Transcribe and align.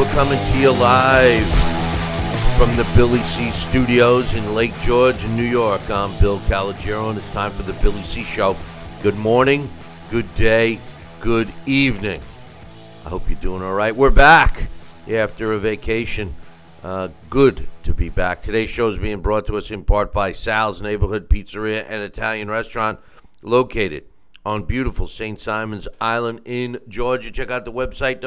We're 0.00 0.10
coming 0.12 0.42
to 0.46 0.58
you 0.58 0.70
live 0.70 1.46
from 2.56 2.74
the 2.74 2.90
Billy 2.96 3.18
C 3.18 3.50
Studios 3.50 4.32
in 4.32 4.54
Lake 4.54 4.72
George 4.80 5.24
in 5.24 5.36
New 5.36 5.44
York. 5.44 5.82
I'm 5.90 6.18
Bill 6.18 6.38
Calogero, 6.40 7.10
and 7.10 7.18
it's 7.18 7.30
time 7.30 7.50
for 7.50 7.64
the 7.64 7.74
Billy 7.82 8.00
C 8.00 8.24
Show. 8.24 8.56
Good 9.02 9.16
morning, 9.16 9.68
good 10.08 10.34
day, 10.34 10.80
good 11.18 11.52
evening. 11.66 12.22
I 13.04 13.10
hope 13.10 13.28
you're 13.28 13.38
doing 13.40 13.62
all 13.62 13.74
right. 13.74 13.94
We're 13.94 14.08
back 14.08 14.68
after 15.06 15.52
a 15.52 15.58
vacation. 15.58 16.34
Uh, 16.82 17.08
good 17.28 17.68
to 17.82 17.92
be 17.92 18.08
back. 18.08 18.40
Today's 18.40 18.70
show 18.70 18.88
is 18.88 18.96
being 18.96 19.20
brought 19.20 19.44
to 19.48 19.58
us 19.58 19.70
in 19.70 19.84
part 19.84 20.14
by 20.14 20.32
Sal's 20.32 20.80
Neighborhood 20.80 21.28
Pizzeria 21.28 21.84
and 21.86 22.02
Italian 22.02 22.48
Restaurant, 22.48 22.98
located 23.42 24.04
on 24.46 24.62
beautiful 24.62 25.06
St. 25.06 25.38
Simon's 25.38 25.86
Island 26.00 26.40
in 26.46 26.80
Georgia. 26.88 27.30
Check 27.30 27.50
out 27.50 27.66
the 27.66 27.72
website 27.72 28.22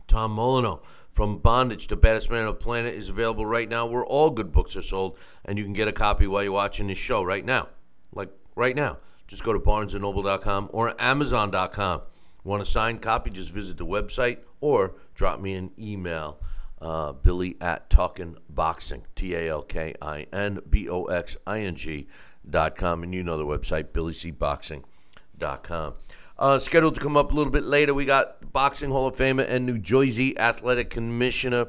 Tom 0.08 0.36
Molineaux 0.36 0.84
from 1.12 1.40
Bondage 1.40 1.88
to 1.88 1.96
Baddest 1.96 2.30
Man 2.30 2.42
on 2.42 2.48
the 2.48 2.54
Planet 2.54 2.94
is 2.94 3.10
available 3.10 3.44
right 3.46 3.68
now 3.68 3.88
where 3.88 4.06
all 4.06 4.30
good 4.30 4.52
books 4.52 4.76
are 4.76 4.84
sold, 4.84 5.18
and 5.46 5.58
you 5.58 5.64
can 5.64 5.74
get 5.74 5.88
a 5.88 5.92
copy 5.92 6.28
while 6.28 6.44
you're 6.44 6.52
watching 6.52 6.86
this 6.88 7.00
show 7.00 7.24
right 7.24 7.44
now. 7.44 7.70
Like 8.14 8.30
right 8.56 8.76
now. 8.76 9.00
Just 9.28 9.44
go 9.44 9.54
to 9.54 9.60
barnesandnoble.com 9.60 10.70
or 10.72 11.00
amazon.com. 11.00 12.02
Want 12.44 12.62
a 12.62 12.66
signed 12.66 13.02
copy? 13.02 13.30
Just 13.30 13.52
visit 13.52 13.78
the 13.78 13.86
website 13.86 14.40
or 14.62 14.94
drop 15.14 15.40
me 15.40 15.54
an 15.54 15.72
email. 15.78 16.40
Uh, 16.80 17.12
Billy 17.12 17.58
at 17.60 17.90
Talkin 17.90 18.38
Boxing, 18.50 19.04
T 19.16 19.34
A 19.34 19.50
L 19.50 19.64
K 19.64 19.96
I 20.02 20.28
N 20.32 20.60
B 20.70 20.88
O 20.88 21.06
X 21.06 21.36
I 21.48 21.62
N 21.62 21.76
G 21.76 22.08
dot 22.48 22.76
com. 22.76 23.04
And 23.04 23.14
you 23.14 23.24
know 23.24 23.38
the 23.38 23.46
website, 23.46 23.86
billycboxing.com. 23.86 25.94
Uh, 26.38 26.60
scheduled 26.60 26.94
to 26.94 27.02
come 27.02 27.18
up 27.18 27.32
a 27.32 27.36
little 27.36 27.52
bit 27.52 27.64
later, 27.64 27.96
we 27.96 28.06
got 28.06 28.54
Boxing 28.54 28.92
Hall 28.92 29.08
of 29.08 29.16
Famer 29.16 29.50
and 29.50 29.66
New 29.66 29.80
Jersey 29.80 30.38
Athletic 30.38 30.92
Commissioner 30.92 31.68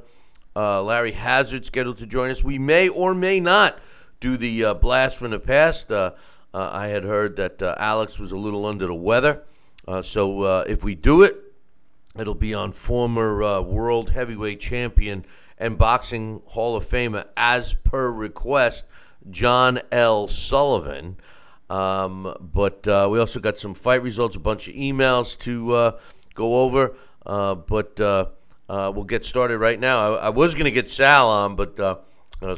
uh, 0.58 0.82
Larry 0.82 1.12
Hazzard 1.12 1.64
scheduled 1.64 1.98
to 1.98 2.06
join 2.06 2.30
us. 2.30 2.42
We 2.42 2.58
may 2.58 2.88
or 2.88 3.14
may 3.14 3.38
not 3.38 3.78
do 4.18 4.36
the 4.36 4.64
uh, 4.64 4.74
blast 4.74 5.18
from 5.18 5.30
the 5.30 5.38
past. 5.38 5.92
Uh, 6.58 6.70
I 6.72 6.88
had 6.88 7.04
heard 7.04 7.36
that 7.36 7.62
uh, 7.62 7.76
Alex 7.78 8.19
was 8.19 8.32
a 8.32 8.36
little 8.36 8.66
under 8.66 8.88
the 8.88 8.94
weather. 8.94 9.42
Uh, 9.86 10.02
so 10.02 10.42
uh, 10.42 10.64
if 10.66 10.82
we 10.82 10.96
do 10.96 11.22
it, 11.22 11.36
it'll 12.19 12.34
be 12.34 12.52
on 12.52 12.72
former 12.72 13.44
uh, 13.44 13.60
world 13.60 14.10
heavyweight 14.10 14.58
champion 14.58 15.24
and 15.56 15.78
boxing 15.78 16.42
Hall 16.47 16.74
of 16.74 16.82
Famer, 16.82 17.26
as 17.36 17.74
per 17.74 18.10
request, 18.10 18.86
John 19.30 19.78
L. 19.92 20.26
Sullivan. 20.26 21.18
Um, 21.70 22.34
but 22.41 22.88
uh, 22.88 23.06
we 23.08 23.20
also 23.20 23.38
got 23.38 23.56
some 23.60 23.72
fight 23.72 24.02
results, 24.02 24.34
a 24.34 24.41
bunch 24.41 24.66
of 24.66 24.74
emails 24.74 25.38
to 25.41 25.94
go 26.34 26.62
over. 26.62 26.97
But 27.24 28.00
we'll 28.68 29.04
get 29.04 29.24
started 29.24 29.58
right 29.58 29.78
now. 29.78 30.16
I, 30.16 30.26
I 30.26 30.28
was 30.30 30.56
going 30.56 30.64
to 30.64 30.72
get 30.72 30.91
Sal 30.91 31.28
on, 31.28 31.54
but 31.54 31.78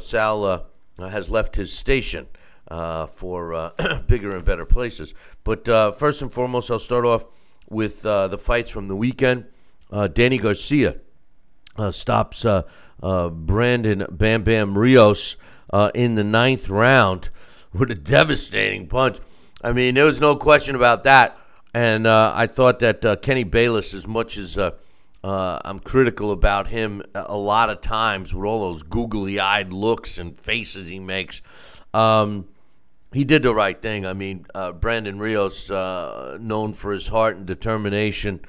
Sal 0.01 0.65
has 0.97 1.29
left 1.29 1.55
his 1.55 1.71
station 1.71 2.25
uh, 2.71 3.05
for 3.05 3.53
uh, 3.53 4.01
bigger 4.07 4.33
and 4.33 4.45
better 4.45 4.65
places. 4.65 5.13
But 5.43 5.67
uh, 5.67 5.91
first 5.91 6.21
and 6.21 6.31
foremost, 6.31 6.71
I'll 6.71 6.79
start 6.79 7.03
off 7.03 7.25
with 7.69 8.05
uh, 8.05 8.29
the 8.29 8.37
fights 8.37 8.69
from 8.71 8.87
the 8.87 8.95
weekend. 8.95 9.45
Uh, 9.91 10.07
Danny 10.07 10.37
Garcia 10.37 10.97
uh, 11.75 11.91
stops 11.91 12.45
Brandon 13.01 14.05
Bam 14.09 14.43
Bam 14.43 14.77
Rios 14.77 15.35
in 15.93 16.15
the 16.15 16.23
ninth 16.23 16.69
round 16.69 17.29
with 17.73 17.91
a 17.91 17.95
devastating 17.95 18.87
punch. 18.87 19.17
I 19.61 19.73
mean, 19.73 19.95
there 19.95 20.05
was 20.05 20.21
no 20.21 20.37
question 20.37 20.75
about 20.75 21.03
that. 21.03 21.37
And 21.73 22.07
I 22.07 22.47
thought 22.47 22.79
that 22.79 23.21
Kenny 23.21 23.43
Bayless, 23.43 23.93
as 23.93 24.07
much 24.07 24.37
as 24.37 24.57
uh, 24.57 24.71
I'm 25.23 25.79
critical 25.79 26.31
about 26.31 26.67
him 26.67 27.03
a 27.13 27.25
a 27.27 27.37
lot 27.37 27.69
of 27.69 27.81
times 27.81 28.33
with 28.33 28.45
all 28.45 28.61
those 28.61 28.83
googly 28.83 29.39
eyed 29.39 29.71
looks 29.71 30.17
and 30.17 30.37
faces 30.37 30.89
he 30.89 30.99
makes, 30.99 31.41
um, 31.93 32.47
he 33.13 33.23
did 33.23 33.43
the 33.43 33.53
right 33.53 33.79
thing. 33.79 34.05
I 34.05 34.13
mean, 34.13 34.45
uh, 34.55 34.71
Brandon 34.71 35.19
Rios, 35.19 35.69
uh, 35.69 36.37
known 36.39 36.73
for 36.73 36.91
his 36.91 37.07
heart 37.07 37.35
and 37.35 37.45
determination, 37.45 38.39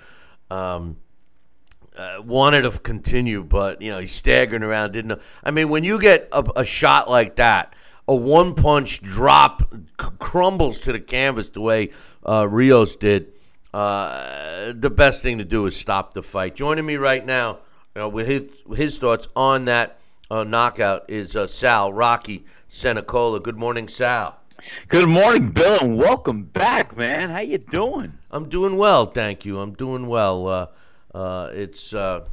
um, 0.50 0.98
uh, 1.96 2.22
wanted 2.24 2.62
to 2.62 2.70
continue, 2.70 3.42
but 3.42 3.82
you 3.82 3.90
know 3.90 3.98
he's 3.98 4.12
staggering 4.12 4.62
around. 4.62 4.92
Didn't 4.92 5.08
know. 5.08 5.20
I 5.42 5.50
mean, 5.50 5.68
when 5.68 5.84
you 5.84 6.00
get 6.00 6.28
a, 6.32 6.44
a 6.56 6.64
shot 6.64 7.10
like 7.10 7.36
that, 7.36 7.74
a 8.06 8.14
one 8.14 8.54
punch 8.54 9.02
drop 9.02 9.74
c- 10.00 10.08
crumbles 10.18 10.80
to 10.80 10.92
the 10.92 11.00
canvas 11.00 11.50
the 11.50 11.60
way 11.60 11.90
uh, 12.26 12.46
Rios 12.48 12.96
did. 12.96 13.32
Uh, 13.74 14.72
the 14.74 14.90
best 14.90 15.22
thing 15.22 15.38
to 15.38 15.44
do 15.44 15.66
is 15.66 15.74
stop 15.74 16.12
the 16.12 16.22
fight. 16.22 16.54
Joining 16.54 16.84
me 16.84 16.96
right 16.96 17.24
now 17.24 17.60
with 17.94 18.26
his 18.26 18.50
his 18.76 18.98
thoughts 18.98 19.28
on 19.34 19.64
that 19.64 19.98
uh, 20.30 20.44
knockout 20.44 21.04
is 21.08 21.36
Sal 21.48 21.92
Rocky 21.92 22.44
Senecola. 22.68 23.40
Good 23.40 23.58
morning, 23.58 23.88
Sal. 23.88 24.41
Good 24.86 25.08
morning, 25.08 25.50
Bill, 25.50 25.78
and 25.80 25.98
welcome 25.98 26.44
back, 26.44 26.96
man. 26.96 27.30
How 27.30 27.40
you 27.40 27.58
doing? 27.58 28.18
I'm 28.30 28.48
doing 28.48 28.76
well, 28.76 29.06
thank 29.06 29.44
you. 29.44 29.58
I'm 29.58 29.72
doing 29.72 30.06
well. 30.06 30.46
Uh, 30.46 30.66
uh, 31.12 31.50
it's 31.52 31.92
uh, 31.92 32.26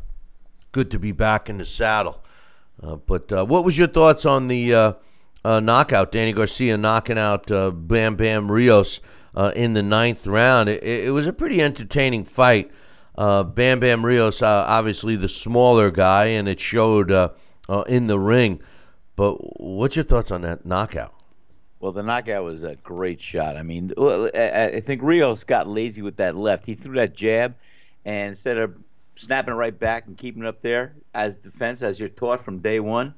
good 0.72 0.92
to 0.92 1.00
be 1.00 1.12
back 1.12 1.50
in 1.50 1.58
the 1.58 1.66
saddle. 1.66 2.24
Uh, 2.82 2.98
but 2.98 3.32
uh, 3.34 3.46
what 3.46 3.64
was 3.64 3.80
your 3.80 3.88
thoughts 3.88 4.26
on 4.26 4.48
the 4.48 4.74
uh, 4.74 4.94
knockout? 5.44 6.12
Danny 6.12 6.32
Garcia 6.32 6.78
knocking 6.78 7.18
out 7.18 7.48
Bam 7.48 8.16
Bam 8.16 8.52
Rios 8.52 9.00
in 9.56 9.74
the 9.74 9.84
ninth 9.84 10.28
round. 10.28 10.70
It, 10.70 10.84
it 10.84 11.12
was 11.12 11.26
a 11.26 11.34
pretty 11.34 11.62
entertaining 11.62 12.26
fight. 12.26 12.72
Bam 13.18 13.80
Bam 13.80 14.06
Rios, 14.06 14.44
obviously 14.44 15.16
the 15.16 15.30
smaller 15.30 15.90
guy, 15.90 16.26
and 16.26 16.48
it 16.48 16.60
showed 16.60 17.12
in 17.88 18.06
the 18.08 18.20
ring. 18.20 18.62
But 19.16 19.60
what's 19.60 19.96
your 19.96 20.06
thoughts 20.06 20.32
on 20.32 20.42
that 20.42 20.66
knockout? 20.66 21.16
Well, 21.80 21.94
the 21.94 22.04
knockout 22.04 22.44
was 22.44 22.64
a 22.64 22.76
great 22.76 23.22
shot. 23.22 23.56
I 23.56 23.64
mean, 23.64 23.92
I 23.98 24.82
think 24.84 25.02
Rios 25.02 25.44
got 25.46 25.68
lazy 25.68 26.02
with 26.02 26.18
that 26.18 26.36
left. 26.36 26.66
He 26.66 26.76
threw 26.76 26.96
that 26.96 27.16
jab, 27.16 27.56
and 28.04 28.30
instead 28.30 28.58
of 28.58 28.76
snapping 29.16 29.54
it 29.54 29.58
right 29.58 29.78
back 29.78 30.08
and 30.08 30.18
keeping 30.18 30.44
it 30.44 30.48
up 30.48 30.62
there 30.62 30.94
as 31.14 31.36
defense, 31.38 31.82
as 31.82 32.00
you're 32.00 32.10
taught 32.10 32.42
from 32.42 32.60
day 32.60 32.80
one, 32.80 33.14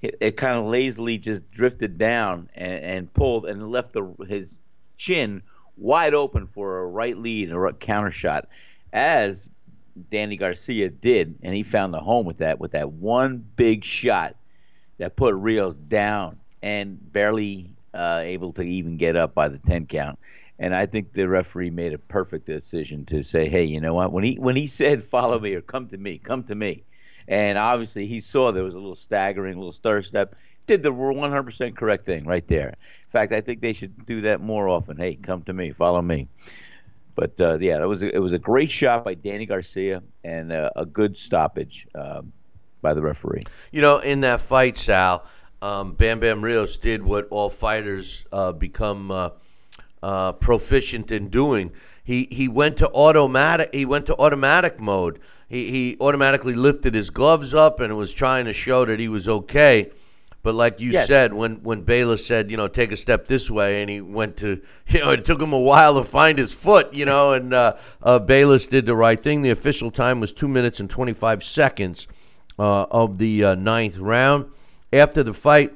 it, 0.00 0.16
it 0.20 0.36
kind 0.36 0.56
of 0.56 0.64
lazily 0.64 1.18
just 1.18 1.50
drifted 1.50 1.98
down 1.98 2.48
and, 2.54 2.84
and 2.84 3.12
pulled 3.12 3.46
and 3.46 3.70
left 3.70 3.92
the, 3.92 4.14
his 4.26 4.58
chin 4.96 5.42
wide 5.76 6.14
open 6.14 6.46
for 6.46 6.80
a 6.80 6.86
right 6.86 7.16
lead 7.16 7.50
and 7.50 7.62
a 7.62 7.72
counter 7.74 8.10
shot, 8.10 8.48
as 8.92 9.50
Danny 10.10 10.36
Garcia 10.36 10.88
did, 10.88 11.38
and 11.42 11.54
he 11.54 11.62
found 11.62 11.92
the 11.92 12.00
home 12.00 12.24
with 12.24 12.38
that 12.38 12.58
with 12.58 12.72
that 12.72 12.92
one 12.92 13.44
big 13.56 13.84
shot 13.84 14.34
that 14.96 15.16
put 15.16 15.34
Rios 15.34 15.76
down 15.76 16.38
and 16.62 17.12
barely 17.12 17.74
uh, 17.94 18.20
able 18.22 18.52
to 18.52 18.62
even 18.62 18.96
get 18.96 19.16
up 19.16 19.34
by 19.34 19.48
the 19.48 19.58
10 19.58 19.86
count. 19.86 20.18
And 20.58 20.74
I 20.74 20.86
think 20.86 21.12
the 21.12 21.28
referee 21.28 21.70
made 21.70 21.92
a 21.92 21.98
perfect 21.98 22.46
decision 22.46 23.04
to 23.06 23.22
say, 23.22 23.48
"Hey, 23.48 23.64
you 23.64 23.80
know 23.80 23.94
what? 23.94 24.12
When 24.12 24.24
he 24.24 24.34
when 24.34 24.56
he 24.56 24.66
said 24.66 25.04
follow 25.04 25.38
me 25.38 25.54
or 25.54 25.60
come 25.60 25.86
to 25.88 25.98
me, 25.98 26.18
come 26.18 26.42
to 26.44 26.54
me," 26.54 26.82
and 27.28 27.56
obviously 27.56 28.06
he 28.06 28.20
saw 28.20 28.50
there 28.50 28.64
was 28.64 28.74
a 28.74 28.78
little 28.78 28.96
staggering, 28.96 29.54
a 29.54 29.58
little 29.58 29.72
stir 29.72 30.02
step. 30.02 30.34
Did 30.66 30.82
the 30.82 30.92
100% 30.92 31.76
correct 31.76 32.04
thing 32.04 32.24
right 32.24 32.46
there. 32.46 32.68
In 32.68 33.10
fact, 33.10 33.32
I 33.32 33.40
think 33.40 33.62
they 33.62 33.72
should 33.72 34.04
do 34.04 34.20
that 34.22 34.40
more 34.40 34.68
often. 34.68 34.98
Hey, 34.98 35.14
come 35.14 35.42
to 35.42 35.52
me, 35.52 35.70
follow 35.70 36.02
me. 36.02 36.28
But 37.14 37.40
uh, 37.40 37.58
yeah, 37.60 37.82
it 37.82 37.86
was 37.86 38.02
a, 38.02 38.14
it 38.14 38.18
was 38.18 38.32
a 38.32 38.38
great 38.38 38.70
shot 38.70 39.04
by 39.04 39.14
Danny 39.14 39.46
Garcia 39.46 40.02
and 40.24 40.52
uh, 40.52 40.70
a 40.76 40.84
good 40.86 41.16
stoppage 41.16 41.86
um, 41.94 42.32
by 42.80 42.94
the 42.94 43.02
referee. 43.02 43.40
You 43.72 43.80
know, 43.80 43.98
in 43.98 44.20
that 44.20 44.40
fight, 44.40 44.76
Sal, 44.76 45.24
um, 45.62 45.92
Bam 45.92 46.20
Bam 46.20 46.42
Rios 46.44 46.76
did 46.76 47.02
what 47.02 47.26
all 47.30 47.48
fighters 47.50 48.24
uh, 48.32 48.52
become 48.52 49.10
uh, 49.10 49.30
uh, 50.02 50.32
proficient 50.32 51.10
in 51.10 51.28
doing. 51.28 51.72
He 52.04 52.28
he 52.30 52.48
went 52.48 52.76
to 52.78 52.88
automatic. 52.90 53.70
He 53.74 53.84
went 53.84 54.06
to 54.06 54.16
automatic 54.16 54.80
mode. 54.80 55.18
He 55.48 55.70
he 55.70 55.96
automatically 56.00 56.54
lifted 56.54 56.94
his 56.94 57.10
gloves 57.10 57.54
up 57.54 57.80
and 57.80 57.96
was 57.96 58.14
trying 58.14 58.44
to 58.46 58.52
show 58.52 58.84
that 58.84 59.00
he 59.00 59.08
was 59.08 59.28
okay. 59.28 59.90
But 60.44 60.54
like 60.54 60.78
you 60.80 60.92
Yes. 60.92 61.08
said, 61.08 61.34
when 61.34 61.56
when 61.64 61.82
Bayless 61.82 62.24
said, 62.24 62.50
you 62.50 62.56
know, 62.56 62.68
take 62.68 62.92
a 62.92 62.96
step 62.96 63.26
this 63.26 63.50
way, 63.50 63.82
and 63.82 63.90
he 63.90 64.00
went 64.00 64.36
to, 64.38 64.60
you 64.86 65.00
know, 65.00 65.10
it 65.10 65.24
took 65.24 65.42
him 65.42 65.52
a 65.52 65.58
while 65.58 65.96
to 65.96 66.04
find 66.04 66.38
his 66.38 66.54
foot, 66.54 66.94
you 66.94 67.04
know, 67.04 67.32
and 67.32 67.52
uh, 67.52 67.76
uh, 68.02 68.18
Bayless 68.20 68.66
did 68.66 68.86
the 68.86 68.94
right 68.94 69.18
thing. 69.18 69.42
The 69.42 69.50
official 69.50 69.90
time 69.90 70.20
was 70.20 70.32
two 70.32 70.48
minutes 70.48 70.78
and 70.80 70.88
twenty 70.88 71.12
five 71.12 71.42
seconds 71.42 72.06
uh, 72.58 72.84
of 72.84 73.18
the 73.18 73.44
uh, 73.44 73.54
ninth 73.56 73.98
round. 73.98 74.46
After 74.92 75.22
the 75.22 75.34
fight, 75.34 75.74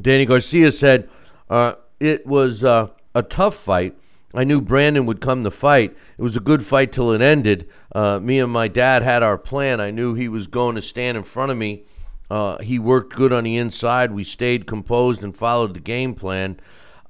Danny 0.00 0.24
Garcia 0.24 0.72
said, 0.72 1.08
uh, 1.50 1.74
"It 2.00 2.26
was 2.26 2.64
uh, 2.64 2.88
a 3.14 3.22
tough 3.22 3.56
fight. 3.56 3.96
I 4.34 4.44
knew 4.44 4.60
Brandon 4.60 5.04
would 5.06 5.20
come 5.20 5.42
to 5.42 5.50
fight. 5.50 5.94
It 6.16 6.22
was 6.22 6.36
a 6.36 6.40
good 6.40 6.64
fight 6.64 6.92
till 6.92 7.12
it 7.12 7.20
ended. 7.20 7.68
Uh, 7.94 8.18
me 8.18 8.38
and 8.38 8.50
my 8.50 8.68
dad 8.68 9.02
had 9.02 9.22
our 9.22 9.36
plan. 9.36 9.80
I 9.80 9.90
knew 9.90 10.14
he 10.14 10.28
was 10.28 10.46
going 10.46 10.76
to 10.76 10.82
stand 10.82 11.18
in 11.18 11.24
front 11.24 11.52
of 11.52 11.58
me. 11.58 11.84
Uh, 12.30 12.56
he 12.58 12.78
worked 12.78 13.14
good 13.14 13.30
on 13.32 13.44
the 13.44 13.58
inside. 13.58 14.10
We 14.10 14.24
stayed 14.24 14.66
composed 14.66 15.22
and 15.22 15.36
followed 15.36 15.74
the 15.74 15.80
game 15.80 16.14
plan. 16.14 16.58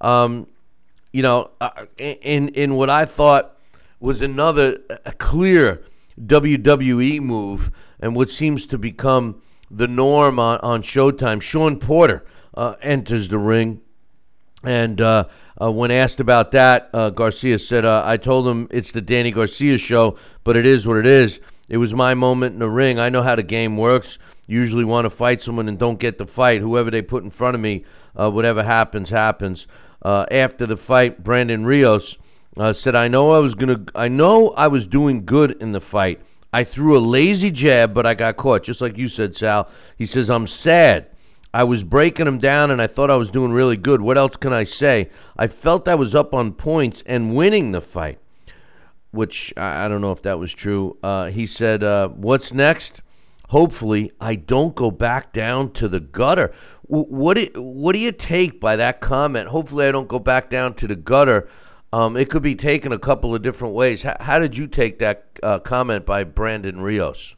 Um, 0.00 0.48
you 1.12 1.22
know, 1.22 1.50
uh, 1.60 1.86
in 1.98 2.48
in 2.48 2.74
what 2.74 2.90
I 2.90 3.04
thought 3.04 3.56
was 4.00 4.20
another 4.20 4.78
uh, 4.90 5.12
clear 5.19 5.82
WWE 6.20 7.20
move, 7.20 7.70
and 8.00 8.16
what 8.16 8.30
seems 8.30 8.66
to 8.66 8.78
become 8.78 9.40
the 9.72 9.88
norm 9.88 10.38
on, 10.38 10.58
on 10.60 10.82
Showtime. 10.82 11.40
Sean 11.40 11.78
Porter 11.78 12.24
uh, 12.54 12.74
enters 12.82 13.28
the 13.28 13.38
ring, 13.38 13.80
and 14.62 15.00
uh, 15.00 15.24
uh, 15.60 15.72
when 15.72 15.90
asked 15.90 16.20
about 16.20 16.52
that, 16.52 16.90
uh, 16.92 17.10
Garcia 17.10 17.58
said, 17.58 17.84
uh, 17.84 18.02
"I 18.04 18.19
told 18.19 18.46
him 18.46 18.69
it's 18.70 18.92
the 18.92 19.00
Danny 19.00 19.30
Garcia 19.30 19.78
show, 19.78 20.16
but 20.44 20.56
it 20.56 20.66
is 20.66 20.86
what 20.86 20.98
it 20.98 21.06
is. 21.06 21.40
It 21.69 21.78
was 21.78 21.94
my 21.94 22.12
moment 22.14 22.52
in 22.52 22.58
the 22.58 22.69
ring. 22.69 22.98
I 22.98 23.08
know 23.08 23.22
how 23.22 23.34
the 23.34 23.42
game 23.42 23.76
works. 23.78 24.19
Usually 24.46 24.84
want 24.84 25.06
to 25.06 25.10
fight 25.10 25.40
someone 25.40 25.69
and 25.69 25.78
don't 25.78 25.98
get 25.98 26.19
the 26.19 26.26
fight. 26.26 26.60
Whoever 26.60 26.90
they 26.90 27.00
put 27.00 27.24
in 27.24 27.30
front 27.30 27.54
of 27.54 27.60
me, 27.60 27.84
uh, 28.14 28.30
whatever 28.30 28.62
happens, 28.62 29.10
happens." 29.10 29.66
After 30.04 30.66
the 30.66 30.76
fight, 30.76 31.22
Brandon 31.22 31.64
Rios 31.64 32.19
said, 32.72 32.94
"I 32.94 33.08
know 33.08 33.30
I 33.30 33.38
was 33.38 33.54
gonna. 33.54 33.84
I 33.94 34.08
know 34.08 34.50
I 34.50 34.66
was 34.66 34.86
doing 34.86 35.24
good 35.24 35.52
in 35.60 35.72
the 35.72 35.80
fight. 35.80 36.20
I 36.52 36.64
threw 36.64 36.96
a 36.96 37.00
lazy 37.00 37.50
jab, 37.50 37.94
but 37.94 38.06
I 38.06 38.14
got 38.14 38.37
caught, 38.37 38.64
just 38.64 38.81
like 38.81 38.99
you 38.99 39.08
said, 39.08 39.34
Sal." 39.34 39.69
He 39.96 40.06
says, 40.06 40.28
"I'm 40.28 40.46
sad. 40.46 41.06
I 41.54 41.64
was 41.64 41.84
breaking 41.84 42.26
him 42.26 42.38
down, 42.38 42.70
and 42.70 42.81
I 42.81 42.87
thought 42.87 43.10
I 43.10 43.16
was 43.16 43.31
doing 43.31 43.52
really 43.52 43.76
good. 43.76 44.00
What 44.00 44.16
else 44.19 44.37
can 44.37 44.52
I 44.52 44.64
say? 44.64 45.10
I 45.37 45.46
felt 45.46 45.88
I 45.88 45.94
was 45.94 46.14
up 46.14 46.34
on 46.34 46.52
points 46.52 47.02
and 47.06 47.34
winning 47.34 47.72
the 47.72 47.81
fight." 47.81 48.19
Which 49.10 49.52
I 49.58 49.88
don't 49.88 50.00
know 50.00 50.12
if 50.12 50.22
that 50.22 50.38
was 50.38 50.54
true. 50.54 50.96
Uh, 51.02 51.26
he 51.26 51.46
said, 51.46 51.84
uh, 51.84 52.08
"What's 52.08 52.52
next?" 52.55 53.02
Hopefully, 53.50 54.10
I 54.19 54.34
don't 54.37 54.75
go 54.75 54.90
back 54.90 55.34
down 55.34 55.72
to 55.72 55.87
the 55.87 56.00
gutter. 56.00 56.52
W- 56.88 57.05
What 57.10 57.37
do, 57.37 57.48
what 57.60 57.93
do 57.93 57.98
you 57.98 58.10
take 58.10 58.58
by 58.58 58.76
that 58.76 59.02
comment? 59.02 59.48
Hopefully, 59.50 59.84
I 59.87 59.93
don't 59.93 60.08
go 60.08 60.19
back 60.19 60.48
down 60.48 60.72
to 60.76 60.87
the 60.87 60.96
gutter. 60.96 61.46
Um, 61.92 62.16
it 62.16 62.30
could 62.30 62.42
be 62.42 62.54
taken 62.54 62.92
a 62.92 62.98
couple 62.98 63.34
of 63.34 63.42
different 63.42 63.74
ways. 63.74 64.02
How, 64.02 64.16
how 64.20 64.38
did 64.38 64.56
you 64.56 64.66
take 64.66 64.98
that 65.00 65.26
uh, 65.42 65.58
comment 65.58 66.06
by 66.06 66.24
Brandon 66.24 66.80
Rios? 66.80 67.36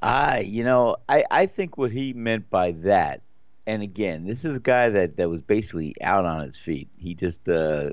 I, 0.00 0.40
you 0.40 0.62
know, 0.62 0.96
I, 1.08 1.24
I 1.30 1.46
think 1.46 1.76
what 1.76 1.90
he 1.90 2.12
meant 2.12 2.48
by 2.48 2.72
that, 2.72 3.22
and 3.66 3.82
again, 3.82 4.24
this 4.24 4.44
is 4.44 4.56
a 4.56 4.60
guy 4.60 4.90
that, 4.90 5.16
that 5.16 5.28
was 5.28 5.42
basically 5.42 5.94
out 6.02 6.24
on 6.24 6.44
his 6.44 6.56
feet. 6.56 6.88
He 6.96 7.14
just, 7.14 7.48
uh, 7.48 7.90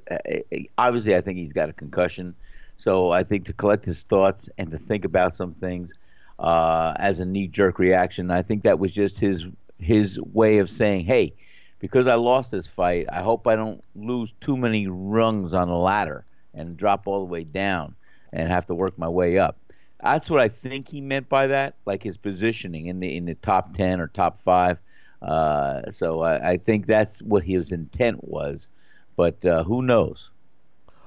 obviously, 0.78 1.16
I 1.16 1.22
think 1.22 1.40
he's 1.40 1.54
got 1.54 1.70
a 1.70 1.74
concussion. 1.74 2.36
So 2.78 3.12
I 3.12 3.24
think 3.24 3.46
to 3.46 3.54
collect 3.54 3.84
his 3.84 4.04
thoughts 4.04 4.50
and 4.58 4.70
to 4.72 4.78
think 4.78 5.04
about 5.04 5.34
some 5.34 5.54
things 5.56 5.92
uh, 6.40 6.94
as 6.98 7.20
a 7.20 7.26
knee 7.26 7.48
jerk 7.48 7.80
reaction, 7.80 8.30
I 8.30 8.44
think 8.44 8.64
that 8.64 8.80
was 8.80 8.94
just 8.94 9.20
his 9.20 9.46
his 9.80 10.20
way 10.20 10.60
of 10.60 10.70
saying, 10.70 11.06
hey, 11.06 11.34
because 11.80 12.08
I 12.08 12.16
lost 12.16 12.52
this 12.52 12.68
fight, 12.68 13.08
I 13.12 13.22
hope 13.22 13.48
I 13.48 13.56
don't 13.56 13.84
lose 13.96 14.34
too 14.42 14.58
many 14.58 14.88
rungs 14.88 15.54
on 15.54 15.68
the 15.68 15.76
ladder 15.76 16.26
and 16.54 16.78
drop 16.78 17.08
all 17.08 17.20
the 17.20 17.26
way 17.26 17.44
down 17.44 17.96
and 18.34 18.50
have 18.50 18.66
to 18.68 18.76
work 18.76 18.98
my 18.98 19.10
way 19.10 19.38
up. 19.38 19.58
That's 20.02 20.30
what 20.30 20.40
I 20.40 20.48
think 20.48 20.88
he 20.88 21.02
meant 21.02 21.28
by 21.28 21.48
that, 21.48 21.76
like 21.86 22.04
his 22.04 22.18
positioning 22.18 22.86
in 22.86 23.00
the 23.00 23.16
in 23.16 23.26
the 23.26 23.36
top 23.36 23.74
ten 23.74 24.00
or 24.00 24.08
top 24.08 24.40
five. 24.40 24.78
Uh, 25.22 25.90
so 25.90 26.22
I, 26.22 26.52
I 26.52 26.58
think 26.58 26.86
that's 26.86 27.22
what 27.24 27.44
his 27.44 27.72
intent 27.72 28.24
was, 28.24 28.68
but 29.16 29.44
uh, 29.46 29.64
who 29.64 29.82
knows? 29.82 30.30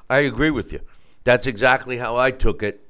I 0.08 0.20
agree 0.20 0.50
with 0.50 0.72
you. 0.72 0.80
That's 1.22 1.46
exactly 1.46 1.96
how 1.96 2.16
I 2.16 2.32
took 2.32 2.64
it. 2.64 2.80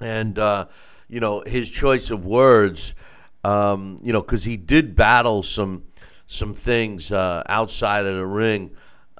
And, 0.00 0.38
uh, 0.38 0.66
you 1.08 1.20
know, 1.20 1.42
his 1.46 1.70
choice 1.70 2.10
of 2.10 2.24
words, 2.24 2.94
um, 3.44 4.00
you 4.02 4.12
know, 4.12 4.22
because 4.22 4.44
he 4.44 4.56
did 4.56 4.96
battle 4.96 5.42
some 5.42 5.82
some 6.28 6.52
things 6.54 7.10
uh, 7.10 7.42
outside 7.48 8.04
of 8.04 8.14
the 8.14 8.26
ring. 8.26 8.70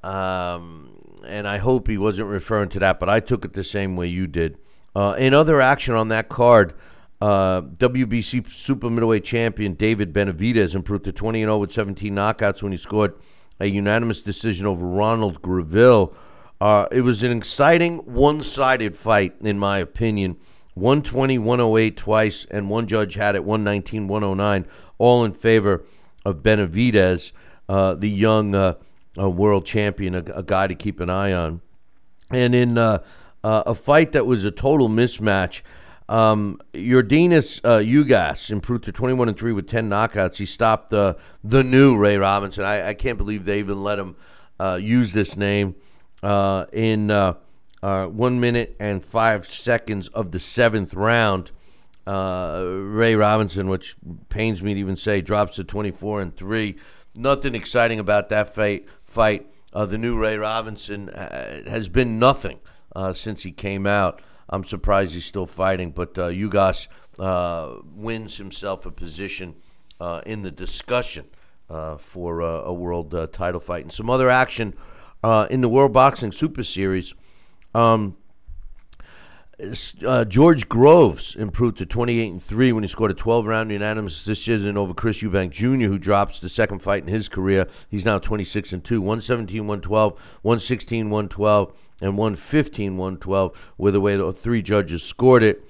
Um, 0.04 1.00
and 1.26 1.48
I 1.48 1.56
hope 1.56 1.88
he 1.88 1.98
wasn't 1.98 2.28
referring 2.28 2.68
to 2.70 2.78
that, 2.80 3.00
but 3.00 3.08
I 3.08 3.18
took 3.18 3.44
it 3.44 3.54
the 3.54 3.64
same 3.64 3.96
way 3.96 4.06
you 4.06 4.26
did. 4.26 4.58
Uh, 4.94 5.16
in 5.18 5.34
other 5.34 5.60
action 5.60 5.94
on 5.94 6.08
that 6.08 6.28
card, 6.28 6.74
uh, 7.20 7.62
WBC 7.62 8.48
Super 8.48 8.90
Middleweight 8.90 9.24
Champion 9.24 9.72
David 9.72 10.12
Benavidez 10.12 10.74
improved 10.74 11.04
to 11.04 11.12
20 11.12 11.40
0 11.40 11.58
with 11.58 11.72
17 11.72 12.14
knockouts 12.14 12.62
when 12.62 12.72
he 12.72 12.78
scored 12.78 13.14
a 13.58 13.66
unanimous 13.66 14.20
decision 14.20 14.66
over 14.66 14.86
Ronald 14.86 15.40
Gavril. 15.40 16.14
Uh, 16.60 16.86
it 16.92 17.00
was 17.00 17.22
an 17.22 17.36
exciting 17.36 17.98
one 17.98 18.42
sided 18.42 18.94
fight, 18.94 19.34
in 19.40 19.58
my 19.58 19.78
opinion. 19.78 20.36
120, 20.74 21.38
108 21.38 21.96
twice, 21.96 22.44
and 22.50 22.70
one 22.70 22.86
judge 22.86 23.14
had 23.14 23.34
it 23.34 23.44
119, 23.44 24.06
109, 24.06 24.66
all 24.98 25.24
in 25.24 25.32
favor 25.32 25.84
of 26.28 26.42
Benavidez, 26.42 27.32
uh, 27.68 27.94
the 27.94 28.08
young 28.08 28.54
uh, 28.54 28.74
uh, 29.18 29.28
world 29.28 29.66
champion, 29.66 30.14
a, 30.14 30.22
a 30.34 30.42
guy 30.42 30.66
to 30.66 30.74
keep 30.74 31.00
an 31.00 31.10
eye 31.10 31.32
on. 31.32 31.60
And 32.30 32.54
in 32.54 32.76
uh, 32.78 33.02
uh, 33.42 33.62
a 33.66 33.74
fight 33.74 34.12
that 34.12 34.26
was 34.26 34.44
a 34.44 34.50
total 34.50 34.88
mismatch, 34.88 35.62
um, 36.08 36.60
Yordenis 36.72 37.60
uh, 37.64 37.78
Ugas 37.78 38.50
improved 38.50 38.84
to 38.84 38.92
21 38.92 39.28
and 39.28 39.38
3 39.38 39.52
with 39.52 39.66
10 39.66 39.88
knockouts. 39.88 40.36
He 40.36 40.46
stopped 40.46 40.90
the 40.90 41.16
new 41.44 41.96
Ray 41.96 42.16
Robinson. 42.16 42.64
I, 42.64 42.88
I 42.88 42.94
can't 42.94 43.18
believe 43.18 43.44
they 43.44 43.58
even 43.58 43.82
let 43.82 43.98
him 43.98 44.16
use 44.78 45.12
this 45.12 45.36
name 45.36 45.74
in 46.22 47.08
one 47.10 48.40
minute 48.40 48.76
and 48.80 49.04
five 49.04 49.46
seconds 49.46 50.08
of 50.08 50.32
the 50.32 50.40
seventh 50.40 50.94
round. 50.94 51.52
Uh, 52.08 52.64
Ray 52.64 53.14
Robinson, 53.14 53.68
which 53.68 53.94
pains 54.30 54.62
me 54.62 54.72
to 54.72 54.80
even 54.80 54.96
say, 54.96 55.20
drops 55.20 55.56
to 55.56 55.64
24 55.64 56.22
and 56.22 56.34
3. 56.34 56.74
Nothing 57.14 57.54
exciting 57.54 57.98
about 57.98 58.30
that 58.30 58.48
fight. 58.54 58.88
fight. 59.02 59.52
Uh, 59.74 59.84
the 59.84 59.98
new 59.98 60.16
Ray 60.16 60.38
Robinson 60.38 61.10
uh, 61.10 61.68
has 61.68 61.90
been 61.90 62.18
nothing 62.18 62.60
uh, 62.96 63.12
since 63.12 63.42
he 63.42 63.52
came 63.52 63.86
out. 63.86 64.22
I'm 64.48 64.64
surprised 64.64 65.12
he's 65.12 65.26
still 65.26 65.44
fighting, 65.44 65.90
but 65.90 66.18
uh, 66.18 66.30
Ugas 66.30 66.88
wins 67.94 68.38
himself 68.38 68.86
a 68.86 68.90
position 68.90 69.56
in 70.24 70.40
the 70.40 70.50
discussion 70.50 71.26
for 71.98 72.40
a 72.40 72.72
world 72.72 73.14
title 73.34 73.60
fight. 73.60 73.82
And 73.82 73.92
some 73.92 74.08
other 74.08 74.30
action 74.30 74.72
in 75.50 75.60
the 75.60 75.68
World 75.68 75.92
Boxing 75.92 76.32
Super 76.32 76.64
Series. 76.64 77.12
Um, 77.74 78.16
uh, 80.06 80.24
George 80.24 80.68
Groves 80.68 81.34
improved 81.34 81.78
to 81.78 81.86
28 81.86 82.30
and 82.30 82.42
3 82.42 82.72
when 82.72 82.84
he 82.84 82.88
scored 82.88 83.10
a 83.10 83.14
12 83.14 83.46
round 83.46 83.70
unanimous 83.70 84.24
decision 84.24 84.76
over 84.76 84.94
Chris 84.94 85.22
Eubank 85.22 85.50
Jr., 85.50 85.86
who 85.86 85.98
drops 85.98 86.38
the 86.38 86.48
second 86.48 86.80
fight 86.80 87.02
in 87.02 87.08
his 87.08 87.28
career. 87.28 87.66
He's 87.90 88.04
now 88.04 88.18
26 88.18 88.72
and 88.72 88.84
2, 88.84 89.00
117, 89.00 89.60
112, 89.60 90.12
116, 90.42 91.10
112, 91.10 91.92
and 92.00 92.16
115, 92.16 92.96
112, 92.96 93.72
where 93.76 93.92
the 93.92 94.00
way 94.00 94.16
the 94.16 94.32
three 94.32 94.62
judges 94.62 95.02
scored 95.02 95.42
it. 95.42 95.64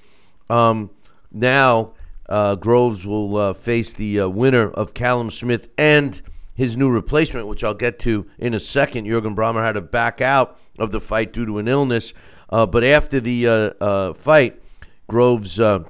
Um, 0.51 0.91
now, 1.33 1.95
uh, 2.29 2.57
Groves 2.57 3.07
will 3.07 3.37
uh, 3.37 3.53
face 3.55 3.93
the 3.95 4.21
uh, 4.21 4.29
winner 4.29 4.69
of 4.71 4.93
Callum 4.93 5.31
Smith 5.31 5.71
and 5.79 6.21
his 6.55 6.77
new 6.77 6.91
replacement, 6.91 7.47
which 7.47 7.65
I'll 7.65 7.73
get 7.73 7.99
to 8.01 8.27
in 8.37 8.53
a 8.53 8.61
second. 8.61 9.07
Jurgen 9.07 9.35
Brähmer 9.35 9.65
had 9.65 9.73
to 9.75 9.81
back 9.81 10.21
out 10.21 10.59
of 10.79 10.91
the 10.91 11.01
fight 11.01 11.33
due 11.33 11.47
to 11.47 11.59
an 11.59 11.69
illness. 11.69 12.13
Uh, 12.49 12.67
but 12.67 12.85
after 12.85 13.21
the 13.21 13.47
uh, 13.47 13.53
uh, 13.81 14.13
fight, 14.15 14.63
Groves 15.07 15.61
uh, 15.61 15.85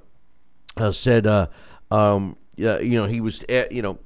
uh, 0.76 0.92
said, 0.92 1.26
um, 1.90 2.36
yeah, 2.56 2.78
you 2.80 2.98
know, 2.98 3.06
he 3.06 3.20
was, 3.20 3.44
you 3.48 3.82
know, 3.82 3.98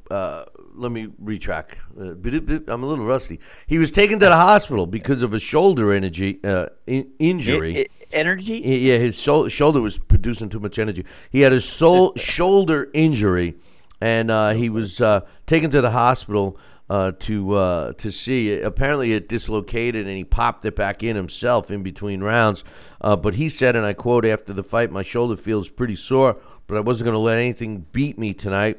let 0.74 0.90
me 0.90 1.08
retrack. 1.22 1.76
I'm 1.98 2.82
a 2.82 2.86
little 2.86 3.04
rusty. 3.04 3.40
He 3.66 3.78
was 3.78 3.90
taken 3.90 4.18
to 4.20 4.26
the 4.26 4.36
hospital 4.36 4.86
because 4.86 5.22
of 5.22 5.34
a 5.34 5.38
shoulder 5.38 5.92
energy 5.92 6.40
in- 6.86 7.10
injury. 7.18 7.74
It, 7.74 7.90
it, 8.00 8.08
energy? 8.12 8.58
Yeah, 8.58 8.98
his 8.98 9.18
so- 9.18 9.48
shoulder 9.48 9.80
was 9.80 9.98
producing 9.98 10.48
too 10.48 10.60
much 10.60 10.78
energy. 10.78 11.04
He 11.30 11.40
had 11.40 11.52
a 11.52 11.60
shoulder 12.16 12.90
injury, 12.92 13.54
and 14.00 14.58
he 14.58 14.68
was 14.68 15.00
taken 15.46 15.70
to 15.70 15.80
the 15.80 15.90
hospital 15.90 16.58
uh, 16.92 17.12
to 17.20 17.54
uh, 17.54 17.92
to 17.94 18.12
see. 18.12 18.60
Apparently, 18.60 19.14
it 19.14 19.26
dislocated, 19.26 20.06
and 20.06 20.14
he 20.14 20.24
popped 20.24 20.62
it 20.66 20.76
back 20.76 21.02
in 21.02 21.16
himself 21.16 21.70
in 21.70 21.82
between 21.82 22.22
rounds. 22.22 22.64
Uh, 23.00 23.16
but 23.16 23.36
he 23.36 23.48
said, 23.48 23.76
and 23.76 23.86
I 23.86 23.94
quote 23.94 24.26
after 24.26 24.52
the 24.52 24.62
fight, 24.62 24.92
"My 24.92 25.02
shoulder 25.02 25.34
feels 25.36 25.70
pretty 25.70 25.96
sore, 25.96 26.38
but 26.66 26.76
I 26.76 26.80
wasn't 26.80 27.06
going 27.06 27.14
to 27.14 27.18
let 27.18 27.38
anything 27.38 27.86
beat 27.92 28.18
me 28.18 28.34
tonight. 28.34 28.78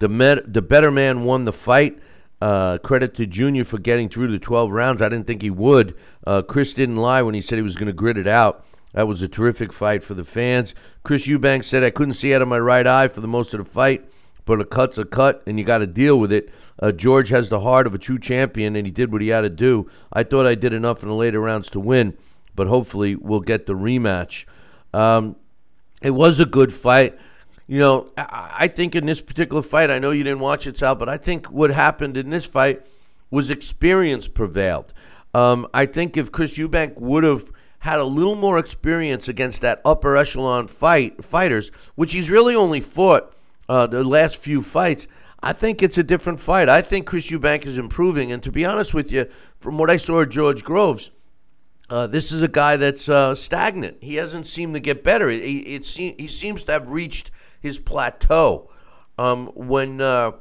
The 0.00 0.08
med- 0.08 0.52
the 0.52 0.60
better 0.60 0.90
man 0.90 1.24
won 1.24 1.44
the 1.44 1.52
fight." 1.52 2.00
Uh, 2.40 2.76
credit 2.78 3.14
to 3.14 3.24
Junior 3.24 3.62
for 3.62 3.78
getting 3.78 4.08
through 4.08 4.26
the 4.26 4.38
12 4.40 4.72
rounds. 4.72 5.00
I 5.00 5.08
didn't 5.08 5.28
think 5.28 5.42
he 5.42 5.50
would. 5.50 5.94
Uh, 6.26 6.42
Chris 6.42 6.72
didn't 6.72 6.96
lie 6.96 7.22
when 7.22 7.36
he 7.36 7.40
said 7.40 7.56
he 7.56 7.62
was 7.62 7.76
going 7.76 7.86
to 7.86 7.92
grit 7.92 8.18
it 8.18 8.26
out. 8.26 8.66
That 8.94 9.06
was 9.06 9.22
a 9.22 9.28
terrific 9.28 9.72
fight 9.72 10.02
for 10.02 10.14
the 10.14 10.24
fans. 10.24 10.74
Chris 11.04 11.28
Eubank 11.28 11.64
said, 11.64 11.84
I 11.84 11.90
couldn't 11.90 12.14
see 12.14 12.34
out 12.34 12.42
of 12.42 12.48
my 12.48 12.58
right 12.58 12.84
eye 12.84 13.06
for 13.06 13.20
the 13.20 13.28
most 13.28 13.54
of 13.54 13.58
the 13.58 13.64
fight, 13.64 14.10
but 14.44 14.60
a 14.60 14.64
cut's 14.64 14.98
a 14.98 15.04
cut, 15.04 15.42
and 15.46 15.58
you 15.58 15.64
got 15.64 15.78
to 15.78 15.86
deal 15.86 16.18
with 16.18 16.32
it. 16.32 16.50
Uh, 16.80 16.92
George 16.92 17.28
has 17.28 17.48
the 17.48 17.60
heart 17.60 17.86
of 17.86 17.94
a 17.94 17.98
true 17.98 18.18
champion, 18.18 18.76
and 18.76 18.86
he 18.86 18.92
did 18.92 19.12
what 19.12 19.22
he 19.22 19.28
had 19.28 19.42
to 19.42 19.50
do. 19.50 19.88
I 20.12 20.22
thought 20.22 20.46
I 20.46 20.54
did 20.54 20.72
enough 20.72 21.02
in 21.02 21.08
the 21.08 21.14
later 21.14 21.40
rounds 21.40 21.70
to 21.70 21.80
win, 21.80 22.16
but 22.54 22.66
hopefully 22.66 23.14
we'll 23.14 23.40
get 23.40 23.66
the 23.66 23.74
rematch. 23.74 24.46
Um, 24.92 25.36
it 26.02 26.10
was 26.10 26.40
a 26.40 26.46
good 26.46 26.72
fight. 26.72 27.18
You 27.66 27.78
know, 27.78 28.08
I, 28.16 28.54
I 28.60 28.68
think 28.68 28.94
in 28.96 29.06
this 29.06 29.22
particular 29.22 29.62
fight, 29.62 29.90
I 29.90 29.98
know 29.98 30.10
you 30.10 30.24
didn't 30.24 30.40
watch 30.40 30.66
it, 30.66 30.76
Sal, 30.78 30.96
but 30.96 31.08
I 31.08 31.16
think 31.16 31.50
what 31.50 31.70
happened 31.70 32.16
in 32.16 32.30
this 32.30 32.44
fight 32.44 32.84
was 33.30 33.50
experience 33.50 34.28
prevailed. 34.28 34.92
Um, 35.34 35.66
I 35.72 35.86
think 35.86 36.16
if 36.16 36.30
Chris 36.30 36.58
Eubank 36.58 36.98
would 36.98 37.24
have 37.24 37.50
had 37.78 37.98
a 37.98 38.04
little 38.04 38.34
more 38.36 38.58
experience 38.58 39.26
against 39.26 39.60
that 39.62 39.80
upper 39.84 40.16
echelon 40.16 40.68
fight 40.68 41.24
fighters, 41.24 41.70
which 41.94 42.12
he's 42.12 42.30
really 42.30 42.54
only 42.54 42.80
fought 42.80 43.34
uh, 43.72 43.86
the 43.86 44.04
last 44.04 44.36
few 44.36 44.60
fights, 44.60 45.08
I 45.42 45.54
think 45.54 45.82
it's 45.82 45.96
a 45.96 46.02
different 46.02 46.38
fight. 46.38 46.68
I 46.68 46.82
think 46.82 47.06
Chris 47.06 47.30
Eubank 47.30 47.64
is 47.64 47.78
improving, 47.78 48.30
and 48.30 48.42
to 48.42 48.52
be 48.52 48.66
honest 48.66 48.92
with 48.92 49.10
you, 49.10 49.26
from 49.60 49.78
what 49.78 49.88
I 49.88 49.96
saw 49.96 50.20
at 50.20 50.28
George 50.28 50.62
Groves, 50.62 51.10
uh, 51.88 52.06
this 52.06 52.32
is 52.32 52.42
a 52.42 52.48
guy 52.48 52.76
that's 52.76 53.08
uh, 53.08 53.34
stagnant. 53.34 53.96
He 54.02 54.16
hasn't 54.16 54.46
seemed 54.46 54.74
to 54.74 54.80
get 54.80 55.02
better. 55.02 55.30
It, 55.30 55.42
it, 55.42 55.98
it 55.98 56.14
he 56.18 56.26
seems 56.26 56.64
to 56.64 56.72
have 56.72 56.90
reached 56.90 57.30
his 57.60 57.78
plateau. 57.78 58.70
Um, 59.16 59.46
when 59.54 60.02
uh, 60.02 60.32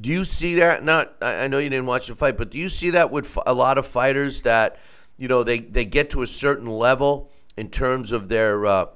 do 0.00 0.08
you 0.08 0.24
see 0.24 0.54
that? 0.54 0.82
Not 0.82 1.14
I 1.20 1.46
know 1.48 1.58
you 1.58 1.68
didn't 1.68 1.86
watch 1.86 2.06
the 2.06 2.14
fight, 2.14 2.38
but 2.38 2.50
do 2.50 2.58
you 2.58 2.70
see 2.70 2.90
that 2.90 3.10
with 3.10 3.36
a 3.46 3.52
lot 3.52 3.76
of 3.76 3.86
fighters 3.86 4.40
that 4.42 4.78
you 5.18 5.28
know 5.28 5.42
they, 5.42 5.58
they 5.58 5.84
get 5.84 6.08
to 6.10 6.22
a 6.22 6.26
certain 6.26 6.66
level 6.66 7.30
in 7.58 7.68
terms 7.68 8.12
of 8.12 8.30
their 8.30 8.64
uh, 8.64 8.86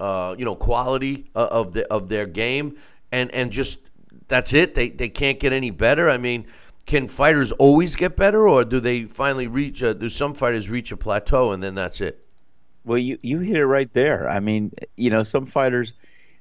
uh, 0.00 0.34
you 0.38 0.46
know 0.46 0.54
quality 0.56 1.26
uh, 1.34 1.48
of 1.50 1.74
the 1.74 1.86
of 1.92 2.08
their 2.08 2.24
game 2.24 2.78
and 3.12 3.32
and 3.32 3.52
just 3.52 3.80
that's 4.28 4.52
it. 4.52 4.74
They 4.74 4.88
they 4.90 5.08
can't 5.08 5.38
get 5.38 5.52
any 5.52 5.70
better. 5.70 6.10
I 6.10 6.18
mean, 6.18 6.46
can 6.86 7.06
fighters 7.06 7.52
always 7.52 7.94
get 7.94 8.16
better, 8.16 8.48
or 8.48 8.64
do 8.64 8.80
they 8.80 9.04
finally 9.04 9.46
reach? 9.46 9.82
A, 9.82 9.94
do 9.94 10.08
some 10.08 10.34
fighters 10.34 10.68
reach 10.68 10.90
a 10.90 10.96
plateau 10.96 11.52
and 11.52 11.62
then 11.62 11.74
that's 11.74 12.00
it? 12.00 12.26
Well, 12.84 12.98
you 12.98 13.18
you 13.22 13.38
hit 13.38 13.56
it 13.56 13.66
right 13.66 13.92
there. 13.92 14.28
I 14.28 14.40
mean, 14.40 14.72
you 14.96 15.10
know, 15.10 15.22
some 15.22 15.46
fighters 15.46 15.92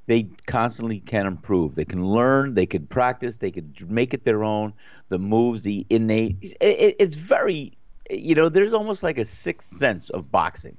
they 0.07 0.23
constantly 0.47 0.99
can 0.99 1.25
improve. 1.27 1.75
They 1.75 1.85
can 1.85 2.05
learn. 2.05 2.55
They 2.55 2.65
could 2.65 2.89
practice. 2.89 3.37
They 3.37 3.51
could 3.51 3.89
make 3.89 4.13
it 4.13 4.25
their 4.25 4.43
own. 4.43 4.73
The 5.09 5.19
moves, 5.19 5.63
the 5.63 5.85
innate. 5.89 6.37
It, 6.59 6.95
it's 6.99 7.15
very, 7.15 7.73
you 8.09 8.35
know, 8.35 8.49
there's 8.49 8.73
almost 8.73 9.03
like 9.03 9.17
a 9.17 9.25
sixth 9.25 9.69
sense 9.69 10.09
of 10.09 10.31
boxing. 10.31 10.77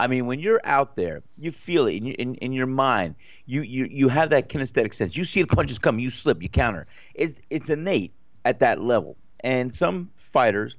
I 0.00 0.06
mean, 0.06 0.24
when 0.24 0.40
you're 0.40 0.62
out 0.64 0.96
there, 0.96 1.22
you 1.36 1.52
feel 1.52 1.86
it 1.86 1.96
in, 1.96 2.06
in, 2.06 2.34
in 2.36 2.52
your 2.54 2.66
mind. 2.66 3.16
You, 3.44 3.60
you 3.60 3.84
you 3.84 4.08
have 4.08 4.30
that 4.30 4.48
kinesthetic 4.48 4.94
sense. 4.94 5.14
You 5.14 5.26
see 5.26 5.42
the 5.42 5.54
punches 5.54 5.78
come, 5.78 5.98
you 5.98 6.08
slip, 6.08 6.42
you 6.42 6.48
counter. 6.48 6.86
It's 7.14 7.38
it's 7.50 7.68
innate 7.68 8.14
at 8.46 8.60
that 8.60 8.80
level. 8.80 9.18
And 9.44 9.74
some 9.74 10.10
fighters 10.16 10.74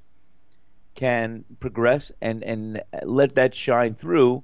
can 0.96 1.46
progress 1.60 2.12
and 2.20 2.44
and 2.44 2.82
let 3.04 3.36
that 3.36 3.54
shine 3.54 3.94
through 3.94 4.44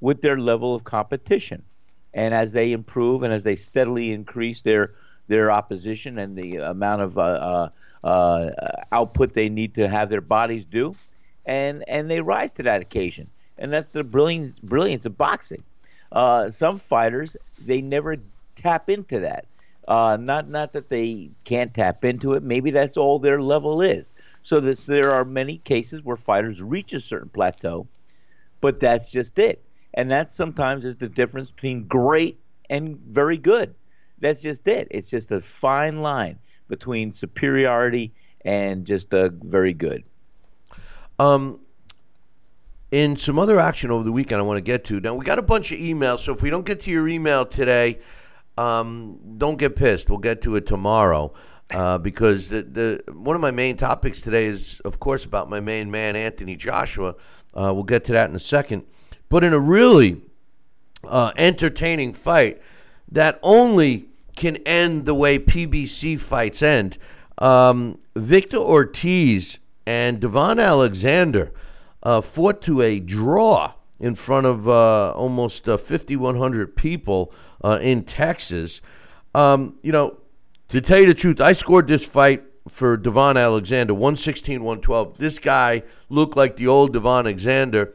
with 0.00 0.20
their 0.20 0.36
level 0.36 0.74
of 0.74 0.82
competition. 0.82 1.62
And 2.12 2.34
as 2.34 2.50
they 2.50 2.72
improve 2.72 3.22
and 3.22 3.32
as 3.32 3.44
they 3.44 3.54
steadily 3.54 4.10
increase 4.10 4.62
their 4.62 4.94
their 5.28 5.52
opposition 5.52 6.18
and 6.18 6.36
the 6.36 6.56
amount 6.56 7.02
of 7.02 7.18
uh, 7.18 7.70
uh, 8.02 8.06
uh, 8.06 8.50
output 8.90 9.32
they 9.34 9.48
need 9.48 9.76
to 9.76 9.86
have 9.86 10.10
their 10.10 10.20
bodies 10.20 10.64
do, 10.64 10.96
and 11.46 11.84
and 11.88 12.10
they 12.10 12.20
rise 12.20 12.54
to 12.54 12.64
that 12.64 12.80
occasion 12.82 13.30
and 13.58 13.72
that's 13.72 13.90
the 13.90 14.04
brilliance 14.04 14.58
brilliance 14.58 15.06
of 15.06 15.16
boxing. 15.16 15.62
Uh, 16.12 16.50
some 16.50 16.78
fighters 16.78 17.36
they 17.64 17.80
never 17.80 18.16
tap 18.56 18.88
into 18.88 19.20
that. 19.20 19.46
Uh, 19.86 20.18
not 20.20 20.48
not 20.48 20.72
that 20.72 20.90
they 20.90 21.30
can't 21.44 21.72
tap 21.72 22.04
into 22.04 22.34
it. 22.34 22.42
Maybe 22.42 22.70
that's 22.70 22.96
all 22.96 23.18
their 23.18 23.40
level 23.40 23.80
is. 23.80 24.14
So 24.42 24.60
this, 24.60 24.86
there 24.86 25.12
are 25.12 25.24
many 25.24 25.58
cases 25.58 26.02
where 26.02 26.16
fighters 26.16 26.62
reach 26.62 26.92
a 26.92 27.00
certain 27.00 27.28
plateau, 27.28 27.86
but 28.60 28.80
that's 28.80 29.10
just 29.10 29.38
it. 29.38 29.62
And 29.94 30.10
that 30.10 30.30
sometimes 30.30 30.84
is 30.84 30.96
the 30.96 31.08
difference 31.08 31.50
between 31.50 31.84
great 31.84 32.38
and 32.70 32.98
very 32.98 33.38
good. 33.38 33.74
That's 34.20 34.40
just 34.40 34.68
it. 34.68 34.88
It's 34.90 35.10
just 35.10 35.30
a 35.30 35.40
fine 35.40 36.02
line 36.02 36.38
between 36.68 37.12
superiority 37.12 38.12
and 38.42 38.84
just 38.84 39.12
a 39.12 39.30
very 39.30 39.72
good. 39.72 40.04
Um, 41.18 41.60
in 42.90 43.16
some 43.16 43.38
other 43.38 43.58
action 43.58 43.90
over 43.90 44.02
the 44.02 44.12
weekend 44.12 44.40
I 44.40 44.44
want 44.44 44.56
to 44.56 44.62
get 44.62 44.84
to. 44.86 45.00
Now, 45.00 45.14
we 45.14 45.24
got 45.24 45.38
a 45.38 45.42
bunch 45.42 45.72
of 45.72 45.78
emails, 45.78 46.20
so 46.20 46.32
if 46.32 46.42
we 46.42 46.50
don't 46.50 46.64
get 46.64 46.80
to 46.82 46.90
your 46.90 47.06
email 47.08 47.44
today, 47.44 47.98
um, 48.56 49.18
don't 49.36 49.58
get 49.58 49.76
pissed. 49.76 50.08
We'll 50.08 50.18
get 50.18 50.42
to 50.42 50.56
it 50.56 50.66
tomorrow. 50.66 51.32
Uh, 51.70 51.98
because 51.98 52.48
the, 52.48 52.62
the 52.62 53.12
one 53.12 53.36
of 53.36 53.42
my 53.42 53.50
main 53.50 53.76
topics 53.76 54.22
today 54.22 54.46
is, 54.46 54.80
of 54.86 54.98
course, 54.98 55.26
about 55.26 55.50
my 55.50 55.60
main 55.60 55.90
man, 55.90 56.16
Anthony 56.16 56.56
Joshua. 56.56 57.14
Uh, 57.52 57.72
we'll 57.74 57.84
get 57.84 58.06
to 58.06 58.12
that 58.12 58.30
in 58.30 58.34
a 58.34 58.40
second. 58.40 58.86
But 59.28 59.44
in 59.44 59.52
a 59.52 59.60
really 59.60 60.22
uh, 61.04 61.32
entertaining 61.36 62.14
fight 62.14 62.62
that 63.12 63.38
only 63.42 64.06
can 64.34 64.56
end 64.64 65.04
the 65.04 65.14
way 65.14 65.38
PBC 65.38 66.18
fights 66.18 66.62
end, 66.62 66.96
um, 67.36 67.98
Victor 68.16 68.56
Ortiz 68.56 69.58
and 69.86 70.20
Devon 70.20 70.58
Alexander– 70.58 71.52
uh, 72.02 72.20
fought 72.20 72.62
to 72.62 72.80
a 72.82 73.00
draw 73.00 73.72
in 74.00 74.14
front 74.14 74.46
of 74.46 74.68
uh, 74.68 75.12
almost 75.12 75.68
uh, 75.68 75.76
5,100 75.76 76.76
people 76.76 77.32
uh, 77.62 77.78
in 77.82 78.04
Texas. 78.04 78.80
Um, 79.34 79.78
you 79.82 79.92
know, 79.92 80.18
to 80.68 80.80
tell 80.80 81.00
you 81.00 81.06
the 81.06 81.14
truth, 81.14 81.40
I 81.40 81.52
scored 81.52 81.88
this 81.88 82.06
fight 82.06 82.44
for 82.68 82.96
Devon 82.96 83.36
Alexander, 83.36 83.94
116 83.94 84.62
112. 84.62 85.18
This 85.18 85.38
guy 85.38 85.82
looked 86.08 86.36
like 86.36 86.56
the 86.56 86.66
old 86.66 86.92
Devon 86.92 87.26
Alexander. 87.26 87.94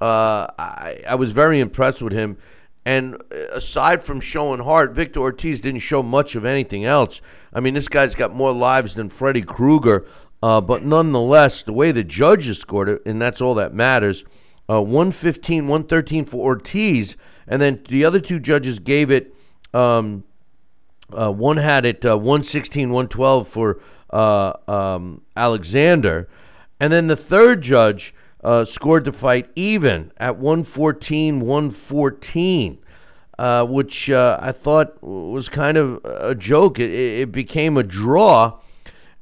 Uh, 0.00 0.46
I, 0.58 1.00
I 1.06 1.14
was 1.16 1.32
very 1.32 1.60
impressed 1.60 2.02
with 2.02 2.12
him. 2.12 2.38
And 2.84 3.22
aside 3.52 4.02
from 4.02 4.20
showing 4.20 4.60
heart, 4.60 4.92
Victor 4.92 5.20
Ortiz 5.20 5.60
didn't 5.60 5.80
show 5.80 6.02
much 6.02 6.34
of 6.34 6.44
anything 6.44 6.84
else. 6.84 7.22
I 7.52 7.60
mean, 7.60 7.74
this 7.74 7.88
guy's 7.88 8.16
got 8.16 8.34
more 8.34 8.52
lives 8.52 8.94
than 8.94 9.08
Freddy 9.08 9.42
Krueger. 9.42 10.04
Uh, 10.42 10.60
but 10.60 10.84
nonetheless, 10.84 11.62
the 11.62 11.72
way 11.72 11.92
the 11.92 12.02
judges 12.02 12.58
scored 12.58 12.88
it, 12.88 13.02
and 13.06 13.22
that's 13.22 13.40
all 13.40 13.54
that 13.54 13.72
matters, 13.72 14.24
uh, 14.68 14.82
115, 14.82 15.68
113 15.68 16.24
for 16.24 16.44
Ortiz, 16.44 17.16
and 17.46 17.62
then 17.62 17.80
the 17.88 18.04
other 18.04 18.18
two 18.18 18.40
judges 18.40 18.80
gave 18.80 19.10
it, 19.10 19.34
um, 19.72 20.24
uh, 21.12 21.30
one 21.30 21.58
had 21.58 21.84
it 21.84 22.04
uh, 22.04 22.16
116, 22.16 22.88
112 22.88 23.46
for 23.46 23.80
uh, 24.10 24.52
um, 24.66 25.22
Alexander, 25.36 26.28
and 26.80 26.92
then 26.92 27.06
the 27.06 27.16
third 27.16 27.62
judge 27.62 28.12
uh, 28.42 28.64
scored 28.64 29.04
the 29.04 29.12
fight 29.12 29.48
even 29.54 30.10
at 30.16 30.36
114, 30.36 31.38
114. 31.40 32.78
Uh, 33.38 33.64
which 33.64 34.10
I 34.10 34.52
thought 34.52 35.02
was 35.02 35.48
kind 35.48 35.76
of 35.76 36.04
a 36.04 36.34
joke. 36.34 36.78
It, 36.78 36.90
it 36.90 37.32
became 37.32 37.76
a 37.76 37.82
draw 37.82 38.60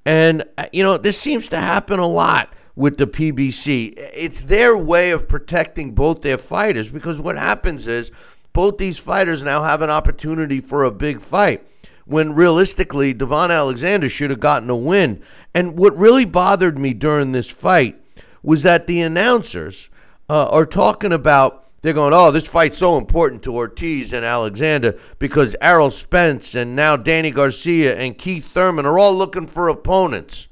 and, 0.04 0.44
uh, 0.56 0.66
you 0.72 0.82
know, 0.82 0.96
this 0.96 1.18
seems 1.18 1.48
to 1.50 1.58
happen 1.58 1.98
a 1.98 2.06
lot 2.06 2.52
with 2.74 2.96
the 2.96 3.06
PBC. 3.06 3.94
It's 3.96 4.42
their 4.42 4.76
way 4.76 5.10
of 5.10 5.28
protecting 5.28 5.92
both 5.92 6.22
their 6.22 6.38
fighters 6.38 6.88
because 6.88 7.20
what 7.20 7.36
happens 7.36 7.86
is 7.86 8.10
both 8.52 8.78
these 8.78 8.98
fighters 8.98 9.42
now 9.42 9.62
have 9.62 9.82
an 9.82 9.90
opportunity 9.90 10.60
for 10.60 10.84
a 10.84 10.90
big 10.90 11.20
fight. 11.20 11.66
when 12.06 12.34
realistically 12.34 13.12
Devon 13.12 13.52
Alexander 13.52 14.08
should 14.08 14.30
have 14.30 14.40
gotten 14.40 14.68
a 14.68 14.74
win. 14.74 15.22
And 15.54 15.78
what 15.78 15.96
really 15.96 16.24
bothered 16.24 16.76
me 16.76 16.92
during 16.92 17.30
this 17.30 17.48
fight 17.48 18.02
was 18.42 18.64
that 18.64 18.88
the 18.88 19.00
announcers 19.00 19.90
uh, 20.28 20.48
are 20.48 20.66
talking 20.66 21.12
about 21.12 21.59
they're 21.82 21.94
going, 21.94 22.12
oh, 22.12 22.30
this 22.30 22.46
fight's 22.46 22.78
so 22.78 22.98
important 22.98 23.42
to 23.44 23.56
Ortiz 23.56 24.12
and 24.12 24.24
Alexander 24.24 24.98
because 25.18 25.56
Errol 25.60 25.90
Spence 25.90 26.54
and 26.54 26.76
now 26.76 26.96
Danny 26.96 27.30
Garcia 27.30 27.96
and 27.96 28.18
Keith 28.18 28.46
Thurman 28.46 28.84
are 28.84 28.98
all 28.98 29.14
looking 29.14 29.46
for 29.46 29.68
opponents. 29.68 30.48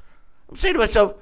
I'm 0.49 0.57
saying 0.57 0.75
to 0.75 0.81
myself, 0.81 1.15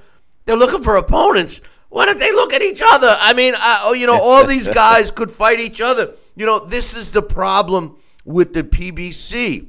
they're 0.44 0.56
looking 0.56 0.82
for 0.82 0.96
opponents. 0.96 1.60
Why 1.88 2.06
don't 2.06 2.18
they 2.18 2.32
look 2.32 2.52
at 2.52 2.62
each 2.62 2.82
other? 2.84 3.08
I 3.10 3.32
mean, 3.32 3.54
uh, 3.60 3.92
you 3.96 4.06
know, 4.06 4.20
all 4.20 4.46
these 4.46 4.68
guys 4.75 5.10
could 5.10 5.30
fight 5.30 5.58
each 5.58 5.80
other. 5.80 6.12
You 6.36 6.46
know, 6.46 6.60
this 6.60 6.96
is 6.96 7.10
the 7.10 7.22
problem 7.22 7.98
with 8.25 8.54
the 8.54 8.62
PBC. 8.62 9.68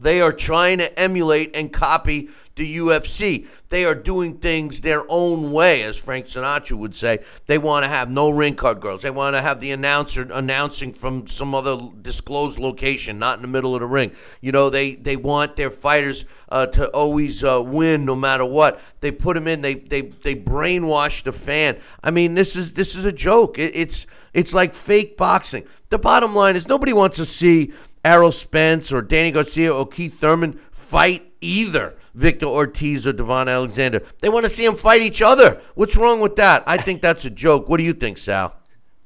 They 0.00 0.20
are 0.20 0.32
trying 0.32 0.78
to 0.78 0.98
emulate 0.98 1.56
and 1.56 1.72
copy 1.72 2.28
the 2.56 2.76
UFC. 2.78 3.46
They 3.68 3.84
are 3.84 3.94
doing 3.94 4.38
things 4.38 4.80
their 4.80 5.04
own 5.08 5.52
way, 5.52 5.82
as 5.82 5.98
Frank 5.98 6.26
Sinatra 6.26 6.76
would 6.78 6.94
say. 6.94 7.20
They 7.46 7.58
want 7.58 7.84
to 7.84 7.88
have 7.88 8.10
no 8.10 8.30
ring 8.30 8.54
card 8.54 8.80
girls. 8.80 9.02
They 9.02 9.10
want 9.10 9.34
to 9.34 9.42
have 9.42 9.60
the 9.60 9.72
announcer 9.72 10.22
announcing 10.32 10.92
from 10.92 11.26
some 11.26 11.54
other 11.54 11.76
disclosed 12.02 12.58
location, 12.58 13.18
not 13.18 13.38
in 13.38 13.42
the 13.42 13.48
middle 13.48 13.74
of 13.74 13.80
the 13.80 13.86
ring. 13.86 14.12
You 14.40 14.52
know, 14.52 14.70
they 14.70 14.94
they 14.94 15.16
want 15.16 15.56
their 15.56 15.70
fighters 15.70 16.24
uh, 16.48 16.66
to 16.66 16.88
always 16.90 17.42
uh, 17.42 17.62
win 17.64 18.04
no 18.04 18.14
matter 18.14 18.44
what. 18.44 18.80
They 19.00 19.10
put 19.10 19.34
them 19.34 19.48
in. 19.48 19.60
They 19.60 19.74
they 19.74 20.02
they 20.02 20.36
brainwash 20.36 21.24
the 21.24 21.32
fan. 21.32 21.78
I 22.02 22.10
mean, 22.10 22.34
this 22.34 22.54
is 22.54 22.74
this 22.74 22.94
is 22.94 23.04
a 23.04 23.12
joke. 23.12 23.58
It, 23.58 23.74
it's 23.74 24.06
it's 24.32 24.54
like 24.54 24.74
fake 24.74 25.16
boxing. 25.16 25.64
The 25.88 25.98
bottom 25.98 26.34
line 26.34 26.56
is 26.56 26.68
nobody 26.68 26.92
wants 26.92 27.16
to 27.16 27.24
see 27.24 27.72
Errol 28.04 28.32
Spence 28.32 28.92
or 28.92 29.02
Danny 29.02 29.32
Garcia 29.32 29.74
or 29.74 29.86
Keith 29.86 30.20
Thurman 30.20 30.60
fight 30.70 31.32
either. 31.40 31.96
Victor 32.14 32.46
Ortiz 32.46 33.06
or 33.06 33.12
Devon 33.12 33.48
Alexander. 33.48 34.02
They 34.20 34.28
want 34.28 34.44
to 34.44 34.50
see 34.50 34.64
them 34.64 34.74
fight 34.74 35.02
each 35.02 35.22
other. 35.22 35.60
What's 35.74 35.96
wrong 35.96 36.20
with 36.20 36.36
that? 36.36 36.62
I 36.66 36.76
think 36.76 37.02
that's 37.02 37.24
a 37.24 37.30
joke. 37.30 37.68
What 37.68 37.78
do 37.78 37.84
you 37.84 37.92
think, 37.92 38.18
Sal? 38.18 38.56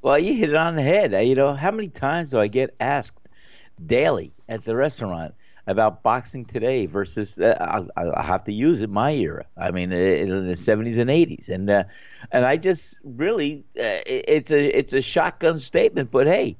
Well, 0.02 0.18
you 0.18 0.34
hit 0.34 0.50
it 0.50 0.56
on 0.56 0.76
the 0.76 0.82
head. 0.82 1.12
You 1.26 1.34
know, 1.34 1.54
how 1.54 1.70
many 1.70 1.88
times 1.88 2.30
do 2.30 2.38
I 2.38 2.46
get 2.46 2.74
asked 2.80 3.28
daily 3.84 4.32
at 4.48 4.64
the 4.64 4.76
restaurant 4.76 5.34
about 5.68 6.02
boxing 6.02 6.46
today 6.46 6.86
versus 6.86 7.38
uh, 7.38 7.86
I, 7.94 8.22
have 8.22 8.42
to 8.44 8.52
use 8.52 8.80
it 8.80 8.88
my 8.88 9.12
era. 9.12 9.44
I 9.56 9.70
mean, 9.70 9.92
in 9.92 10.46
the 10.46 10.54
70s 10.54 10.98
and 10.98 11.10
80s, 11.10 11.50
and 11.50 11.68
uh, 11.68 11.84
and 12.32 12.46
I 12.46 12.56
just 12.56 12.98
really 13.04 13.64
uh, 13.78 14.00
it's 14.06 14.50
a 14.50 14.66
it's 14.76 14.94
a 14.94 15.02
shotgun 15.02 15.58
statement, 15.58 16.10
but 16.10 16.26
hey, 16.26 16.56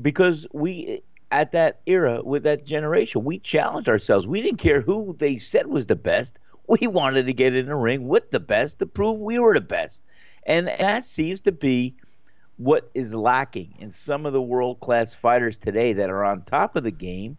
because 0.00 0.46
we 0.52 1.02
at 1.34 1.50
that 1.50 1.80
era 1.86 2.22
with 2.22 2.44
that 2.44 2.64
generation. 2.64 3.24
We 3.24 3.40
challenged 3.40 3.88
ourselves. 3.88 4.24
We 4.24 4.40
didn't 4.40 4.60
care 4.60 4.80
who 4.80 5.16
they 5.18 5.36
said 5.36 5.66
was 5.66 5.86
the 5.86 5.96
best. 5.96 6.38
We 6.66 6.86
wanted 6.86 7.26
to 7.26 7.32
get 7.32 7.56
in 7.56 7.66
the 7.66 7.74
ring 7.74 8.06
with 8.06 8.30
the 8.30 8.40
best 8.40 8.78
to 8.78 8.86
prove 8.86 9.20
we 9.20 9.38
were 9.38 9.52
the 9.52 9.60
best. 9.60 10.00
And 10.46 10.68
that 10.68 11.04
seems 11.04 11.40
to 11.42 11.52
be 11.52 11.96
what 12.56 12.88
is 12.94 13.12
lacking 13.12 13.74
in 13.80 13.90
some 13.90 14.26
of 14.26 14.32
the 14.32 14.40
world 14.40 14.78
class 14.78 15.12
fighters 15.12 15.58
today 15.58 15.92
that 15.92 16.08
are 16.08 16.24
on 16.24 16.42
top 16.42 16.76
of 16.76 16.84
the 16.84 16.92
game. 16.92 17.36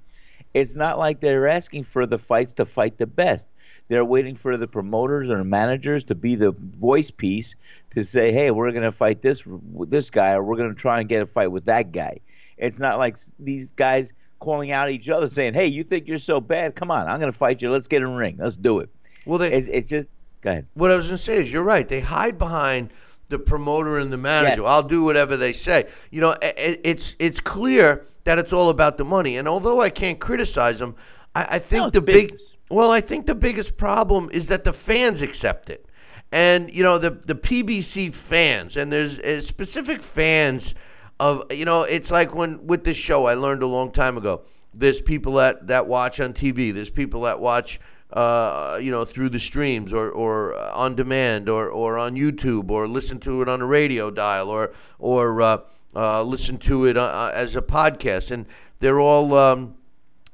It's 0.54 0.76
not 0.76 1.00
like 1.00 1.22
they're 1.22 1.48
asking 1.48 1.84
for 1.84 2.06
the 2.06 2.20
fights 2.20 2.54
to 2.56 2.66
fight 2.66 2.98
the 2.98 3.08
best. 3.08 3.52
They're 3.88 4.06
waiting 4.06 4.36
for 4.36 4.58
the 4.58 4.68
promoters 4.68 5.30
or 5.30 5.44
managers 5.44 6.04
to 6.06 6.16
be 6.16 6.36
the 6.36 6.52
voice 6.52 7.12
piece 7.12 7.56
to 7.92 8.04
say, 8.04 8.32
"Hey, 8.32 8.52
we're 8.52 8.72
going 8.72 8.84
to 8.84 8.92
fight 8.92 9.22
this 9.22 9.44
this 9.88 10.10
guy, 10.10 10.34
or 10.34 10.44
we're 10.44 10.58
going 10.58 10.76
to 10.76 10.80
try 10.80 11.00
and 11.00 11.10
get 11.10 11.22
a 11.22 11.26
fight 11.26 11.52
with 11.52 11.66
that 11.66 11.92
guy." 11.92 12.20
It's 12.58 12.80
not 12.80 12.98
like 12.98 13.18
these 13.40 13.72
guys 13.72 14.14
calling 14.40 14.72
out 14.72 14.90
each 14.90 15.10
other 15.10 15.30
saying, 15.30 15.54
"Hey, 15.54 15.68
you 15.68 15.84
think 15.84 16.08
you're 16.08 16.20
so 16.20 16.40
bad? 16.40 16.76
Come 16.76 16.92
on, 16.92 17.08
I'm 17.08 17.20
going 17.20 17.32
to 17.32 17.38
fight 17.38 17.62
you. 17.62 17.72
Let's 17.72 17.88
get 17.88 18.02
in 18.02 18.10
the 18.10 18.16
ring. 18.16 18.38
Let's 18.40 18.56
do 18.56 18.80
it." 18.80 18.90
Well, 19.26 19.40
they, 19.40 19.52
it's, 19.52 19.68
it's 19.68 19.90
just 19.90 20.10
go 20.42 20.52
ahead. 20.52 20.68
What 20.74 20.92
I 20.92 20.96
was 20.96 21.08
going 21.08 21.18
to 21.18 21.24
say 21.24 21.38
is, 21.38 21.52
you're 21.52 21.64
right. 21.64 21.88
They 21.88 22.02
hide 22.02 22.38
behind 22.38 22.92
the 23.30 23.40
promoter 23.40 23.98
and 23.98 24.14
the 24.14 24.18
manager. 24.18 24.62
Yes. 24.62 24.72
I'll 24.72 24.84
do 24.84 25.04
whatever 25.04 25.36
they 25.36 25.52
say. 25.52 25.88
You 26.12 26.22
know, 26.22 26.36
it, 26.42 26.82
it's 26.84 27.16
it's 27.20 27.40
clear 27.40 28.06
that 28.24 28.38
it's 28.38 28.54
all 28.54 28.70
about 28.70 28.98
the 28.98 29.06
money. 29.06 29.38
And 29.38 29.48
although 29.48 29.82
I 29.82 29.90
can't 29.90 30.20
criticize 30.20 30.80
them, 30.80 30.96
I, 31.34 31.48
I 31.52 31.60
think 31.60 31.84
no, 31.84 31.90
the 31.90 32.02
big 32.02 32.38
well, 32.70 32.92
I 32.92 33.02
think 33.02 33.26
the 33.26 33.36
biggest 33.36 33.78
problem 33.78 34.30
is 34.32 34.48
that 34.48 34.64
the 34.64 34.74
fans 34.74 35.22
accept 35.22 35.70
it. 35.70 35.86
And 36.32 36.72
you 36.72 36.84
know 36.84 36.98
the 36.98 37.12
the 37.12 37.36
PBC 37.36 38.14
fans, 38.14 38.78
and 38.78 38.92
there's 38.92 39.20
uh, 39.20 39.42
specific 39.42 40.02
fans 40.02 40.76
of 41.20 41.52
you 41.52 41.66
know 41.66 41.84
it's 41.84 42.12
like 42.12 42.34
when 42.36 42.66
with 42.68 42.84
this 42.84 42.98
show 42.98 43.26
I 43.26 43.36
learned 43.36 43.64
a 43.64 43.68
long 43.68 43.92
time 43.92 44.18
ago. 44.18 44.44
There's 44.74 45.02
people 45.02 45.34
that 45.34 45.68
that 45.68 45.88
watch 45.88 46.20
on 46.20 46.34
TV. 46.34 46.74
There's 46.74 46.90
people 46.90 47.22
that 47.22 47.40
watch 47.40 47.80
uh, 48.12 48.78
you 48.82 48.92
know 48.92 49.06
through 49.06 49.30
the 49.30 49.40
streams 49.40 49.94
or 49.94 50.10
or 50.10 50.56
on 50.56 50.96
demand 50.96 51.50
or 51.50 51.70
or 51.70 51.98
on 51.98 52.16
YouTube 52.16 52.70
or 52.70 52.88
listen 52.88 53.20
to 53.22 53.42
it 53.42 53.50
on 53.50 53.62
a 53.62 53.66
radio 53.66 54.12
dial 54.12 54.50
or 54.50 54.74
or 55.00 55.42
uh, 55.42 55.58
uh, 55.96 56.24
listen 56.24 56.58
to 56.58 56.86
it 56.86 56.98
uh, 56.98 57.32
as 57.34 57.56
a 57.56 57.62
podcast, 57.62 58.32
and 58.32 58.46
they're 58.80 59.00
all. 59.00 59.34
Um, 59.34 59.76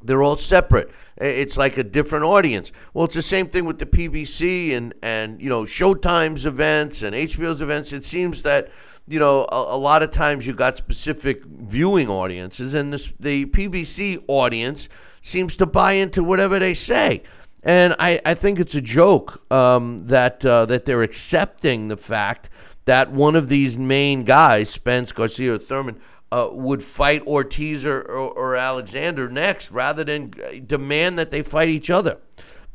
they're 0.03 0.23
all 0.23 0.35
separate. 0.35 0.89
It's 1.17 1.57
like 1.57 1.77
a 1.77 1.83
different 1.83 2.25
audience. 2.25 2.71
Well, 2.91 3.05
it's 3.05 3.13
the 3.13 3.21
same 3.21 3.45
thing 3.47 3.65
with 3.65 3.77
the 3.77 3.85
PBC 3.85 4.75
and, 4.75 4.95
and 5.03 5.39
you 5.39 5.47
know 5.47 5.61
Showtime's 5.61 6.45
events 6.45 7.03
and 7.03 7.15
HBO's 7.15 7.61
events. 7.61 7.93
It 7.93 8.03
seems 8.03 8.41
that 8.41 8.71
you 9.11 9.19
know, 9.19 9.45
a, 9.51 9.75
a, 9.75 9.77
lot 9.77 10.03
of 10.03 10.11
times 10.11 10.47
you 10.47 10.53
got 10.53 10.77
specific 10.77 11.43
viewing 11.43 12.07
audiences, 12.07 12.73
and 12.73 12.93
this, 12.93 13.11
the 13.19 13.45
PBC 13.47 14.23
audience 14.27 14.87
seems 15.21 15.57
to 15.57 15.65
buy 15.65 15.93
into 15.93 16.23
whatever 16.23 16.59
they 16.59 16.73
say. 16.73 17.23
And 17.63 17.93
I, 17.99 18.21
I 18.25 18.33
think 18.33 18.59
it's 18.59 18.73
a 18.73 18.81
joke 18.81 19.43
um, 19.51 20.07
that 20.07 20.45
uh, 20.45 20.65
that 20.65 20.85
they're 20.85 21.03
accepting 21.03 21.89
the 21.89 21.97
fact 21.97 22.49
that 22.85 23.11
one 23.11 23.35
of 23.35 23.49
these 23.49 23.77
main 23.77 24.23
guys, 24.23 24.69
Spence, 24.69 25.11
Garcia, 25.11 25.55
or 25.55 25.57
Thurman, 25.57 25.99
uh, 26.31 26.47
would 26.51 26.81
fight 26.81 27.21
Ortiz 27.27 27.85
or, 27.85 28.01
or, 28.01 28.31
or 28.31 28.55
Alexander 28.55 29.29
next, 29.29 29.71
rather 29.71 30.03
than 30.03 30.31
demand 30.65 31.19
that 31.19 31.31
they 31.31 31.43
fight 31.43 31.67
each 31.67 31.89
other. 31.89 32.17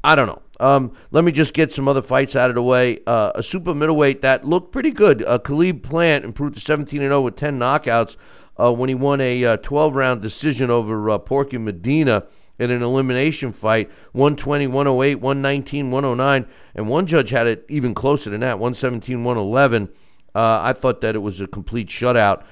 I 0.05 0.15
don't 0.15 0.27
know. 0.27 0.43
Um, 0.59 0.93
let 1.11 1.25
me 1.25 1.33
just 1.33 1.55
get 1.55 1.73
some 1.73 1.89
other 1.89 2.03
fights 2.03 2.35
out 2.35 2.51
of 2.51 2.55
the 2.55 2.63
way. 2.63 3.01
Uh, 3.07 3.33
a 3.35 3.43
super 3.43 3.75
middleweight 3.75 4.23
that 4.23 4.47
looked 4.47 4.73
pretty 4.73 4.91
good. 4.91 5.23
Uh, 5.23 5.39
Caleb 5.39 5.83
Plant 5.83 6.25
improved 6.25 6.55
to 6.55 6.61
17 6.61 7.01
0 7.01 7.21
with 7.21 7.37
10 7.37 7.59
knockouts 7.59 8.17
uh, 8.59 8.73
when 8.73 8.89
he 8.89 8.95
won 8.95 9.21
a 9.21 9.57
12 9.57 9.93
uh, 9.93 9.99
round 9.99 10.23
decision 10.23 10.71
over 10.71 11.11
uh, 11.11 11.19
Porky 11.19 11.59
Medina 11.59 12.27
in 12.59 12.71
an 12.71 12.83
elimination 12.83 13.53
fight 13.53 13.91
120, 14.13 14.67
108, 14.67 15.17
119, 15.17 15.91
109. 15.91 16.47
And 16.75 16.89
one 16.89 17.07
judge 17.07 17.31
had 17.31 17.47
it 17.47 17.67
even 17.69 17.95
closer 17.95 18.31
than 18.31 18.41
that 18.41 18.59
117, 18.59 19.25
111. 19.25 19.91
Uh, 20.35 20.61
I 20.63 20.73
thought 20.73 21.03
that 21.03 21.15
it 21.15 21.21
was 21.21 21.41
a 21.41 21.47
complete 21.47 21.89
shutout. 21.89 22.45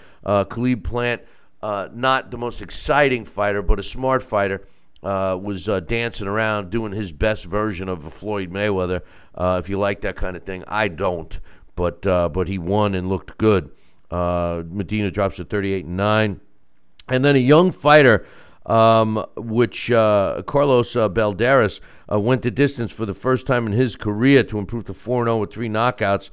Caleb 0.50 0.84
Plant, 0.84 1.22
not 1.62 2.30
the 2.30 2.38
most 2.38 2.60
exciting 2.60 3.24
fighter, 3.24 3.62
but 3.62 3.78
a 3.78 3.82
smart 3.82 4.22
fighter 4.22 4.66
uh, 5.04 5.36
was 5.36 5.68
uh, 5.68 5.80
dancing 5.80 6.26
around 6.26 6.70
doing 6.70 6.92
his 6.92 7.12
best 7.12 7.44
version 7.44 7.88
of 7.88 8.02
Floyd 8.12 8.50
Mayweather. 8.50 9.02
Uh, 9.34 9.60
if 9.62 9.68
you 9.68 9.78
like 9.78 10.00
that 10.00 10.16
kind 10.16 10.36
of 10.36 10.44
thing, 10.44 10.64
I 10.66 10.88
don't, 10.88 11.38
but 11.76 12.06
uh, 12.06 12.30
but 12.30 12.48
he 12.48 12.58
won 12.58 12.94
and 12.94 13.08
looked 13.08 13.36
good. 13.36 13.70
Uh, 14.10 14.62
Medina 14.66 15.10
drops 15.10 15.36
to 15.36 15.44
38 15.44 15.84
and 15.84 15.96
nine, 15.96 16.40
and 17.08 17.24
then 17.24 17.36
a 17.36 17.40
young 17.40 17.70
fighter, 17.70 18.24
um, 18.64 19.24
which 19.36 19.88
Carlos 19.88 20.94
Balderas 20.94 21.80
went 22.08 22.42
the 22.42 22.50
distance 22.50 22.90
for 22.92 23.04
the 23.04 23.14
first 23.14 23.46
time 23.46 23.66
in 23.66 23.72
his 23.72 23.96
career 23.96 24.42
to 24.44 24.58
improve 24.58 24.84
to 24.84 24.94
4 24.94 25.26
0 25.26 25.38
with 25.38 25.52
three 25.52 25.68
knockouts 25.68 26.30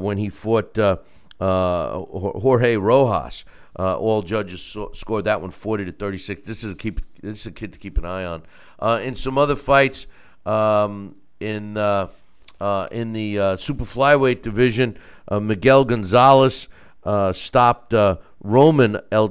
when 0.00 0.16
he 0.16 0.30
fought 0.30 0.78
Jorge 1.38 2.76
Rojas. 2.76 3.44
Uh, 3.78 3.96
all 3.96 4.22
judges 4.22 4.60
so, 4.60 4.90
scored 4.92 5.24
that 5.24 5.40
one 5.40 5.52
40 5.52 5.84
to 5.84 5.92
36. 5.92 6.42
This 6.42 6.64
is 6.64 6.72
a 6.72 6.74
keep. 6.74 7.00
This 7.22 7.40
is 7.40 7.46
a 7.46 7.52
kid 7.52 7.72
to 7.74 7.78
keep 7.78 7.96
an 7.96 8.04
eye 8.04 8.24
on. 8.24 8.42
Uh, 8.78 9.00
in 9.02 9.14
some 9.14 9.38
other 9.38 9.54
fights, 9.54 10.08
um, 10.44 11.14
in 11.38 11.76
uh, 11.76 12.08
uh 12.60 12.88
in 12.90 13.12
the 13.12 13.38
uh, 13.38 13.56
super 13.56 13.84
flyweight 13.84 14.42
division, 14.42 14.98
uh, 15.28 15.38
Miguel 15.38 15.84
Gonzalez 15.84 16.66
stopped 17.32 17.94
Roman 18.42 18.98
El 19.12 19.28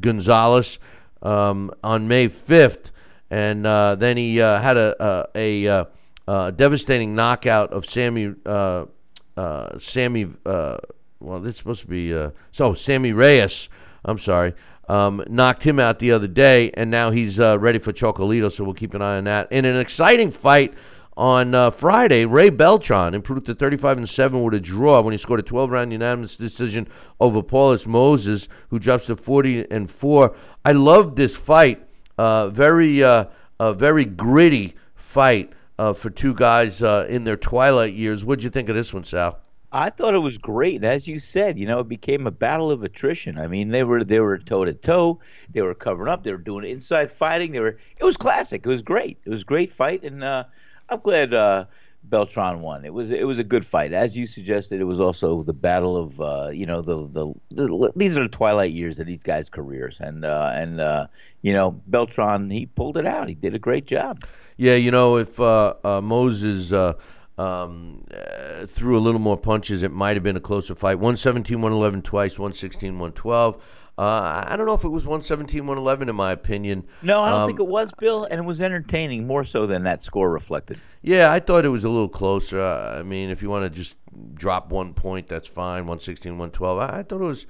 Gonzalez 0.00 0.78
um, 1.22 1.70
on 1.84 2.08
May 2.08 2.28
5th, 2.28 2.92
and 3.30 3.66
then 4.00 4.16
he 4.16 4.36
had 4.36 4.78
a 4.78 5.28
a, 5.34 5.86
a 6.26 6.52
devastating 6.52 7.14
knockout 7.14 7.74
of 7.74 7.84
Sammy 7.84 8.34
Sammy 9.78 10.28
well, 11.20 11.40
this 11.40 11.56
supposed 11.56 11.82
to 11.82 11.88
be 11.88 12.14
uh, 12.14 12.30
so 12.52 12.74
Sammy 12.74 13.12
Reyes. 13.12 13.68
I'm 14.04 14.18
sorry, 14.18 14.54
um, 14.88 15.24
knocked 15.28 15.64
him 15.64 15.80
out 15.80 15.98
the 15.98 16.12
other 16.12 16.28
day, 16.28 16.70
and 16.74 16.90
now 16.90 17.10
he's 17.10 17.40
uh, 17.40 17.58
ready 17.58 17.78
for 17.78 17.92
Chocolito. 17.92 18.52
So 18.52 18.64
we'll 18.64 18.74
keep 18.74 18.94
an 18.94 19.02
eye 19.02 19.16
on 19.16 19.24
that. 19.24 19.50
In 19.50 19.64
an 19.64 19.78
exciting 19.78 20.30
fight 20.30 20.74
on 21.16 21.54
uh, 21.54 21.70
Friday, 21.70 22.24
Ray 22.24 22.50
Beltran 22.50 23.14
improved 23.14 23.46
to 23.46 23.54
35 23.54 23.98
and 23.98 24.08
seven 24.08 24.44
with 24.44 24.54
a 24.54 24.60
draw 24.60 25.00
when 25.00 25.12
he 25.12 25.18
scored 25.18 25.40
a 25.40 25.42
12 25.42 25.70
round 25.70 25.92
unanimous 25.92 26.36
decision 26.36 26.86
over 27.18 27.42
Paulus 27.42 27.86
Moses, 27.86 28.48
who 28.68 28.78
drops 28.78 29.06
to 29.06 29.16
40 29.16 29.70
and 29.70 29.90
four. 29.90 30.36
I 30.64 30.72
love 30.72 31.16
this 31.16 31.36
fight. 31.36 31.82
Uh, 32.18 32.48
very, 32.48 33.02
uh, 33.02 33.26
very 33.60 34.04
gritty 34.04 34.74
fight 34.94 35.52
uh, 35.78 35.92
for 35.92 36.10
two 36.10 36.34
guys 36.34 36.80
in 36.80 37.24
their 37.24 37.36
twilight 37.36 37.94
years. 37.94 38.24
What'd 38.24 38.44
you 38.44 38.50
think 38.50 38.68
of 38.68 38.76
this 38.76 38.94
one, 38.94 39.04
Sal? 39.04 39.40
I 39.76 39.90
thought 39.90 40.14
it 40.14 40.20
was 40.20 40.38
great. 40.38 40.82
As 40.84 41.06
you 41.06 41.18
said, 41.18 41.58
you 41.58 41.66
know, 41.66 41.80
it 41.80 41.88
became 41.88 42.26
a 42.26 42.30
battle 42.30 42.70
of 42.70 42.82
attrition. 42.82 43.38
I 43.38 43.46
mean, 43.46 43.68
they 43.68 43.84
were 43.84 44.04
they 44.04 44.20
were 44.20 44.38
toe 44.38 44.64
to 44.64 44.72
toe. 44.72 45.20
They 45.52 45.60
were 45.60 45.74
covering 45.74 46.08
up. 46.08 46.24
They 46.24 46.32
were 46.32 46.38
doing 46.38 46.64
inside 46.64 47.10
fighting. 47.10 47.52
They 47.52 47.60
were. 47.60 47.76
It 47.98 48.04
was 48.04 48.16
classic. 48.16 48.62
It 48.64 48.68
was 48.68 48.80
great. 48.80 49.18
It 49.26 49.28
was 49.28 49.42
a 49.42 49.44
great 49.44 49.70
fight, 49.70 50.02
and 50.02 50.24
uh, 50.24 50.44
I'm 50.88 51.00
glad 51.00 51.34
uh, 51.34 51.66
Beltran 52.04 52.62
won. 52.62 52.86
It 52.86 52.94
was 52.94 53.10
it 53.10 53.26
was 53.26 53.38
a 53.38 53.44
good 53.44 53.66
fight, 53.66 53.92
as 53.92 54.16
you 54.16 54.26
suggested. 54.26 54.80
It 54.80 54.84
was 54.84 54.98
also 54.98 55.42
the 55.42 55.52
battle 55.52 55.94
of 55.98 56.20
uh, 56.22 56.50
you 56.54 56.64
know 56.64 56.80
the, 56.80 57.06
the, 57.08 57.34
the 57.50 57.92
these 57.94 58.16
are 58.16 58.22
the 58.22 58.28
twilight 58.30 58.72
years 58.72 58.98
of 58.98 59.06
these 59.06 59.22
guys' 59.22 59.50
careers, 59.50 59.98
and 60.00 60.24
uh, 60.24 60.52
and 60.54 60.80
uh, 60.80 61.06
you 61.42 61.52
know 61.52 61.72
Beltran 61.86 62.48
he 62.48 62.64
pulled 62.64 62.96
it 62.96 63.04
out. 63.04 63.28
He 63.28 63.34
did 63.34 63.54
a 63.54 63.58
great 63.58 63.86
job. 63.86 64.24
Yeah, 64.56 64.76
you 64.76 64.90
know 64.90 65.18
if 65.18 65.38
uh, 65.38 65.74
uh, 67.38 67.68
Moses. 67.68 68.02
Uh, 68.10 68.60
um, 68.62 68.66
threw 68.66 68.98
a 68.98 69.00
little 69.00 69.20
more 69.20 69.36
punches. 69.36 69.82
It 69.82 69.92
might 69.92 70.16
have 70.16 70.22
been 70.22 70.36
a 70.36 70.40
closer 70.40 70.74
fight. 70.74 70.96
117, 70.96 71.56
111 71.56 72.02
twice, 72.02 72.38
116, 72.38 72.92
112. 72.92 73.62
Uh, 73.98 74.44
I 74.46 74.56
don't 74.56 74.66
know 74.66 74.74
if 74.74 74.84
it 74.84 74.90
was 74.90 75.06
117, 75.06 75.60
111 75.60 76.10
in 76.10 76.16
my 76.16 76.32
opinion. 76.32 76.86
No, 77.00 77.22
I 77.22 77.30
don't 77.30 77.40
um, 77.40 77.48
think 77.48 77.60
it 77.60 77.66
was, 77.66 77.92
Bill, 77.92 78.24
and 78.24 78.38
it 78.38 78.44
was 78.44 78.60
entertaining 78.60 79.26
more 79.26 79.42
so 79.42 79.66
than 79.66 79.84
that 79.84 80.02
score 80.02 80.30
reflected. 80.30 80.78
Yeah, 81.00 81.32
I 81.32 81.40
thought 81.40 81.64
it 81.64 81.70
was 81.70 81.84
a 81.84 81.88
little 81.88 82.08
closer. 82.08 82.60
Uh, 82.60 82.98
I 82.98 83.02
mean, 83.02 83.30
if 83.30 83.42
you 83.42 83.48
want 83.48 83.64
to 83.64 83.70
just 83.70 83.96
drop 84.34 84.70
one 84.70 84.92
point, 84.92 85.28
that's 85.28 85.48
fine. 85.48 85.86
116, 85.86 86.32
112. 86.32 86.78
I, 86.78 86.98
I 86.98 87.02
thought 87.04 87.20
it 87.22 87.24
was. 87.24 87.46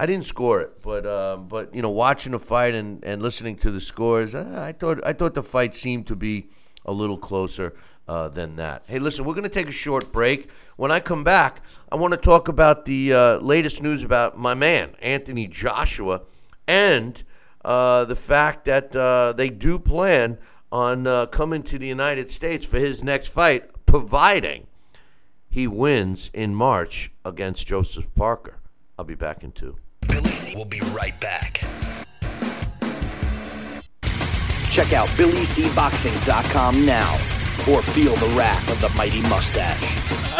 I 0.00 0.06
didn't 0.06 0.26
score 0.26 0.60
it, 0.60 0.80
but 0.80 1.04
uh, 1.04 1.38
but 1.38 1.74
you 1.74 1.82
know, 1.82 1.90
watching 1.90 2.30
the 2.30 2.38
fight 2.38 2.72
and, 2.72 3.02
and 3.02 3.20
listening 3.20 3.56
to 3.56 3.72
the 3.72 3.80
scores, 3.80 4.32
I, 4.32 4.68
I 4.68 4.72
thought 4.72 5.04
I 5.04 5.12
thought 5.12 5.34
the 5.34 5.42
fight 5.42 5.74
seemed 5.74 6.06
to 6.06 6.14
be 6.14 6.50
a 6.84 6.92
little 6.92 7.18
closer 7.18 7.74
uh, 8.08 8.28
than 8.28 8.56
that. 8.56 8.82
Hey, 8.86 8.98
listen, 8.98 9.24
we're 9.24 9.34
going 9.34 9.44
to 9.44 9.48
take 9.48 9.68
a 9.68 9.72
short 9.72 10.10
break. 10.10 10.50
When 10.76 10.90
I 10.90 11.00
come 11.00 11.24
back, 11.24 11.62
I 11.92 11.96
want 11.96 12.14
to 12.14 12.18
talk 12.18 12.48
about 12.48 12.86
the 12.86 13.12
uh, 13.12 13.36
latest 13.38 13.82
news 13.82 14.02
about 14.02 14.38
my 14.38 14.54
man, 14.54 14.94
Anthony 15.00 15.46
Joshua, 15.46 16.22
and 16.66 17.22
uh, 17.64 18.04
the 18.06 18.16
fact 18.16 18.64
that 18.64 18.96
uh, 18.96 19.32
they 19.32 19.50
do 19.50 19.78
plan 19.78 20.38
on 20.72 21.06
uh, 21.06 21.26
coming 21.26 21.62
to 21.64 21.78
the 21.78 21.86
United 21.86 22.30
States 22.30 22.66
for 22.66 22.78
his 22.78 23.02
next 23.02 23.28
fight, 23.28 23.70
providing 23.86 24.66
he 25.48 25.66
wins 25.66 26.30
in 26.32 26.54
March 26.54 27.12
against 27.24 27.66
Joseph 27.66 28.14
Parker. 28.14 28.58
I'll 28.98 29.04
be 29.04 29.14
back 29.14 29.44
in 29.44 29.52
two. 29.52 29.76
Billy 30.08 30.30
C 30.30 30.56
will 30.56 30.64
be 30.64 30.80
right 30.92 31.18
back. 31.20 31.62
Check 34.70 34.92
out 34.92 35.08
BillyCBoxing.com 35.10 36.86
now 36.86 37.37
or 37.66 37.82
feel 37.82 38.14
the 38.16 38.28
wrath 38.36 38.70
of 38.70 38.80
the 38.80 38.88
mighty 38.90 39.20
mustache. 39.22 39.82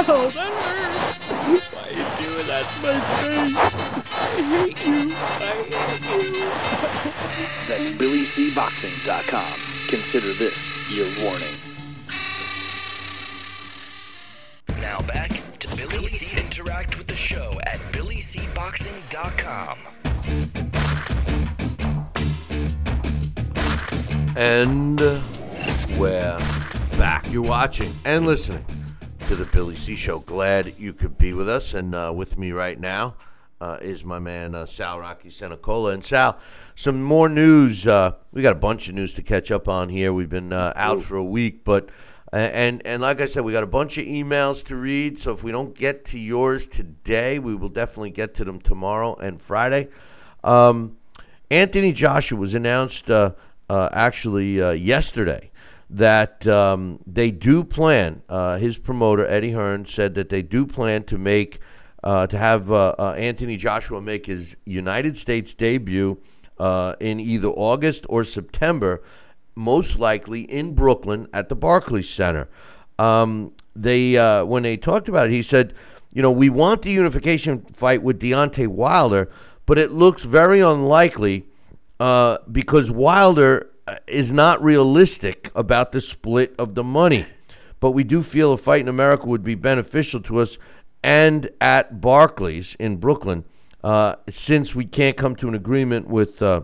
Oh, 0.06 0.30
that 0.34 0.52
hurts. 0.52 1.18
Why 1.72 1.82
are 1.82 1.92
you 1.92 2.04
doing 2.30 2.46
that 2.46 2.64
to 2.70 2.78
my 2.82 3.00
face? 3.18 3.56
I 4.12 4.42
hate 4.42 4.78
you. 4.86 5.12
I 5.14 5.52
hate 6.08 6.34
you. 6.34 6.48
That's 7.66 7.90
BillyCBoxing.com. 7.90 9.60
Consider 9.88 10.32
this 10.34 10.70
your 10.90 11.08
warning. 11.22 11.54
Now 14.80 15.00
back 15.02 15.42
to 15.58 15.68
Billy 15.76 16.06
C. 16.06 16.38
Interact 16.38 16.96
with 16.98 17.08
the 17.08 17.16
show 17.16 17.58
at 17.66 17.78
BillyCBoxing.com. 17.92 19.78
And 24.36 25.00
uh, 25.02 25.20
we're 25.98 26.38
back. 26.98 27.30
You're 27.30 27.42
watching 27.42 27.94
and 28.04 28.26
listening 28.26 28.64
to 29.20 29.36
the 29.36 29.44
Billy 29.44 29.76
C 29.76 29.94
Show. 29.94 30.18
Glad 30.18 30.74
you 30.78 30.92
could 30.92 31.16
be 31.16 31.32
with 31.32 31.48
us. 31.48 31.74
And 31.74 31.94
uh, 31.94 32.12
with 32.12 32.36
me 32.36 32.50
right 32.50 32.78
now 32.78 33.14
uh, 33.60 33.78
is 33.80 34.04
my 34.04 34.18
man 34.18 34.56
uh, 34.56 34.66
Sal 34.66 34.98
Rocky 34.98 35.30
Senecola. 35.30 35.92
And 35.92 36.04
Sal, 36.04 36.40
some 36.74 37.00
more 37.00 37.28
news. 37.28 37.86
Uh, 37.86 38.14
we 38.32 38.42
got 38.42 38.50
a 38.50 38.58
bunch 38.58 38.88
of 38.88 38.96
news 38.96 39.14
to 39.14 39.22
catch 39.22 39.52
up 39.52 39.68
on 39.68 39.88
here. 39.88 40.12
We've 40.12 40.28
been 40.28 40.52
uh, 40.52 40.72
out 40.74 41.00
for 41.00 41.16
a 41.16 41.22
week, 41.22 41.62
but 41.62 41.88
and 42.32 42.84
and 42.84 43.00
like 43.00 43.20
I 43.20 43.26
said, 43.26 43.44
we 43.44 43.52
got 43.52 43.62
a 43.62 43.68
bunch 43.68 43.96
of 43.96 44.04
emails 44.04 44.66
to 44.66 44.74
read. 44.74 45.20
So 45.20 45.32
if 45.32 45.44
we 45.44 45.52
don't 45.52 45.76
get 45.76 46.04
to 46.06 46.18
yours 46.18 46.66
today, 46.66 47.38
we 47.38 47.54
will 47.54 47.68
definitely 47.68 48.10
get 48.10 48.34
to 48.34 48.44
them 48.44 48.58
tomorrow 48.58 49.14
and 49.14 49.40
Friday. 49.40 49.86
Um, 50.42 50.96
Anthony 51.48 51.92
Joshua 51.92 52.40
was 52.40 52.54
announced 52.54 53.08
uh, 53.08 53.34
actually 53.70 54.56
yesterday 54.76 55.47
that 55.90 56.46
um, 56.46 57.00
they 57.06 57.30
do 57.30 57.64
plan. 57.64 58.22
Uh, 58.28 58.58
his 58.58 58.78
promoter 58.78 59.26
Eddie 59.26 59.52
Hearn 59.52 59.86
said 59.86 60.14
that 60.14 60.28
they 60.28 60.42
do 60.42 60.66
plan 60.66 61.04
to 61.04 61.18
make 61.18 61.60
uh, 62.04 62.26
to 62.28 62.38
have 62.38 62.70
uh, 62.70 62.94
uh 62.96 63.14
Anthony 63.18 63.56
Joshua 63.56 64.00
make 64.00 64.26
his 64.26 64.56
United 64.64 65.16
States 65.16 65.52
debut 65.54 66.20
uh, 66.58 66.94
in 67.00 67.18
either 67.18 67.48
August 67.48 68.06
or 68.08 68.22
September, 68.22 69.02
most 69.56 69.98
likely 69.98 70.42
in 70.42 70.74
Brooklyn 70.74 71.26
at 71.32 71.48
the 71.48 71.56
Barclays 71.56 72.08
Center. 72.08 72.48
Um, 72.98 73.52
they 73.74 74.16
uh, 74.16 74.44
when 74.44 74.62
they 74.62 74.76
talked 74.76 75.08
about 75.08 75.26
it, 75.26 75.32
he 75.32 75.42
said, 75.42 75.74
you 76.12 76.22
know, 76.22 76.30
we 76.30 76.50
want 76.50 76.82
the 76.82 76.90
unification 76.90 77.62
fight 77.62 78.02
with 78.02 78.20
Deontay 78.20 78.68
Wilder, 78.68 79.30
but 79.66 79.78
it 79.78 79.90
looks 79.90 80.24
very 80.24 80.60
unlikely 80.60 81.46
because 81.98 82.90
Wilder 82.90 83.70
is 84.06 84.32
not 84.32 84.62
realistic 84.62 85.50
about 85.54 85.92
the 85.92 86.00
split 86.00 86.54
of 86.58 86.74
the 86.74 86.84
money. 86.84 87.26
But 87.80 87.92
we 87.92 88.04
do 88.04 88.22
feel 88.22 88.52
a 88.52 88.56
fight 88.56 88.80
in 88.80 88.88
America 88.88 89.26
would 89.26 89.44
be 89.44 89.54
beneficial 89.54 90.20
to 90.22 90.40
us 90.40 90.58
and 91.02 91.50
at 91.60 92.00
Barclays 92.00 92.74
in 92.76 92.96
Brooklyn, 92.96 93.44
uh, 93.84 94.16
since 94.28 94.74
we 94.74 94.84
can't 94.84 95.16
come 95.16 95.36
to 95.36 95.48
an 95.48 95.54
agreement 95.54 96.08
with 96.08 96.42
uh, 96.42 96.62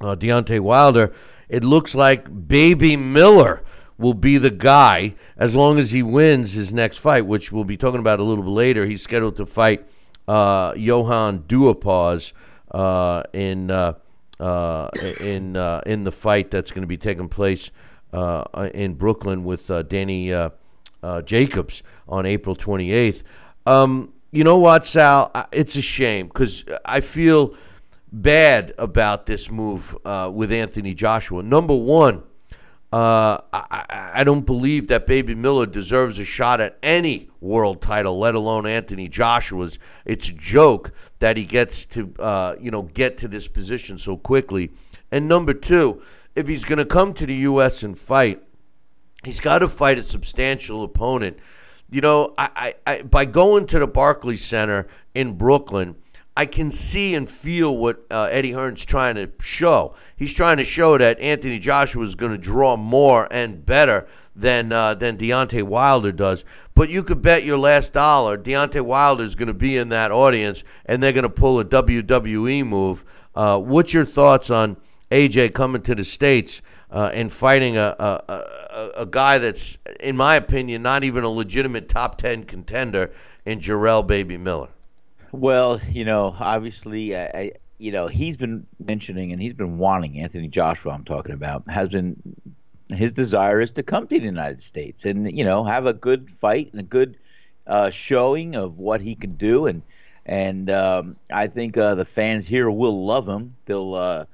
uh, 0.00 0.16
Deontay 0.16 0.60
Wilder. 0.60 1.12
It 1.48 1.62
looks 1.62 1.94
like 1.94 2.48
Baby 2.48 2.96
Miller 2.96 3.62
will 3.98 4.14
be 4.14 4.38
the 4.38 4.50
guy 4.50 5.14
as 5.36 5.54
long 5.54 5.78
as 5.78 5.90
he 5.90 6.02
wins 6.02 6.52
his 6.52 6.72
next 6.72 6.98
fight, 6.98 7.26
which 7.26 7.52
we'll 7.52 7.64
be 7.64 7.76
talking 7.76 8.00
about 8.00 8.18
a 8.18 8.24
little 8.24 8.44
bit 8.44 8.50
later. 8.50 8.86
He's 8.86 9.02
scheduled 9.02 9.36
to 9.36 9.46
fight 9.46 9.86
uh, 10.26 10.72
Johann 10.76 11.40
Duhaupas 11.40 12.32
uh, 12.70 13.22
in 13.32 13.70
uh, 14.40 14.44
uh, 14.44 14.88
in 15.20 15.56
uh, 15.56 15.80
in 15.86 16.04
the 16.04 16.12
fight 16.12 16.50
that's 16.50 16.70
going 16.72 16.82
to 16.82 16.88
be 16.88 16.96
taking 16.96 17.28
place 17.28 17.70
uh, 18.12 18.70
in 18.74 18.94
Brooklyn 18.94 19.44
with 19.44 19.70
uh, 19.70 19.82
Danny 19.82 20.32
uh, 20.32 20.50
uh, 21.02 21.22
Jacobs 21.22 21.82
on 22.08 22.26
April 22.26 22.56
28th. 22.56 23.22
Um, 23.66 24.12
you 24.32 24.44
know 24.44 24.58
what, 24.58 24.86
Sal? 24.86 25.30
It's 25.52 25.76
a 25.76 25.82
shame 25.82 26.26
because 26.26 26.64
I 26.84 27.00
feel 27.00 27.54
bad 28.12 28.74
about 28.78 29.26
this 29.26 29.50
move 29.50 29.96
with 30.32 30.52
Anthony 30.52 30.94
Joshua. 30.94 31.42
Number 31.42 31.74
one, 31.74 32.24
uh, 32.94 33.40
I, 33.52 34.10
I, 34.14 34.22
don't 34.22 34.46
believe 34.46 34.86
that 34.86 35.04
Baby 35.04 35.34
Miller 35.34 35.66
deserves 35.66 36.20
a 36.20 36.24
shot 36.24 36.60
at 36.60 36.78
any 36.80 37.28
world 37.40 37.82
title, 37.82 38.20
let 38.20 38.36
alone 38.36 38.66
Anthony 38.66 39.08
Joshua's. 39.08 39.80
It's 40.04 40.28
a 40.28 40.32
joke 40.32 40.92
that 41.18 41.36
he 41.36 41.44
gets 41.44 41.86
to, 41.86 42.14
uh, 42.20 42.54
you 42.60 42.70
know, 42.70 42.82
get 42.82 43.18
to 43.18 43.26
this 43.26 43.48
position 43.48 43.98
so 43.98 44.16
quickly. 44.16 44.70
And 45.10 45.26
number 45.26 45.54
two, 45.54 46.02
if 46.36 46.46
he's 46.46 46.64
going 46.64 46.78
to 46.78 46.84
come 46.84 47.14
to 47.14 47.26
the 47.26 47.34
U.S. 47.34 47.82
and 47.82 47.98
fight, 47.98 48.40
he's 49.24 49.40
got 49.40 49.58
to 49.58 49.68
fight 49.68 49.98
a 49.98 50.02
substantial 50.04 50.84
opponent. 50.84 51.38
You 51.90 52.00
know, 52.00 52.32
I, 52.38 52.74
I, 52.86 52.92
I 52.92 53.02
by 53.02 53.24
going 53.24 53.66
to 53.66 53.80
the 53.80 53.88
Barclays 53.88 54.44
Center 54.44 54.86
in 55.16 55.36
Brooklyn– 55.36 55.96
I 56.36 56.46
can 56.46 56.70
see 56.72 57.14
and 57.14 57.28
feel 57.28 57.76
what 57.76 58.04
uh, 58.10 58.28
Eddie 58.30 58.50
Hearn's 58.50 58.84
trying 58.84 59.14
to 59.14 59.30
show. 59.40 59.94
He's 60.16 60.34
trying 60.34 60.56
to 60.56 60.64
show 60.64 60.98
that 60.98 61.20
Anthony 61.20 61.60
Joshua 61.60 62.02
is 62.02 62.16
going 62.16 62.32
to 62.32 62.38
draw 62.38 62.76
more 62.76 63.28
and 63.30 63.64
better 63.64 64.08
than 64.34 64.72
uh, 64.72 64.94
than 64.94 65.16
Deontay 65.16 65.62
Wilder 65.62 66.10
does. 66.10 66.44
But 66.74 66.88
you 66.88 67.04
could 67.04 67.22
bet 67.22 67.44
your 67.44 67.58
last 67.58 67.92
dollar 67.92 68.36
Deontay 68.36 68.80
Wilder 68.80 69.22
is 69.22 69.36
going 69.36 69.46
to 69.46 69.54
be 69.54 69.76
in 69.76 69.90
that 69.90 70.10
audience, 70.10 70.64
and 70.86 71.00
they're 71.00 71.12
going 71.12 71.22
to 71.22 71.28
pull 71.28 71.60
a 71.60 71.64
WWE 71.64 72.66
move. 72.66 73.04
Uh, 73.34 73.60
what's 73.60 73.94
your 73.94 74.04
thoughts 74.04 74.50
on 74.50 74.76
AJ 75.12 75.54
coming 75.54 75.82
to 75.82 75.94
the 75.94 76.04
states 76.04 76.62
uh, 76.90 77.10
and 77.14 77.32
fighting 77.32 77.76
a, 77.76 77.94
a, 77.98 78.22
a, 78.28 78.90
a 79.02 79.06
guy 79.06 79.38
that's, 79.38 79.78
in 80.00 80.16
my 80.16 80.34
opinion, 80.34 80.82
not 80.82 81.04
even 81.04 81.22
a 81.22 81.28
legitimate 81.28 81.88
top 81.88 82.18
ten 82.18 82.42
contender 82.42 83.12
in 83.44 83.60
Jarrell 83.60 84.04
Baby 84.04 84.36
Miller? 84.36 84.73
Well, 85.34 85.80
you 85.90 86.04
know, 86.04 86.34
obviously, 86.38 87.16
I, 87.16 87.52
you 87.78 87.90
know, 87.92 88.06
he's 88.06 88.36
been 88.36 88.66
mentioning 88.78 89.32
and 89.32 89.42
he's 89.42 89.52
been 89.54 89.78
wanting 89.78 90.18
Anthony 90.20 90.48
Joshua. 90.48 90.92
I'm 90.92 91.04
talking 91.04 91.34
about 91.34 91.68
has 91.70 91.88
been 91.88 92.16
his 92.90 93.12
desire 93.12 93.60
is 93.60 93.72
to 93.72 93.82
come 93.82 94.06
to 94.08 94.18
the 94.18 94.24
United 94.24 94.60
States 94.60 95.04
and 95.04 95.30
you 95.36 95.44
know 95.44 95.64
have 95.64 95.86
a 95.86 95.94
good 95.94 96.30
fight 96.38 96.70
and 96.72 96.80
a 96.80 96.84
good 96.84 97.18
uh, 97.66 97.90
showing 97.90 98.54
of 98.54 98.78
what 98.78 99.00
he 99.00 99.14
can 99.16 99.36
do 99.36 99.66
and 99.66 99.82
and 100.26 100.70
um, 100.70 101.16
I 101.32 101.48
think 101.48 101.76
uh, 101.76 101.94
the 101.96 102.04
fans 102.04 102.46
here 102.46 102.70
will 102.70 103.04
love 103.06 103.28
him. 103.28 103.56
They'll 103.66 103.94
uh, 103.94 104.26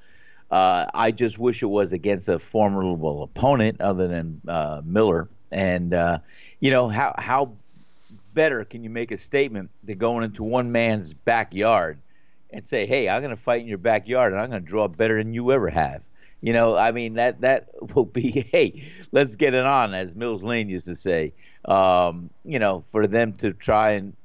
Uh, 0.50 0.86
I 0.94 1.12
just 1.12 1.38
wish 1.38 1.62
it 1.62 1.66
was 1.66 1.92
against 1.92 2.28
a 2.28 2.38
formidable 2.38 3.22
opponent 3.22 3.80
other 3.80 4.08
than 4.08 4.40
uh, 4.48 4.82
Miller. 4.84 5.30
And 5.52 5.94
uh, 5.94 6.18
you 6.60 6.70
know 6.70 6.88
how 6.88 7.14
how 7.18 7.56
better 8.34 8.64
can 8.64 8.84
you 8.84 8.90
make 8.90 9.10
a 9.10 9.18
statement 9.18 9.70
than 9.84 9.98
going 9.98 10.24
into 10.24 10.42
one 10.42 10.72
man's 10.72 11.12
backyard 11.12 11.98
and 12.50 12.66
say, 12.66 12.86
"Hey, 12.86 13.08
I'm 13.08 13.20
going 13.22 13.30
to 13.30 13.36
fight 13.36 13.60
in 13.60 13.66
your 13.66 13.78
backyard, 13.78 14.32
and 14.32 14.40
I'm 14.40 14.50
going 14.50 14.62
to 14.62 14.68
draw 14.68 14.88
better 14.88 15.16
than 15.16 15.34
you 15.34 15.52
ever 15.52 15.68
have." 15.68 16.02
You 16.40 16.52
know, 16.52 16.76
I 16.76 16.90
mean 16.90 17.14
that 17.14 17.40
that 17.42 17.68
will 17.94 18.04
be, 18.04 18.30
"Hey, 18.52 18.90
let's 19.12 19.36
get 19.36 19.54
it 19.54 19.64
on," 19.64 19.94
as 19.94 20.14
Mills 20.14 20.42
Lane 20.42 20.68
used 20.68 20.86
to 20.86 20.96
say. 20.96 21.32
Um, 21.64 22.30
you 22.44 22.58
know, 22.58 22.80
for 22.80 23.06
them 23.06 23.34
to 23.34 23.52
try 23.52 23.92
and 23.92 24.16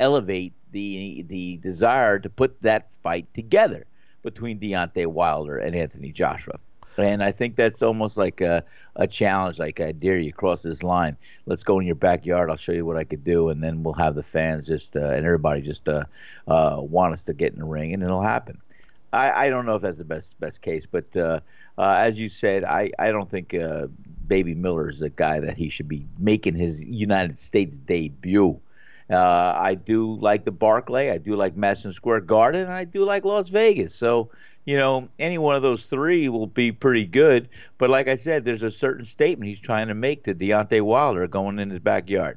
elevate 0.00 0.52
the 0.72 1.24
the 1.28 1.56
desire 1.58 2.18
to 2.18 2.30
put 2.30 2.60
that 2.62 2.92
fight 2.92 3.32
together 3.34 3.86
between 4.22 4.58
Deontay 4.58 5.06
Wilder 5.06 5.58
and 5.58 5.74
Anthony 5.74 6.12
Joshua. 6.12 6.58
And 6.98 7.22
I 7.22 7.30
think 7.30 7.56
that's 7.56 7.82
almost 7.82 8.16
like 8.16 8.40
a, 8.40 8.64
a 8.96 9.06
challenge. 9.06 9.58
Like, 9.58 9.80
I 9.80 9.92
dare 9.92 10.18
you 10.18 10.32
cross 10.32 10.62
this 10.62 10.82
line. 10.82 11.16
Let's 11.46 11.62
go 11.62 11.78
in 11.78 11.86
your 11.86 11.94
backyard. 11.94 12.50
I'll 12.50 12.56
show 12.56 12.72
you 12.72 12.84
what 12.84 12.96
I 12.96 13.04
could 13.04 13.24
do, 13.24 13.48
and 13.50 13.62
then 13.62 13.82
we'll 13.82 13.94
have 13.94 14.14
the 14.14 14.22
fans 14.22 14.66
just 14.66 14.96
uh, 14.96 15.00
and 15.00 15.24
everybody 15.24 15.62
just 15.62 15.88
uh, 15.88 16.04
uh, 16.46 16.76
want 16.80 17.12
us 17.12 17.24
to 17.24 17.34
get 17.34 17.52
in 17.52 17.58
the 17.58 17.64
ring, 17.64 17.94
and 17.94 18.02
it'll 18.02 18.22
happen. 18.22 18.58
I, 19.12 19.46
I 19.46 19.48
don't 19.48 19.64
know 19.64 19.74
if 19.74 19.82
that's 19.82 19.98
the 19.98 20.04
best 20.04 20.38
best 20.38 20.60
case, 20.60 20.86
but 20.86 21.16
uh, 21.16 21.40
uh, 21.78 21.94
as 21.96 22.18
you 22.18 22.28
said, 22.28 22.64
I, 22.64 22.90
I 22.98 23.10
don't 23.10 23.30
think 23.30 23.54
uh, 23.54 23.86
Baby 24.26 24.54
Miller 24.54 24.90
is 24.90 25.00
a 25.00 25.08
guy 25.08 25.40
that 25.40 25.56
he 25.56 25.70
should 25.70 25.88
be 25.88 26.06
making 26.18 26.54
his 26.54 26.84
United 26.84 27.38
States 27.38 27.78
debut. 27.78 28.60
Uh, 29.10 29.54
I 29.56 29.74
do 29.74 30.16
like 30.16 30.44
the 30.44 30.50
Barclay, 30.50 31.08
I 31.10 31.16
do 31.16 31.34
like 31.34 31.56
Madison 31.56 31.92
Square 31.94 32.22
Garden, 32.22 32.62
and 32.62 32.72
I 32.72 32.84
do 32.84 33.04
like 33.04 33.24
Las 33.24 33.48
Vegas. 33.48 33.94
So 33.94 34.30
you 34.68 34.76
know, 34.76 35.08
any 35.18 35.38
one 35.38 35.56
of 35.56 35.62
those 35.62 35.86
three 35.86 36.28
will 36.28 36.46
be 36.46 36.70
pretty 36.72 37.06
good. 37.06 37.48
But 37.78 37.88
like 37.88 38.06
I 38.06 38.16
said, 38.16 38.44
there's 38.44 38.62
a 38.62 38.70
certain 38.70 39.06
statement 39.06 39.48
he's 39.48 39.58
trying 39.60 39.88
to 39.88 39.94
make 39.94 40.24
to 40.24 40.34
Deontay 40.34 40.82
Wilder 40.82 41.26
going 41.26 41.58
in 41.58 41.70
his 41.70 41.78
backyard. 41.80 42.36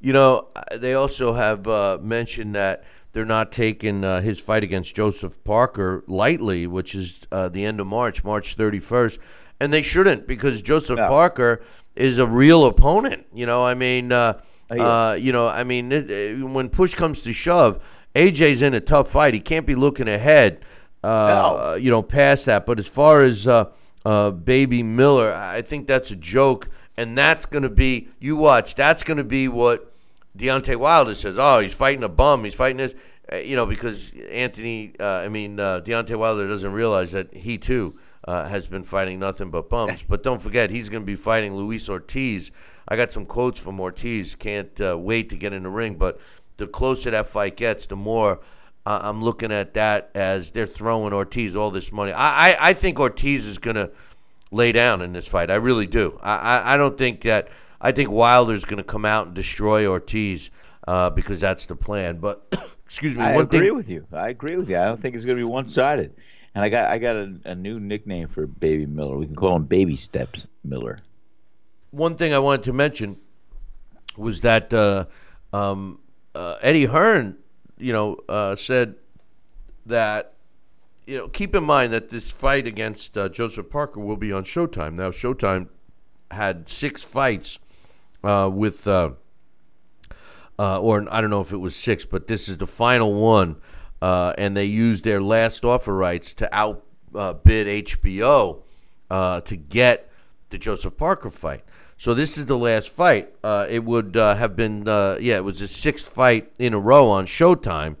You 0.00 0.14
know, 0.14 0.48
they 0.74 0.94
also 0.94 1.34
have 1.34 1.68
uh, 1.68 1.98
mentioned 2.00 2.54
that 2.54 2.84
they're 3.12 3.26
not 3.26 3.52
taking 3.52 4.04
uh, 4.04 4.22
his 4.22 4.40
fight 4.40 4.64
against 4.64 4.96
Joseph 4.96 5.44
Parker 5.44 6.02
lightly, 6.06 6.66
which 6.66 6.94
is 6.94 7.26
uh, 7.30 7.50
the 7.50 7.66
end 7.66 7.78
of 7.78 7.86
March, 7.86 8.24
March 8.24 8.56
31st. 8.56 9.18
And 9.60 9.70
they 9.70 9.82
shouldn't 9.82 10.26
because 10.26 10.62
Joseph 10.62 10.96
No. 10.96 11.08
Parker 11.08 11.62
is 11.94 12.16
a 12.18 12.26
real 12.26 12.64
opponent. 12.64 13.26
You 13.34 13.44
know, 13.44 13.62
I 13.62 13.74
mean, 13.74 14.12
uh, 14.12 14.40
Oh, 14.70 14.74
yeah. 14.76 14.82
uh, 14.86 15.12
you 15.20 15.30
know, 15.30 15.46
I 15.46 15.62
mean, 15.62 15.92
it, 15.92 16.10
it- 16.10 16.42
when 16.42 16.70
push 16.70 16.94
comes 16.94 17.20
to 17.22 17.34
shove, 17.34 17.82
AJ's 18.14 18.62
in 18.62 18.72
a 18.72 18.80
tough 18.80 19.10
fight. 19.10 19.34
He 19.34 19.40
can't 19.40 19.66
be 19.66 19.74
looking 19.74 20.08
ahead, 20.08 20.64
uh, 21.04 21.78
you 21.80 21.90
know, 21.90 22.02
past 22.02 22.46
that. 22.46 22.66
But 22.66 22.78
as 22.78 22.88
far 22.88 23.22
as 23.22 23.46
uh, 23.46 23.72
uh, 24.04 24.30
Baby 24.30 24.82
Miller, 24.82 25.32
I 25.32 25.62
think 25.62 25.86
that's 25.86 26.10
a 26.10 26.16
joke. 26.16 26.68
And 26.96 27.18
that's 27.18 27.46
going 27.46 27.64
to 27.64 27.70
be, 27.70 28.08
you 28.20 28.36
watch, 28.36 28.76
that's 28.76 29.02
going 29.02 29.16
to 29.16 29.24
be 29.24 29.48
what 29.48 29.92
Deontay 30.38 30.76
Wilder 30.76 31.14
says, 31.14 31.36
"Oh, 31.38 31.60
he's 31.60 31.74
fighting 31.74 32.02
a 32.02 32.08
bum. 32.08 32.44
He's 32.44 32.54
fighting 32.54 32.76
this." 32.76 32.94
Uh, 33.32 33.36
you 33.36 33.56
know, 33.56 33.66
because 33.66 34.12
Anthony, 34.30 34.94
uh, 35.00 35.04
I 35.04 35.28
mean, 35.28 35.58
uh, 35.58 35.80
Deontay 35.80 36.16
Wilder 36.16 36.46
doesn't 36.46 36.72
realize 36.72 37.12
that 37.12 37.34
he 37.34 37.56
too 37.56 37.98
uh, 38.26 38.46
has 38.46 38.66
been 38.66 38.82
fighting 38.84 39.18
nothing 39.18 39.50
but 39.50 39.68
bums. 39.68 40.02
But 40.08 40.22
don't 40.22 40.40
forget, 40.40 40.70
he's 40.70 40.88
going 40.88 41.02
to 41.02 41.06
be 41.06 41.16
fighting 41.16 41.54
Luis 41.54 41.88
Ortiz. 41.88 42.50
I 42.86 42.96
got 42.96 43.12
some 43.12 43.26
quotes 43.26 43.58
from 43.60 43.80
Ortiz. 43.80 44.34
Can't 44.34 44.78
uh, 44.80 44.96
wait 44.98 45.30
to 45.30 45.36
get 45.36 45.52
in 45.52 45.62
the 45.62 45.70
ring. 45.70 45.94
But 45.94 46.20
the 46.56 46.66
closer 46.66 47.10
that 47.10 47.26
fight 47.26 47.56
gets, 47.56 47.86
the 47.86 47.96
more 47.96 48.40
I'm 48.86 49.22
looking 49.22 49.50
at 49.50 49.74
that 49.74 50.10
as 50.14 50.50
they're 50.50 50.66
throwing 50.66 51.12
Ortiz 51.12 51.56
all 51.56 51.70
this 51.70 51.90
money. 51.90 52.12
I, 52.12 52.50
I, 52.50 52.56
I 52.60 52.72
think 52.74 53.00
Ortiz 53.00 53.46
is 53.46 53.58
going 53.58 53.76
to 53.76 53.90
lay 54.50 54.72
down 54.72 55.00
in 55.00 55.12
this 55.12 55.26
fight. 55.26 55.50
I 55.50 55.56
really 55.56 55.86
do. 55.86 56.18
I, 56.22 56.36
I, 56.36 56.74
I 56.74 56.76
don't 56.76 56.98
think 56.98 57.22
that. 57.22 57.48
I 57.80 57.92
think 57.92 58.10
Wilder's 58.10 58.64
going 58.64 58.78
to 58.78 58.84
come 58.84 59.04
out 59.04 59.26
and 59.26 59.34
destroy 59.34 59.86
Ortiz 59.86 60.50
uh, 60.86 61.10
because 61.10 61.40
that's 61.40 61.66
the 61.66 61.76
plan. 61.76 62.18
But 62.18 62.46
excuse 62.86 63.16
me, 63.16 63.22
I 63.22 63.32
agree 63.32 63.60
thing. 63.60 63.76
with 63.76 63.90
you. 63.90 64.06
I 64.12 64.28
agree 64.28 64.56
with 64.56 64.70
you. 64.70 64.78
I 64.78 64.84
don't 64.84 65.00
think 65.00 65.14
it's 65.16 65.24
going 65.24 65.36
to 65.36 65.40
be 65.40 65.44
one 65.44 65.68
sided. 65.68 66.14
And 66.54 66.64
I 66.64 66.68
got 66.68 66.90
I 66.90 66.98
got 66.98 67.16
a, 67.16 67.40
a 67.44 67.54
new 67.54 67.80
nickname 67.80 68.28
for 68.28 68.46
Baby 68.46 68.86
Miller. 68.86 69.16
We 69.16 69.26
can 69.26 69.34
call 69.34 69.56
him 69.56 69.64
Baby 69.64 69.96
Steps 69.96 70.46
Miller. 70.62 70.98
One 71.90 72.16
thing 72.16 72.32
I 72.32 72.38
wanted 72.38 72.64
to 72.64 72.72
mention 72.72 73.18
was 74.16 74.40
that 74.42 74.72
uh, 74.72 75.06
um, 75.52 76.00
uh, 76.34 76.56
Eddie 76.60 76.84
Hearn, 76.84 77.38
you 77.78 77.92
know, 77.92 78.18
uh, 78.28 78.56
said 78.56 78.96
that 79.86 80.34
you 81.06 81.18
know 81.18 81.28
keep 81.28 81.54
in 81.54 81.64
mind 81.64 81.92
that 81.92 82.10
this 82.10 82.30
fight 82.30 82.66
against 82.66 83.16
uh, 83.18 83.28
Joseph 83.28 83.70
Parker 83.70 84.00
will 84.00 84.16
be 84.16 84.32
on 84.32 84.44
Showtime. 84.44 84.94
Now, 84.94 85.10
Showtime 85.10 85.68
had 86.30 86.68
six 86.68 87.02
fights 87.04 87.58
uh, 88.22 88.50
with. 88.52 88.86
Uh, 88.86 89.12
uh, 90.56 90.80
or 90.80 91.04
I 91.10 91.20
don't 91.20 91.30
know 91.30 91.40
if 91.40 91.50
it 91.50 91.56
was 91.56 91.74
six, 91.74 92.04
but 92.04 92.28
this 92.28 92.48
is 92.48 92.58
the 92.58 92.66
final 92.66 93.12
one, 93.12 93.56
uh, 94.00 94.34
and 94.38 94.56
they 94.56 94.66
used 94.66 95.02
their 95.02 95.20
last 95.20 95.64
offer 95.64 95.92
rights 95.92 96.32
to 96.34 96.48
outbid 96.54 97.66
uh, 97.66 97.70
HBO 97.70 98.62
to 99.10 99.56
get 99.56 100.12
the 100.50 100.58
Joseph 100.58 100.96
Parker 100.96 101.28
fight. 101.28 101.64
So 102.04 102.12
this 102.12 102.36
is 102.36 102.44
the 102.44 102.58
last 102.58 102.90
fight. 102.90 103.34
Uh, 103.42 103.66
it 103.66 103.82
would 103.82 104.14
uh, 104.14 104.34
have 104.34 104.54
been, 104.54 104.86
uh, 104.86 105.16
yeah, 105.18 105.38
it 105.38 105.44
was 105.44 105.60
the 105.60 105.66
sixth 105.66 106.06
fight 106.06 106.52
in 106.58 106.74
a 106.74 106.78
row 106.78 107.08
on 107.08 107.24
Showtime. 107.24 107.96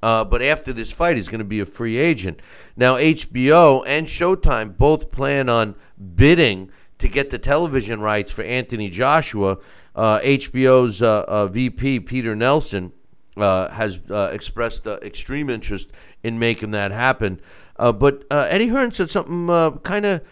Uh, 0.00 0.24
but 0.24 0.42
after 0.42 0.72
this 0.72 0.92
fight, 0.92 1.16
he's 1.16 1.28
going 1.28 1.40
to 1.40 1.44
be 1.44 1.58
a 1.58 1.64
free 1.64 1.96
agent. 1.96 2.40
Now, 2.76 2.98
HBO 2.98 3.82
and 3.84 4.06
Showtime 4.06 4.76
both 4.76 5.10
plan 5.10 5.48
on 5.48 5.74
bidding 6.14 6.70
to 6.98 7.08
get 7.08 7.30
the 7.30 7.38
television 7.40 8.00
rights 8.00 8.30
for 8.30 8.42
Anthony 8.42 8.90
Joshua. 8.90 9.58
HBO's 9.96 11.02
uh, 11.02 11.24
uh, 11.26 11.48
VP, 11.48 11.98
Peter 11.98 12.36
Nelson, 12.36 12.92
has 13.36 13.98
expressed 14.08 14.86
extreme 14.86 15.50
interest 15.50 15.90
in 16.22 16.38
making 16.38 16.70
that 16.70 16.92
happen. 16.92 17.40
But 17.76 18.22
Eddie 18.30 18.68
Hearn 18.68 18.92
said 18.92 19.10
something 19.10 19.48
kind 19.80 20.06
of, 20.06 20.22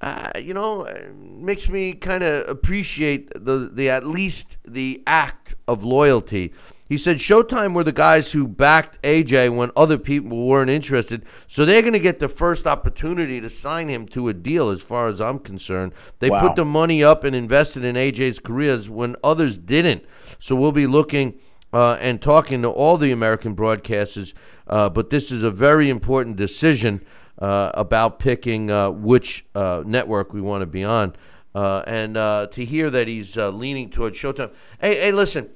uh, 0.00 0.30
you 0.40 0.52
know, 0.54 0.82
uh, 0.82 0.94
makes 1.16 1.68
me 1.68 1.92
kind 1.94 2.22
of 2.22 2.48
appreciate 2.48 3.30
the 3.34 3.70
the 3.72 3.88
at 3.90 4.06
least 4.06 4.58
the 4.64 5.02
act 5.06 5.54
of 5.66 5.84
loyalty. 5.84 6.52
He 6.88 6.98
said 6.98 7.16
Showtime 7.16 7.74
were 7.74 7.82
the 7.82 7.90
guys 7.90 8.30
who 8.30 8.46
backed 8.46 9.02
AJ 9.02 9.56
when 9.56 9.72
other 9.74 9.98
people 9.98 10.46
weren't 10.46 10.70
interested, 10.70 11.24
so 11.48 11.64
they're 11.64 11.80
going 11.80 11.94
to 11.94 11.98
get 11.98 12.20
the 12.20 12.28
first 12.28 12.64
opportunity 12.66 13.40
to 13.40 13.50
sign 13.50 13.88
him 13.88 14.06
to 14.08 14.28
a 14.28 14.32
deal. 14.34 14.68
As 14.70 14.82
far 14.82 15.08
as 15.08 15.20
I'm 15.20 15.40
concerned, 15.40 15.92
they 16.20 16.30
Wow. 16.30 16.46
put 16.46 16.56
the 16.56 16.64
money 16.64 17.02
up 17.02 17.24
and 17.24 17.34
invested 17.34 17.84
in 17.84 17.96
AJ's 17.96 18.38
careers 18.38 18.88
when 18.88 19.16
others 19.24 19.58
didn't. 19.58 20.04
So 20.38 20.54
we'll 20.54 20.70
be 20.70 20.86
looking 20.86 21.34
uh, 21.72 21.98
and 22.00 22.22
talking 22.22 22.62
to 22.62 22.68
all 22.68 22.96
the 22.98 23.10
American 23.10 23.56
broadcasters. 23.56 24.32
Uh, 24.68 24.88
but 24.88 25.10
this 25.10 25.32
is 25.32 25.42
a 25.42 25.50
very 25.50 25.88
important 25.90 26.36
decision 26.36 27.00
uh, 27.38 27.70
about 27.74 28.18
picking 28.18 28.70
uh, 28.70 28.90
which 28.90 29.46
uh, 29.54 29.82
network 29.84 30.32
we 30.32 30.40
want 30.40 30.62
to 30.62 30.66
be 30.66 30.84
on. 30.84 31.14
Uh, 31.54 31.82
and 31.86 32.16
uh, 32.16 32.46
to 32.48 32.64
hear 32.64 32.90
that 32.90 33.08
he's 33.08 33.36
leaning 33.36 33.88
towards 33.88 34.18
Showtime. 34.18 34.52
Hey, 34.80 34.96
hey, 34.96 35.12
listen, 35.12 35.48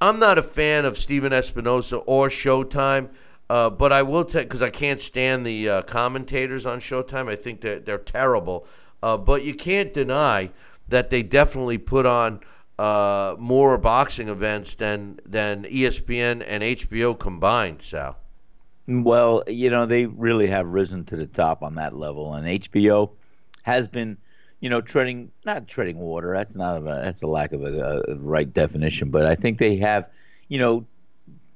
I'm 0.00 0.18
not 0.18 0.36
a 0.36 0.42
fan 0.42 0.84
of 0.84 0.98
Stephen 0.98 1.32
Espinoza 1.32 2.02
or 2.06 2.28
Showtime. 2.28 3.08
Uh, 3.48 3.70
but 3.70 3.92
I 3.92 4.02
will 4.02 4.24
take 4.24 4.48
because 4.48 4.60
I 4.60 4.70
can't 4.70 5.00
stand 5.00 5.46
the 5.46 5.68
uh, 5.68 5.82
commentators 5.82 6.66
on 6.66 6.80
Showtime. 6.80 7.28
I 7.28 7.36
think 7.36 7.60
that 7.60 7.86
they're 7.86 7.96
terrible. 7.96 8.66
Uh, 9.02 9.16
but 9.16 9.44
you 9.44 9.54
can't 9.54 9.94
deny 9.94 10.50
that 10.88 11.10
they 11.10 11.22
definitely 11.22 11.78
put 11.78 12.06
on 12.06 12.40
more 13.38 13.78
boxing 13.78 14.28
events 14.28 14.74
than 14.74 15.20
than 15.24 15.62
ESPN 15.62 16.44
and 16.44 16.62
HBO 16.62 17.16
combined. 17.16 17.82
Sal. 17.82 18.16
Well, 18.88 19.42
you 19.48 19.70
know, 19.70 19.84
they 19.86 20.06
really 20.06 20.46
have 20.46 20.66
risen 20.66 21.04
to 21.06 21.16
the 21.16 21.26
top 21.26 21.62
on 21.62 21.74
that 21.74 21.96
level, 21.96 22.34
and 22.34 22.46
HBO 22.46 23.10
has 23.64 23.88
been, 23.88 24.16
you 24.60 24.70
know, 24.70 24.80
treading 24.80 25.32
not 25.44 25.66
treading 25.66 25.98
water. 25.98 26.32
That's 26.36 26.54
not 26.54 26.78
a 26.78 26.84
that's 26.84 27.22
a 27.22 27.26
lack 27.26 27.52
of 27.52 27.62
a, 27.62 28.02
a 28.06 28.14
right 28.16 28.52
definition, 28.52 29.10
but 29.10 29.26
I 29.26 29.34
think 29.34 29.58
they 29.58 29.76
have, 29.76 30.08
you 30.48 30.58
know, 30.58 30.86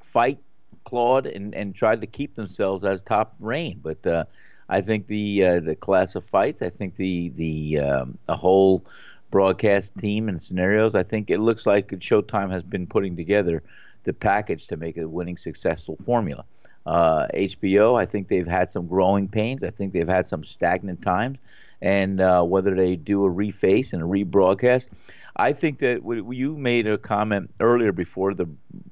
fight 0.01 0.41
clawed 0.85 1.27
and 1.27 1.55
and 1.55 1.73
tried 1.73 2.01
to 2.01 2.07
keep 2.09 2.35
themselves 2.35 2.85
as 2.85 3.01
top 3.03 3.37
reign. 3.39 3.79
But 3.81 4.05
uh, 4.05 4.25
I 4.69 4.81
think 4.81 5.07
the 5.07 5.45
uh, 5.45 5.61
the 5.61 5.77
class 5.77 6.17
of 6.17 6.25
fights, 6.25 6.63
I 6.63 6.71
think 6.71 6.97
the 6.97 7.29
the 7.31 7.79
um, 7.79 8.19
the 8.27 8.37
whole 8.37 8.85
broadcast 9.31 9.97
team 9.99 10.29
and 10.29 10.43
scenarios, 10.43 10.97
I 10.97 11.05
think 11.05 11.31
it 11.31 11.39
looks 11.39 11.65
like 11.65 11.91
Showtime 11.91 12.51
has 12.51 12.65
been 12.65 12.89
putting 12.89 13.15
together 13.15 13.63
the 14.03 14.13
package 14.13 14.67
to 14.67 14.77
make 14.77 14.97
a 14.97 15.09
winning, 15.09 15.37
successful 15.37 15.97
formula. 16.05 16.45
Uh, 16.87 17.27
HBO, 17.35 17.99
I 17.99 18.07
think 18.07 18.29
they've 18.29 18.47
had 18.47 18.71
some 18.71 18.87
growing 18.87 19.29
pains. 19.29 19.63
I 19.63 19.71
think 19.71 19.93
they've 19.93 20.09
had 20.09 20.27
some 20.27 20.43
stagnant 20.45 21.03
times, 21.03 21.39
and 21.83 22.21
uh, 22.21 22.43
whether 22.43 22.75
they 22.75 22.97
do 22.97 23.25
a 23.25 23.31
reface 23.31 23.93
and 23.93 24.03
a 24.03 24.07
rebroadcast, 24.07 24.89
I 25.37 25.53
think 25.53 25.79
that 25.81 26.01
w- 26.03 26.33
you 26.33 26.57
made 26.57 26.87
a 26.87 26.99
comment 26.99 27.51
earlier 27.61 27.93
before 27.93 28.35
the 28.35 28.49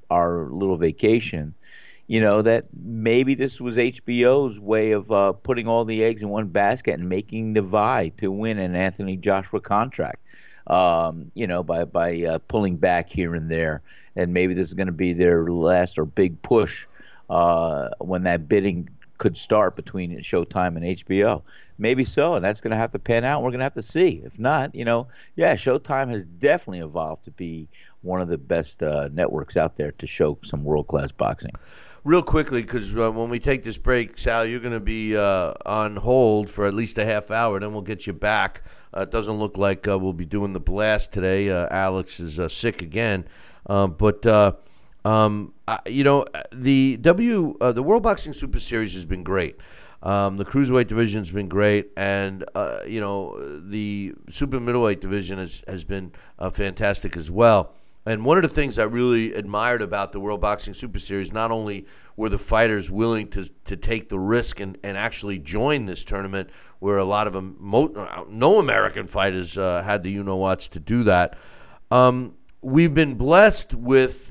our 0.09 0.49
little 0.51 0.77
vacation. 0.77 1.55
you 2.07 2.19
know 2.21 2.41
that 2.41 2.65
maybe 2.73 3.35
this 3.35 3.61
was 3.61 3.77
HBO's 3.77 4.59
way 4.59 4.91
of 4.91 5.11
uh, 5.11 5.33
putting 5.33 5.67
all 5.67 5.85
the 5.85 6.03
eggs 6.03 6.21
in 6.21 6.29
one 6.29 6.47
basket 6.47 6.93
and 6.99 7.07
making 7.09 7.53
the 7.53 7.61
vie 7.61 8.09
to 8.17 8.31
win 8.31 8.57
an 8.59 8.75
Anthony 8.75 9.17
Joshua 9.17 9.61
contract. 9.61 10.21
Um, 10.67 11.31
you 11.33 11.47
know, 11.47 11.63
by 11.63 11.85
by 11.85 12.21
uh, 12.23 12.39
pulling 12.47 12.77
back 12.77 13.09
here 13.09 13.35
and 13.35 13.49
there, 13.49 13.81
and 14.15 14.33
maybe 14.33 14.53
this 14.53 14.67
is 14.67 14.73
going 14.73 14.87
to 14.87 14.93
be 14.93 15.13
their 15.13 15.45
last 15.47 15.97
or 15.97 16.05
big 16.05 16.41
push 16.41 16.85
uh, 17.29 17.89
when 17.99 18.23
that 18.23 18.47
bidding 18.47 18.89
could 19.19 19.37
start 19.37 19.75
between 19.75 20.17
Showtime 20.19 20.75
and 20.77 20.85
HBO. 20.97 21.43
Maybe 21.77 22.03
so, 22.03 22.33
and 22.33 22.43
that's 22.43 22.59
going 22.59 22.71
to 22.71 22.77
have 22.77 22.91
to 22.93 22.99
pan 22.99 23.23
out. 23.23 23.43
We're 23.43 23.51
going 23.51 23.59
to 23.59 23.65
have 23.65 23.73
to 23.73 23.83
see. 23.83 24.21
If 24.25 24.39
not, 24.39 24.73
you 24.73 24.83
know, 24.83 25.07
yeah, 25.35 25.55
Showtime 25.55 26.09
has 26.09 26.25
definitely 26.25 26.79
evolved 26.79 27.25
to 27.25 27.31
be 27.31 27.69
one 28.01 28.21
of 28.21 28.27
the 28.29 28.37
best 28.37 28.81
uh, 28.81 29.09
networks 29.13 29.55
out 29.55 29.77
there 29.77 29.91
to 29.93 30.07
show 30.07 30.37
some 30.43 30.63
world 30.63 30.87
class 30.87 31.11
boxing. 31.11 31.51
Real 32.05 32.23
quickly, 32.23 32.61
because 32.61 32.95
uh, 32.95 33.11
when 33.11 33.29
we 33.29 33.39
take 33.39 33.63
this 33.63 33.77
break, 33.77 34.17
Sal, 34.17 34.45
you're 34.45 34.61
going 34.61 34.73
to 34.73 34.79
be 34.79 35.15
uh, 35.15 35.53
on 35.65 35.97
hold 35.97 36.49
for 36.49 36.65
at 36.65 36.73
least 36.73 36.97
a 36.97 37.05
half 37.05 37.29
hour. 37.29 37.59
Then 37.59 37.73
we'll 37.73 37.81
get 37.81 38.07
you 38.07 38.13
back. 38.13 38.63
Uh, 38.95 39.01
it 39.01 39.11
doesn't 39.11 39.35
look 39.35 39.57
like 39.57 39.87
uh, 39.87 39.99
we'll 39.99 40.13
be 40.13 40.25
doing 40.25 40.53
the 40.53 40.61
blast 40.61 41.13
today. 41.13 41.49
Alex 41.49 42.19
is 42.19 42.53
sick 42.53 42.81
again, 42.81 43.25
um, 43.67 43.95
but 43.97 44.25
um, 45.05 45.53
you 45.85 46.03
know 46.03 46.25
the 46.51 46.97
W 46.97 47.57
the 47.59 47.83
World 47.83 48.03
Boxing 48.03 48.33
Super 48.33 48.59
Series 48.59 48.93
has 48.93 49.05
been 49.05 49.23
great. 49.23 49.57
Um, 50.01 50.37
the 50.37 50.45
cruiserweight 50.45 50.87
division's 50.87 51.29
been 51.29 51.49
great, 51.49 51.91
and 51.97 52.45
uh, 52.55 52.81
you 52.87 53.01
know 53.01 53.37
the 53.59 54.13
super 54.29 54.59
middleweight 54.59 55.01
division 55.01 55.39
has 55.39 55.63
has 55.67 55.83
been 55.83 56.13
uh, 56.37 56.49
fantastic 56.49 57.17
as 57.17 57.29
well. 57.29 57.73
And 58.05 58.25
one 58.25 58.37
of 58.37 58.43
the 58.43 58.49
things 58.49 58.79
I 58.79 58.85
really 58.85 59.33
admired 59.33 59.81
about 59.81 60.13
the 60.13 60.19
World 60.19 60.41
Boxing 60.41 60.73
Super 60.73 60.99
Series, 60.99 61.33
not 61.33 61.51
only 61.51 61.85
were 62.15 62.29
the 62.29 62.39
fighters 62.39 62.89
willing 62.89 63.27
to, 63.29 63.47
to 63.65 63.75
take 63.77 64.09
the 64.09 64.17
risk 64.17 64.59
and, 64.59 64.77
and 64.83 64.97
actually 64.97 65.37
join 65.37 65.85
this 65.85 66.03
tournament, 66.03 66.49
where 66.79 66.97
a 66.97 67.03
lot 67.03 67.27
of 67.27 67.33
them, 67.33 67.57
no 68.29 68.59
American 68.59 69.05
fighters 69.05 69.57
uh, 69.57 69.83
had 69.83 70.01
the 70.03 70.09
you 70.09 70.23
know 70.23 70.37
whats 70.37 70.67
to 70.69 70.79
do 70.79 71.03
that. 71.03 71.37
Um, 71.91 72.35
we've 72.61 72.93
been 72.93 73.15
blessed 73.15 73.73
with 73.73 74.28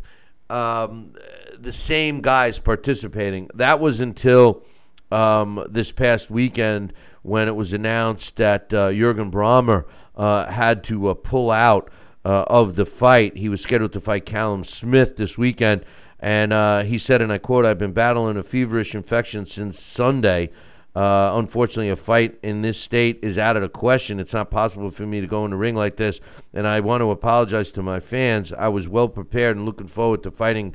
um, 0.51 1.13
the 1.59 1.73
same 1.73 2.21
guys 2.21 2.59
participating. 2.59 3.51
That 3.55 3.81
was 3.81 4.01
until 4.01 4.65
um, 5.11 5.65
this 5.69 5.93
past 5.93 6.31
weekend 6.31 6.93
when 7.23 7.49
it 7.49 7.57
was 7.57 7.73
announced 7.73 8.37
that 8.37 8.73
uh, 8.73 8.93
Jurgen 8.93 9.31
Brähmer 9.31 9.85
uh, 10.17 10.47
had 10.47 10.85
to 10.85 11.09
uh, 11.09 11.15
pull 11.15 11.51
out 11.51 11.91
uh, 12.25 12.45
of 12.49 12.77
the 12.77 12.87
fight. 12.87 13.37
He 13.37 13.49
was 13.49 13.61
scheduled 13.61 13.93
to 13.93 14.01
fight 14.01 14.27
Callum 14.27 14.65
Smith 14.65 15.17
this 15.17 15.39
weekend, 15.39 15.85
and 16.21 16.53
uh, 16.53 16.83
he 16.83 16.99
said, 16.99 17.23
and 17.23 17.33
I 17.33 17.39
quote, 17.39 17.65
I've 17.65 17.79
been 17.79 17.93
battling 17.93 18.37
a 18.37 18.43
feverish 18.43 18.95
infection 18.95 19.47
since 19.47 19.81
Sunday. 19.81 20.51
Uh, 20.99 21.31
unfortunately, 21.35 21.91
a 21.91 21.95
fight 21.95 22.37
in 22.43 22.61
this 22.61 22.81
state 22.81 23.21
is 23.23 23.39
out 23.39 23.55
of 23.55 23.63
the 23.63 23.69
question. 23.69 24.19
It's 24.19 24.33
not 24.33 24.51
possible 24.51 24.91
for 24.91 25.07
me 25.07 25.21
to 25.21 25.29
go 25.29 25.45
in 25.45 25.53
the 25.53 25.57
ring 25.57 25.77
like 25.77 25.97
this, 25.97 26.19
and 26.53 26.67
I 26.67 26.81
want 26.81 27.03
to 27.03 27.13
apologize 27.13 27.71
to 27.73 27.85
my 27.85 28.01
fans. 28.01 28.53
I 28.53 28.67
was 28.67 28.89
well 28.89 29.09
prepared 29.09 29.57
and 29.57 29.65
looking 29.65 29.87
forward 29.87 30.25
to 30.25 30.33
fighting 30.33 30.75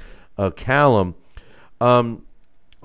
Callum. 0.55 1.15
Um, 1.81 2.23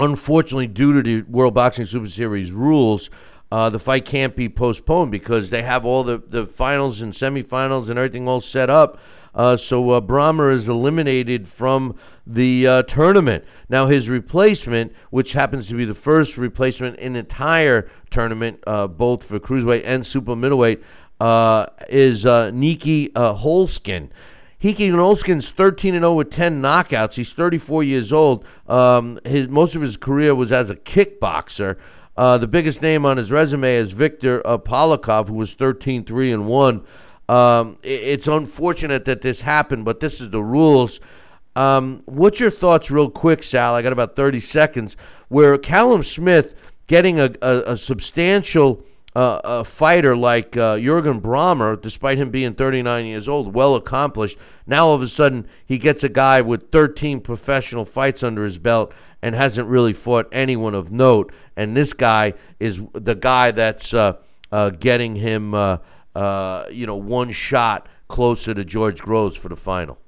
unfortunately, 0.00 0.66
due 0.66 1.00
to 1.00 1.02
the 1.02 1.30
World 1.30 1.54
Boxing 1.54 1.84
Super 1.84 2.08
Series 2.08 2.50
rules, 2.50 3.08
uh, 3.52 3.70
the 3.70 3.78
fight 3.78 4.04
can't 4.04 4.34
be 4.34 4.48
postponed 4.48 5.12
because 5.12 5.50
they 5.50 5.62
have 5.62 5.84
all 5.84 6.02
the, 6.02 6.18
the 6.18 6.44
finals 6.44 7.02
and 7.02 7.12
semifinals 7.12 7.88
and 7.88 8.00
everything 8.00 8.26
all 8.26 8.40
set 8.40 8.68
up. 8.68 8.98
Uh, 9.38 9.56
so 9.56 9.90
uh, 9.90 10.00
Brähmer 10.00 10.52
is 10.52 10.68
eliminated 10.68 11.46
from 11.46 11.94
the 12.26 12.66
uh, 12.66 12.82
tournament. 12.82 13.44
Now 13.68 13.86
his 13.86 14.08
replacement, 14.08 14.92
which 15.10 15.32
happens 15.32 15.68
to 15.68 15.74
be 15.74 15.84
the 15.84 15.94
first 15.94 16.36
replacement 16.36 16.98
in 16.98 17.12
the 17.12 17.20
entire 17.20 17.88
tournament, 18.10 18.60
uh, 18.66 18.88
both 18.88 19.24
for 19.24 19.38
cruiserweight 19.38 19.82
and 19.84 20.04
super 20.04 20.34
middleweight, 20.34 20.82
uh, 21.20 21.66
is 21.88 22.26
uh, 22.26 22.50
Nieky 22.50 23.12
uh, 23.14 23.34
Holzken. 23.34 24.10
Nieky 24.60 24.90
Holzken's 24.90 25.50
13 25.50 25.94
and 25.94 26.02
0 26.02 26.14
with 26.14 26.32
10 26.32 26.60
knockouts. 26.60 27.14
He's 27.14 27.32
34 27.32 27.84
years 27.84 28.12
old. 28.12 28.44
Um, 28.66 29.20
his 29.24 29.46
most 29.46 29.76
of 29.76 29.82
his 29.82 29.96
career 29.96 30.34
was 30.34 30.50
as 30.50 30.68
a 30.68 30.74
kickboxer. 30.74 31.78
The 32.16 32.48
biggest 32.48 32.82
name 32.82 33.06
on 33.06 33.16
his 33.16 33.30
resume 33.30 33.72
is 33.72 33.92
Victor 33.92 34.40
Polakov, 34.40 35.28
who 35.28 35.34
was 35.34 35.54
13 35.54 36.02
3 36.02 36.32
and 36.32 36.48
1. 36.48 36.84
Um, 37.28 37.78
it's 37.82 38.26
unfortunate 38.26 39.04
that 39.04 39.22
this 39.22 39.40
happened, 39.40 39.84
but 39.84 40.00
this 40.00 40.20
is 40.20 40.30
the 40.30 40.42
rules. 40.42 41.00
Um, 41.56 42.02
what's 42.06 42.40
your 42.40 42.50
thoughts, 42.50 42.90
real 42.90 43.10
quick, 43.10 43.42
Sal? 43.42 43.74
I 43.74 43.82
got 43.82 43.92
about 43.92 44.16
30 44.16 44.40
seconds. 44.40 44.96
Where 45.28 45.58
Callum 45.58 46.02
Smith 46.02 46.54
getting 46.86 47.20
a, 47.20 47.34
a, 47.42 47.72
a 47.72 47.76
substantial 47.76 48.84
uh, 49.18 49.40
a 49.42 49.64
fighter 49.64 50.16
like 50.16 50.56
uh, 50.56 50.78
Jurgen 50.78 51.20
Brähmer, 51.20 51.80
despite 51.80 52.18
him 52.18 52.30
being 52.30 52.54
39 52.54 53.06
years 53.06 53.28
old, 53.28 53.52
well 53.52 53.74
accomplished, 53.74 54.38
now 54.64 54.86
all 54.86 54.94
of 54.94 55.02
a 55.02 55.08
sudden 55.08 55.48
he 55.66 55.76
gets 55.76 56.04
a 56.04 56.08
guy 56.08 56.40
with 56.40 56.70
13 56.70 57.20
professional 57.20 57.84
fights 57.84 58.22
under 58.22 58.44
his 58.44 58.58
belt 58.58 58.92
and 59.20 59.34
hasn't 59.34 59.68
really 59.68 59.92
fought 59.92 60.28
anyone 60.30 60.74
of 60.74 60.92
note. 60.92 61.32
And 61.56 61.76
this 61.76 61.92
guy 61.92 62.34
is 62.60 62.80
the 62.92 63.16
guy 63.16 63.50
that's 63.50 63.92
uh, 63.92 64.18
uh, 64.52 64.70
getting 64.70 65.16
him, 65.16 65.52
uh, 66.18 66.66
you 66.72 66.84
know, 66.84 66.96
one 66.96 67.30
shot 67.30 67.88
closer 68.08 68.52
to 68.52 68.64
George 68.64 69.00
Groves 69.00 69.36
for 69.36 69.48
the 69.48 69.56
final. 69.56 69.98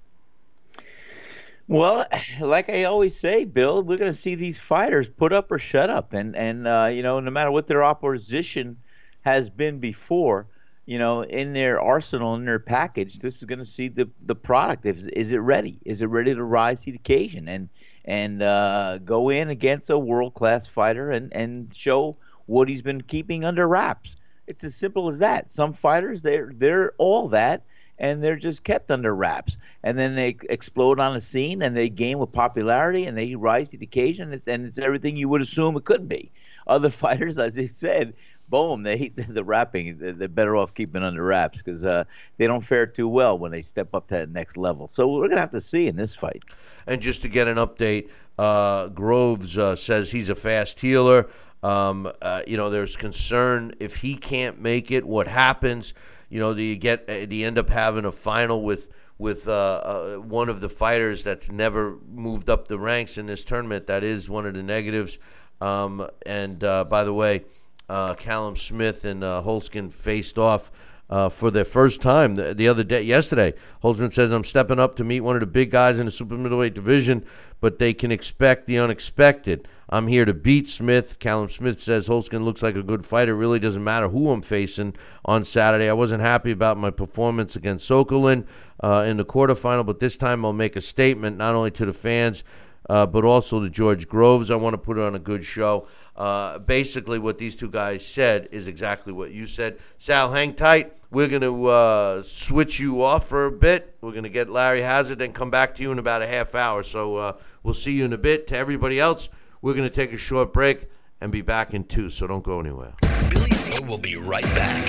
Well, 1.69 2.05
like 2.41 2.69
I 2.69 2.85
always 2.85 3.17
say, 3.17 3.45
Bill, 3.45 3.85
we're 3.85 3.97
going 3.97 4.11
to 4.11 4.19
see 4.19 4.35
these 4.35 4.59
fighters 4.59 5.09
put 5.09 5.33
up 5.33 5.53
or 5.53 5.59
shut 5.61 5.89
up, 5.89 6.13
and 6.13 6.35
and 6.35 6.67
uh, 6.67 6.91
you 6.93 7.05
know, 7.05 7.21
no 7.21 7.31
matter 7.31 7.53
what 7.53 7.69
their 7.69 7.85
opposition 7.85 8.77
has 9.21 9.51
been 9.51 9.79
before, 9.79 10.49
you 10.85 10.99
know, 10.99 11.23
in 11.23 11.53
their 11.53 11.81
arsenal, 11.81 12.35
in 12.35 12.45
their 12.45 12.59
package, 12.59 13.21
this 13.21 13.37
is 13.37 13.45
going 13.45 13.61
to 13.61 13.65
see 13.65 13.87
the 13.87 14.11
the 14.27 14.35
product. 14.35 14.85
Is 14.87 15.07
is 15.07 15.31
it 15.31 15.39
ready? 15.39 15.79
Is 15.85 16.03
it 16.03 16.07
ready 16.07 16.35
to 16.35 16.43
rise 16.43 16.81
to 16.81 16.91
the 16.91 16.97
occasion? 16.97 17.47
And 17.47 17.69
and 18.05 18.43
uh, 18.43 18.99
go 18.99 19.29
in 19.29 19.49
against 19.49 19.91
a 19.91 19.99
world 19.99 20.35
class 20.35 20.67
fighter 20.67 21.13
and, 21.13 21.33
and 21.33 21.73
show 21.73 22.17
what 22.47 22.69
he's 22.69 22.83
been 22.83 23.03
keeping 23.03 23.45
under 23.45 23.69
wraps. 23.69 24.17
It's 24.51 24.65
as 24.65 24.75
simple 24.75 25.09
as 25.09 25.21
that. 25.21 25.51
Some 25.51 25.73
fighters 25.73 26.23
they're 26.23 26.53
they're 26.55 26.93
all 26.99 27.29
that 27.29 27.63
and 28.01 28.25
they're 28.25 28.37
just 28.37 28.65
kept 28.65 28.91
under 28.91 29.15
wraps. 29.15 29.57
And 29.85 29.99
then 29.99 30.17
they 30.17 30.37
explode 30.49 30.99
on 30.99 31.15
the 31.15 31.21
scene 31.21 31.63
and 31.63 31.77
they 31.77 31.89
gain 31.89 32.19
with 32.19 32.33
popularity 32.33 33.05
and 33.05 33.17
they 33.17 33.35
rise 33.35 33.69
to 33.71 33.77
the 33.77 33.85
occasion 33.85 34.25
and 34.25 34.35
it's, 34.35 34.49
and 34.49 34.67
it's 34.67 34.79
everything 34.79 35.17
you 35.17 35.29
would 35.29 35.43
assume 35.43 35.77
it 35.77 35.85
could 35.85 36.09
be. 36.09 36.33
Other 36.67 36.91
fighters, 37.05 37.39
as 37.39 37.59
I 37.59 37.67
said, 37.67 38.15
boom, 38.49 38.83
they 38.83 38.97
hate 38.97 39.17
the, 39.17 39.25
the 39.25 39.45
rapping. 39.45 39.99
They're 39.99 40.29
better 40.29 40.57
off 40.57 40.75
keeping 40.75 41.03
under 41.03 41.23
wraps 41.23 41.59
because 41.59 41.85
uh, 41.85 42.05
they 42.39 42.47
don't 42.47 42.65
fare 42.65 42.87
too 42.87 43.07
well 43.07 43.39
when 43.39 43.53
they 43.53 43.63
step 43.63 43.95
up 43.95 44.09
to 44.09 44.15
that 44.15 44.31
next 44.31 44.57
level. 44.57 44.89
So 44.89 45.07
we're 45.07 45.29
gonna 45.29 45.41
have 45.41 45.53
to 45.53 45.61
see 45.61 45.87
in 45.87 45.97
this 45.97 46.17
fight. 46.17 46.43
And 46.87 47.01
just 47.01 47.23
to 47.23 47.29
get 47.29 47.49
an 47.49 47.57
update, 47.57 48.09
uh, 48.39 48.89
Groves 48.89 49.59
uh, 49.59 49.77
says 49.77 50.11
he's 50.11 50.31
a 50.31 50.35
fast 50.35 50.81
healer. 50.81 51.29
Um, 51.63 52.11
uh, 52.23 52.43
you 52.47 52.57
know, 52.57 52.71
there's 52.71 52.97
concern 52.97 53.75
if 53.81 53.97
he 53.97 54.17
can't 54.17 54.61
make 54.61 54.91
it, 54.91 55.05
what 55.05 55.27
happens? 55.27 55.95
You 56.29 56.41
know, 56.41 56.55
do 56.55 56.63
you 56.63 56.77
get 56.77 57.09
uh, 57.09 57.27
do 57.27 57.37
you 57.37 57.47
end 57.47 57.59
up 57.59 57.69
having 57.69 58.05
a 58.05 58.13
final 58.13 58.63
with 58.63 58.89
with 59.19 59.47
uh, 59.49 60.17
one 60.17 60.49
of 60.49 60.61
the 60.61 60.69
fighters 60.69 61.23
that's 61.23 61.51
never 61.51 61.99
moved 62.09 62.49
up 62.49 62.69
the 62.69 62.79
ranks 62.79 63.19
in 63.19 63.27
this 63.27 63.45
tournament? 63.45 63.89
That 63.89 64.05
is 64.05 64.31
one 64.31 64.47
of 64.47 64.55
the 64.55 64.63
negatives. 64.63 65.19
Um, 65.61 66.09
and 66.25 66.59
by 66.59 67.05
the 67.05 67.13
way 67.13 67.45
uh, 67.91 68.15
Callum 68.15 68.55
Smith 68.55 69.05
and 69.05 69.25
uh, 69.25 69.43
Holzken 69.45 69.93
faced 69.93 70.39
off 70.39 70.71
uh, 71.11 71.29
for 71.29 71.51
the 71.51 71.65
first 71.65 72.01
time 72.01 72.37
the, 72.37 72.55
the, 72.55 72.69
other 72.69 72.85
day, 72.85 73.03
yesterday. 73.03 73.53
Holzken 73.83 74.13
says, 74.13 74.31
I'm 74.31 74.45
stepping 74.45 74.79
up 74.79 74.95
to 74.97 75.05
meet 75.05 75.21
one 75.21 75.37
of 75.37 75.41
the 75.41 75.47
big 75.47 75.71
guys 75.71 75.99
in 75.99 76.07
the 76.07 76.11
super 76.11 76.37
middleweight 76.37 76.75
division, 76.75 77.27
but 77.61 77.79
they 77.79 77.93
can 77.93 78.13
expect 78.13 78.67
the 78.67 78.79
unexpected. 78.79 79.67
I'm 79.89 80.07
here 80.07 80.25
to 80.25 80.33
beat 80.33 80.69
Smith. 80.69 81.19
Callum 81.19 81.49
Smith 81.49 81.81
says 81.81 82.07
Holzken 82.07 82.45
looks 82.45 82.63
like 82.63 82.77
a 82.77 82.83
good 82.83 83.05
fighter. 83.05 83.35
Really 83.35 83.59
doesn't 83.59 83.83
matter 83.83 84.09
who 84.09 84.31
I'm 84.31 84.41
facing 84.41 84.95
on 85.25 85.45
Saturday. 85.45 85.89
I 85.89 85.95
wasn't 85.95 86.23
happy 86.23 86.53
about 86.53 86.79
my 86.79 86.91
performance 86.91 87.57
against 87.57 87.91
Skoglund 87.91 88.47
uh, 88.79 89.05
in 89.09 89.17
the 89.17 89.25
quarterfinal, 89.25 89.85
but 89.85 89.99
this 89.99 90.17
time 90.17 90.45
I'll 90.45 90.53
make 90.53 90.77
a 90.77 90.81
statement 90.81 91.37
not 91.37 91.57
only 91.57 91.73
to 91.73 91.85
the 91.85 91.93
fans, 91.93 92.45
uh, 92.89 93.07
but 93.07 93.25
also 93.25 93.61
to 93.61 93.69
George 93.69 94.07
Groves. 94.07 94.49
I 94.51 94.55
want 94.55 94.75
to 94.75 94.79
put 94.79 94.97
on 94.97 95.17
a 95.17 95.19
good 95.19 95.43
show. 95.43 95.89
Uh, 96.17 96.59
basically, 96.59 97.19
what 97.19 97.39
these 97.39 97.57
two 97.57 97.71
guys 97.71 98.07
said 98.07 98.49
is 98.51 98.69
exactly 98.69 99.13
what 99.13 99.31
you 99.31 99.47
said. 99.47 99.79
Sal, 99.99 100.33
hang 100.33 100.55
tight. 100.55 100.93
We're 101.11 101.29
going 101.29 101.43
to 101.43 101.67
uh, 101.67 102.23
switch 102.23 102.79
you 102.79 103.03
off 103.03 103.29
for 103.29 103.47
a 103.47 103.53
bit. 103.53 103.97
We're 104.01 104.13
going 104.13 104.25
to 104.25 104.31
get 104.31 104.49
Larry 104.49 104.83
Hazzard 104.83 105.21
and 105.23 105.35
come 105.35 105.51
back 105.51 105.75
to 105.77 105.83
you 105.83 105.93
in 105.93 105.99
about 105.99 106.23
a 106.23 106.27
half 106.27 106.55
hour. 106.55 106.83
So 106.83 107.17
uh, 107.17 107.37
we'll 107.63 107.75
see 107.75 107.93
you 107.93 108.05
in 108.05 108.13
a 108.13 108.19
bit. 108.19 108.47
To 108.49 108.57
everybody 108.57 109.01
else, 109.01 109.29
we're 109.63 109.75
going 109.75 109.89
to 109.89 109.95
take 109.95 110.13
a 110.13 110.17
short 110.17 110.53
break 110.53 110.89
and 111.21 111.33
be 111.33 111.43
back 111.43 111.75
in 111.75 111.85
two. 111.85 112.11
So 112.11 112.27
don't 112.27 112.45
go 112.45 112.61
anywhere. 112.61 112.95
Billy 113.31 113.51
C 113.51 113.79
will 113.81 113.99
be 113.99 114.17
right 114.17 114.45
back. 114.55 114.89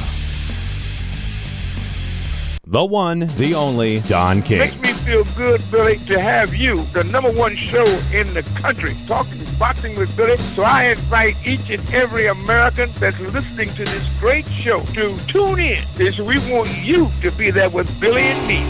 The 2.73 2.83
one, 2.83 3.27
the 3.37 3.53
only 3.53 3.99
Don 3.99 4.41
King. 4.41 4.57
Makes 4.57 4.81
me 4.81 4.93
feel 4.93 5.23
good, 5.35 5.61
Billy, 5.69 5.99
to 6.07 6.19
have 6.19 6.55
you, 6.55 6.81
the 6.85 7.03
number 7.03 7.31
one 7.31 7.55
show 7.55 7.85
in 8.11 8.33
the 8.33 8.41
country, 8.55 8.95
talking 9.05 9.39
boxing 9.59 9.95
with 9.95 10.17
Billy. 10.17 10.37
So 10.37 10.63
I 10.63 10.85
invite 10.85 11.35
each 11.45 11.69
and 11.69 11.87
every 11.93 12.25
American 12.25 12.89
that's 12.93 13.19
listening 13.19 13.69
to 13.75 13.85
this 13.85 14.03
great 14.19 14.47
show 14.47 14.79
to 14.95 15.15
tune 15.27 15.59
in. 15.59 15.85
Because 15.95 16.17
we 16.17 16.39
want 16.51 16.75
you 16.79 17.11
to 17.21 17.29
be 17.33 17.51
there 17.51 17.69
with 17.69 17.87
Billy 18.01 18.23
and 18.23 18.47
me. 18.47 18.61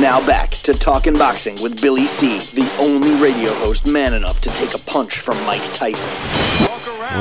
Now 0.00 0.18
back 0.26 0.50
to 0.64 0.74
Talking 0.74 1.16
Boxing 1.16 1.62
with 1.62 1.80
Billy 1.80 2.08
C., 2.08 2.40
the 2.52 2.68
only 2.78 3.14
radio 3.14 3.54
host 3.54 3.86
man 3.86 4.12
enough 4.12 4.40
to 4.40 4.50
take 4.50 4.74
a 4.74 4.78
punch 4.78 5.20
from 5.20 5.40
Mike 5.44 5.72
Tyson. 5.72 6.12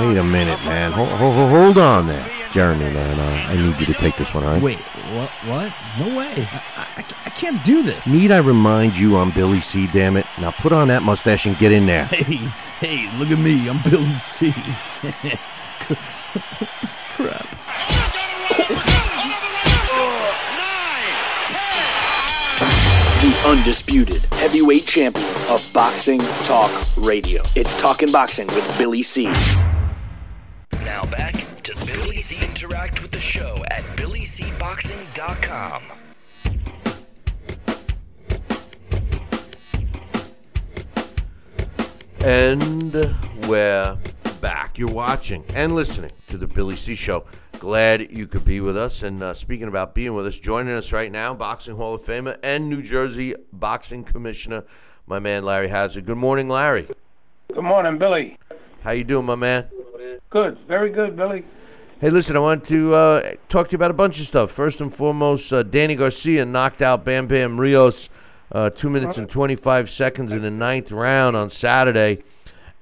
Wait 0.01 0.17
a 0.17 0.23
minute, 0.23 0.59
man. 0.65 0.91
Hold, 0.91 1.09
hold, 1.09 1.49
hold 1.51 1.77
on 1.77 2.07
there. 2.07 2.27
Jeremy, 2.51 2.91
man, 2.91 3.19
uh, 3.19 3.49
I 3.49 3.55
need 3.55 3.79
you 3.79 3.85
to 3.85 3.93
take 3.93 4.17
this 4.17 4.33
one, 4.33 4.43
all 4.43 4.53
right? 4.53 4.61
Wait, 4.61 4.79
what? 5.15 5.29
What? 5.45 5.73
No 5.99 6.17
way. 6.17 6.47
I, 6.51 6.87
I, 6.97 7.05
I 7.25 7.29
can't 7.29 7.63
do 7.63 7.81
this. 7.83 8.05
Need 8.07 8.31
I 8.31 8.37
remind 8.39 8.97
you 8.97 9.17
I'm 9.17 9.31
Billy 9.31 9.61
C, 9.61 9.87
damn 9.87 10.17
it? 10.17 10.25
Now 10.39 10.51
put 10.51 10.71
on 10.73 10.87
that 10.89 11.03
mustache 11.03 11.45
and 11.45 11.57
get 11.57 11.71
in 11.71 11.85
there. 11.85 12.09
Hey, 12.79 12.97
hey, 13.07 13.17
look 13.17 13.29
at 13.29 13.39
me. 13.39 13.67
I'm 13.67 13.81
Billy 13.81 14.19
C. 14.19 14.51
Crap. 17.15 17.57
The 23.21 23.41
undisputed 23.45 24.25
heavyweight 24.33 24.85
champion 24.85 25.27
of 25.47 25.67
Boxing 25.73 26.19
Talk 26.43 26.71
Radio. 26.97 27.41
It's 27.55 27.73
Talking 27.73 28.11
Boxing 28.11 28.47
with 28.47 28.77
Billy 28.77 29.01
C. 29.01 29.25
Now 30.83 31.05
back 31.05 31.36
BillyCBoxing.com. 34.37 35.83
And 42.23 42.93
we're 43.47 43.97
back. 44.39 44.77
You're 44.77 44.91
watching 44.91 45.43
and 45.55 45.71
listening 45.71 46.11
to 46.27 46.37
the 46.37 46.45
Billy 46.45 46.75
C 46.75 46.93
Show. 46.93 47.25
Glad 47.53 48.11
you 48.11 48.27
could 48.27 48.45
be 48.45 48.61
with 48.61 48.77
us. 48.77 49.01
And 49.01 49.23
uh, 49.23 49.33
speaking 49.33 49.67
about 49.67 49.95
being 49.95 50.13
with 50.13 50.27
us, 50.27 50.39
joining 50.39 50.75
us 50.75 50.93
right 50.93 51.11
now, 51.11 51.33
Boxing 51.33 51.75
Hall 51.75 51.95
of 51.95 52.01
Famer 52.01 52.37
and 52.43 52.69
New 52.69 52.83
Jersey 52.83 53.33
Boxing 53.51 54.03
Commissioner, 54.03 54.65
my 55.07 55.17
man 55.17 55.45
Larry 55.45 55.69
Hazzard. 55.69 56.05
Good 56.05 56.17
morning, 56.17 56.47
Larry. 56.47 56.87
Good 57.51 57.63
morning, 57.63 57.97
Billy. 57.97 58.37
How 58.83 58.91
you 58.91 59.03
doing, 59.03 59.25
my 59.25 59.35
man? 59.35 59.67
Good, 60.29 60.59
very 60.67 60.91
good, 60.91 61.15
Billy. 61.15 61.43
Hey, 61.99 62.11
listen, 62.11 62.37
I 62.37 62.39
want 62.41 62.63
to 62.67 62.93
uh, 62.93 63.31
talk 63.49 63.69
to 63.69 63.71
you 63.71 63.77
about 63.77 63.89
a 63.89 63.95
bunch 63.95 64.19
of 64.19 64.27
stuff. 64.27 64.51
First 64.51 64.81
and 64.81 64.93
foremost, 64.93 65.51
uh, 65.51 65.63
Danny 65.63 65.95
Garcia 65.95 66.45
knocked 66.45 66.83
out 66.83 67.03
Bam 67.03 67.25
Bam 67.25 67.59
Rios 67.59 68.11
uh, 68.51 68.69
two 68.69 68.91
minutes 68.91 69.17
and 69.17 69.27
25 69.27 69.89
seconds 69.89 70.31
in 70.31 70.43
the 70.43 70.51
ninth 70.51 70.91
round 70.91 71.35
on 71.35 71.49
Saturday. 71.49 72.21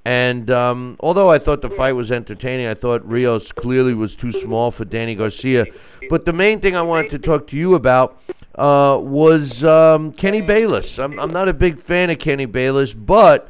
And 0.04 0.50
um, 0.50 0.98
although 1.00 1.30
I 1.30 1.38
thought 1.38 1.62
the 1.62 1.70
fight 1.70 1.94
was 1.94 2.12
entertaining, 2.12 2.66
I 2.66 2.74
thought 2.74 3.08
Rios 3.08 3.52
clearly 3.52 3.94
was 3.94 4.16
too 4.16 4.32
small 4.32 4.70
for 4.70 4.84
Danny 4.84 5.14
Garcia. 5.14 5.64
But 6.10 6.26
the 6.26 6.34
main 6.34 6.60
thing 6.60 6.76
I 6.76 6.82
wanted 6.82 7.10
to 7.12 7.18
talk 7.18 7.46
to 7.46 7.56
you 7.56 7.74
about 7.74 8.22
uh, 8.54 8.98
was 9.00 9.64
um, 9.64 10.12
Kenny 10.12 10.42
Bayless. 10.42 10.98
I'm, 10.98 11.18
I'm 11.18 11.32
not 11.32 11.48
a 11.48 11.54
big 11.54 11.78
fan 11.78 12.10
of 12.10 12.18
Kenny 12.18 12.44
Bayless, 12.44 12.92
but 12.92 13.48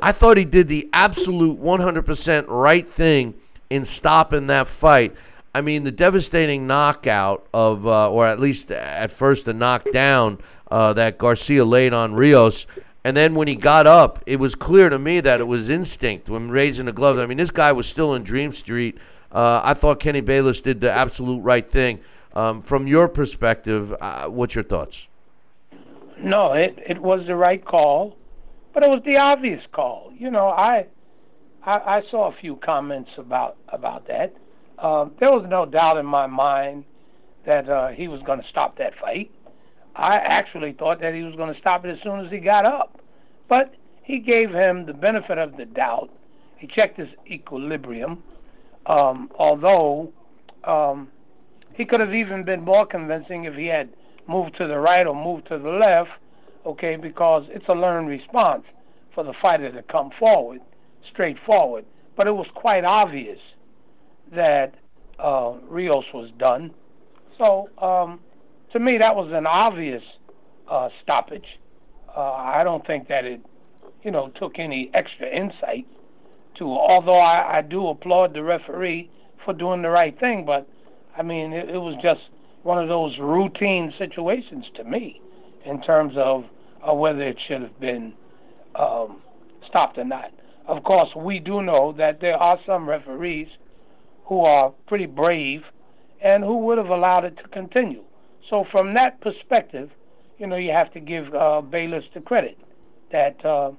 I 0.00 0.10
thought 0.10 0.38
he 0.38 0.46
did 0.46 0.68
the 0.68 0.88
absolute 0.94 1.60
100% 1.60 2.46
right 2.48 2.88
thing 2.88 3.34
in 3.72 3.86
stopping 3.86 4.48
that 4.48 4.66
fight. 4.66 5.16
I 5.54 5.62
mean, 5.62 5.84
the 5.84 5.92
devastating 5.92 6.66
knockout 6.66 7.46
of, 7.54 7.86
uh, 7.86 8.10
or 8.10 8.26
at 8.26 8.38
least 8.38 8.70
at 8.70 9.10
first 9.10 9.46
the 9.46 9.54
knockdown 9.54 10.38
uh, 10.70 10.92
that 10.92 11.16
Garcia 11.16 11.64
laid 11.64 11.94
on 11.94 12.14
Rios. 12.14 12.66
And 13.02 13.16
then 13.16 13.34
when 13.34 13.48
he 13.48 13.56
got 13.56 13.86
up, 13.86 14.22
it 14.26 14.38
was 14.38 14.54
clear 14.54 14.90
to 14.90 14.98
me 14.98 15.20
that 15.20 15.40
it 15.40 15.46
was 15.46 15.70
instinct 15.70 16.28
when 16.28 16.50
raising 16.50 16.84
the 16.84 16.92
gloves. 16.92 17.18
I 17.18 17.24
mean, 17.24 17.38
this 17.38 17.50
guy 17.50 17.72
was 17.72 17.88
still 17.88 18.14
in 18.14 18.22
Dream 18.22 18.52
Street. 18.52 18.98
Uh, 19.32 19.62
I 19.64 19.72
thought 19.72 20.00
Kenny 20.00 20.20
Bayless 20.20 20.60
did 20.60 20.82
the 20.82 20.92
absolute 20.92 21.40
right 21.40 21.68
thing. 21.68 22.00
Um, 22.34 22.60
from 22.60 22.86
your 22.86 23.08
perspective, 23.08 23.94
uh, 24.00 24.26
what's 24.26 24.54
your 24.54 24.64
thoughts? 24.64 25.06
No, 26.18 26.52
it 26.52 26.78
it 26.86 27.00
was 27.00 27.26
the 27.26 27.34
right 27.34 27.64
call, 27.64 28.16
but 28.74 28.84
it 28.84 28.90
was 28.90 29.02
the 29.04 29.16
obvious 29.16 29.62
call. 29.72 30.12
You 30.16 30.30
know, 30.30 30.48
I 30.48 30.86
I, 31.64 31.70
I 31.70 32.02
saw 32.10 32.30
a 32.30 32.36
few 32.40 32.56
comments 32.56 33.10
about 33.16 33.56
about 33.68 34.06
that. 34.08 34.34
Um, 34.78 35.12
there 35.20 35.30
was 35.30 35.46
no 35.48 35.64
doubt 35.64 35.96
in 35.96 36.06
my 36.06 36.26
mind 36.26 36.84
that 37.46 37.68
uh, 37.68 37.88
he 37.88 38.08
was 38.08 38.20
going 38.22 38.40
to 38.40 38.48
stop 38.48 38.78
that 38.78 38.94
fight. 39.00 39.30
I 39.94 40.16
actually 40.16 40.72
thought 40.72 41.00
that 41.00 41.14
he 41.14 41.22
was 41.22 41.34
going 41.36 41.52
to 41.52 41.60
stop 41.60 41.84
it 41.84 41.90
as 41.90 41.98
soon 42.02 42.24
as 42.24 42.32
he 42.32 42.38
got 42.38 42.64
up, 42.64 43.00
but 43.48 43.74
he 44.02 44.18
gave 44.18 44.50
him 44.50 44.86
the 44.86 44.94
benefit 44.94 45.38
of 45.38 45.56
the 45.56 45.66
doubt. 45.66 46.10
He 46.58 46.66
checked 46.66 46.98
his 46.98 47.08
equilibrium, 47.30 48.22
um, 48.86 49.30
although 49.38 50.12
um, 50.64 51.08
he 51.74 51.84
could 51.84 52.00
have 52.00 52.14
even 52.14 52.44
been 52.44 52.62
more 52.62 52.86
convincing 52.86 53.44
if 53.44 53.54
he 53.54 53.66
had 53.66 53.90
moved 54.28 54.56
to 54.58 54.66
the 54.66 54.78
right 54.78 55.06
or 55.06 55.14
moved 55.14 55.48
to 55.48 55.58
the 55.58 55.70
left. 55.70 56.10
Okay, 56.64 56.96
because 56.96 57.44
it's 57.48 57.66
a 57.68 57.72
learned 57.72 58.08
response 58.08 58.64
for 59.14 59.24
the 59.24 59.34
fighter 59.42 59.70
to 59.72 59.82
come 59.82 60.10
forward, 60.18 60.60
straightforward. 61.10 61.84
But 62.16 62.26
it 62.26 62.32
was 62.32 62.46
quite 62.54 62.84
obvious 62.84 63.38
that 64.34 64.74
uh, 65.18 65.54
Rios 65.68 66.04
was 66.12 66.30
done. 66.38 66.72
So 67.38 67.66
um, 67.78 68.20
to 68.72 68.78
me, 68.78 68.98
that 69.00 69.14
was 69.14 69.30
an 69.32 69.46
obvious 69.46 70.02
uh, 70.68 70.88
stoppage. 71.02 71.46
Uh, 72.14 72.20
I 72.20 72.62
don't 72.64 72.86
think 72.86 73.08
that 73.08 73.24
it, 73.24 73.40
you 74.02 74.10
know, 74.10 74.30
took 74.38 74.58
any 74.58 74.90
extra 74.94 75.28
insight 75.28 75.86
to. 76.58 76.64
Although 76.64 77.14
I, 77.14 77.58
I 77.58 77.62
do 77.62 77.88
applaud 77.88 78.34
the 78.34 78.42
referee 78.42 79.10
for 79.44 79.54
doing 79.54 79.82
the 79.82 79.90
right 79.90 80.18
thing, 80.18 80.44
but 80.44 80.68
I 81.16 81.22
mean, 81.22 81.52
it, 81.52 81.70
it 81.70 81.78
was 81.78 81.96
just 82.02 82.20
one 82.62 82.78
of 82.78 82.88
those 82.88 83.18
routine 83.18 83.92
situations 83.98 84.64
to 84.76 84.84
me, 84.84 85.20
in 85.64 85.82
terms 85.82 86.14
of 86.16 86.44
uh, 86.86 86.94
whether 86.94 87.22
it 87.22 87.36
should 87.48 87.62
have 87.62 87.80
been 87.80 88.12
um, 88.74 89.20
stopped 89.68 89.98
or 89.98 90.04
not. 90.04 90.32
Of 90.66 90.84
course, 90.84 91.08
we 91.16 91.38
do 91.38 91.62
know 91.62 91.92
that 91.98 92.20
there 92.20 92.36
are 92.36 92.58
some 92.66 92.88
referees 92.88 93.48
who 94.26 94.40
are 94.40 94.70
pretty 94.86 95.06
brave 95.06 95.62
and 96.22 96.44
who 96.44 96.58
would 96.58 96.78
have 96.78 96.88
allowed 96.88 97.24
it 97.24 97.36
to 97.38 97.48
continue. 97.48 98.04
So, 98.48 98.64
from 98.70 98.94
that 98.94 99.20
perspective, 99.20 99.90
you 100.38 100.46
know, 100.46 100.56
you 100.56 100.72
have 100.72 100.92
to 100.92 101.00
give 101.00 101.34
uh, 101.34 101.60
Bayless 101.60 102.04
the 102.14 102.20
credit 102.20 102.58
that 103.10 103.44
uh, 103.44 103.72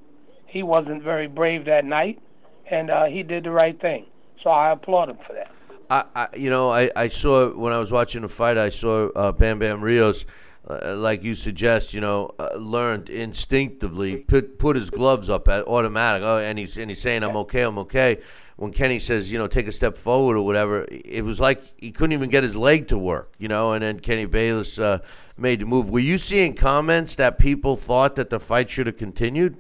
he 0.46 0.64
wasn't 0.64 1.04
very 1.04 1.28
brave 1.28 1.66
that 1.66 1.86
night, 1.86 2.22
and 2.70 2.90
uh, 2.90 3.06
he 3.06 3.24
did 3.24 3.44
the 3.44 3.52
right 3.52 3.80
thing. 3.82 4.06
So 4.44 4.50
I 4.50 4.72
applaud 4.72 5.10
him 5.10 5.18
for 5.26 5.34
that. 5.34 5.52
I, 5.90 6.04
I 6.16 6.28
you 6.38 6.50
know, 6.50 6.70
I, 6.70 6.92
I 6.96 7.08
saw 7.08 7.50
when 7.50 7.74
I 7.74 7.80
was 7.80 7.92
watching 7.92 8.22
the 8.22 8.30
fight, 8.30 8.58
I 8.58 8.70
saw 8.70 9.10
uh, 9.10 9.32
Bam 9.32 9.60
Bam 9.60 9.82
Rios, 9.82 10.26
uh, 10.70 10.95
like 10.95 11.24
you 11.24 11.36
suggest, 11.36 11.93
you 11.93 12.01
know, 12.01 12.32
uh, 12.39 12.55
learned 12.57 13.09
instinctively 13.09 14.18
put 14.18 14.57
put 14.59 14.76
his 14.76 14.89
gloves 14.89 15.30
up 15.30 15.47
at 15.47 15.68
automatic. 15.68 16.24
Oh, 16.24 16.38
and 16.38 16.57
he's 16.57 16.78
and 16.78 16.89
he's 16.89 17.01
saying, 17.01 17.24
"I'm 17.24 17.36
okay, 17.38 17.64
I'm 17.64 17.78
okay." 17.80 18.20
When 18.55 18.72
Kenny 18.72 18.99
says, 18.99 19.32
you 19.32 19.39
know, 19.39 19.47
take 19.47 19.68
a 19.68 19.72
step 19.72 19.97
forward 19.97 20.38
or 20.38 20.45
whatever, 20.45 20.86
it 20.89 21.24
was 21.24 21.39
like 21.39 21.59
he 21.78 21.91
couldn't 21.91 22.14
even 22.14 22.30
get 22.30 22.43
his 22.43 22.55
leg 22.55 22.88
to 22.89 22.97
work, 22.97 23.34
you 23.39 23.47
know. 23.47 23.74
And 23.74 23.84
then 23.84 23.99
Kenny 23.99 24.26
Bayless 24.26 24.78
uh, 24.78 24.99
made 25.38 25.59
the 25.59 25.66
move. 25.66 25.89
Were 25.89 25.99
you 25.99 26.18
seeing 26.18 26.53
comments 26.53 27.16
that 27.16 27.39
people 27.39 27.76
thought 27.76 28.16
that 28.16 28.30
the 28.30 28.39
fight 28.39 28.70
should 28.70 28.86
have 28.88 28.97
continued? 28.97 29.57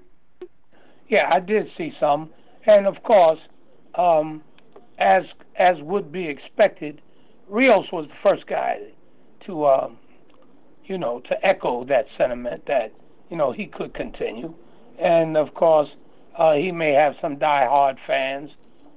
Yeah, 1.09 1.29
I 1.31 1.39
did 1.39 1.69
see 1.77 1.93
some, 1.99 2.29
and 2.65 2.87
of 2.87 3.01
course, 3.03 3.39
um, 3.95 4.41
as 4.99 5.23
as 5.55 5.81
would 5.81 6.11
be 6.11 6.27
expected, 6.27 7.01
Rios 7.47 7.91
was 7.91 8.07
the 8.07 8.29
first 8.29 8.47
guy 8.47 8.79
to, 9.45 9.65
um, 9.65 9.97
you 10.85 10.97
know, 10.97 11.19
to 11.21 11.45
echo 11.45 11.83
that 11.85 12.07
sentiment 12.17 12.65
that 12.67 12.91
you 13.29 13.37
know 13.37 13.51
he 13.51 13.67
could 13.67 13.93
continue, 13.93 14.53
and 14.99 15.37
of 15.37 15.53
course, 15.53 15.89
uh, 16.35 16.53
he 16.53 16.71
may 16.71 16.93
have 16.93 17.15
some 17.21 17.37
die-hard 17.37 17.97
fans 18.07 18.51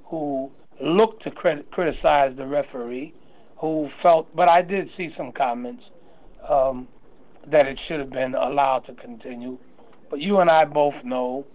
who 0.05 0.51
look 0.79 1.19
to 1.21 1.31
crit- 1.31 1.69
criticize 1.71 2.35
the 2.35 2.45
referee, 2.45 3.13
who 3.57 3.89
felt. 4.01 4.33
But 4.35 4.49
I 4.49 4.61
did 4.61 4.93
see 4.95 5.13
some 5.15 5.31
comments 5.31 5.83
um, 6.47 6.87
that 7.47 7.67
it 7.67 7.79
should 7.87 7.99
have 7.99 8.11
been 8.11 8.35
allowed 8.35 8.85
to 8.87 8.93
continue. 8.93 9.57
But 10.09 10.19
you 10.19 10.39
and 10.39 10.49
I 10.49 10.65
both 10.65 11.03
know 11.03 11.45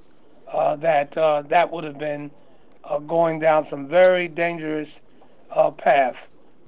uh, 0.52 0.76
that 0.76 1.16
uh, 1.16 1.42
that 1.48 1.72
would 1.72 1.84
have 1.84 1.98
been 1.98 2.30
uh, 2.84 2.98
going 2.98 3.38
down 3.40 3.66
some 3.70 3.88
very 3.88 4.28
dangerous 4.28 4.88
uh, 5.50 5.70
path 5.70 6.16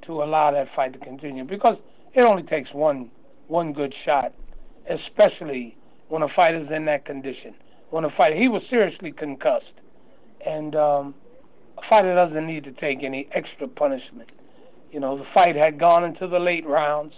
to 0.02 0.22
allow 0.22 0.50
that 0.50 0.74
fight 0.74 0.92
to 0.92 0.98
continue 0.98 1.44
because 1.44 1.78
it 2.14 2.22
only 2.22 2.42
takes 2.42 2.72
one 2.72 3.10
one 3.48 3.72
good 3.72 3.94
shot, 4.04 4.32
especially 4.88 5.76
when 6.08 6.22
a 6.22 6.28
fighter's 6.28 6.70
in 6.70 6.84
that 6.86 7.04
condition. 7.04 7.54
When 7.90 8.04
a 8.04 8.10
fighter 8.10 8.36
he 8.36 8.48
was 8.48 8.62
seriously 8.68 9.12
concussed, 9.12 9.72
and 10.44 10.74
um, 10.74 11.14
a 11.78 11.82
fighter 11.88 12.14
doesn't 12.14 12.46
need 12.46 12.64
to 12.64 12.72
take 12.72 13.02
any 13.02 13.28
extra 13.32 13.68
punishment. 13.68 14.32
You 14.92 15.00
know, 15.00 15.18
the 15.18 15.26
fight 15.34 15.56
had 15.56 15.78
gone 15.78 16.04
into 16.04 16.26
the 16.26 16.38
late 16.38 16.66
rounds. 16.66 17.14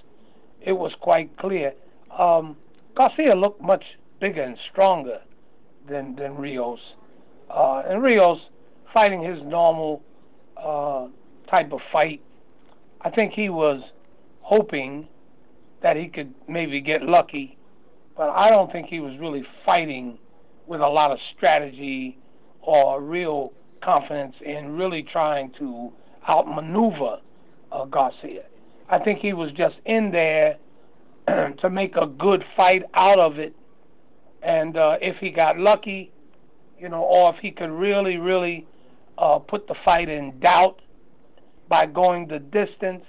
It 0.61 0.73
was 0.73 0.93
quite 1.01 1.37
clear. 1.37 1.73
Um, 2.17 2.57
Garcia 2.95 3.35
looked 3.35 3.61
much 3.61 3.85
bigger 4.21 4.43
and 4.43 4.57
stronger 4.71 5.21
than 5.89 6.17
than 6.17 6.37
Rios, 6.37 6.81
uh, 7.51 7.83
and 7.87 8.03
Rios 8.03 8.41
fighting 8.93 9.23
his 9.23 9.43
normal 9.43 10.03
uh, 10.57 11.09
type 11.51 11.73
of 11.73 11.81
fight. 11.93 12.21
I 13.03 13.11
think 13.11 13.35
he 13.35 13.49
was 13.49 13.83
hoping 14.41 15.09
that 15.83 15.97
he 15.97 16.09
could 16.09 16.35
maybe 16.49 16.81
get 16.81 17.03
lucky, 17.03 17.57
but 18.17 18.31
I 18.31 18.51
don't 18.51 18.71
think 18.73 18.89
he 18.89 19.01
was 19.01 19.19
really 19.19 19.45
fighting 19.65 20.19
with 20.67 20.81
a 20.81 20.89
lot 20.89 21.11
of 21.11 21.19
strategy 21.37 22.19
or 22.63 23.01
real 23.01 23.53
confidence 23.83 24.35
in 24.45 24.77
really 24.77 25.03
trying 25.03 25.53
to 25.59 25.93
outmaneuver 26.29 27.19
uh, 27.71 27.85
Garcia. 27.85 28.43
I 28.89 28.99
think 28.99 29.21
he 29.21 29.33
was 29.33 29.51
just 29.53 29.77
in 29.85 30.11
there 30.11 30.57
to 31.61 31.71
make 31.71 31.97
a 31.97 32.07
good 32.07 32.45
fight 32.57 32.83
out 32.95 33.21
of 33.21 33.39
it, 33.39 33.55
and 34.43 34.77
uh, 34.77 34.97
if 35.01 35.17
he 35.19 35.31
got 35.31 35.59
lucky, 35.59 36.13
you 36.79 36.89
know, 36.89 37.03
or 37.03 37.35
if 37.35 37.41
he 37.41 37.51
could 37.51 37.71
really, 37.71 38.17
really 38.17 38.67
uh, 39.19 39.39
put 39.39 39.67
the 39.67 39.75
fight 39.85 40.09
in 40.09 40.39
doubt 40.41 40.81
by 41.69 41.87
going 41.87 42.29
the 42.29 42.39
distance, 42.39 43.05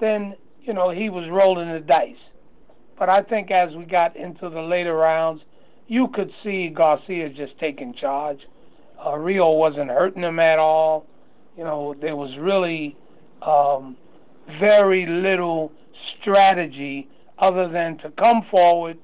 then 0.00 0.34
you 0.62 0.72
know 0.72 0.90
he 0.90 1.08
was 1.08 1.28
rolling 1.30 1.72
the 1.72 1.80
dice. 1.80 2.16
But 2.98 3.08
I 3.08 3.22
think 3.22 3.50
as 3.50 3.74
we 3.74 3.84
got 3.84 4.16
into 4.16 4.50
the 4.50 4.60
later 4.60 4.94
rounds, 4.94 5.42
you 5.88 6.08
could 6.08 6.30
see 6.44 6.68
Garcia 6.68 7.30
just 7.30 7.58
taking 7.58 7.94
charge. 7.94 8.46
Uh, 9.04 9.16
Rio 9.16 9.52
wasn't 9.52 9.90
hurting 9.90 10.22
him 10.22 10.38
at 10.38 10.58
all. 10.58 11.06
You 11.56 11.64
know, 11.64 11.94
there 12.00 12.14
was 12.14 12.36
really 12.38 12.96
um, 13.42 13.96
very 14.60 15.06
little 15.06 15.72
strategy 16.20 17.08
other 17.38 17.68
than 17.68 17.96
to 17.98 18.10
come 18.10 18.42
forward, 18.50 18.98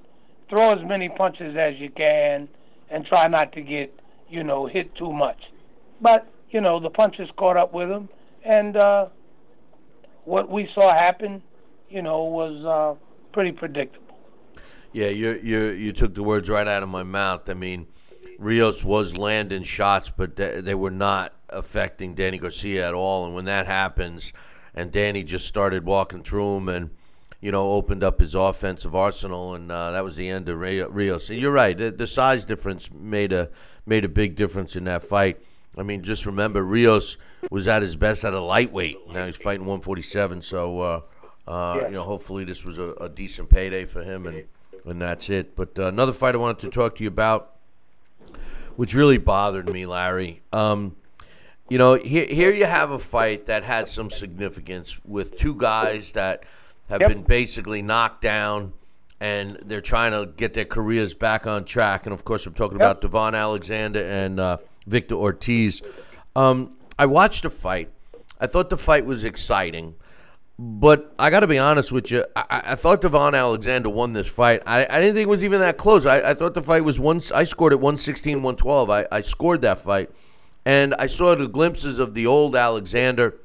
throw 0.48 0.72
as 0.72 0.86
many 0.86 1.08
punches 1.08 1.56
as 1.56 1.74
you 1.78 1.90
can, 1.90 2.48
and 2.90 3.04
try 3.06 3.26
not 3.28 3.52
to 3.52 3.62
get, 3.62 3.98
you 4.28 4.44
know, 4.44 4.66
hit 4.66 4.94
too 4.94 5.12
much. 5.12 5.40
But, 6.00 6.30
you 6.50 6.60
know, 6.60 6.78
the 6.78 6.90
punches 6.90 7.28
caught 7.36 7.56
up 7.56 7.72
with 7.72 7.90
him, 7.90 8.08
and 8.44 8.76
uh, 8.76 9.06
what 10.26 10.50
we 10.50 10.68
saw 10.74 10.92
happen, 10.92 11.42
you 11.88 12.02
know, 12.02 12.24
was 12.24 12.64
uh, 12.64 12.94
pretty 13.32 13.52
predictable. 13.52 14.18
Yeah, 14.92 15.08
you 15.08 15.38
you 15.42 15.58
you 15.70 15.92
took 15.92 16.14
the 16.14 16.22
words 16.22 16.48
right 16.48 16.66
out 16.66 16.82
of 16.82 16.88
my 16.88 17.02
mouth. 17.02 17.48
I 17.48 17.54
mean, 17.54 17.86
Rios 18.38 18.84
was 18.84 19.16
landing 19.16 19.62
shots, 19.62 20.10
but 20.10 20.36
they, 20.36 20.60
they 20.60 20.74
were 20.74 20.90
not 20.90 21.34
affecting 21.48 22.14
Danny 22.14 22.38
Garcia 22.38 22.88
at 22.88 22.94
all. 22.94 23.26
And 23.26 23.34
when 23.34 23.44
that 23.44 23.66
happens, 23.66 24.32
and 24.74 24.90
Danny 24.90 25.22
just 25.22 25.46
started 25.46 25.84
walking 25.84 26.22
through 26.22 26.56
him 26.56 26.68
and 26.68 26.90
you 27.40 27.52
know 27.52 27.72
opened 27.72 28.02
up 28.02 28.20
his 28.20 28.34
offensive 28.34 28.94
arsenal, 28.94 29.54
and 29.54 29.70
uh, 29.70 29.92
that 29.92 30.02
was 30.02 30.16
the 30.16 30.28
end 30.28 30.48
of 30.48 30.58
Rios. 30.58 31.30
You're 31.30 31.52
right. 31.52 31.76
The, 31.76 31.90
the 31.90 32.06
size 32.06 32.44
difference 32.44 32.90
made 32.90 33.32
a 33.32 33.50
made 33.84 34.04
a 34.04 34.08
big 34.08 34.34
difference 34.34 34.76
in 34.76 34.84
that 34.84 35.04
fight. 35.04 35.40
I 35.78 35.82
mean, 35.82 36.02
just 36.02 36.26
remember 36.26 36.62
Rios 36.62 37.18
was 37.50 37.66
at 37.68 37.82
his 37.82 37.96
best 37.96 38.24
at 38.24 38.34
a 38.34 38.40
lightweight. 38.40 38.98
Now 39.12 39.26
he's 39.26 39.36
fighting 39.36 39.66
147. 39.66 40.42
So 40.42 40.80
uh, 40.80 41.00
uh, 41.46 41.80
you 41.86 41.90
know, 41.92 42.02
hopefully 42.02 42.44
this 42.44 42.64
was 42.64 42.78
a, 42.78 42.90
a 43.00 43.08
decent 43.08 43.48
payday 43.50 43.84
for 43.84 44.02
him, 44.02 44.26
and 44.26 44.44
and 44.84 45.00
that's 45.00 45.28
it. 45.30 45.54
But 45.56 45.78
uh, 45.78 45.86
another 45.86 46.12
fight 46.12 46.34
I 46.34 46.38
wanted 46.38 46.60
to 46.60 46.70
talk 46.70 46.96
to 46.96 47.02
you 47.02 47.08
about, 47.08 47.52
which 48.76 48.94
really 48.94 49.18
bothered 49.18 49.68
me, 49.68 49.86
Larry. 49.86 50.42
Um, 50.52 50.96
you 51.68 51.78
know, 51.78 51.94
here 51.94 52.26
here 52.26 52.52
you 52.52 52.64
have 52.66 52.90
a 52.90 52.98
fight 52.98 53.46
that 53.46 53.62
had 53.64 53.88
some 53.88 54.10
significance 54.10 54.98
with 55.04 55.36
two 55.36 55.54
guys 55.56 56.12
that 56.12 56.44
have 56.88 57.00
Yep. 57.00 57.08
been 57.10 57.22
basically 57.22 57.82
knocked 57.82 58.22
down. 58.22 58.72
And 59.18 59.58
they're 59.64 59.80
trying 59.80 60.12
to 60.12 60.30
get 60.36 60.52
their 60.52 60.66
careers 60.66 61.14
back 61.14 61.46
on 61.46 61.64
track. 61.64 62.04
And 62.04 62.12
of 62.12 62.22
course, 62.26 62.44
I'm 62.44 62.52
talking 62.52 62.76
about 62.76 63.00
Devon 63.00 63.34
Alexander 63.34 64.04
and 64.04 64.38
uh, 64.38 64.58
Victor 64.86 65.14
Ortiz. 65.14 65.80
Um, 66.36 66.75
I 66.98 67.06
watched 67.06 67.42
the 67.42 67.50
fight. 67.50 67.90
I 68.40 68.46
thought 68.46 68.70
the 68.70 68.76
fight 68.76 69.04
was 69.06 69.24
exciting. 69.24 69.94
But 70.58 71.12
I 71.18 71.28
got 71.28 71.40
to 71.40 71.46
be 71.46 71.58
honest 71.58 71.92
with 71.92 72.10
you. 72.10 72.24
I, 72.34 72.62
I- 72.68 72.74
thought 72.76 73.02
Devon 73.02 73.34
Alexander 73.34 73.90
won 73.90 74.14
this 74.14 74.26
fight. 74.26 74.62
I, 74.66 74.86
I 74.88 75.00
didn't 75.00 75.14
think 75.14 75.26
it 75.26 75.30
was 75.30 75.44
even 75.44 75.60
that 75.60 75.76
close. 75.76 76.06
I, 76.06 76.30
I 76.30 76.34
thought 76.34 76.54
the 76.54 76.62
fight 76.62 76.82
was 76.82 76.98
one. 76.98 77.20
I 77.34 77.44
scored 77.44 77.74
at 77.74 77.80
116, 77.80 78.36
112. 78.36 78.90
I, 78.90 79.06
I 79.12 79.20
scored 79.20 79.60
that 79.62 79.78
fight. 79.78 80.10
And 80.64 80.94
I 80.94 81.08
saw 81.08 81.34
the 81.34 81.46
glimpses 81.46 81.98
of 81.98 82.14
the 82.14 82.26
old 82.26 82.56
Alexander. 82.56 83.38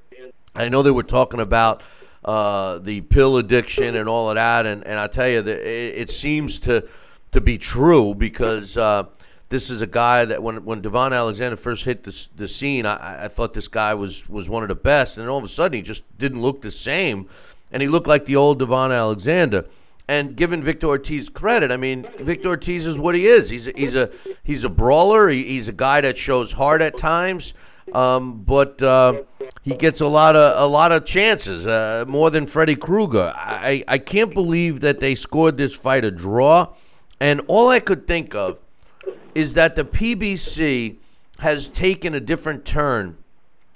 I 0.56 0.70
know 0.70 0.84
they 0.84 0.92
were 0.92 1.04
talking 1.04 1.42
about 1.42 1.84
uh, 2.24 2.80
the 2.80 3.02
pill 3.02 3.38
addiction 3.38 3.96
and 3.96 4.08
all 4.08 4.30
of 4.30 4.36
that. 4.36 4.66
And, 4.66 4.88
and 4.88 4.98
I 4.98 5.08
tell 5.08 5.28
you, 5.28 5.42
that 5.42 5.60
it, 5.60 5.98
it 5.98 6.10
seems 6.10 6.60
to, 6.62 6.88
to 7.34 7.42
be 7.42 7.58
true 7.58 8.16
because 8.16 8.78
uh, 8.78 9.04
this 9.52 9.70
is 9.70 9.82
a 9.82 9.88
guy 9.88 10.24
that 10.24 10.42
when, 10.42 10.64
when 10.64 10.82
Devon 10.82 11.12
Alexander 11.12 11.58
first 11.58 11.84
hit 11.84 12.04
the, 12.04 12.28
the 12.38 12.48
scene, 12.48 12.86
I, 12.86 13.26
I 13.26 13.28
thought 13.28 13.54
this 13.54 13.68
guy 13.68 13.94
was, 13.94 14.28
was 14.30 14.48
one 14.48 14.64
of 14.64 14.70
the 14.70 14.76
best. 14.76 15.18
And 15.18 15.28
all 15.28 15.38
of 15.38 15.44
a 15.44 15.50
sudden, 15.50 15.76
he 15.76 15.82
just 15.82 16.06
didn't 16.18 16.42
look 16.42 16.62
the 16.62 16.72
same. 16.72 17.28
And 17.70 17.84
he 17.84 17.90
looked 17.90 18.08
like 18.08 18.26
the 18.26 18.38
old 18.38 18.60
Devon 18.60 18.94
Alexander. 18.94 19.66
And 20.08 20.38
given 20.38 20.64
Victor 20.64 20.88
Ortiz 20.88 21.28
credit, 21.28 21.70
I 21.70 21.78
mean, 21.78 22.08
Victor 22.20 22.50
Ortiz 22.50 22.86
is 22.86 22.98
what 22.98 23.14
he 23.14 23.28
is. 23.28 23.50
He's 23.50 23.68
a, 23.68 23.74
he's 23.76 23.96
a 23.96 24.10
he's 24.44 24.64
a 24.64 24.70
brawler. 24.70 25.30
He, 25.30 25.44
he's 25.44 25.68
a 25.68 25.74
guy 25.74 26.02
that 26.02 26.18
shows 26.18 26.52
hard 26.52 26.82
at 26.82 26.98
times, 26.98 27.54
um, 27.94 28.44
but 28.44 28.82
uh, 28.82 29.22
he 29.62 29.74
gets 29.74 30.02
a 30.02 30.08
lot 30.08 30.36
of 30.36 30.62
a 30.62 30.68
lot 30.68 30.92
of 30.92 31.06
chances, 31.06 31.66
uh, 31.66 32.04
more 32.10 32.30
than 32.30 32.46
Freddy 32.46 32.76
Krueger. 32.76 33.32
I 33.34 33.86
I 33.88 34.00
can't 34.00 34.34
believe 34.34 34.82
that 34.82 35.00
they 35.00 35.16
scored 35.16 35.58
this 35.58 35.76
fight 35.78 36.04
a 36.04 36.12
draw, 36.12 36.74
and 37.22 37.40
all 37.48 37.70
I 37.70 37.80
could 37.80 38.06
think 38.06 38.36
of 38.36 38.60
is 39.36 39.54
that 39.56 39.76
the 39.76 39.86
PBC 39.86 40.98
has 41.40 41.68
taken 41.68 42.14
a 42.14 42.20
different 42.20 42.66
turn. 42.66 43.18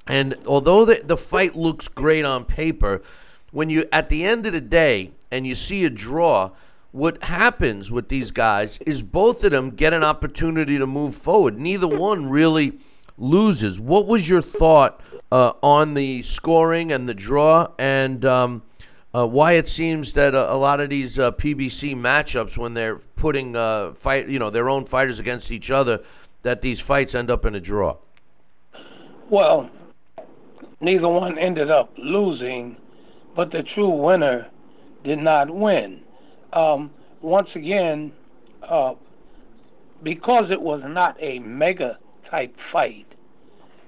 And 0.07 0.37
although 0.45 0.85
the, 0.85 1.01
the 1.03 1.17
fight 1.17 1.55
looks 1.55 1.87
great 1.87 2.25
on 2.25 2.45
paper, 2.45 3.01
when 3.51 3.69
you 3.69 3.85
at 3.91 4.09
the 4.09 4.25
end 4.25 4.45
of 4.45 4.53
the 4.53 4.61
day 4.61 5.11
and 5.31 5.47
you 5.47 5.55
see 5.55 5.85
a 5.85 5.89
draw, 5.89 6.51
what 6.91 7.23
happens 7.23 7.91
with 7.91 8.09
these 8.09 8.31
guys 8.31 8.77
is 8.85 9.03
both 9.03 9.43
of 9.43 9.51
them 9.51 9.71
get 9.71 9.93
an 9.93 10.03
opportunity 10.03 10.77
to 10.77 10.85
move 10.85 11.15
forward. 11.15 11.59
Neither 11.59 11.87
one 11.87 12.29
really 12.29 12.79
loses. 13.17 13.79
What 13.79 14.05
was 14.05 14.29
your 14.29 14.41
thought 14.41 15.01
uh, 15.31 15.53
on 15.61 15.93
the 15.93 16.21
scoring 16.21 16.91
and 16.91 17.09
the 17.09 17.13
draw, 17.13 17.67
and 17.79 18.23
um, 18.25 18.61
uh, 19.15 19.25
why 19.25 19.53
it 19.53 19.67
seems 19.67 20.11
that 20.13 20.35
a, 20.35 20.51
a 20.51 20.57
lot 20.57 20.81
of 20.81 20.89
these 20.89 21.17
uh, 21.17 21.31
PBC 21.31 21.95
matchups, 21.95 22.57
when 22.57 22.73
they're 22.73 22.97
putting 22.97 23.55
uh, 23.55 23.93
fight, 23.93 24.27
you 24.27 24.39
know, 24.39 24.49
their 24.49 24.67
own 24.67 24.83
fighters 24.83 25.19
against 25.19 25.51
each 25.51 25.71
other, 25.71 26.03
that 26.41 26.61
these 26.61 26.81
fights 26.81 27.15
end 27.15 27.31
up 27.31 27.45
in 27.45 27.55
a 27.55 27.61
draw? 27.61 27.95
Well, 29.29 29.69
neither 30.81 31.07
one 31.07 31.39
ended 31.39 31.71
up 31.71 31.93
losing, 31.97 32.75
but 33.37 33.51
the 33.51 33.63
true 33.73 33.89
winner 33.89 34.47
did 35.05 35.19
not 35.19 35.49
win. 35.49 36.01
Um, 36.51 36.91
once 37.21 37.49
again, 37.55 38.11
uh, 38.67 38.95
because 40.03 40.51
it 40.51 40.61
was 40.61 40.81
not 40.85 41.15
a 41.21 41.39
mega 41.39 41.99
type 42.29 42.53
fight, 42.73 43.05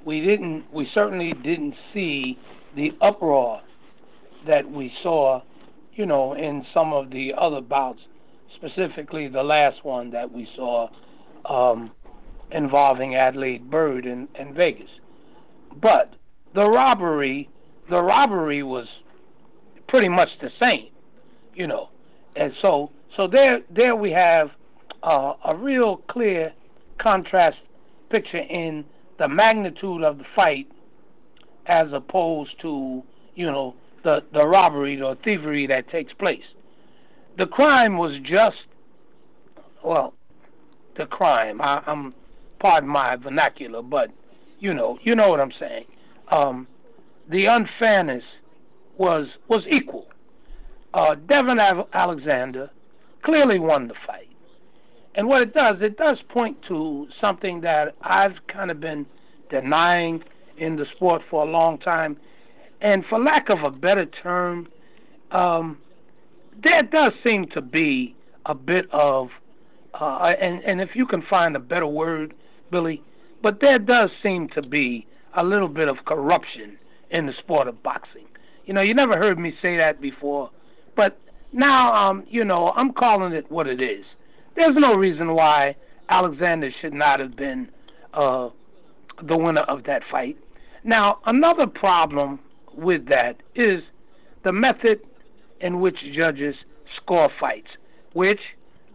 we 0.05 0.21
didn't. 0.21 0.71
We 0.71 0.87
certainly 0.93 1.33
didn't 1.33 1.75
see 1.93 2.39
the 2.75 2.93
uproar 3.01 3.61
that 4.47 4.69
we 4.69 4.93
saw, 5.01 5.41
you 5.93 6.05
know, 6.05 6.33
in 6.33 6.65
some 6.73 6.93
of 6.93 7.09
the 7.09 7.33
other 7.37 7.61
bouts, 7.61 7.99
specifically 8.55 9.27
the 9.27 9.43
last 9.43 9.83
one 9.83 10.11
that 10.11 10.31
we 10.31 10.47
saw 10.55 10.89
um, 11.45 11.91
involving 12.51 13.15
Adalaide 13.15 13.69
Byrd 13.69 14.05
in, 14.05 14.27
in 14.39 14.53
Vegas. 14.53 14.89
But 15.81 16.13
the 16.53 16.67
robbery, 16.67 17.49
the 17.89 18.01
robbery 18.01 18.63
was 18.63 18.87
pretty 19.87 20.09
much 20.09 20.29
the 20.41 20.49
same, 20.61 20.87
you 21.55 21.67
know, 21.67 21.89
and 22.35 22.53
so 22.61 22.91
so 23.15 23.27
there 23.27 23.61
there 23.69 23.95
we 23.95 24.11
have 24.11 24.51
uh, 25.03 25.33
a 25.45 25.55
real 25.55 25.97
clear 26.09 26.53
contrast 26.99 27.57
picture 28.09 28.37
in 28.37 28.85
the 29.19 29.27
magnitude 29.27 30.03
of 30.03 30.17
the 30.17 30.25
fight 30.35 30.67
as 31.65 31.87
opposed 31.93 32.51
to 32.61 33.03
you 33.35 33.45
know 33.45 33.75
the 34.07 34.23
the 34.31 34.47
robbery 34.47 35.01
or 35.01 35.17
thievery 35.25 35.67
that 35.67 35.89
takes 35.89 36.13
place. 36.13 36.47
The 37.37 37.45
crime 37.45 37.97
was 37.97 38.13
just 38.23 38.63
well, 39.83 40.13
the 40.97 41.05
crime. 41.05 41.59
I, 41.61 41.83
I'm 41.85 42.13
pardon 42.59 42.89
my 42.89 43.17
vernacular, 43.17 43.81
but 43.81 44.09
you 44.59 44.73
know, 44.73 44.97
you 45.03 45.13
know 45.13 45.27
what 45.27 45.41
I'm 45.41 45.51
saying. 45.59 45.85
Um, 46.31 46.67
the 47.29 47.47
unfairness 47.47 48.23
was 48.97 49.27
was 49.49 49.63
equal. 49.69 50.07
Uh, 50.93 51.15
Devon 51.15 51.59
Alexander 51.93 52.71
clearly 53.23 53.59
won 53.59 53.89
the 53.89 53.93
fight, 54.07 54.29
and 55.15 55.27
what 55.27 55.41
it 55.41 55.53
does, 55.53 55.75
it 55.81 55.97
does 55.97 56.17
point 56.29 56.57
to 56.69 57.07
something 57.21 57.59
that 57.61 57.93
I've 58.01 58.37
kind 58.47 58.71
of 58.71 58.79
been 58.79 59.05
denying 59.49 60.23
in 60.57 60.77
the 60.77 60.85
sport 60.95 61.23
for 61.29 61.45
a 61.45 61.51
long 61.51 61.77
time, 61.77 62.17
and 62.81 63.05
for 63.09 63.19
lack 63.19 63.49
of 63.49 63.63
a 63.63 63.71
better 63.71 64.05
term, 64.05 64.67
um, 65.31 65.77
there 66.63 66.83
does 66.83 67.11
seem 67.27 67.47
to 67.49 67.61
be 67.61 68.15
a 68.45 68.55
bit 68.55 68.85
of, 68.91 69.29
uh, 69.93 70.33
and 70.39 70.63
and 70.63 70.81
if 70.81 70.89
you 70.95 71.05
can 71.05 71.21
find 71.29 71.55
a 71.55 71.59
better 71.59 71.87
word, 71.87 72.33
Billy, 72.71 73.01
but 73.41 73.59
there 73.61 73.79
does 73.79 74.09
seem 74.23 74.47
to 74.49 74.61
be 74.61 75.05
a 75.33 75.43
little 75.43 75.67
bit 75.67 75.87
of 75.87 75.97
corruption 76.05 76.77
in 77.11 77.25
the 77.25 77.33
sport 77.39 77.67
of 77.67 77.81
boxing. 77.83 78.25
You 78.65 78.73
know, 78.73 78.81
you 78.81 78.93
never 78.93 79.17
heard 79.17 79.39
me 79.39 79.53
say 79.61 79.77
that 79.77 80.01
before, 80.01 80.51
but 80.95 81.17
now, 81.53 81.93
um, 81.93 82.25
you 82.29 82.43
know, 82.43 82.73
I'm 82.75 82.91
calling 82.93 83.33
it 83.33 83.49
what 83.49 83.67
it 83.67 83.81
is. 83.81 84.05
There's 84.55 84.75
no 84.75 84.93
reason 84.95 85.33
why 85.33 85.75
Alexander 86.09 86.71
should 86.81 86.93
not 86.93 87.19
have 87.19 87.35
been 87.35 87.69
uh, 88.13 88.49
the 89.21 89.37
winner 89.37 89.61
of 89.61 89.83
that 89.85 90.01
fight. 90.11 90.37
Now, 90.83 91.19
another 91.25 91.67
problem 91.67 92.39
with 92.77 93.07
that 93.09 93.41
is 93.55 93.81
the 94.43 94.51
method 94.51 95.01
in 95.59 95.81
which 95.81 95.97
judges 96.15 96.55
score 96.95 97.29
fights, 97.39 97.69
which 98.13 98.39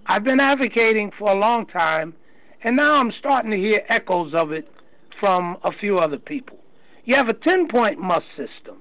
I've 0.06 0.24
been 0.24 0.40
advocating 0.40 1.10
for 1.18 1.30
a 1.30 1.38
long 1.38 1.66
time, 1.66 2.14
and 2.62 2.76
now 2.76 3.00
I'm 3.00 3.12
starting 3.18 3.50
to 3.50 3.56
hear 3.56 3.84
echoes 3.88 4.32
of 4.34 4.52
it 4.52 4.68
from 5.20 5.56
a 5.64 5.72
few 5.72 5.96
other 5.96 6.18
people. 6.18 6.58
You 7.04 7.16
have 7.16 7.28
a 7.28 7.34
10 7.34 7.68
point 7.68 7.98
must 7.98 8.26
system, 8.36 8.78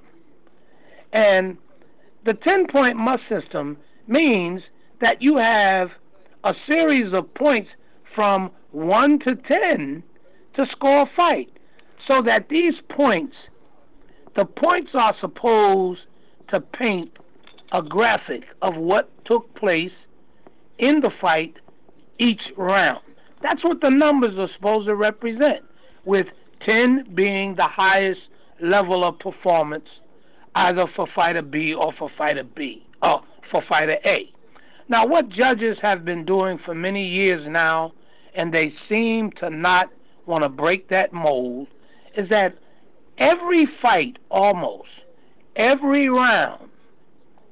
and 1.12 1.58
the 2.26 2.34
10 2.34 2.68
point 2.68 2.96
must 2.96 3.24
system 3.28 3.78
means 4.08 4.62
that 5.02 5.22
you 5.22 5.38
have 5.38 5.90
a 6.44 6.54
series 6.72 7.14
of 7.14 7.34
points 7.34 7.70
from 8.16 8.52
1 8.72 9.20
to 9.20 9.36
10 9.36 10.04
to 10.56 10.66
score 10.72 11.02
a 11.02 11.10
fight. 11.16 11.50
So 12.08 12.22
that 12.24 12.50
these 12.50 12.74
points, 12.90 13.36
the 14.36 14.46
points 14.46 14.92
are 14.94 15.14
supposed 15.20 16.02
to 16.50 16.60
paint 16.60 17.12
a 17.74 17.82
graphic 17.82 18.44
of 18.62 18.76
what 18.76 19.10
took 19.26 19.54
place 19.56 19.92
in 20.78 21.00
the 21.02 21.12
fight 21.22 21.56
each 22.20 22.42
round. 22.58 23.02
That's 23.42 23.64
what 23.64 23.82
the 23.82 23.90
numbers 23.90 24.38
are 24.38 24.50
supposed 24.56 24.88
to 24.88 24.96
represent, 24.96 25.64
with 26.06 26.28
10 26.68 27.06
being 27.16 27.56
the 27.56 27.68
highest 27.68 28.22
level 28.62 29.04
of 29.04 29.18
performance, 29.20 29.88
either 30.56 30.84
for 30.96 31.08
fighter 31.16 31.42
B 31.42 31.74
or 31.74 31.94
for 31.98 32.10
fighter 32.18 32.44
B, 32.44 32.86
or 33.04 33.22
for 33.52 33.64
fighter 33.70 33.98
A. 34.06 34.32
Now, 34.88 35.06
what 35.06 35.30
judges 35.30 35.78
have 35.82 36.04
been 36.06 36.26
doing 36.26 36.60
for 36.66 36.76
many 36.76 37.08
years 37.08 37.48
now, 37.50 37.94
and 38.36 38.54
they 38.54 38.74
seem 38.90 39.32
to 39.40 39.50
not 39.50 39.90
want 40.26 40.44
to 40.44 40.50
break 40.50 40.90
that 40.90 41.14
mold, 41.14 41.68
is 42.16 42.30
that 42.30 42.56
every 43.22 43.68
fight, 43.82 44.18
almost 44.30 44.90
every 45.56 46.10
round, 46.10 46.70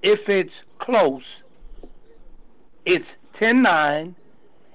if 0.02 0.20
it's 0.28 0.54
close, 0.80 1.24
it's 2.86 3.06
10 3.42 3.62
9. 3.62 4.16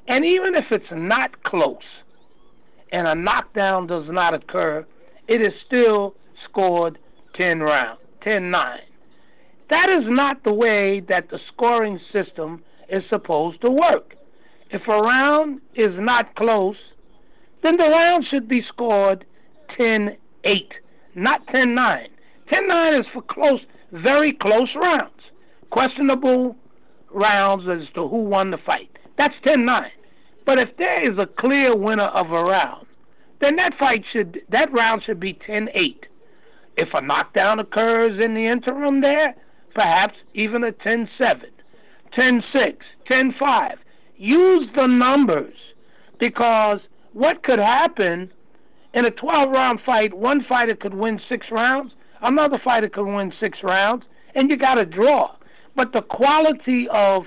And 0.07 0.25
even 0.25 0.55
if 0.55 0.67
it's 0.71 0.93
not 0.93 1.43
close 1.43 1.91
and 2.93 3.09
a 3.09 3.15
knockdown 3.15 3.87
does 3.87 4.07
not 4.09 4.35
occur, 4.35 4.87
it 5.27 5.41
is 5.41 5.53
still 5.67 6.15
scored 6.45 6.99
10 7.39 7.61
round, 7.61 7.99
10 8.23 8.51
9. 8.51 8.81
That 9.71 9.91
is 9.91 10.05
not 10.07 10.45
the 10.45 10.53
way 10.53 11.01
that 11.09 11.31
the 11.31 11.41
scoring 11.53 11.99
system 12.13 12.63
is 12.89 13.03
supposed 13.09 13.63
to 13.63 13.71
work. 13.71 14.15
If 14.71 14.83
a 14.87 14.99
round 14.99 15.61
is 15.75 15.95
not 15.99 16.37
close, 16.37 16.77
then 17.63 17.79
the 17.79 17.89
round 17.89 18.27
should 18.31 18.47
be 18.47 18.63
scored 18.69 19.25
10 19.79 20.17
8, 20.45 20.73
not 21.15 21.47
10 21.49 21.75
9. 21.75 22.09
10 22.51 22.67
9 22.67 22.95
is 22.95 23.07
for 23.13 23.23
close, 23.23 23.61
very 23.93 24.33
close 24.33 24.69
rounds. 24.75 25.11
Questionable 25.71 26.57
rounds 27.11 27.65
as 27.69 27.89
to 27.95 28.09
who 28.09 28.19
won 28.19 28.51
the 28.51 28.59
fight. 28.59 28.91
That's 29.17 29.35
10 29.45 29.65
9. 29.65 29.91
But 30.45 30.59
if 30.59 30.77
there 30.77 31.11
is 31.11 31.19
a 31.19 31.27
clear 31.27 31.75
winner 31.75 32.05
of 32.05 32.31
a 32.31 32.43
round, 32.43 32.87
then 33.41 33.57
that 33.57 33.79
fight 33.79 34.05
should 34.13 34.43
that 34.51 34.73
round 34.73 35.03
should 35.05 35.21
be 35.21 35.39
10 35.47 35.69
8. 35.75 36.07
If 36.77 36.89
a 36.93 37.01
knockdown 37.01 37.61
occurs 37.61 38.23
in 38.23 38.35
the 38.35 38.47
interim 38.47 39.01
there, 39.01 39.35
perhaps 39.75 40.15
even 40.35 40.65
a 40.65 40.73
10 40.73 41.09
7, 41.21 41.41
10 42.17 42.43
6, 42.55 42.87
10 43.09 43.35
5. 43.39 43.79
Use 44.17 44.69
the 44.77 44.87
numbers 44.87 45.55
because 46.19 46.79
what 47.13 47.43
could 47.43 47.59
happen 47.59 48.31
in 48.95 49.05
a 49.05 49.11
12 49.11 49.51
round 49.51 49.81
fight, 49.85 50.15
one 50.15 50.45
fighter 50.49 50.77
could 50.77 50.95
win 50.95 51.21
six 51.29 51.47
rounds, 51.51 51.93
another 52.23 52.61
fighter 52.65 52.89
could 52.89 53.07
win 53.07 53.33
six 53.41 53.59
rounds, 53.63 54.05
and 54.35 54.51
you 54.51 54.57
got 54.57 54.81
a 54.81 54.85
draw. 54.85 55.35
But 55.77 55.93
the 55.93 56.03
quality 56.03 56.87
of 56.89 57.25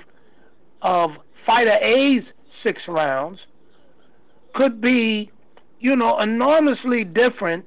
of 0.80 1.10
fighter 1.46 1.76
A's 1.82 2.22
six 2.64 2.80
rounds 2.88 3.38
could 4.54 4.80
be, 4.80 5.30
you 5.80 5.96
know, 5.96 6.18
enormously 6.20 7.04
different 7.04 7.66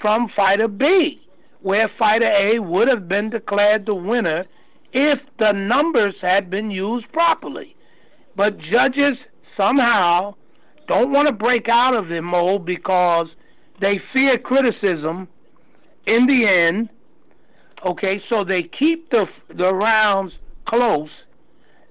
from 0.00 0.28
fighter 0.36 0.68
B, 0.68 1.20
where 1.60 1.90
fighter 1.98 2.30
A 2.36 2.58
would 2.58 2.88
have 2.88 3.08
been 3.08 3.30
declared 3.30 3.86
the 3.86 3.94
winner 3.94 4.44
if 4.92 5.18
the 5.38 5.52
numbers 5.52 6.14
had 6.22 6.50
been 6.50 6.70
used 6.70 7.10
properly. 7.12 7.74
But 8.36 8.58
judges 8.72 9.16
somehow 9.60 10.34
don't 10.86 11.12
want 11.12 11.26
to 11.26 11.32
break 11.32 11.68
out 11.68 11.96
of 11.96 12.08
the 12.08 12.20
mold 12.20 12.64
because 12.64 13.26
they 13.80 14.00
fear 14.12 14.38
criticism 14.38 15.26
in 16.06 16.26
the 16.26 16.46
end. 16.46 16.90
Okay, 17.84 18.22
so 18.28 18.44
they 18.44 18.62
keep 18.62 19.10
the 19.10 19.26
the 19.48 19.74
rounds 19.74 20.34
close 20.66 21.10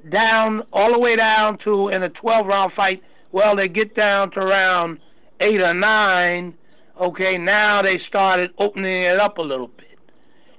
down 0.08 0.64
all 0.72 0.94
the 0.94 1.00
way 1.00 1.16
down 1.16 1.58
to 1.60 1.90
in 1.90 2.04
a 2.04 2.10
12 2.10 2.46
round 2.46 2.72
fight. 2.74 3.04
Well, 3.32 3.56
they 3.56 3.68
get 3.68 3.96
down 3.96 4.32
to 4.32 4.40
round 4.42 5.00
eight 5.40 5.62
or 5.62 5.74
nine. 5.74 6.56
Okay, 7.00 7.38
now 7.38 7.82
they 7.82 8.00
started 8.08 8.52
opening 8.58 9.04
it 9.04 9.20
up 9.20 9.38
a 9.38 9.42
little 9.42 9.68
bit, 9.68 9.98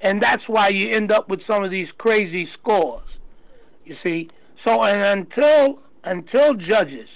and 0.01 0.23
that's 0.23 0.43
why 0.49 0.69
you 0.69 0.91
end 0.91 1.13
up 1.13 1.29
with 1.29 1.41
some 1.47 1.63
of 1.63 1.71
these 1.71 1.89
crazy 1.99 2.49
scores. 2.59 3.07
You 3.85 3.97
see, 4.03 4.31
so 4.67 4.83
and 4.83 5.21
until 5.21 5.81
until 6.03 6.55
judges 6.55 7.09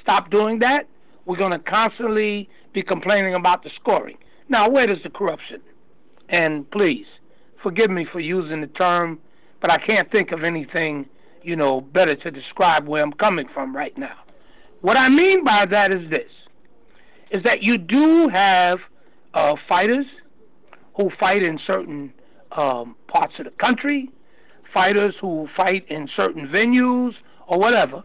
stop 0.00 0.30
doing 0.30 0.60
that, 0.60 0.86
we're 1.26 1.36
going 1.36 1.52
to 1.52 1.58
constantly 1.58 2.48
be 2.72 2.82
complaining 2.82 3.34
about 3.34 3.62
the 3.62 3.70
scoring. 3.80 4.16
Now, 4.48 4.68
where 4.68 4.86
does 4.86 5.02
the 5.02 5.10
corruption? 5.10 5.60
And 6.28 6.70
please, 6.70 7.06
forgive 7.62 7.90
me 7.90 8.06
for 8.10 8.20
using 8.20 8.60
the 8.60 8.66
term, 8.66 9.18
but 9.60 9.70
I 9.70 9.78
can't 9.78 10.10
think 10.10 10.32
of 10.32 10.44
anything, 10.44 11.06
you 11.42 11.56
know, 11.56 11.80
better 11.80 12.14
to 12.14 12.30
describe 12.30 12.88
where 12.88 13.02
I'm 13.02 13.12
coming 13.12 13.46
from 13.52 13.74
right 13.74 13.96
now. 13.96 14.16
What 14.80 14.96
I 14.96 15.08
mean 15.08 15.44
by 15.44 15.66
that 15.66 15.92
is 15.92 16.10
this: 16.10 16.30
is 17.30 17.42
that 17.44 17.62
you 17.62 17.78
do 17.78 18.28
have 18.28 18.78
uh, 19.34 19.54
fighters 19.68 20.06
who 20.96 21.10
fight 21.20 21.42
in 21.42 21.58
certain 21.66 22.12
um, 22.52 22.96
parts 23.06 23.34
of 23.38 23.44
the 23.44 23.50
country, 23.52 24.10
fighters 24.74 25.14
who 25.20 25.48
fight 25.56 25.86
in 25.88 26.08
certain 26.16 26.48
venues 26.48 27.12
or 27.46 27.58
whatever. 27.58 28.02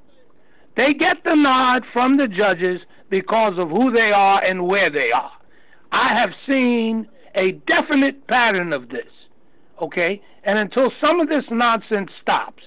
They 0.76 0.94
get 0.94 1.18
the 1.24 1.36
nod 1.36 1.84
from 1.92 2.18
the 2.18 2.28
judges 2.28 2.80
because 3.10 3.58
of 3.58 3.70
who 3.70 3.92
they 3.92 4.12
are 4.12 4.42
and 4.44 4.68
where 4.68 4.90
they 4.90 5.10
are. 5.14 5.32
I 5.92 6.20
have 6.20 6.32
seen 6.52 7.08
a 7.36 7.52
definite 7.68 8.28
pattern 8.28 8.74
of 8.74 8.90
this, 8.90 9.08
okay? 9.82 10.22
And 10.44 10.58
until 10.58 10.92
some 11.04 11.20
of 11.20 11.30
this 11.30 11.44
nonsense 11.50 12.10
stops, 12.22 12.64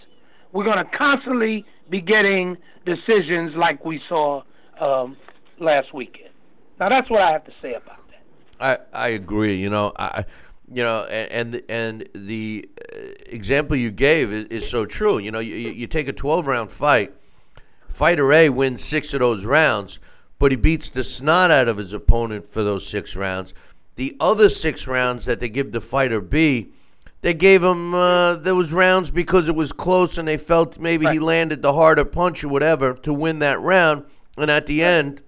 we're 0.52 0.64
going 0.64 0.84
to 0.84 0.96
constantly 0.96 1.64
be 1.88 2.00
getting 2.00 2.56
decisions 2.84 3.54
like 3.56 3.84
we 3.84 4.00
saw 4.08 4.42
um, 4.80 5.16
last 5.58 5.92
weekend. 5.92 6.30
Now, 6.78 6.88
that's 6.88 7.10
what 7.10 7.20
I 7.20 7.32
have 7.32 7.44
to 7.44 7.52
say 7.60 7.74
about 7.74 7.98
that. 8.08 8.84
I, 8.94 9.06
I 9.06 9.08
agree. 9.08 9.56
You 9.56 9.70
know, 9.70 9.92
I, 9.96 10.24
you 10.72 10.82
know, 10.82 11.04
and 11.04 11.62
and, 11.68 12.08
the 12.14 12.68
uh, 12.80 12.98
example 13.26 13.76
you 13.76 13.90
gave 13.90 14.32
is, 14.32 14.44
is 14.46 14.70
so 14.70 14.86
true. 14.86 15.18
You 15.18 15.30
know, 15.30 15.40
you, 15.40 15.54
you 15.54 15.86
take 15.86 16.08
a 16.08 16.12
12 16.12 16.46
round 16.46 16.70
fight, 16.70 17.12
fighter 17.88 18.32
A 18.32 18.48
wins 18.48 18.82
six 18.82 19.12
of 19.12 19.20
those 19.20 19.44
rounds 19.44 20.00
but 20.40 20.50
he 20.50 20.56
beats 20.56 20.88
the 20.88 21.04
snot 21.04 21.52
out 21.52 21.68
of 21.68 21.76
his 21.76 21.92
opponent 21.92 22.46
for 22.46 22.64
those 22.64 22.84
six 22.84 23.14
rounds. 23.14 23.54
The 23.94 24.16
other 24.18 24.48
six 24.48 24.88
rounds 24.88 25.26
that 25.26 25.38
they 25.38 25.50
give 25.50 25.70
the 25.70 25.82
fighter 25.82 26.20
B, 26.20 26.70
they 27.20 27.34
gave 27.34 27.62
him 27.62 27.94
uh, 27.94 28.34
those 28.36 28.72
rounds 28.72 29.10
because 29.10 29.48
it 29.48 29.54
was 29.54 29.70
close 29.70 30.16
and 30.16 30.26
they 30.26 30.38
felt 30.38 30.80
maybe 30.80 31.04
right. 31.04 31.12
he 31.12 31.20
landed 31.20 31.60
the 31.60 31.74
harder 31.74 32.06
punch 32.06 32.42
or 32.42 32.48
whatever 32.48 32.94
to 32.94 33.12
win 33.12 33.40
that 33.40 33.60
round. 33.60 34.06
And 34.38 34.50
at 34.50 34.66
the 34.66 34.82
end, 34.82 35.20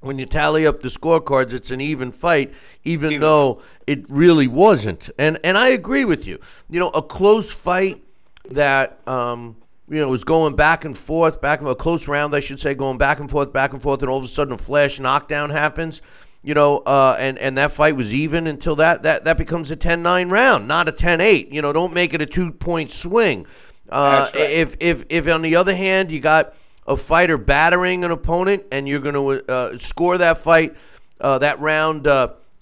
when 0.00 0.18
you 0.18 0.26
tally 0.26 0.66
up 0.66 0.80
the 0.80 0.88
scorecards, 0.88 1.54
it's 1.54 1.70
an 1.70 1.80
even 1.80 2.10
fight, 2.10 2.52
even 2.82 3.20
though 3.20 3.62
it 3.86 4.04
really 4.08 4.48
wasn't. 4.48 5.08
And 5.18 5.38
and 5.44 5.56
I 5.56 5.68
agree 5.68 6.04
with 6.04 6.26
you. 6.26 6.40
You 6.68 6.80
know, 6.80 6.88
a 6.90 7.02
close 7.02 7.52
fight 7.52 8.02
that 8.50 8.98
um, 9.06 9.56
you 9.90 10.00
know 10.00 10.08
was 10.08 10.24
going 10.24 10.56
back 10.56 10.84
and 10.84 10.96
forth, 10.96 11.40
back 11.40 11.60
a 11.62 11.74
close 11.74 12.08
round, 12.08 12.34
I 12.34 12.40
should 12.40 12.60
say, 12.60 12.74
going 12.74 12.98
back 12.98 13.20
and 13.20 13.30
forth, 13.30 13.52
back 13.52 13.72
and 13.72 13.82
forth, 13.82 14.02
and 14.02 14.10
all 14.10 14.18
of 14.18 14.24
a 14.24 14.28
sudden 14.28 14.54
a 14.54 14.58
flash 14.58 15.00
knockdown 15.00 15.50
happens. 15.50 16.02
You 16.42 16.54
know, 16.54 16.78
uh, 16.78 17.16
and 17.18 17.36
and 17.38 17.58
that 17.58 17.72
fight 17.72 17.96
was 17.96 18.14
even 18.14 18.46
until 18.46 18.76
that 18.76 19.02
that 19.02 19.24
that 19.24 19.38
becomes 19.38 19.70
a 19.70 19.76
10-9 19.76 20.30
round, 20.30 20.68
not 20.68 20.88
a 20.88 20.92
10-8. 20.92 21.52
You 21.52 21.62
know, 21.62 21.72
don't 21.72 21.92
make 21.92 22.14
it 22.14 22.22
a 22.22 22.26
two 22.26 22.52
point 22.52 22.92
swing. 22.92 23.46
Uh, 23.88 24.30
If 24.34 24.76
if 24.80 25.04
if 25.08 25.28
on 25.28 25.42
the 25.42 25.56
other 25.56 25.74
hand 25.74 26.12
you 26.12 26.20
got 26.20 26.54
a 26.86 26.96
fighter 26.96 27.36
battering 27.36 28.04
an 28.04 28.10
opponent 28.10 28.64
and 28.70 28.88
you're 28.88 29.00
going 29.00 29.14
to 29.14 29.52
uh, 29.52 29.78
score 29.78 30.18
that 30.18 30.38
fight, 30.38 30.76
uh, 31.20 31.38
that 31.38 31.58
round 31.58 32.06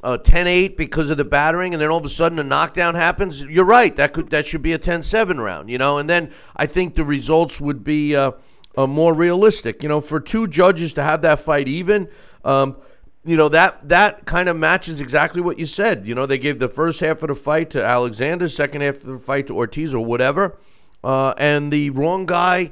uh, 0.07 0.11
uh, 0.11 0.19
10-8 0.19 0.77
because 0.77 1.11
of 1.11 1.17
the 1.17 1.25
battering, 1.25 1.75
and 1.75 1.83
then 1.83 1.91
all 1.91 1.99
of 1.99 2.05
a 2.05 2.09
sudden 2.09 2.39
a 2.39 2.45
knockdown 2.45 2.95
happens. 2.95 3.43
You're 3.43 3.65
right. 3.65 3.95
That 3.97 4.13
could 4.13 4.31
that 4.31 4.47
should 4.47 4.63
be 4.63 4.73
a 4.73 4.79
10-7 4.79 5.43
round, 5.43 5.69
you 5.69 5.79
know. 5.79 5.99
And 5.99 6.09
then 6.09 6.31
I 6.57 6.67
think 6.67 6.95
the 6.95 7.05
results 7.05 7.61
would 7.61 7.83
be 7.83 8.15
uh, 8.15 8.33
uh, 8.77 8.87
more 8.87 9.15
realistic. 9.15 9.83
You 9.83 9.89
know, 9.89 10.01
for 10.01 10.21
two 10.21 10.47
judges 10.47 10.95
to 10.95 11.03
have 11.03 11.23
that 11.23 11.41
fight 11.41 11.69
even. 11.69 12.09
Um, 12.45 12.77
you 13.25 13.37
know 13.37 13.49
that 13.49 13.89
that 13.89 14.25
kind 14.25 14.49
of 14.49 14.57
matches 14.57 15.01
exactly 15.01 15.43
what 15.43 15.59
you 15.59 15.67
said. 15.67 16.07
You 16.07 16.15
know, 16.15 16.27
they 16.27 16.39
gave 16.39 16.61
the 16.61 16.69
first 16.69 17.01
half 17.01 17.25
of 17.25 17.29
the 17.29 17.35
fight 17.35 17.71
to 17.71 17.85
Alexander, 17.85 18.49
second 18.49 18.83
half 18.83 18.97
of 18.97 19.07
the 19.07 19.19
fight 19.19 19.49
to 19.49 19.57
Ortiz 19.57 19.93
or 19.93 20.05
whatever, 20.05 20.57
uh, 21.03 21.35
and 21.37 21.73
the 21.73 21.91
wrong 21.91 22.27
guy 22.27 22.71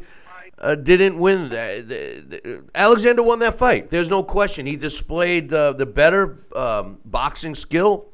uh, 0.59 0.75
didn't 0.75 1.19
win. 1.19 1.49
that. 1.51 1.89
the- 1.89 2.21
the- 2.27 2.65
Alexander 2.75 3.23
won 3.23 3.39
that 3.41 3.55
fight. 3.55 3.89
There's 3.89 4.11
no 4.11 4.23
question. 4.23 4.67
He 4.67 4.77
displayed 4.77 5.53
uh, 5.53 5.73
the 5.73 5.87
better 5.87 6.45
um, 6.55 6.99
boxing 7.05 7.55
skill. 7.55 8.07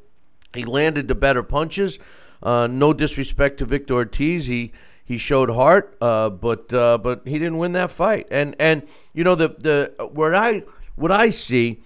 He 0.53 0.65
landed 0.65 1.07
the 1.07 1.15
better 1.15 1.43
punches. 1.43 1.99
Uh, 2.43 2.67
no 2.67 2.91
disrespect 2.93 3.59
to 3.59 3.65
Victor 3.65 3.93
Ortiz. 3.93 4.47
He 4.47 4.71
he 5.05 5.17
showed 5.17 5.49
heart, 5.49 5.95
uh, 6.01 6.29
but 6.29 6.73
uh, 6.73 6.97
but 6.97 7.21
he 7.25 7.33
didn't 7.33 7.57
win 7.57 7.73
that 7.73 7.91
fight. 7.91 8.27
And 8.31 8.55
and 8.59 8.83
you 9.13 9.23
know 9.23 9.35
the 9.35 9.49
the 9.49 10.09
what 10.11 10.33
I 10.33 10.63
what 10.95 11.11
I 11.11 11.29
see, 11.29 11.81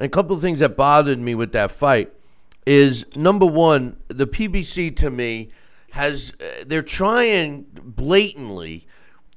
a 0.00 0.08
couple 0.08 0.34
of 0.34 0.42
things 0.42 0.58
that 0.58 0.76
bothered 0.76 1.18
me 1.18 1.34
with 1.34 1.52
that 1.52 1.70
fight 1.70 2.12
is 2.66 3.06
number 3.14 3.46
one, 3.46 3.96
the 4.08 4.26
PBC 4.26 4.94
to 4.96 5.10
me 5.10 5.50
has 5.92 6.32
uh, 6.40 6.64
they're 6.66 6.82
trying 6.82 7.66
blatantly 7.72 8.86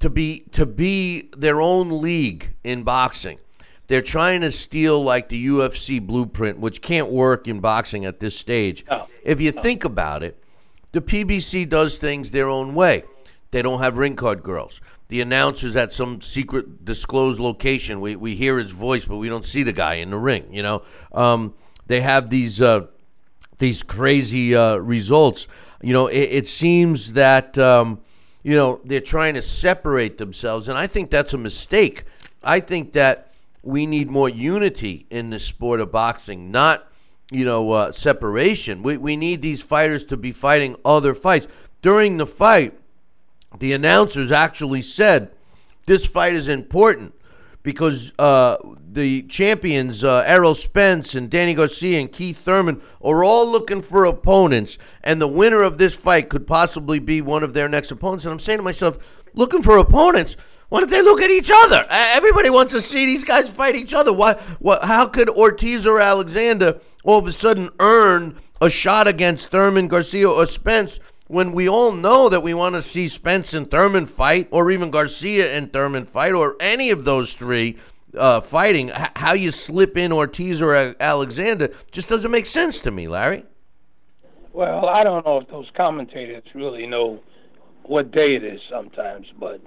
to 0.04 0.10
be 0.10 0.42
to 0.52 0.66
be 0.66 1.30
their 1.38 1.62
own 1.62 2.02
league 2.02 2.54
in 2.62 2.84
boxing. 2.84 3.40
They're 3.88 4.02
trying 4.02 4.42
to 4.42 4.52
steal 4.52 5.02
like 5.02 5.30
the 5.30 5.48
UFC 5.48 6.06
blueprint, 6.06 6.60
which 6.60 6.82
can't 6.82 7.08
work 7.08 7.48
in 7.48 7.62
boxing 7.62 8.04
at 8.04 8.20
this 8.20 8.38
stage. 8.38 8.84
If 9.24 9.40
you 9.40 9.54
think 9.54 9.86
about 9.86 10.22
it, 10.22 10.44
the 10.92 11.00
PBC 11.00 11.70
does 11.70 11.98
things 11.98 12.32
their 12.32 12.50
own 12.50 12.76
way. 12.76 13.06
They 13.52 13.62
don't 13.62 13.80
have 13.80 13.98
ring 13.98 14.18
card 14.18 14.44
girls. 14.44 14.82
The 15.08 15.22
announcer's 15.22 15.78
at 15.78 15.94
some 15.94 16.20
secret 16.20 16.84
disclosed 16.84 17.40
location. 17.40 18.02
We, 18.02 18.18
we 18.18 18.36
hear 18.36 18.58
his 18.58 18.72
voice, 18.72 19.06
but 19.06 19.18
we 19.18 19.30
don't 19.30 19.46
see 19.46 19.64
the 19.64 19.72
guy 19.72 19.96
in 19.96 20.10
the 20.10 20.18
ring. 20.18 20.54
You 20.54 20.64
know, 20.64 20.82
um, 21.14 21.54
they 21.88 22.02
have 22.02 22.30
these 22.30 22.62
uh, 22.62 22.88
these 23.58 23.84
crazy 23.84 24.54
uh, 24.54 24.76
results. 24.76 25.48
You 25.82 25.94
know, 25.94 26.08
it, 26.08 26.24
it 26.24 26.48
seems 26.50 27.14
that 27.14 27.58
um, 27.58 28.02
you 28.44 28.56
know 28.56 28.82
they're 28.84 29.02
trying 29.02 29.34
to 29.36 29.42
separate 29.42 30.18
themselves, 30.18 30.68
and 30.68 30.78
I 30.78 30.88
think 30.88 31.10
that's 31.10 31.34
a 31.34 31.38
mistake. 31.38 32.04
I 32.44 32.60
think 32.60 32.94
that 32.94 33.34
we 33.64 33.86
need 33.86 34.12
more 34.12 34.30
unity 34.30 35.06
in 35.10 35.30
the 35.30 35.40
sport 35.40 35.80
of 35.80 35.92
boxing, 35.92 36.52
not 36.52 36.88
you 37.32 37.46
know 37.46 37.72
uh, 37.72 37.92
separation. 37.92 38.84
We 38.84 38.98
we 38.98 39.16
need 39.16 39.42
these 39.42 39.64
fighters 39.64 40.06
to 40.06 40.18
be 40.18 40.32
fighting 40.32 40.76
other 40.84 41.14
fights 41.14 41.48
during 41.82 42.18
the 42.18 42.28
fight. 42.28 42.78
The 43.60 43.74
announcers 43.74 44.32
actually 44.32 44.82
said 44.82 45.32
this 45.86 46.06
fight 46.06 46.34
is 46.34 46.50
important 46.50 47.14
because 47.62 48.12
uh, 48.20 48.58
the 48.94 49.24
champions 49.24 50.04
uh, 50.04 50.24
Errol 50.26 50.56
Spence 50.56 51.16
and 51.16 51.30
Danny 51.30 51.54
Garcia 51.54 52.00
and 52.00 52.12
Keith 52.12 52.38
Thurman 52.38 52.82
are 53.02 53.24
all 53.24 53.50
looking 53.50 53.82
for 53.82 54.06
opponents, 54.06 54.78
and 55.04 55.22
the 55.22 55.28
winner 55.28 55.62
of 55.62 55.78
this 55.78 55.96
fight 55.96 56.30
could 56.30 56.48
possibly 56.48 57.00
be 57.00 57.22
one 57.22 57.44
of 57.44 57.54
their 57.54 57.68
next 57.68 57.92
opponents. 57.92 58.26
And 58.26 58.32
I'm 58.32 58.40
saying 58.40 58.60
to 58.60 58.64
myself, 58.64 58.98
looking 59.34 59.64
for 59.64 59.78
opponents. 59.78 60.38
Why 60.70 60.80
don't 60.80 60.90
they 60.90 61.04
look 61.04 61.22
at 61.22 61.30
each 61.30 61.52
other? 61.54 61.86
Everybody 61.90 62.50
wants 62.50 62.74
to 62.74 62.82
see 62.82 63.06
these 63.06 63.24
guys 63.24 63.54
fight 63.54 63.76
each 63.76 63.94
other. 63.94 64.12
Why? 64.12 64.34
What? 64.60 64.84
How 64.84 65.06
could 65.06 65.30
Ortiz 65.30 65.86
or 65.86 66.00
Alexander 66.00 66.80
all 67.04 67.20
of 67.20 67.28
a 67.28 67.32
sudden 67.32 67.70
earn 67.80 68.38
a 68.60 68.72
shot 68.72 69.08
against 69.08 69.52
Thurman, 69.52 69.88
Garcia, 69.88 70.28
or 70.28 70.48
Spence 70.48 71.00
when 71.28 71.52
we 71.52 71.70
all 71.70 71.92
know 71.92 72.28
that 72.28 72.42
we 72.42 72.54
want 72.54 72.74
to 72.76 72.82
see 72.82 73.08
Spence 73.08 73.54
and 73.54 73.70
Thurman 73.70 74.08
fight, 74.08 74.48
or 74.50 74.72
even 74.72 74.90
Garcia 74.90 75.56
and 75.56 75.72
Thurman 75.72 76.06
fight, 76.06 76.34
or 76.34 76.56
any 76.60 76.90
of 76.90 77.06
those 77.06 77.34
three 77.34 77.78
uh, 78.18 78.42
fighting? 78.42 78.90
H- 78.90 79.12
how 79.16 79.34
you 79.34 79.52
slip 79.52 79.98
in 79.98 80.12
Ortiz 80.12 80.62
or 80.62 80.96
Alexander 81.00 81.70
just 81.92 82.10
doesn't 82.10 82.32
make 82.32 82.46
sense 82.46 82.80
to 82.82 82.92
me, 82.92 83.08
Larry. 83.08 83.44
Well, 84.54 84.88
I 84.88 85.04
don't 85.04 85.26
know 85.26 85.40
if 85.40 85.48
those 85.48 85.70
commentators 85.76 86.44
really 86.54 86.86
know 86.86 87.22
what 87.84 88.12
day 88.12 88.36
it 88.36 88.44
is 88.44 88.62
sometimes, 88.70 89.28
but 89.40 89.60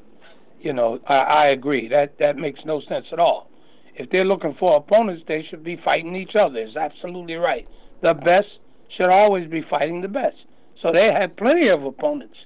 you 0.61 0.73
know, 0.73 1.01
I, 1.07 1.17
I 1.17 1.43
agree 1.49 1.89
that 1.89 2.19
that 2.19 2.37
makes 2.37 2.61
no 2.65 2.81
sense 2.89 3.07
at 3.13 3.19
all. 3.19 3.51
If 3.95 4.11
they're 4.11 4.25
looking 4.25 4.55
for 4.59 4.77
opponents, 4.77 5.23
they 5.27 5.45
should 5.49 5.65
be 5.65 5.81
fighting 5.85 6.15
each 6.15 6.37
other. 6.41 6.59
It's 6.59 6.77
absolutely 6.77 7.35
right. 7.35 7.67
The 8.03 8.15
best 8.15 8.59
should 8.97 9.11
always 9.11 9.49
be 9.49 9.63
fighting 9.69 10.03
the 10.03 10.09
best. 10.09 10.37
So 10.83 10.93
they 10.93 11.13
have 11.13 11.37
plenty 11.37 11.69
of 11.69 11.85
opponents, 11.85 12.37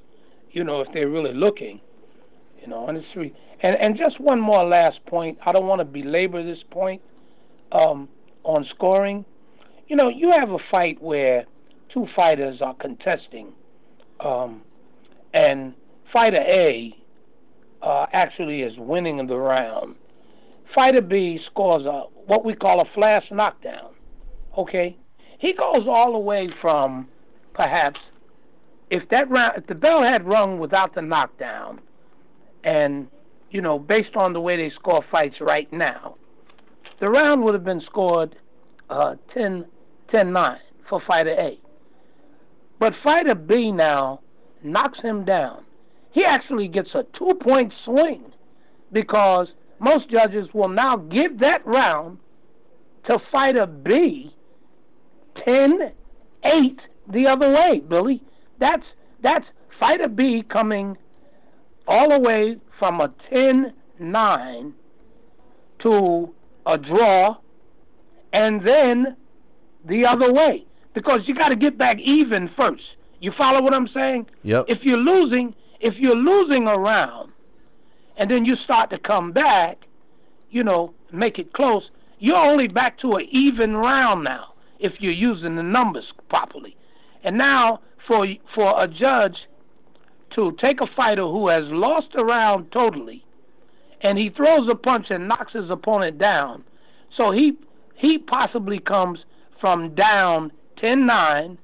you 0.52 0.64
know, 0.64 0.80
if 0.80 0.88
they're 0.94 1.08
really 1.08 1.34
looking, 1.34 1.80
you 2.60 2.68
know. 2.68 2.86
And 2.86 2.98
it's 2.98 3.34
and 3.62 3.76
and 3.76 3.96
just 3.96 4.20
one 4.20 4.40
more 4.40 4.64
last 4.64 5.04
point. 5.06 5.38
I 5.44 5.52
don't 5.52 5.66
want 5.66 5.80
to 5.80 5.84
belabor 5.84 6.42
this 6.42 6.62
point 6.70 7.02
um, 7.72 8.08
on 8.44 8.66
scoring. 8.74 9.24
You 9.88 9.96
know, 9.96 10.08
you 10.08 10.30
have 10.36 10.50
a 10.50 10.58
fight 10.70 11.00
where 11.02 11.44
two 11.92 12.06
fighters 12.14 12.60
are 12.62 12.74
contesting, 12.74 13.52
um, 14.20 14.62
and 15.34 15.74
fighter 16.12 16.40
A 16.40 16.96
uh, 17.82 18.06
actually 18.12 18.62
is 18.62 18.72
winning 18.78 19.26
the 19.26 19.36
round. 19.36 19.96
Fighter 20.74 21.02
B 21.02 21.40
scores 21.50 21.84
a 21.84 22.04
what 22.26 22.44
we 22.44 22.54
call 22.54 22.80
a 22.80 22.84
flash 22.94 23.24
knockdown. 23.30 23.92
Okay, 24.56 24.96
he 25.38 25.52
goes 25.52 25.86
all 25.88 26.12
the 26.12 26.18
way 26.18 26.48
from 26.60 27.08
perhaps 27.54 28.00
if 28.90 29.08
that 29.10 29.28
round 29.30 29.52
if 29.56 29.66
the 29.66 29.74
bell 29.74 30.02
had 30.02 30.26
rung 30.26 30.58
without 30.58 30.94
the 30.94 31.02
knockdown, 31.02 31.80
and 32.64 33.08
you 33.50 33.60
know 33.60 33.78
based 33.78 34.16
on 34.16 34.32
the 34.32 34.40
way 34.40 34.56
they 34.56 34.70
score 34.74 35.04
fights 35.10 35.36
right 35.40 35.70
now, 35.72 36.16
the 37.00 37.08
round 37.08 37.42
would 37.44 37.54
have 37.54 37.64
been 37.64 37.82
scored 37.82 38.36
uh, 38.88 39.14
10, 39.34 39.64
10-9 40.12 40.56
for 40.88 41.00
fighter 41.08 41.30
A. 41.38 41.58
But 42.78 42.92
fighter 43.04 43.34
B 43.34 43.72
now 43.72 44.20
knocks 44.62 44.98
him 45.00 45.24
down. 45.24 45.64
He 46.12 46.24
actually 46.24 46.68
gets 46.68 46.88
a 46.94 47.04
two 47.18 47.34
point 47.40 47.72
swing 47.84 48.32
because 48.92 49.48
most 49.78 50.10
judges 50.10 50.48
will 50.52 50.68
now 50.68 50.96
give 50.96 51.38
that 51.40 51.64
round 51.64 52.18
to 53.08 53.18
fighter 53.32 53.66
B 53.66 54.34
10 55.46 55.92
8 56.44 56.80
the 57.12 57.26
other 57.28 57.48
way, 57.48 57.80
Billy. 57.80 58.22
That's 58.58 58.84
that's 59.22 59.46
fighter 59.78 60.08
B 60.08 60.42
coming 60.48 60.96
all 61.86 62.08
the 62.08 62.20
way 62.20 62.56
from 62.80 63.00
a 63.00 63.12
10 63.32 63.72
9 64.00 64.74
to 65.84 66.34
a 66.66 66.78
draw 66.78 67.36
and 68.32 68.66
then 68.66 69.16
the 69.84 70.06
other 70.06 70.32
way 70.32 70.66
because 70.94 71.20
you 71.26 71.34
got 71.34 71.50
to 71.50 71.56
get 71.56 71.78
back 71.78 71.98
even 72.00 72.50
first. 72.58 72.82
You 73.20 73.32
follow 73.38 73.62
what 73.62 73.74
I'm 73.74 73.88
saying? 73.88 74.26
Yep. 74.42 74.64
If 74.68 74.78
you're 74.82 74.98
losing, 74.98 75.54
if 75.80 75.94
you're 75.98 76.16
losing 76.16 76.66
a 76.66 76.74
round, 76.74 77.32
and 78.16 78.30
then 78.30 78.44
you 78.44 78.56
start 78.64 78.90
to 78.90 78.98
come 78.98 79.32
back, 79.32 79.78
you 80.50 80.62
know, 80.62 80.94
make 81.12 81.38
it 81.38 81.52
close, 81.52 81.88
you're 82.18 82.36
only 82.36 82.68
back 82.68 82.98
to 83.00 83.12
an 83.12 83.26
even 83.30 83.76
round 83.76 84.24
now 84.24 84.54
if 84.78 84.92
you're 85.00 85.12
using 85.12 85.56
the 85.56 85.62
numbers 85.62 86.04
properly. 86.28 86.76
And 87.22 87.36
now 87.36 87.80
for 88.06 88.26
for 88.54 88.82
a 88.82 88.88
judge 88.88 89.36
to 90.36 90.56
take 90.62 90.80
a 90.80 90.86
fighter 90.96 91.22
who 91.22 91.48
has 91.48 91.64
lost 91.66 92.08
a 92.14 92.24
round 92.24 92.70
totally, 92.72 93.24
and 94.00 94.18
he 94.18 94.30
throws 94.30 94.68
a 94.70 94.74
punch 94.74 95.06
and 95.10 95.28
knocks 95.28 95.52
his 95.52 95.70
opponent 95.70 96.18
down, 96.18 96.64
so 97.16 97.30
he 97.30 97.56
he 97.96 98.18
possibly 98.18 98.78
comes 98.78 99.18
from 99.60 99.94
down 99.94 100.50
10-9 100.82 101.58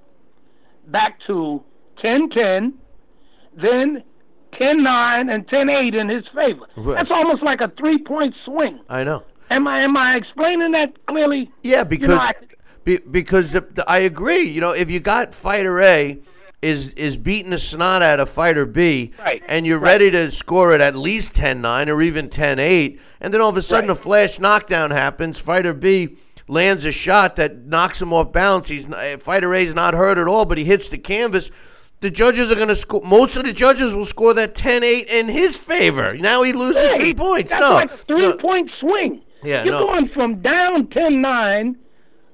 back 0.89 1.19
to 1.27 1.63
10-10, 2.05 2.75
then 3.57 4.03
10-9 4.61 5.35
and 5.35 5.49
10-8 5.49 5.99
in 5.99 6.09
his 6.11 6.25
favor. 6.39 6.67
Right. 6.77 6.97
That's 6.97 7.11
almost 7.11 7.43
like 7.43 7.63
a 7.63 7.73
three-point 7.79 8.35
swing. 8.45 8.81
I 8.89 9.03
know. 9.05 9.25
Am 9.51 9.67
I 9.67 9.83
am 9.83 9.97
I 9.97 10.17
explaining 10.17 10.73
that 10.73 11.07
clearly? 11.07 11.51
Yeah, 11.63 11.85
because 11.85 12.11
I- 12.11 12.33
be, 12.85 12.99
because 12.99 13.51
the, 13.53 13.63
the, 13.63 13.85
I 13.89 13.99
agree. 13.99 14.43
You 14.43 14.61
know, 14.61 14.73
if 14.73 14.91
you 14.91 15.01
got 15.01 15.35
fighter 15.35 15.81
A 15.81 16.21
is 16.67 16.89
is 16.91 17.17
beating 17.17 17.51
the 17.51 17.59
snot 17.59 18.03
out 18.03 18.19
of 18.21 18.29
fighter 18.29 18.67
B, 18.67 19.13
Right, 19.19 19.43
and 19.49 19.67
you're 19.67 19.79
right. 19.79 19.93
ready 19.93 20.11
to 20.11 20.31
score 20.31 20.75
it 20.75 20.81
at 20.81 20.95
least 20.97 21.35
10-9 21.35 21.89
or 21.89 22.03
even 22.03 22.29
10-8, 22.29 22.99
and 23.21 23.33
then 23.33 23.41
all 23.41 23.51
of 23.51 23.57
a 23.57 23.63
sudden 23.63 23.89
Right. 23.89 23.97
a 23.99 24.01
flash 24.01 24.39
knockdown 24.39 24.91
happens, 24.91 25.39
fighter 25.39 25.73
B 25.75 26.17
lands 26.49 26.85
a 26.85 26.93
shot 26.93 27.37
that 27.37 27.67
knocks 27.67 28.01
him 28.03 28.13
off 28.13 28.33
balance. 28.33 28.69
He's 28.69 28.87
n- 28.87 28.95
eh, 28.99 29.17
fighter 29.17 29.55
A's 29.55 29.75
not 29.75 29.95
hurt 29.95 30.19
at 30.19 30.29
all, 30.29 30.45
but 30.45 30.59
he 30.59 30.65
hits 30.65 30.89
the 30.89 30.99
canvas. 30.99 31.51
The 32.01 32.11
judges 32.11 32.53
are 32.53 32.57
going 32.57 32.69
to 32.69 32.77
score. 32.77 33.01
Most 33.05 33.37
of 33.37 33.45
the 33.45 33.53
judges 33.53 33.95
will 33.95 34.05
score 34.05 34.35
that 34.35 34.55
10-8 34.55 35.07
in 35.11 35.29
his 35.29 35.57
favor. 35.57 36.15
Now 36.15 36.43
he 36.43 36.53
loses 36.53 36.83
Hey, 36.89 36.99
three 36.99 37.15
points. 37.15 37.51
That's 37.53 37.61
no, 37.61 37.75
like 37.75 37.91
a 37.91 37.97
three 37.97 38.21
no. 38.21 38.37
point 38.37 38.71
swing. 38.81 39.23
Yeah, 39.43 39.65
You're 39.65 39.73
no. 39.75 39.87
going 39.87 40.09
from 40.11 40.41
down 40.43 40.89
10 40.89 41.21
9, 41.21 41.77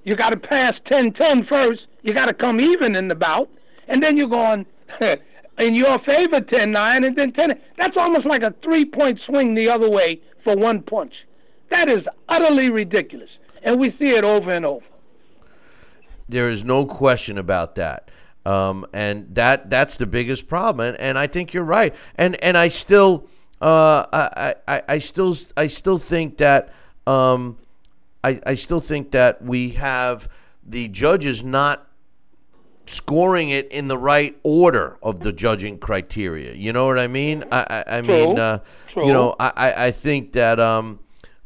you 0.05 0.17
got 0.17 0.31
to 0.31 0.37
pass 0.37 0.73
10 0.91 1.13
10 1.13 1.45
first, 1.47 1.83
you 2.03 2.13
got 2.13 2.27
to 2.27 2.35
come 2.35 2.61
even 2.61 2.97
in 2.97 3.07
the 3.09 3.15
bout, 3.15 3.49
and 3.93 4.03
then 4.03 4.17
you're 4.17 4.27
going 4.27 4.67
in 5.59 5.75
your 5.75 5.99
favor 6.01 6.41
10 6.41 6.73
9, 6.73 7.05
and 7.05 7.15
then 7.15 7.33
10. 7.33 7.61
That's 7.77 7.97
almost 7.97 8.27
like 8.27 8.43
a 8.43 8.55
three 8.65 8.87
point 8.87 9.21
swing 9.27 9.55
the 9.55 9.69
other 9.69 9.89
way 9.89 10.21
for 10.43 10.57
one 10.57 10.83
punch. 10.83 11.13
That 11.71 11.89
is 11.89 12.05
utterly 12.29 12.71
ridiculous. 12.71 13.29
And 13.63 13.79
we 13.79 13.91
see 13.99 14.09
it 14.09 14.25
over 14.25 14.53
and 14.53 14.65
over. 14.65 14.85
There 16.29 16.49
is 16.49 16.65
no 16.65 16.87
question 16.87 17.39
about 17.39 17.77
that. 17.77 18.11
Um, 18.45 18.87
and 18.93 19.33
that 19.35 19.71
that's 19.71 19.99
the 19.99 20.07
biggest 20.07 20.49
problem. 20.49 20.89
And, 20.89 20.97
and 20.99 21.19
I 21.19 21.27
think 21.27 21.53
you're 21.53 21.63
right. 21.63 21.95
And 22.17 22.43
and 22.43 22.57
I 22.57 22.69
still 22.69 23.29
uh, 23.61 24.07
I, 24.13 24.55
I, 24.67 24.83
I 24.89 24.99
still 24.99 25.37
I 25.57 25.69
still 25.69 25.99
think 25.99 26.39
that 26.39 26.73
um, 27.07 27.59
I, 28.25 28.41
I 28.45 28.55
still 28.55 28.81
think 28.81 29.13
that 29.13 29.43
we 29.43 29.71
have 29.71 30.29
the 30.67 30.89
judges 30.89 31.45
not 31.45 31.87
scoring 32.93 33.51
it 33.51 33.71
in 33.73 33.89
the 33.89 33.99
right 33.99 34.39
order 34.43 34.99
of 35.03 35.21
the 35.21 35.33
judging 35.33 35.79
criteria. 35.79 36.55
You 36.55 36.73
know 36.73 36.87
what 36.87 36.99
I 36.99 37.07
mean? 37.07 37.45
I 37.51 37.85
I, 37.87 37.99
I 37.99 38.01
mean 38.03 38.39
uh, 38.39 38.61
you 38.97 39.13
know 39.13 39.35
I, 39.41 39.87
I, 39.87 39.91
think 39.91 40.33
that 40.33 40.61
um, 40.61 41.01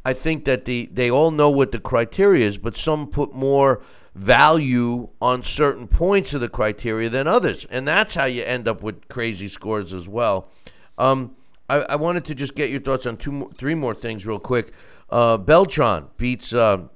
I 0.05 0.13
think 0.13 0.45
that 0.45 0.65
the 0.65 0.89
they 0.91 1.09
all 1.09 1.31
know 1.31 1.49
what 1.49 1.71
the 1.71 1.79
criteria 1.79 2.47
is, 2.47 2.57
but 2.57 2.75
some 2.75 3.07
put 3.07 3.33
more 3.33 3.81
value 4.13 5.09
on 5.21 5.43
certain 5.43 5.87
points 5.87 6.33
of 6.33 6.41
the 6.41 6.49
criteria 6.49 7.09
than 7.09 7.27
others, 7.27 7.65
and 7.69 7.87
that's 7.87 8.13
how 8.13 8.25
you 8.25 8.43
end 8.43 8.67
up 8.67 8.83
with 8.83 9.07
crazy 9.07 9.47
scores 9.47 9.93
as 9.93 10.09
well. 10.09 10.49
Um, 10.97 11.35
I, 11.69 11.77
I 11.81 11.95
wanted 11.95 12.25
to 12.25 12.35
just 12.35 12.55
get 12.55 12.69
your 12.69 12.79
thoughts 12.79 13.05
on 13.05 13.17
two, 13.17 13.31
more, 13.31 13.51
three 13.51 13.75
more 13.75 13.93
things 13.93 14.25
real 14.25 14.39
quick. 14.39 14.73
Uh, 15.09 15.37
Beltran 15.37 16.07
beats 16.17 16.53
uh, 16.53 16.87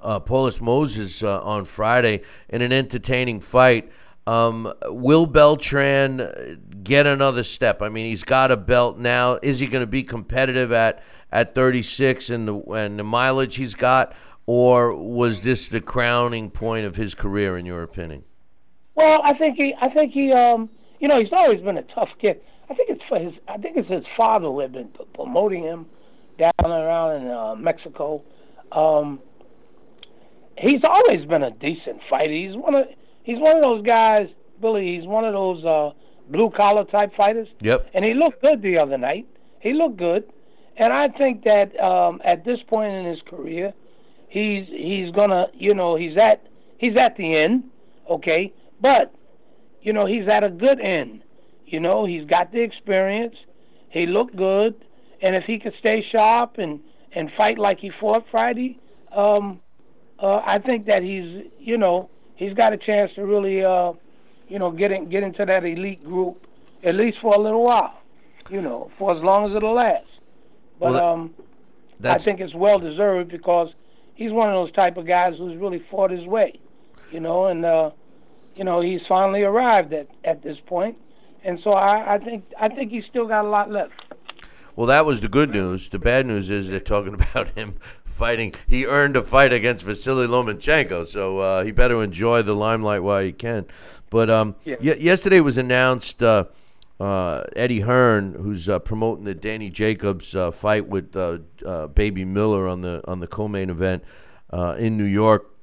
uh, 0.00 0.20
Paulus 0.20 0.60
Moses 0.60 1.22
uh, 1.22 1.40
on 1.40 1.64
Friday 1.64 2.22
in 2.48 2.62
an 2.62 2.72
entertaining 2.72 3.40
fight. 3.40 3.90
Um, 4.26 4.72
will 4.84 5.26
Beltran 5.26 6.60
get 6.82 7.06
another 7.06 7.42
step? 7.42 7.80
I 7.80 7.88
mean, 7.88 8.06
he's 8.06 8.24
got 8.24 8.50
a 8.50 8.58
belt 8.58 8.98
now. 8.98 9.38
Is 9.42 9.60
he 9.60 9.66
going 9.66 9.82
to 9.82 9.90
be 9.90 10.02
competitive 10.02 10.70
at, 10.70 11.02
at 11.32 11.54
36 11.54 12.28
and 12.28 12.46
the 12.46 12.58
and 12.72 12.98
the 12.98 13.04
mileage 13.04 13.56
he's 13.56 13.74
got, 13.74 14.14
or 14.44 14.94
was 14.94 15.42
this 15.42 15.68
the 15.68 15.80
crowning 15.80 16.50
point 16.50 16.84
of 16.84 16.96
his 16.96 17.14
career, 17.14 17.56
in 17.56 17.64
your 17.64 17.82
opinion? 17.82 18.24
Well, 18.94 19.20
I 19.24 19.32
think 19.32 19.56
he, 19.56 19.74
I 19.80 19.88
think 19.88 20.12
he, 20.12 20.32
um, 20.32 20.68
you 21.00 21.08
know, 21.08 21.16
he's 21.18 21.32
always 21.32 21.60
been 21.62 21.78
a 21.78 21.82
tough 21.94 22.10
kid. 22.20 22.40
I 22.68 22.74
think 22.74 22.90
it's 22.90 23.02
for 23.08 23.18
his, 23.18 23.32
I 23.46 23.56
think 23.56 23.76
it's 23.76 23.88
his 23.88 24.04
father 24.16 24.48
who 24.48 24.60
had 24.60 24.72
been 24.72 24.90
promoting 25.14 25.62
him 25.62 25.86
down 26.36 26.50
around 26.70 27.22
in 27.22 27.30
uh, 27.30 27.54
Mexico. 27.54 28.22
Um, 28.72 29.20
he's 30.60 30.82
always 30.84 31.26
been 31.26 31.42
a 31.42 31.50
decent 31.50 32.00
fighter. 32.08 32.32
He's 32.32 32.56
one 32.56 32.74
of, 32.74 32.86
he's 33.22 33.38
one 33.38 33.56
of 33.56 33.62
those 33.62 33.82
guys, 33.84 34.28
Billy. 34.60 34.98
He's 34.98 35.06
one 35.06 35.24
of 35.24 35.32
those 35.32 35.64
uh, 35.64 35.90
blue 36.30 36.50
collar 36.50 36.84
type 36.84 37.12
fighters. 37.16 37.48
Yep. 37.60 37.90
And 37.94 38.04
he 38.04 38.14
looked 38.14 38.42
good 38.42 38.62
the 38.62 38.78
other 38.78 38.98
night. 38.98 39.26
He 39.60 39.72
looked 39.72 39.96
good, 39.96 40.24
and 40.76 40.92
I 40.92 41.08
think 41.08 41.44
that 41.44 41.78
um, 41.80 42.20
at 42.24 42.44
this 42.44 42.58
point 42.68 42.92
in 42.92 43.06
his 43.06 43.20
career, 43.28 43.72
he's 44.28 44.66
he's 44.68 45.10
gonna, 45.12 45.46
you 45.54 45.74
know, 45.74 45.96
he's 45.96 46.16
at 46.16 46.46
he's 46.78 46.96
at 46.96 47.16
the 47.16 47.36
end, 47.36 47.64
okay, 48.08 48.52
but 48.80 49.12
you 49.82 49.92
know 49.92 50.06
he's 50.06 50.28
at 50.28 50.44
a 50.44 50.50
good 50.50 50.80
end. 50.80 51.22
You 51.66 51.80
know, 51.80 52.06
he's 52.06 52.24
got 52.24 52.52
the 52.52 52.60
experience. 52.60 53.34
He 53.90 54.06
looked 54.06 54.36
good, 54.36 54.74
and 55.20 55.34
if 55.34 55.44
he 55.44 55.58
could 55.58 55.74
stay 55.80 56.04
sharp 56.12 56.58
and 56.58 56.80
and 57.12 57.30
fight 57.36 57.58
like 57.58 57.80
he 57.80 57.90
fought 58.00 58.24
Friday, 58.30 58.78
um, 59.10 59.60
uh, 60.20 60.42
I 60.44 60.58
think 60.58 60.86
that 60.86 61.02
he's 61.02 61.46
you 61.58 61.78
know 61.78 62.10
he's 62.36 62.54
got 62.54 62.72
a 62.72 62.76
chance 62.76 63.12
to 63.14 63.24
really 63.24 63.64
uh, 63.64 63.92
you 64.48 64.58
know 64.58 64.70
get 64.70 64.92
in, 64.92 65.08
get 65.08 65.22
into 65.22 65.44
that 65.44 65.64
elite 65.64 66.04
group 66.04 66.46
at 66.82 66.94
least 66.94 67.18
for 67.20 67.34
a 67.34 67.38
little 67.38 67.64
while. 67.64 67.94
You 68.50 68.62
know, 68.62 68.90
for 68.98 69.14
as 69.14 69.22
long 69.22 69.50
as 69.50 69.56
it'll 69.56 69.74
last. 69.74 70.08
But 70.78 70.92
Well, 70.92 71.04
um, 71.04 71.34
I 72.04 72.18
think 72.18 72.40
it's 72.40 72.54
well 72.54 72.78
deserved 72.78 73.30
because 73.30 73.72
he's 74.14 74.32
one 74.32 74.48
of 74.48 74.54
those 74.54 74.72
type 74.72 74.96
of 74.96 75.06
guys 75.06 75.34
who's 75.36 75.56
really 75.56 75.84
fought 75.90 76.10
his 76.10 76.24
way, 76.24 76.58
you 77.12 77.20
know, 77.20 77.46
and 77.46 77.64
uh, 77.64 77.90
you 78.56 78.64
know 78.64 78.80
he's 78.80 79.00
finally 79.08 79.42
arrived 79.42 79.92
at 79.92 80.08
at 80.24 80.42
this 80.42 80.58
point, 80.66 80.96
and 81.44 81.60
so 81.62 81.72
I, 81.72 82.14
I 82.14 82.18
think 82.18 82.44
I 82.58 82.68
think 82.68 82.90
he's 82.90 83.04
still 83.06 83.26
got 83.26 83.44
a 83.44 83.48
lot 83.48 83.70
left. 83.70 83.92
Well, 84.76 84.86
that 84.86 85.04
was 85.04 85.20
the 85.20 85.28
good 85.28 85.50
news. 85.50 85.88
The 85.88 85.98
bad 85.98 86.24
news 86.24 86.50
is 86.50 86.68
they're 86.68 86.80
talking 86.80 87.14
about 87.20 87.48
him 87.50 87.76
fighting. 88.18 88.52
He 88.66 88.84
earned 88.84 89.16
a 89.16 89.22
fight 89.22 89.52
against 89.52 89.84
Vasily 89.86 90.26
Lomachenko, 90.26 91.06
so 91.06 91.38
uh, 91.38 91.64
he 91.64 91.70
better 91.72 92.02
enjoy 92.02 92.42
the 92.42 92.54
limelight 92.54 93.02
while 93.02 93.22
he 93.22 93.32
can. 93.32 93.64
But 94.10 94.28
um, 94.28 94.56
Yeah. 94.64 94.76
ye- 94.80 94.96
yesterday 94.98 95.40
was 95.40 95.56
announced 95.56 96.22
uh, 96.22 96.44
uh, 96.98 97.44
Eddie 97.54 97.80
Hearn, 97.80 98.34
who's 98.34 98.68
uh, 98.68 98.80
promoting 98.80 99.24
the 99.24 99.34
Danny 99.34 99.70
Jacobs 99.70 100.34
uh, 100.34 100.50
fight 100.50 100.88
with 100.88 101.16
uh, 101.16 101.38
uh, 101.64 101.86
Baby 101.86 102.24
Miller 102.24 102.66
on 102.66 102.82
the 102.82 103.02
on 103.06 103.20
the 103.20 103.26
co-main 103.28 103.70
event 103.70 104.02
uh, 104.50 104.74
in 104.78 104.96
New 104.96 105.04
York. 105.04 105.54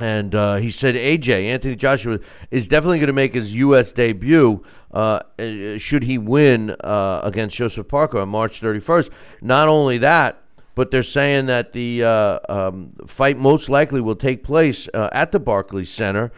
And 0.00 0.32
uh, 0.34 0.56
he 0.56 0.70
said 0.70 0.94
AJ 0.94 1.44
Anthony 1.46 1.74
Joshua 1.74 2.20
is 2.50 2.68
definitely 2.68 2.98
going 2.98 3.08
to 3.08 3.12
make 3.12 3.34
his 3.34 3.54
U.S. 3.56 3.92
debut 3.92 4.62
uh, 4.92 5.20
should 5.76 6.04
he 6.04 6.18
win 6.18 6.70
uh, 6.80 7.20
against 7.24 7.56
Joseph 7.56 7.88
Parker 7.88 8.18
on 8.20 8.28
March 8.28 8.60
31st. 8.60 9.10
Not 9.42 9.66
only 9.68 9.98
that, 9.98 10.40
but 10.78 10.92
they're 10.92 11.02
saying 11.02 11.46
that 11.46 11.72
the 11.72 12.04
uh, 12.04 12.38
um, 12.48 12.90
fight 13.04 13.36
most 13.36 13.68
likely 13.68 14.00
will 14.00 14.14
take 14.14 14.44
place 14.44 14.88
uh, 14.94 15.08
at 15.10 15.32
the 15.32 15.40
Barclays 15.40 15.90
Center. 15.90 16.30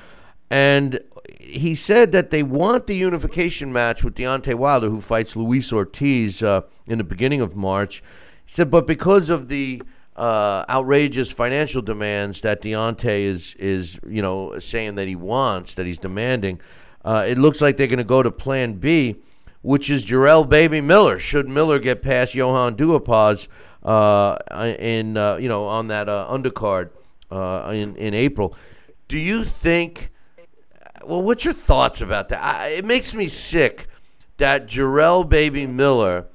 And 0.49 0.99
he 1.39 1.75
said 1.75 2.13
that 2.13 2.31
they 2.31 2.43
want 2.43 2.87
the 2.87 2.97
unification 2.97 3.71
match 3.71 4.03
with 4.03 4.15
Deontay 4.15 4.55
Wilder, 4.55 4.89
who 4.89 5.03
fights 5.03 5.37
Luis 5.37 5.75
Ortiz 5.75 6.43
uh, 6.43 6.63
in 6.87 6.97
the 6.97 7.05
beginning 7.05 7.43
of 7.43 7.55
March. 7.55 7.99
He 8.47 8.53
said, 8.53 8.71
but 8.71 8.87
because 8.87 9.29
of 9.29 9.49
the 9.49 9.83
uh, 10.17 10.65
outrageous 10.71 11.31
financial 11.31 11.83
demands 11.83 12.41
that 12.41 12.63
Deontay 12.63 13.25
is 13.25 13.55
is 13.57 14.01
you 14.09 14.23
know 14.23 14.59
saying 14.59 14.95
that 14.95 15.07
he 15.07 15.17
wants, 15.17 15.75
that 15.75 15.85
he's 15.85 15.99
demanding, 15.99 16.63
uh, 17.05 17.27
it 17.29 17.37
looks 17.37 17.61
like 17.61 17.77
they're 17.77 17.87
going 17.87 17.99
to 17.99 18.05
go 18.05 18.23
to 18.23 18.31
Plan 18.31 18.73
B, 18.73 19.17
which 19.61 19.91
is 19.91 20.07
Jarrell 20.07 20.49
Baby 20.49 20.81
Miller. 20.81 21.19
Should 21.19 21.47
Miller 21.47 21.79
get 21.79 22.01
past 22.01 22.35
Johan 22.35 22.75
Duhaupas 22.75 23.47
uh, 23.83 24.37
in 24.79 25.17
uh, 25.17 25.37
you 25.37 25.49
know 25.49 25.67
on 25.67 25.89
that 25.89 26.09
uh, 26.09 26.27
undercard 26.31 26.91
uh, 27.31 27.71
in 27.75 27.97
in 27.97 28.15
April, 28.15 28.57
do 29.09 29.19
you 29.19 29.45
think? 29.45 30.11
Well, 31.05 31.23
what's 31.23 31.45
your 31.45 31.55
thoughts 31.55 32.03
about 32.03 32.29
that? 32.29 32.43
I, 32.43 32.69
it 32.69 32.85
makes 32.85 33.15
me 33.15 33.27
sick 33.29 33.87
that 34.37 34.67
Jarrell 34.67 35.27
Baby 35.27 35.67
Miller 35.67 36.27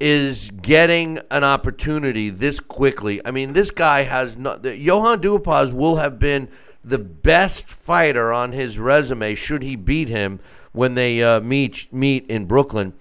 is 0.00 0.50
getting 0.50 1.18
an 1.30 1.44
opportunity 1.44 2.30
this 2.30 2.60
quickly. 2.60 3.24
I 3.24 3.30
mean, 3.30 3.52
this 3.52 3.70
guy 3.70 4.02
has 4.02 4.36
not. 4.36 4.62
The, 4.62 4.76
Johan 4.76 5.20
Duhaupas 5.20 5.72
will 5.72 5.96
have 5.96 6.18
been 6.18 6.48
the 6.84 6.98
best 6.98 7.68
fighter 7.68 8.32
on 8.32 8.52
his 8.52 8.78
resume 8.78 9.34
should 9.34 9.62
he 9.62 9.74
beat 9.74 10.08
him 10.08 10.38
when 10.72 10.94
they 10.94 11.22
uh, 11.22 11.40
meet 11.40 11.92
meet 11.92 12.26
in 12.26 12.44
Brooklyn. 12.44 12.92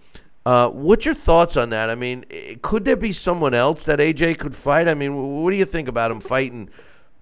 Uh, 0.46 0.70
what's 0.70 1.06
your 1.06 1.16
thoughts 1.16 1.58
on 1.58 1.72
that? 1.72 1.90
I 1.90 1.96
mean, 1.96 2.24
eh, 2.30 2.56
could 2.62 2.86
there 2.86 2.96
be 2.96 3.12
someone 3.12 3.56
else 3.56 3.84
that 3.86 4.00
AJ 4.00 4.38
could 4.38 4.54
fight? 4.54 4.88
I 4.88 4.94
mean, 4.94 5.42
what 5.42 5.50
do 5.50 5.58
you 5.58 5.66
think 5.66 5.88
about 5.88 6.12
him 6.12 6.20
fighting 6.20 6.70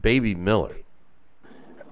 Baby 0.02 0.36
Miller? 0.36 0.76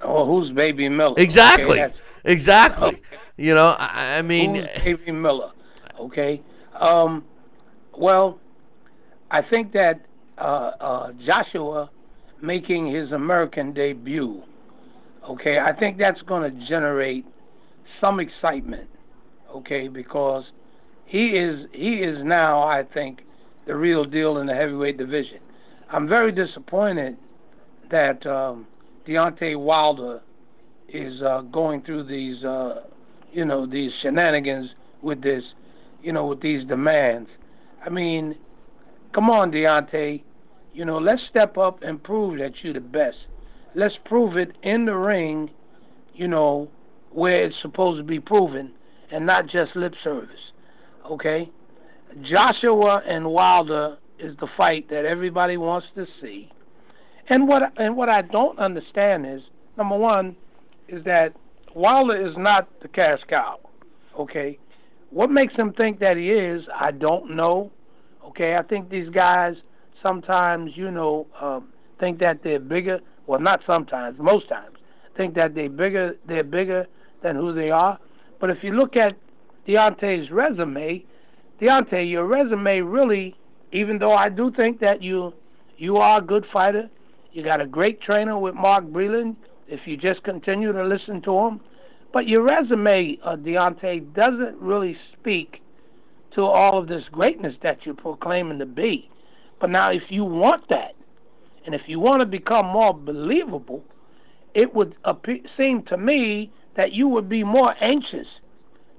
Oh, 0.01 0.25
who's 0.25 0.51
Baby 0.51 0.89
Miller? 0.89 1.15
Exactly. 1.17 1.82
Okay, 1.82 1.93
exactly. 2.25 3.01
You 3.38 3.53
know, 3.53 3.75
I, 3.79 4.17
I 4.17 4.21
mean, 4.23 4.55
Who's 4.55 4.67
Baby 4.84 5.11
Miller? 5.11 5.51
Okay. 5.99 6.41
Um, 6.73 7.23
well, 7.97 8.39
I 9.29 9.41
think 9.41 9.71
that 9.73 10.01
uh, 10.38 10.41
uh, 10.41 11.11
Joshua 11.25 11.89
making 12.41 12.93
his 12.93 13.11
American 13.11 13.71
debut, 13.71 14.43
okay, 15.29 15.59
I 15.59 15.71
think 15.73 15.97
that's 15.97 16.21
going 16.23 16.51
to 16.51 16.67
generate 16.67 17.25
some 18.01 18.19
excitement, 18.19 18.89
okay, 19.55 19.88
because 19.88 20.43
he 21.12 21.32
is 21.32 21.68
he 21.74 21.95
is 21.95 22.20
now, 22.24 22.64
I 22.64 22.84
think, 22.84 23.20
the 23.68 23.76
real 23.76 24.05
deal 24.05 24.38
in 24.38 24.47
the 24.47 24.53
heavyweight 24.53 24.97
division. 24.97 25.39
I'm 25.91 26.07
very 26.07 26.32
disappointed 26.32 27.18
that 27.91 28.26
um, 28.26 28.66
Deontay 29.05 29.59
Wilder 29.59 30.22
is 30.88 31.22
uh, 31.22 31.41
going 31.41 31.82
through 31.82 32.05
these, 32.05 32.41
uh, 32.45 32.84
you 33.34 33.43
know, 33.43 33.66
these 33.66 33.91
shenanigans 34.01 34.70
with 35.01 35.22
this, 35.22 35.43
you 36.01 36.14
know, 36.14 36.28
with 36.28 36.41
these 36.41 36.66
demands. 36.66 37.30
I 37.86 37.89
mean, 37.89 38.38
come 39.14 39.30
on, 39.30 39.51
Deontay. 39.51 40.24
You 40.74 40.86
know, 40.86 40.97
let's 40.97 41.22
step 41.30 41.57
up 41.57 41.84
and 41.84 42.01
prove 42.01 42.39
that 42.39 42.53
you're 42.64 42.74
the 42.74 42.80
best. 42.80 43.18
Let's 43.76 43.95
prove 44.05 44.38
it 44.38 44.55
in 44.64 44.86
the 44.86 44.95
ring, 44.95 45.49
you 46.14 46.30
know, 46.30 46.70
where 47.12 47.43
it's 47.43 47.55
supposed 47.62 47.99
to 47.99 48.03
be 48.05 48.22
proven 48.22 48.72
and 49.12 49.26
not 49.26 49.47
just 49.47 49.76
lip 49.76 49.93
service. 50.05 50.51
Okay? 51.10 51.49
Joshua 52.22 53.02
and 53.08 53.26
Wilder 53.26 53.97
is 54.20 54.36
the 54.39 54.47
fight 54.58 54.89
that 54.89 55.06
everybody 55.06 55.58
wants 55.58 55.88
to 55.95 56.06
see. 56.22 56.52
And 57.30 57.47
what 57.47 57.64
and 57.78 57.95
what 57.95 58.10
I 58.10 58.22
don't 58.22 58.60
understand 58.60 59.26
is 59.26 59.41
number 59.78 59.97
one 59.97 60.36
is 60.88 61.04
that 61.06 61.34
Wilder 61.74 62.28
is 62.28 62.36
not 62.38 62.68
the 62.82 62.88
cash 62.88 63.20
cow. 63.30 63.60
Okay? 64.20 64.60
What 65.10 65.30
makes 65.30 65.54
him 65.58 65.74
think 65.80 65.99
that 65.99 66.18
he 66.18 66.30
is, 66.30 66.64
I 66.74 66.91
don't 66.91 67.36
know. 67.36 67.72
Okay, 68.26 68.56
I 68.56 68.64
think 68.64 68.89
these 68.89 69.10
guys 69.10 69.56
sometimes, 70.06 70.72
you 70.76 70.91
know, 70.91 71.28
um, 71.39 71.70
think 71.99 72.20
that 72.20 72.39
they're 72.43 72.60
bigger. 72.60 72.99
Well, 73.28 73.39
not 73.39 73.62
sometimes, 73.66 74.18
most 74.20 74.49
times, 74.49 74.78
think 75.16 75.36
that 75.36 75.54
they're 75.54 75.70
bigger. 75.70 76.16
They're 76.28 76.43
bigger 76.43 76.88
than 77.24 77.36
who 77.36 77.54
they 77.54 77.70
are. 77.70 77.99
But 78.39 78.49
if 78.49 78.58
you 78.64 78.72
look 78.72 78.95
at 78.95 79.14
Deontay's 79.68 80.32
resume, 80.32 81.05
Deontay, 81.62 82.09
your 82.09 82.26
resume 82.26 82.80
really, 82.80 83.36
even 83.72 83.99
though 83.99 84.12
I 84.12 84.30
do 84.30 84.51
think 84.59 84.80
that 84.80 85.01
you 85.01 85.34
you 85.78 85.97
are 85.97 86.20
a 86.20 86.24
good 86.24 86.45
fighter, 86.53 86.89
you 87.34 87.43
got 87.43 87.62
a 87.62 87.66
great 87.66 88.01
trainer 88.01 88.38
with 88.38 88.53
Mark 88.53 88.84
Breland. 88.86 89.36
If 89.68 89.82
you 89.86 89.97
just 89.97 90.24
continue 90.24 90.72
to 90.72 90.84
listen 90.84 91.22
to 91.24 91.38
him, 91.39 91.62
but 92.14 92.28
your 92.28 92.43
resume, 92.43 93.18
uh, 93.24 93.36
Deontay, 93.38 94.14
doesn't 94.14 94.57
really 94.59 94.97
speak 95.14 95.62
to 96.36 96.41
all 96.41 96.78
of 96.78 96.88
this 96.88 97.03
greatness 97.12 97.55
that 97.64 97.86
you're 97.86 97.95
proclaiming 97.95 98.59
to 98.59 98.66
be. 98.66 99.09
But 99.59 99.70
now, 99.70 99.91
if 99.91 100.03
you 100.09 100.26
want 100.26 100.68
that, 100.70 100.93
and 101.66 101.74
if 101.76 101.82
you 101.88 101.99
want 101.99 102.20
to 102.20 102.26
become 102.26 102.68
more 102.68 102.93
believable, 102.93 103.84
it 104.53 104.74
would 104.74 104.95
appear, 105.05 105.39
seem 105.57 105.84
to 105.84 105.97
me 105.97 106.51
that 106.76 106.91
you 106.91 107.07
would 107.07 107.30
be 107.30 107.43
more 107.43 107.74
anxious 107.82 108.28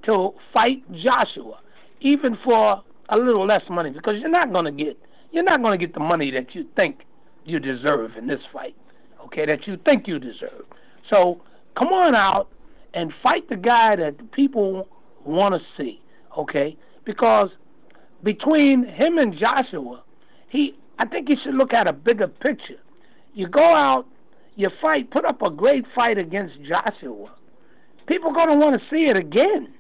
to 0.05 0.31
fight 0.53 0.83
Joshua, 0.93 1.61
even 2.01 2.37
for 2.45 2.83
a 3.09 3.17
little 3.17 3.47
less 3.47 3.63
money, 3.71 3.91
because 3.91 4.15
you're 4.19 4.31
not 4.31 4.53
going 4.53 4.65
to 4.65 4.85
get 4.85 4.99
you're 5.33 5.45
not 5.45 5.63
going 5.63 5.79
to 5.79 5.87
get 5.87 5.95
the 5.95 6.01
money 6.01 6.31
that 6.31 6.55
you 6.55 6.67
think 6.77 7.01
you 7.45 7.59
deserve 7.59 8.13
in 8.19 8.27
this 8.27 8.41
fight. 8.53 8.77
Okay, 9.25 9.47
that 9.47 9.67
you 9.67 9.79
think 9.87 10.07
you 10.07 10.19
deserve. 10.19 10.65
So 11.13 11.41
come 11.79 11.89
on 11.93 12.15
out 12.15 12.49
and 12.93 13.13
fight 13.23 13.49
the 13.49 13.57
guy 13.57 13.97
that 13.97 14.33
people 14.33 14.89
want 15.25 15.55
to 15.55 15.61
see. 15.77 16.01
Okay, 16.37 16.77
because 17.05 17.49
between 18.23 18.85
him 18.85 19.19
and 19.19 19.35
Joshua, 19.39 20.03
he 20.49 20.75
I 20.99 21.07
think 21.07 21.29
you 21.29 21.37
should 21.43 21.55
look 21.55 21.73
at 21.73 21.89
a 21.89 21.93
bigger 21.93 22.29
picture. 22.29 22.81
You 23.35 23.49
go 23.49 23.65
out, 23.65 24.07
you 24.57 24.69
fight, 24.81 25.11
put 25.11 25.25
up 25.25 25.43
a 25.43 25.51
great 25.51 25.85
fight 25.95 26.19
against 26.19 26.55
Joshua. 26.63 27.33
People 28.07 28.33
going 28.33 28.51
to 28.51 28.57
want 28.57 28.81
to 28.81 28.87
see 28.91 29.05
it 29.11 29.17
again. 29.17 29.75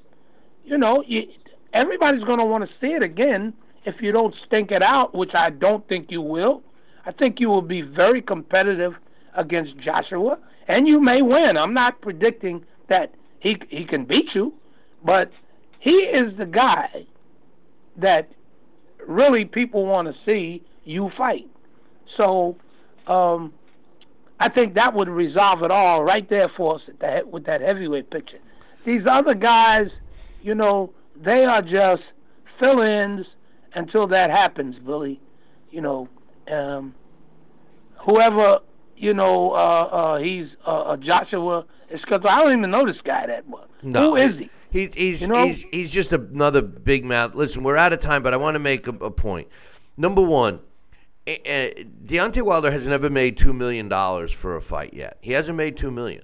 You 0.64 0.78
know, 0.78 1.02
you, 1.06 1.28
everybody's 1.72 2.24
going 2.24 2.38
to 2.38 2.46
want 2.46 2.64
to 2.64 2.70
see 2.80 2.92
it 2.92 3.02
again 3.02 3.54
if 3.84 3.96
you 4.00 4.12
don't 4.12 4.34
stink 4.46 4.70
it 4.70 4.82
out, 4.82 5.14
which 5.14 5.32
I 5.34 5.50
don't 5.50 5.86
think 5.88 6.10
you 6.10 6.20
will. 6.20 6.62
I 7.04 7.12
think 7.12 7.40
you 7.40 7.48
will 7.48 7.62
be 7.62 7.82
very 7.82 8.22
competitive 8.22 8.94
against 9.34 9.76
Joshua, 9.78 10.38
and 10.68 10.86
you 10.86 11.00
may 11.00 11.20
win. 11.20 11.56
I'm 11.56 11.74
not 11.74 12.00
predicting 12.00 12.64
that 12.88 13.14
he 13.40 13.56
he 13.70 13.84
can 13.84 14.04
beat 14.04 14.34
you, 14.34 14.54
but 15.04 15.32
he 15.80 15.96
is 15.96 16.36
the 16.38 16.46
guy 16.46 17.06
that 17.96 18.30
really 19.06 19.44
people 19.44 19.84
want 19.84 20.06
to 20.06 20.14
see 20.24 20.62
you 20.84 21.10
fight. 21.16 21.48
So 22.16 22.56
um, 23.06 23.52
I 24.38 24.48
think 24.48 24.74
that 24.74 24.94
would 24.94 25.08
resolve 25.08 25.62
it 25.62 25.70
all 25.70 26.04
right 26.04 26.28
there 26.28 26.50
for 26.56 26.76
us 26.76 26.82
with 27.26 27.46
that 27.46 27.60
heavyweight 27.60 28.10
picture. 28.10 28.38
These 28.84 29.02
other 29.10 29.34
guys, 29.34 29.88
you 30.42 30.54
know, 30.54 30.92
they 31.16 31.44
are 31.44 31.62
just 31.62 32.02
fill-ins 32.60 33.26
until 33.74 34.06
that 34.08 34.30
happens, 34.30 34.76
Billy. 34.84 35.20
You 35.70 35.80
know, 35.80 36.08
um, 36.50 36.94
whoever 38.04 38.60
you 39.02 39.14
know, 39.14 39.50
uh, 39.50 39.56
uh, 39.56 40.18
he's 40.18 40.46
uh, 40.64 40.96
Joshua. 40.96 41.64
It's 41.90 42.02
because 42.04 42.22
I 42.26 42.42
don't 42.42 42.56
even 42.56 42.70
know 42.70 42.86
this 42.86 43.00
guy 43.04 43.26
that 43.26 43.48
much. 43.48 43.68
No, 43.82 44.10
Who 44.10 44.16
is 44.16 44.36
he? 44.36 44.50
He, 44.70 44.86
he's 44.94 45.22
You 45.22 45.28
know? 45.28 45.44
he's 45.44 45.62
he's 45.72 45.90
just 45.90 46.12
another 46.12 46.62
big 46.62 47.04
mouth. 47.04 47.34
Listen, 47.34 47.64
we're 47.64 47.76
out 47.76 47.92
of 47.92 48.00
time, 48.00 48.22
but 48.22 48.32
I 48.32 48.36
want 48.36 48.54
to 48.54 48.60
make 48.60 48.86
a, 48.86 48.92
a 48.92 49.10
point. 49.10 49.48
Number 49.96 50.22
one, 50.22 50.60
eh, 51.26 51.36
eh, 51.44 51.70
Deontay 52.06 52.42
Wilder 52.42 52.70
has 52.70 52.86
never 52.86 53.10
made 53.10 53.36
two 53.36 53.52
million 53.52 53.88
dollars 53.88 54.32
for 54.32 54.56
a 54.56 54.62
fight 54.62 54.94
yet. 54.94 55.18
He 55.20 55.32
hasn't 55.32 55.58
made 55.58 55.76
two 55.76 55.90
million. 55.90 56.22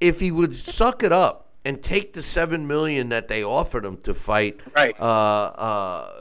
If 0.00 0.20
he 0.20 0.30
would 0.30 0.54
suck 0.54 1.02
it 1.02 1.12
up 1.12 1.41
and 1.64 1.82
take 1.82 2.12
the 2.12 2.22
seven 2.22 2.66
million 2.66 3.08
that 3.10 3.28
they 3.28 3.44
offered 3.44 3.84
him 3.84 3.96
to 3.98 4.14
fight 4.14 4.60
Right. 4.74 4.94
uh, 4.98 5.04
uh, 5.04 6.12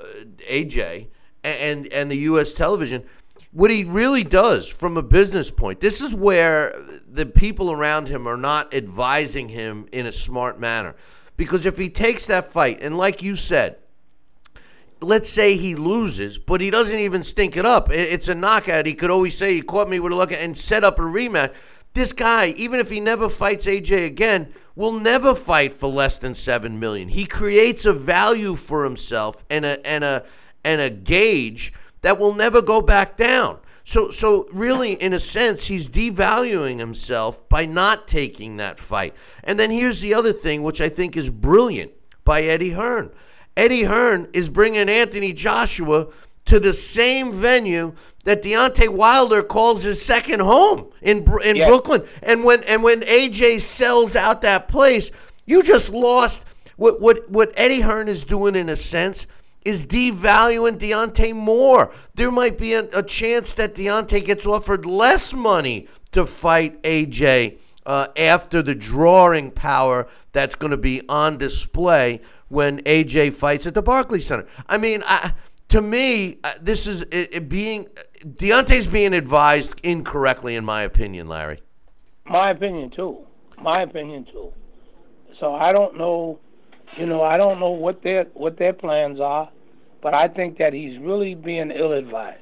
AJ 0.50 1.08
and 1.44 1.92
and 1.92 2.12
the 2.12 2.18
U.S. 2.18 2.54
television, 2.54 3.04
what 3.52 3.72
he 3.72 3.84
really 3.84 4.24
does 4.24 4.70
from 4.70 4.98
a 4.98 5.02
business 5.04 5.50
point, 5.50 5.80
this 5.80 6.00
is 6.02 6.14
where 6.14 6.74
the 7.10 7.26
people 7.26 7.72
around 7.72 8.08
him 8.08 8.28
are 8.28 8.38
not 8.38 8.74
advising 8.74 9.50
him 9.50 9.88
in 9.92 10.06
a 10.06 10.12
smart 10.12 10.60
manner. 10.60 10.96
Because 11.38 11.66
if 11.66 11.78
he 11.78 11.90
takes 11.90 12.28
that 12.28 12.46
fight, 12.46 12.80
and 12.82 12.96
like 12.96 13.24
you 13.24 13.36
said, 13.36 13.78
let's 15.02 15.28
say 15.30 15.58
he 15.58 15.74
loses, 15.76 16.38
but 16.38 16.62
he 16.62 16.70
doesn't 16.70 17.00
even 17.00 17.24
stink 17.24 17.58
it 17.58 17.66
up. 17.66 17.90
It's 17.92 18.28
a 18.28 18.36
knockout. 18.36 18.86
He 18.86 18.94
could 18.94 19.10
always 19.10 19.36
say 19.36 19.56
he 19.56 19.62
caught 19.64 19.90
me 19.90 20.00
with 20.00 20.12
a 20.12 20.16
look 20.16 20.32
and 20.32 20.56
set 20.56 20.84
up 20.84 21.00
a 21.00 21.02
rematch. 21.02 21.56
This 21.94 22.14
guy, 22.14 22.50
even 22.58 22.80
if 22.80 22.92
he 22.92 23.00
never 23.00 23.28
fights 23.28 23.66
AJ 23.66 24.06
again, 24.06 24.54
will 24.76 24.94
never 24.94 25.36
fight 25.36 25.74
for 25.74 25.88
less 25.88 26.18
than 26.18 26.36
seven 26.36 26.80
million. 26.80 27.10
He 27.10 27.26
creates 27.26 27.86
a 27.86 27.94
value 27.94 28.56
for 28.56 28.84
himself 28.84 29.44
and 29.50 29.66
a 29.66 29.86
and 29.86 30.04
a 30.04 30.26
and 30.64 30.82
a 30.82 30.90
gauge 30.90 31.74
that 32.02 32.20
will 32.20 32.34
never 32.34 32.62
go 32.62 32.82
back 32.82 33.18
down. 33.18 33.60
So 33.84 34.12
so 34.12 34.48
really 34.54 34.94
in 34.94 35.14
a 35.14 35.20
sense 35.20 35.68
he's 35.68 35.90
devaluing 35.90 36.80
himself 36.80 37.48
by 37.50 37.66
not 37.66 38.08
taking 38.08 38.58
that 38.58 38.80
fight. 38.80 39.14
And 39.44 39.60
then 39.60 39.72
here's 39.72 40.02
the 40.02 40.14
other 40.14 40.34
thing 40.34 40.64
which 40.64 40.82
I 40.82 40.90
think 40.90 41.18
is 41.18 41.30
brilliant 41.30 41.92
by 42.24 42.44
Eddie 42.44 42.72
Hearn. 42.72 43.12
Eddie 43.58 43.84
Hearn 43.84 44.28
is 44.34 44.48
bringing 44.50 44.88
Anthony 44.88 45.34
Joshua 45.34 46.08
to 46.46 46.60
the 46.60 46.74
same 46.74 47.32
venue 47.32 47.94
that 48.24 48.44
Deontay 48.44 48.90
Wilder 48.90 49.42
calls 49.42 49.84
his 49.84 50.02
second 50.02 50.42
home 50.42 50.92
in 51.02 51.26
in 51.44 51.56
Yeah. 51.56 51.68
Brooklyn. 51.68 52.04
And 52.24 52.44
when 52.44 52.64
and 52.64 52.84
when 52.84 53.02
AJ 53.02 53.62
sells 53.62 54.16
out 54.16 54.42
that 54.42 54.68
place, 54.68 55.12
you 55.46 55.64
just 55.64 55.92
lost. 55.92 56.46
What 56.78 57.02
what 57.02 57.30
what 57.30 57.52
Eddie 57.56 57.82
Hearn 57.82 58.08
is 58.08 58.24
doing 58.24 58.56
in 58.56 58.70
a 58.70 58.76
sense 58.76 59.28
is 59.64 59.86
devaluing 59.86 60.78
Deontay 60.78 61.36
more. 61.36 61.94
There 62.16 62.32
might 62.32 62.58
be 62.58 62.74
a, 62.74 62.88
a 62.96 63.04
chance 63.04 63.54
that 63.56 63.76
Deontay 63.76 64.26
gets 64.26 64.48
offered 64.48 64.86
less 64.86 65.34
money 65.34 65.88
to 66.14 66.26
fight 66.26 66.82
AJ 66.82 67.60
uh, 67.86 68.08
after 68.18 68.62
the 68.64 68.74
drawing 68.76 69.52
power 69.52 70.08
that's 70.32 70.56
going 70.56 70.72
to 70.72 70.78
be 70.78 71.02
on 71.08 71.38
display 71.38 72.22
when 72.50 72.80
AJ 72.84 73.34
fights 73.34 73.68
at 73.68 73.74
the 73.76 73.82
Barclays 73.82 74.26
Center. 74.26 74.48
I 74.68 74.78
mean, 74.78 75.04
I, 75.06 75.34
to 75.72 75.82
me, 75.82 76.38
uh, 76.44 76.52
this 76.62 76.86
is 76.86 77.06
being 77.48 77.88
Deontay's 78.20 78.88
being 78.88 79.14
advised 79.14 79.80
incorrectly, 79.84 80.56
in 80.56 80.66
my 80.66 80.84
opinion, 80.84 81.28
Larry. 81.28 81.60
My 82.26 82.52
opinion 82.52 82.92
too. 82.92 83.26
My 83.62 83.82
opinion 83.82 84.26
too. 84.26 84.52
So 85.40 85.56
I 85.56 85.72
don't 85.72 85.98
know, 85.98 86.40
you 86.98 87.06
know, 87.06 87.24
I 87.24 87.38
don't 87.38 87.60
know 87.60 87.72
what 87.72 88.04
their 88.04 88.26
what 88.34 88.58
their 88.58 88.74
plans 88.74 89.20
are, 89.20 89.50
but 90.02 90.14
I 90.14 90.28
think 90.28 90.58
that 90.58 90.74
he's 90.74 91.00
really 91.00 91.36
being 91.36 91.72
ill-advised. 91.72 92.38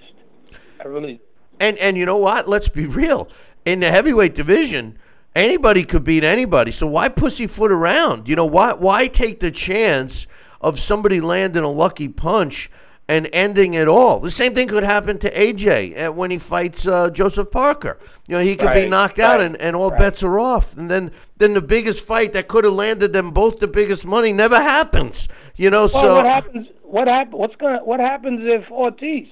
I 0.83 0.87
really. 0.87 1.21
And 1.59 1.77
and 1.77 1.97
you 1.97 2.05
know 2.05 2.17
what? 2.17 2.47
Let's 2.47 2.67
be 2.67 2.87
real. 2.87 3.29
In 3.63 3.79
the 3.79 3.91
heavyweight 3.91 4.33
division, 4.33 4.97
anybody 5.35 5.83
could 5.83 6.03
beat 6.03 6.23
anybody. 6.23 6.71
So 6.71 6.87
why 6.87 7.09
pussyfoot 7.09 7.71
around? 7.71 8.27
You 8.27 8.35
know 8.35 8.45
why? 8.45 8.73
Why 8.73 9.07
take 9.07 9.39
the 9.39 9.51
chance 9.51 10.25
of 10.61 10.79
somebody 10.79 11.21
landing 11.21 11.63
a 11.63 11.69
lucky 11.69 12.09
punch 12.09 12.71
and 13.09 13.27
ending 13.33 13.73
it 13.73 13.87
all? 13.89 14.19
The 14.21 14.31
same 14.31 14.53
thing 14.55 14.67
could 14.69 14.83
happen 14.85 15.17
to 15.19 15.29
AJ 15.33 16.13
when 16.15 16.31
he 16.31 16.37
fights 16.37 16.87
uh, 16.87 17.09
Joseph 17.09 17.49
Parker. 17.51 17.97
You 18.27 18.35
know 18.37 18.41
he 18.41 18.55
could 18.55 18.71
be 18.71 18.81
Right, 18.81 18.89
knocked 18.89 19.19
out 19.19 19.39
right, 19.39 19.45
and, 19.47 19.55
and 19.57 19.75
all 19.75 19.89
right. 19.89 19.99
bets 19.99 20.23
are 20.23 20.39
off. 20.39 20.77
And 20.77 20.89
then 20.89 21.11
then 21.37 21.53
the 21.53 21.61
biggest 21.61 22.05
fight 22.05 22.31
that 22.33 22.47
could 22.47 22.63
have 22.63 22.73
landed 22.73 23.11
them 23.11 23.31
both 23.31 23.59
the 23.59 23.67
biggest 23.67 24.05
money 24.05 24.31
never 24.31 24.57
happens. 24.57 25.27
You 25.57 25.69
know 25.71 25.81
Well, 25.81 25.89
so. 25.89 26.15
what 26.15 26.25
happens? 26.25 26.67
What 26.83 27.07
hap- 27.09 27.31
What's 27.31 27.55
gonna? 27.57 27.83
What 27.83 27.99
happens 27.99 28.39
if 28.43 28.69
Ortiz? 28.71 29.27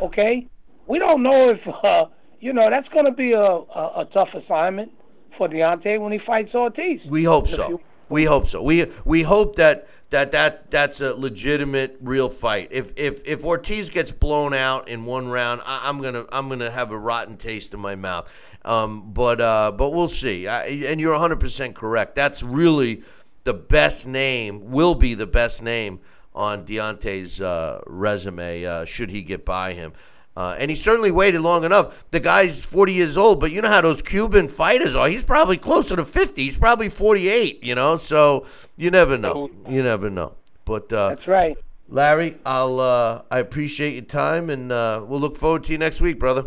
Okay, 0.00 0.46
we 0.86 0.98
don't 0.98 1.22
know 1.22 1.50
if 1.50 1.60
uh, 1.82 2.06
you 2.40 2.52
know 2.52 2.68
that's 2.70 2.88
going 2.88 3.04
to 3.06 3.12
be 3.12 3.32
a, 3.32 3.40
a, 3.42 4.02
a 4.02 4.08
tough 4.12 4.28
assignment 4.34 4.92
for 5.36 5.48
Deontay 5.48 6.00
when 6.00 6.12
he 6.12 6.20
fights 6.24 6.54
Ortiz. 6.54 7.00
We 7.08 7.24
hope 7.24 7.48
so. 7.48 7.66
few- 7.66 7.80
We 8.08 8.24
hope 8.24 8.46
so. 8.46 8.62
We 8.62 8.86
we 9.04 9.22
hope 9.22 9.56
that 9.56 9.88
that 10.10 10.32
that 10.32 10.70
that's 10.70 11.00
a 11.00 11.14
legitimate, 11.14 11.98
real 12.00 12.28
fight. 12.28 12.68
If 12.70 12.92
if 12.96 13.26
if 13.26 13.44
Ortiz 13.44 13.90
gets 13.90 14.10
blown 14.10 14.54
out 14.54 14.88
in 14.88 15.04
one 15.04 15.28
round, 15.28 15.60
I, 15.64 15.82
I'm 15.84 16.00
gonna 16.00 16.24
I'm 16.32 16.48
gonna 16.48 16.70
have 16.70 16.90
a 16.92 16.98
rotten 16.98 17.36
taste 17.36 17.74
in 17.74 17.80
my 17.80 17.94
mouth. 17.94 18.32
Um, 18.64 19.12
but 19.12 19.40
uh, 19.40 19.72
but 19.72 19.90
we'll 19.90 20.08
see. 20.08 20.48
I, 20.48 20.64
and 20.66 21.00
you're 21.00 21.12
100 21.12 21.40
percent 21.40 21.74
correct. 21.74 22.14
That's 22.14 22.42
really 22.42 23.02
the 23.44 23.54
best 23.54 24.06
name. 24.06 24.70
Will 24.70 24.94
be 24.94 25.14
the 25.14 25.26
best 25.26 25.62
name 25.62 26.00
on 26.34 26.64
Deontay's 26.64 27.40
uh, 27.40 27.82
resume. 27.86 28.64
Uh, 28.64 28.84
should 28.86 29.10
he 29.10 29.22
get 29.22 29.44
by 29.44 29.74
him. 29.74 29.92
Uh, 30.38 30.54
and 30.56 30.70
he 30.70 30.76
certainly 30.76 31.10
waited 31.10 31.40
long 31.40 31.64
enough. 31.64 32.08
The 32.12 32.20
guy's 32.20 32.64
40 32.64 32.92
years 32.92 33.16
old, 33.16 33.40
but 33.40 33.50
you 33.50 33.60
know 33.60 33.68
how 33.68 33.80
those 33.80 34.00
Cuban 34.00 34.46
fighters 34.46 34.94
are. 34.94 35.08
He's 35.08 35.24
probably 35.24 35.56
closer 35.56 35.96
to 35.96 36.04
50. 36.04 36.40
He's 36.40 36.56
probably 36.56 36.88
48, 36.88 37.64
you 37.64 37.74
know? 37.74 37.96
So 37.96 38.46
you 38.76 38.92
never 38.92 39.18
know. 39.18 39.50
You 39.68 39.82
never 39.82 40.10
know. 40.10 40.36
But 40.64 40.92
uh, 40.92 41.08
That's 41.08 41.26
right. 41.26 41.58
Larry, 41.88 42.38
I'll 42.46 42.78
uh, 42.78 43.22
I 43.32 43.40
appreciate 43.40 43.94
your 43.94 44.04
time, 44.04 44.48
and 44.48 44.70
uh, 44.70 45.04
we'll 45.04 45.18
look 45.18 45.34
forward 45.34 45.64
to 45.64 45.72
you 45.72 45.78
next 45.78 46.00
week, 46.00 46.20
brother. 46.20 46.46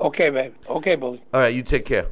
Okay, 0.00 0.30
babe. 0.30 0.54
Okay, 0.68 0.96
Bully. 0.96 1.22
All 1.32 1.40
right, 1.40 1.54
you 1.54 1.62
take 1.62 1.84
care. 1.84 2.06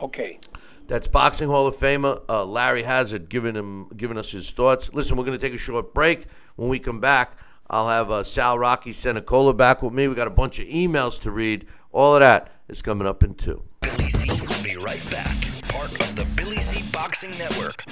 Okay. 0.00 0.38
That's 0.86 1.06
Boxing 1.06 1.50
Hall 1.50 1.66
of 1.66 1.74
Famer 1.74 2.22
uh, 2.30 2.46
Larry 2.46 2.82
Hazzard 2.82 3.28
giving 3.28 3.54
him 3.54 3.88
giving 3.94 4.16
us 4.16 4.30
his 4.30 4.50
thoughts. 4.52 4.90
Listen, 4.94 5.18
we're 5.18 5.24
going 5.24 5.38
to 5.38 5.44
take 5.46 5.54
a 5.54 5.58
short 5.58 5.92
break. 5.92 6.24
When 6.56 6.70
we 6.70 6.78
come 6.78 7.00
back, 7.00 7.36
I'll 7.68 7.88
have 7.88 8.10
uh, 8.10 8.24
Sal 8.24 8.58
Rocky 8.58 8.92
Senecola 8.92 9.54
back 9.54 9.82
with 9.82 9.92
me. 9.92 10.08
We 10.08 10.14
got 10.14 10.26
a 10.26 10.30
bunch 10.30 10.58
of 10.58 10.66
emails 10.68 11.20
to 11.22 11.30
read. 11.30 11.66
All 11.92 12.14
of 12.14 12.20
that 12.20 12.50
is 12.68 12.82
coming 12.82 13.06
up 13.06 13.22
in 13.22 13.34
two. 13.34 13.62
Billy 13.80 14.10
C 14.10 14.28
will 14.28 14.62
be 14.62 14.76
right 14.76 15.08
back. 15.10 15.36
Part 15.68 15.92
of 16.00 16.16
the 16.16 16.24
Billy 16.36 16.60
C 16.60 16.82
Boxing 16.92 17.36
Network. 17.38 17.84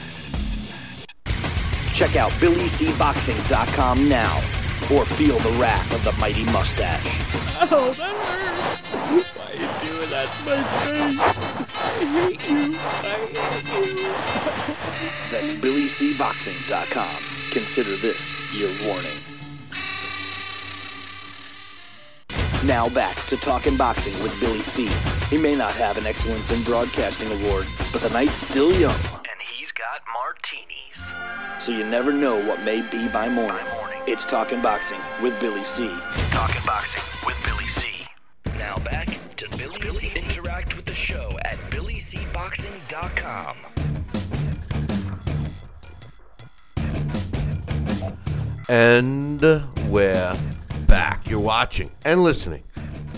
Check 1.93 2.16
out 2.16 2.33
BillyCBoxing.com 2.33 4.09
now 4.09 4.37
or 4.91 5.05
feel 5.05 5.39
the 5.41 5.53
wrath 5.53 5.93
of 5.95 6.03
the 6.03 6.12
mighty 6.12 6.45
mustache. 6.45 7.05
Oh, 7.70 7.95
that 7.97 8.16
hurts. 8.16 8.83
Why 9.37 9.45
are 9.45 9.55
you 9.55 9.68
doing 9.93 10.11
that 10.11 10.29
to 10.35 10.43
my 10.45 10.62
face? 10.83 11.20
I 11.75 12.05
hate 12.05 12.49
you. 12.51 12.77
I 12.79 13.07
hate 13.70 13.99
you. 13.99 14.12
That's 15.31 15.53
BillyCBoxing.com. 15.53 17.23
Consider 17.53 17.97
this 17.97 18.33
your 18.55 18.70
warning. 18.87 19.18
Now 22.65 22.89
back 22.89 23.17
to 23.27 23.37
Talking 23.37 23.77
Boxing 23.77 24.15
with 24.23 24.39
Billy 24.39 24.63
C. 24.63 24.89
He 25.29 25.37
may 25.37 25.57
not 25.57 25.73
have 25.75 25.99
an 25.99 26.07
Excellence 26.07 26.53
in 26.53 26.63
Broadcasting 26.63 27.29
award, 27.33 27.67
but 27.93 28.03
the 28.03 28.11
night's 28.11 28.39
still 28.39 28.71
young. 28.73 28.95
And 28.95 29.41
he's 29.57 29.73
got 29.73 30.01
martinis. 30.15 30.97
So 31.59 31.73
you 31.73 31.85
never 31.85 32.13
know 32.13 32.41
what 32.47 32.63
may 32.63 32.81
be 32.83 33.09
by 33.09 33.29
morning. 33.29 33.67
It's 34.07 34.25
Talking 34.25 34.63
Boxing 34.63 35.01
with 35.21 35.41
Billy 35.41 35.65
C. 35.65 35.89
Talking 36.31 36.63
boxing 36.65 37.03
with 37.27 37.37
Billy 37.45 37.67
C. 37.67 37.89
Now 38.57 38.79
back 38.79 39.09
to 39.37 39.49
Billy, 39.57 39.81
C. 39.89 40.25
Interact 40.25 40.77
with 40.77 40.85
the 40.85 40.95
show 40.95 41.37
at 41.45 41.57
BillyCBoxing.com. 41.69 43.57
And 48.69 49.41
we're 49.89 50.39
back. 50.93 51.26
You're 51.26 51.40
watching 51.40 51.90
and 52.05 52.22
listening 52.22 52.64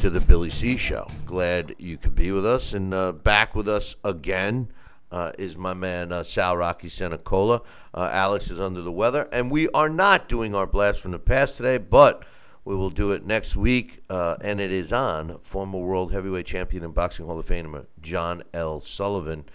to 0.00 0.08
the 0.08 0.20
Billy 0.20 0.48
C 0.48 0.76
Show. 0.76 1.10
Glad 1.26 1.74
you 1.76 1.96
could 1.96 2.14
be 2.14 2.30
with 2.30 2.46
us. 2.46 2.72
And 2.72 2.94
uh, 2.94 3.10
back 3.10 3.56
with 3.56 3.68
us 3.68 3.96
again 4.04 4.68
uh, 5.10 5.32
is 5.40 5.56
my 5.56 5.74
man 5.74 6.12
uh, 6.12 6.22
Sal 6.22 6.56
Rocky 6.56 6.88
Senecola. 6.88 7.62
Uh, 7.92 8.10
Alex 8.12 8.48
is 8.52 8.60
under 8.60 8.80
the 8.80 8.92
weather. 8.92 9.28
And 9.32 9.50
we 9.50 9.68
are 9.70 9.88
not 9.88 10.28
doing 10.28 10.54
our 10.54 10.68
blast 10.68 11.02
from 11.02 11.10
the 11.10 11.18
past 11.18 11.56
today, 11.56 11.78
but 11.78 12.24
we 12.64 12.76
will 12.76 12.90
do 12.90 13.10
it 13.10 13.26
next 13.26 13.56
week. 13.56 14.04
Uh, 14.08 14.36
and 14.40 14.60
it 14.60 14.70
is 14.70 14.92
on 14.92 15.40
former 15.40 15.80
world 15.80 16.12
heavyweight 16.12 16.46
champion 16.46 16.84
and 16.84 16.94
boxing 16.94 17.26
Hall 17.26 17.40
of 17.40 17.46
Famer 17.46 17.86
John 18.00 18.44
L. 18.54 18.82
Sullivan. 18.82 19.46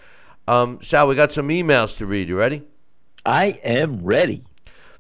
Um, 0.45 0.80
Sal, 0.84 1.07
we 1.07 1.15
got 1.15 1.32
some 1.32 1.47
emails 1.47 1.97
to 1.99 2.05
read. 2.05 2.28
You 2.28 2.38
ready? 2.38 2.63
I 3.26 3.57
am 3.63 4.03
ready. 4.03 4.43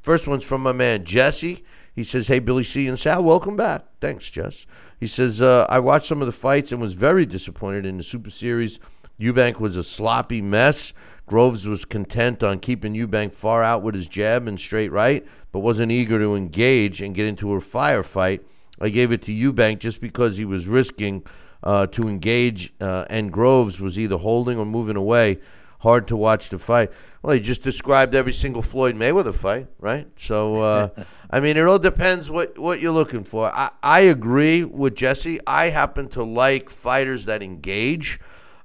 First 0.01 0.25
one's 0.25 0.45
from 0.45 0.61
my 0.61 0.71
man 0.71 1.03
Jesse. 1.03 1.65
He 1.93 2.03
says, 2.03 2.27
"Hey 2.27 2.39
Billy 2.39 2.63
C 2.63 2.87
and 2.87 2.97
Sal, 2.97 3.23
welcome 3.23 3.55
back. 3.57 3.85
Thanks, 3.99 4.29
Jess." 4.29 4.65
He 4.99 5.07
says, 5.07 5.41
uh, 5.41 5.65
"I 5.69 5.79
watched 5.79 6.07
some 6.07 6.21
of 6.21 6.25
the 6.25 6.31
fights 6.31 6.71
and 6.71 6.81
was 6.81 6.93
very 6.93 7.25
disappointed 7.25 7.85
in 7.85 7.97
the 7.97 8.03
Super 8.03 8.29
Series. 8.29 8.79
Eubank 9.19 9.59
was 9.59 9.75
a 9.75 9.83
sloppy 9.83 10.41
mess. 10.41 10.93
Groves 11.25 11.67
was 11.67 11.85
content 11.85 12.41
on 12.41 12.59
keeping 12.59 12.93
Eubank 12.93 13.33
far 13.33 13.63
out 13.63 13.83
with 13.83 13.93
his 13.93 14.07
jab 14.07 14.47
and 14.47 14.59
straight 14.59 14.91
right, 14.91 15.25
but 15.51 15.59
wasn't 15.59 15.91
eager 15.91 16.17
to 16.17 16.35
engage 16.35 17.01
and 17.01 17.13
get 17.13 17.27
into 17.27 17.53
a 17.53 17.59
firefight. 17.59 18.39
I 18.81 18.89
gave 18.89 19.11
it 19.11 19.21
to 19.23 19.31
Eubank 19.31 19.79
just 19.79 20.01
because 20.01 20.37
he 20.37 20.45
was 20.45 20.67
risking 20.67 21.23
uh, 21.61 21.87
to 21.87 22.07
engage, 22.07 22.73
uh, 22.79 23.05
and 23.09 23.31
Groves 23.31 23.79
was 23.81 23.99
either 23.99 24.17
holding 24.17 24.57
or 24.57 24.65
moving 24.65 24.95
away. 24.95 25.39
Hard 25.79 26.07
to 26.09 26.17
watch 26.17 26.49
the 26.49 26.59
fight. 26.59 26.91
Well, 27.21 27.33
he 27.33 27.39
just 27.39 27.63
described 27.63 28.15
every 28.15 28.33
single 28.33 28.61
Floyd 28.61 28.95
Mayweather 28.95 29.35
fight, 29.35 29.67
right? 29.79 30.07
So, 30.17 30.61
uh, 30.61 30.89
I 31.29 31.39
mean, 31.39 31.57
it 31.57 31.65
all 31.65 31.79
depends 31.79 32.29
what, 32.29 32.57
what 32.57 32.79
you're 32.79 32.93
looking 32.93 33.23
for. 33.23 33.53
I, 33.53 33.71
I 33.81 34.01
agree 34.01 34.63
with 34.63 34.95
Jesse. 34.95 35.39
I 35.45 35.69
happen 35.69 36.07
to 36.09 36.23
like 36.23 36.69
fighters 36.69 37.25
that 37.25 37.41
engage. 37.41 38.19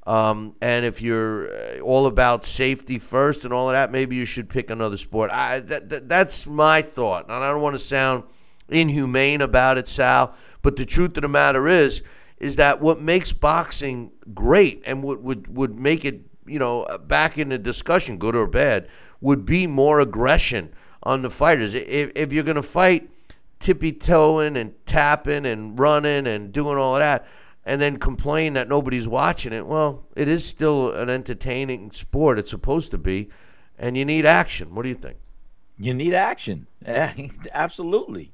Um, 0.07 0.55
and 0.61 0.85
if 0.85 1.01
you're 1.01 1.49
uh, 1.51 1.81
all 1.81 2.07
about 2.07 2.45
safety 2.45 2.99
first 2.99 3.45
and 3.45 3.55
all 3.55 3.71
of 3.71 3.75
that, 3.75 3.91
maybe 3.91 4.17
you 4.17 4.27
should 4.27 4.49
pick 4.49 4.71
another 4.71 4.97
sport. 4.97 5.31
I, 5.31 5.61
that, 5.61 5.89
that, 5.89 6.09
that's 6.09 6.47
my 6.47 6.83
thought. 6.83 7.25
And 7.25 7.33
I 7.33 7.51
don't 7.51 7.63
want 7.63 7.75
to 7.75 7.79
sound 7.79 8.25
inhumane 8.69 9.41
about 9.41 9.79
it, 9.79 9.89
Sal. 9.89 10.35
But 10.63 10.77
the 10.77 10.85
truth 10.85 11.17
of 11.17 11.23
the 11.23 11.29
matter 11.29 11.69
is, 11.69 12.03
is 12.39 12.57
that 12.57 12.81
what 12.81 13.01
makes 13.01 13.33
boxing 13.33 14.13
great 14.35 14.83
and 14.85 15.03
what 15.03 15.23
would, 15.23 15.55
would 15.57 15.79
make 15.79 16.05
it, 16.05 16.21
you 16.47 16.59
know, 16.59 16.87
back 17.07 17.39
in 17.39 17.49
the 17.49 17.59
discussion, 17.59 18.19
good 18.19 18.37
or 18.37 18.47
bad, 18.47 18.89
would 19.21 19.45
be 19.45 19.67
more 19.67 20.01
aggression 20.01 20.73
on 21.03 21.23
the 21.23 21.31
fighters. 21.31 21.75
If, 21.75 22.13
if 22.15 22.33
you're 22.33 22.45
going 22.45 22.57
to 22.57 22.63
fight 22.63 23.11
tippy 23.61 23.93
toeing 23.93 24.57
and 24.57 24.75
tapping 24.87 25.47
and 25.47 25.79
running 25.79 26.27
and 26.27 26.53
doing 26.53 26.77
all 26.77 26.97
that, 26.97 27.27
and 27.67 27.81
then 27.81 27.97
complain 27.97 28.53
that 28.55 28.69
nobody's 28.69 29.09
watching 29.09 29.53
it, 29.53 29.67
well, 29.67 30.05
it 30.17 30.29
is 30.29 30.45
still 30.45 30.93
an 30.93 31.09
entertaining 31.09 31.91
sport. 31.93 32.39
It's 32.39 32.51
supposed 32.51 32.91
to 32.91 32.99
be, 32.99 33.31
and 33.79 33.97
you 33.97 34.05
need 34.05 34.27
action. 34.27 34.75
What 34.75 34.83
do 34.83 34.91
you 34.91 34.95
think? 34.95 35.17
You 35.79 35.95
need 35.95 36.15
action, 36.15 36.67
absolutely. 36.87 38.33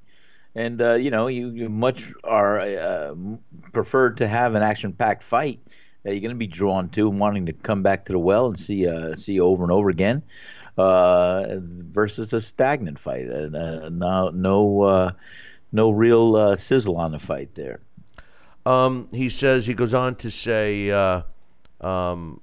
And 0.56 0.82
uh, 0.82 0.94
you 0.94 1.10
know, 1.10 1.28
you, 1.28 1.50
you 1.50 1.68
much 1.68 2.12
are 2.24 2.58
uh, 2.60 3.14
preferred 3.72 4.16
to 4.16 4.26
have 4.26 4.56
an 4.56 4.62
action-packed 4.62 5.22
fight 5.22 5.60
that 6.02 6.12
you're 6.12 6.20
going 6.20 6.30
to 6.30 6.38
be 6.38 6.46
drawn 6.46 6.88
to 6.90 7.08
and 7.08 7.20
wanting 7.20 7.46
to 7.46 7.52
come 7.52 7.82
back 7.82 8.06
to 8.06 8.12
the 8.12 8.18
well 8.18 8.46
and 8.46 8.58
see 8.58 8.86
uh, 8.86 9.14
see 9.14 9.40
over 9.40 9.62
and 9.62 9.72
over 9.72 9.90
again, 9.90 10.22
uh, 10.78 11.56
versus 11.58 12.32
a 12.32 12.40
stagnant 12.40 12.98
fight. 12.98 13.28
Uh, 13.28 13.88
no 13.90 14.30
no 14.30 14.82
uh, 14.82 15.12
no 15.72 15.90
real 15.90 16.36
uh, 16.36 16.56
sizzle 16.56 16.96
on 16.96 17.12
the 17.12 17.18
fight 17.18 17.54
there. 17.54 17.80
Um, 18.66 19.08
he 19.12 19.28
says 19.28 19.66
he 19.66 19.74
goes 19.74 19.94
on 19.94 20.16
to 20.16 20.30
say, 20.30 20.90
uh, 20.90 21.22
um, 21.80 22.40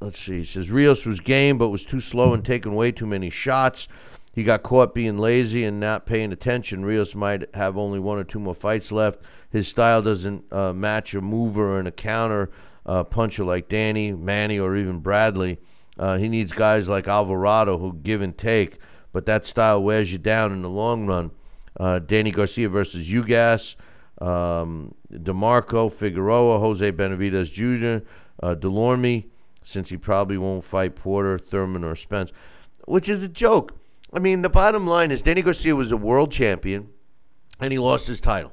let's 0.00 0.18
see. 0.18 0.38
He 0.38 0.44
says 0.44 0.70
Rios 0.70 1.06
was 1.06 1.20
game, 1.20 1.58
but 1.58 1.68
was 1.68 1.84
too 1.84 2.00
slow 2.00 2.34
and 2.34 2.44
taking 2.44 2.74
way 2.74 2.92
too 2.92 3.06
many 3.06 3.30
shots. 3.30 3.88
He 4.32 4.42
got 4.42 4.64
caught 4.64 4.94
being 4.94 5.16
lazy 5.16 5.62
and 5.62 5.78
not 5.78 6.06
paying 6.06 6.32
attention. 6.32 6.84
Rios 6.84 7.14
might 7.14 7.54
have 7.54 7.78
only 7.78 8.00
one 8.00 8.18
or 8.18 8.24
two 8.24 8.40
more 8.40 8.54
fights 8.54 8.90
left. 8.90 9.20
His 9.48 9.68
style 9.68 10.02
doesn't 10.02 10.52
uh, 10.52 10.72
match 10.72 11.14
a 11.14 11.20
mover 11.20 11.78
and 11.78 11.86
a 11.86 11.92
counter 11.92 12.50
uh, 12.86 13.04
puncher 13.04 13.44
like 13.44 13.68
Danny, 13.68 14.12
Manny, 14.12 14.58
or 14.58 14.76
even 14.76 15.00
Bradley. 15.00 15.58
Uh, 15.98 16.16
he 16.16 16.28
needs 16.28 16.52
guys 16.52 16.88
like 16.88 17.06
Alvarado 17.06 17.78
who 17.78 17.94
give 17.94 18.20
and 18.20 18.36
take, 18.36 18.78
but 19.12 19.26
that 19.26 19.46
style 19.46 19.82
wears 19.82 20.12
you 20.12 20.18
down 20.18 20.52
in 20.52 20.62
the 20.62 20.68
long 20.68 21.06
run. 21.06 21.30
Uh, 21.78 21.98
Danny 21.98 22.30
Garcia 22.30 22.68
versus 22.68 23.08
Ugas, 23.08 23.76
um, 24.20 24.94
DeMarco, 25.12 25.92
Figueroa, 25.92 26.58
Jose 26.58 26.92
Benavidez 26.92 27.52
Jr., 27.52 28.06
uh, 28.42 28.54
Delorme, 28.54 29.26
since 29.62 29.88
he 29.88 29.96
probably 29.96 30.38
won't 30.38 30.64
fight 30.64 30.94
Porter, 30.94 31.38
Thurman, 31.38 31.84
or 31.84 31.94
Spence, 31.94 32.32
which 32.86 33.08
is 33.08 33.22
a 33.22 33.28
joke. 33.28 33.76
I 34.12 34.18
mean, 34.18 34.42
the 34.42 34.48
bottom 34.48 34.86
line 34.86 35.10
is 35.10 35.22
Danny 35.22 35.42
Garcia 35.42 35.74
was 35.74 35.90
a 35.90 35.96
world 35.96 36.30
champion, 36.30 36.90
and 37.58 37.72
he 37.72 37.78
lost 37.78 38.06
his 38.06 38.20
title. 38.20 38.52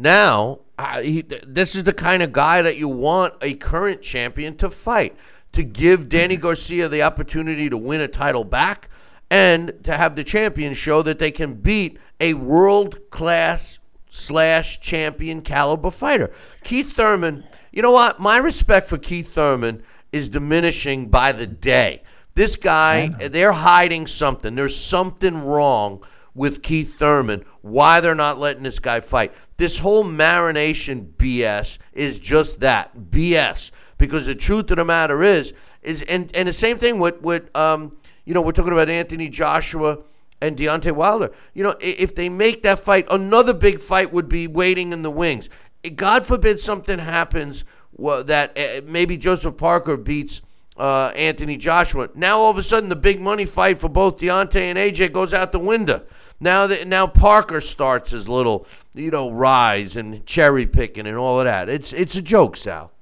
Now, 0.00 0.60
uh, 0.78 1.02
he, 1.02 1.20
this 1.20 1.74
is 1.74 1.84
the 1.84 1.92
kind 1.92 2.22
of 2.22 2.32
guy 2.32 2.62
that 2.62 2.78
you 2.78 2.88
want 2.88 3.34
a 3.42 3.52
current 3.52 4.00
champion 4.00 4.56
to 4.56 4.70
fight, 4.70 5.14
to 5.52 5.62
give 5.62 6.08
Danny 6.08 6.36
Garcia 6.36 6.88
the 6.88 7.02
opportunity 7.02 7.68
to 7.68 7.76
win 7.76 8.00
a 8.00 8.08
title 8.08 8.42
back 8.42 8.88
and 9.30 9.74
to 9.84 9.92
have 9.92 10.16
the 10.16 10.24
champion 10.24 10.72
show 10.72 11.02
that 11.02 11.18
they 11.18 11.30
can 11.30 11.52
beat 11.52 11.98
a 12.18 12.32
world 12.32 13.10
class 13.10 13.78
slash 14.08 14.80
champion 14.80 15.42
caliber 15.42 15.90
fighter. 15.90 16.30
Keith 16.64 16.94
Thurman, 16.94 17.44
you 17.70 17.82
know 17.82 17.92
what? 17.92 18.18
My 18.18 18.38
respect 18.38 18.86
for 18.88 18.96
Keith 18.96 19.34
Thurman 19.34 19.82
is 20.12 20.30
diminishing 20.30 21.08
by 21.08 21.32
the 21.32 21.46
day. 21.46 22.02
This 22.34 22.56
guy, 22.56 23.08
they're 23.28 23.52
hiding 23.52 24.06
something. 24.06 24.54
There's 24.54 24.76
something 24.76 25.44
wrong 25.44 26.02
with 26.34 26.62
Keith 26.62 26.98
Thurman. 26.98 27.44
Why 27.62 28.00
they're 28.00 28.14
not 28.14 28.38
letting 28.38 28.62
this 28.62 28.78
guy 28.78 29.00
fight? 29.00 29.34
This 29.56 29.78
whole 29.78 30.04
marination 30.04 31.12
BS 31.14 31.78
is 31.92 32.18
just 32.18 32.60
that 32.60 32.96
BS. 32.96 33.70
Because 33.98 34.26
the 34.26 34.34
truth 34.34 34.70
of 34.70 34.76
the 34.78 34.84
matter 34.84 35.22
is, 35.22 35.52
is 35.82 36.02
and, 36.02 36.34
and 36.34 36.48
the 36.48 36.52
same 36.52 36.78
thing 36.78 36.98
with 36.98 37.20
with 37.20 37.54
um, 37.56 37.92
you 38.24 38.34
know, 38.34 38.40
we're 38.42 38.52
talking 38.52 38.72
about 38.72 38.88
Anthony 38.88 39.28
Joshua 39.28 39.98
and 40.40 40.56
Deontay 40.56 40.92
Wilder. 40.92 41.32
You 41.54 41.64
know, 41.64 41.74
if 41.80 42.14
they 42.14 42.28
make 42.28 42.62
that 42.62 42.78
fight, 42.78 43.06
another 43.10 43.52
big 43.52 43.80
fight 43.80 44.12
would 44.12 44.28
be 44.28 44.46
waiting 44.46 44.92
in 44.92 45.02
the 45.02 45.10
wings. 45.10 45.48
God 45.96 46.26
forbid 46.26 46.60
something 46.60 46.98
happens 46.98 47.64
that 47.98 48.56
uh, 48.56 48.82
maybe 48.86 49.16
Joseph 49.16 49.56
Parker 49.56 49.96
beats 49.96 50.42
uh, 50.76 51.12
Anthony 51.16 51.56
Joshua. 51.56 52.08
Now 52.14 52.38
all 52.38 52.50
of 52.50 52.58
a 52.58 52.62
sudden, 52.62 52.88
the 52.88 52.96
big 52.96 53.20
money 53.20 53.44
fight 53.44 53.78
for 53.78 53.88
both 53.88 54.18
Deontay 54.18 54.60
and 54.60 54.78
AJ 54.78 55.12
goes 55.12 55.34
out 55.34 55.52
the 55.52 55.58
window. 55.58 56.02
Now 56.40 56.66
that 56.66 56.86
now 56.86 57.06
Parker 57.06 57.60
starts 57.60 58.10
his 58.12 58.28
little, 58.28 58.66
you 58.94 59.10
know, 59.10 59.30
rise 59.30 59.94
and 59.94 60.24
cherry 60.24 60.66
picking 60.66 61.06
and 61.06 61.16
all 61.16 61.38
of 61.38 61.44
that. 61.44 61.68
It's 61.68 61.92
it's 61.92 62.16
a 62.16 62.22
joke, 62.22 62.56
Sal. 62.56 62.92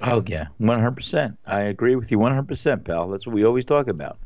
Oh 0.00 0.22
yeah, 0.26 0.46
one 0.58 0.78
hundred 0.78 0.96
percent. 0.96 1.36
I 1.44 1.62
agree 1.62 1.96
with 1.96 2.10
you 2.12 2.18
one 2.18 2.32
hundred 2.32 2.48
percent, 2.48 2.84
pal. 2.84 3.08
That's 3.08 3.26
what 3.26 3.34
we 3.34 3.44
always 3.44 3.64
talk 3.64 3.88
about. 3.88 4.18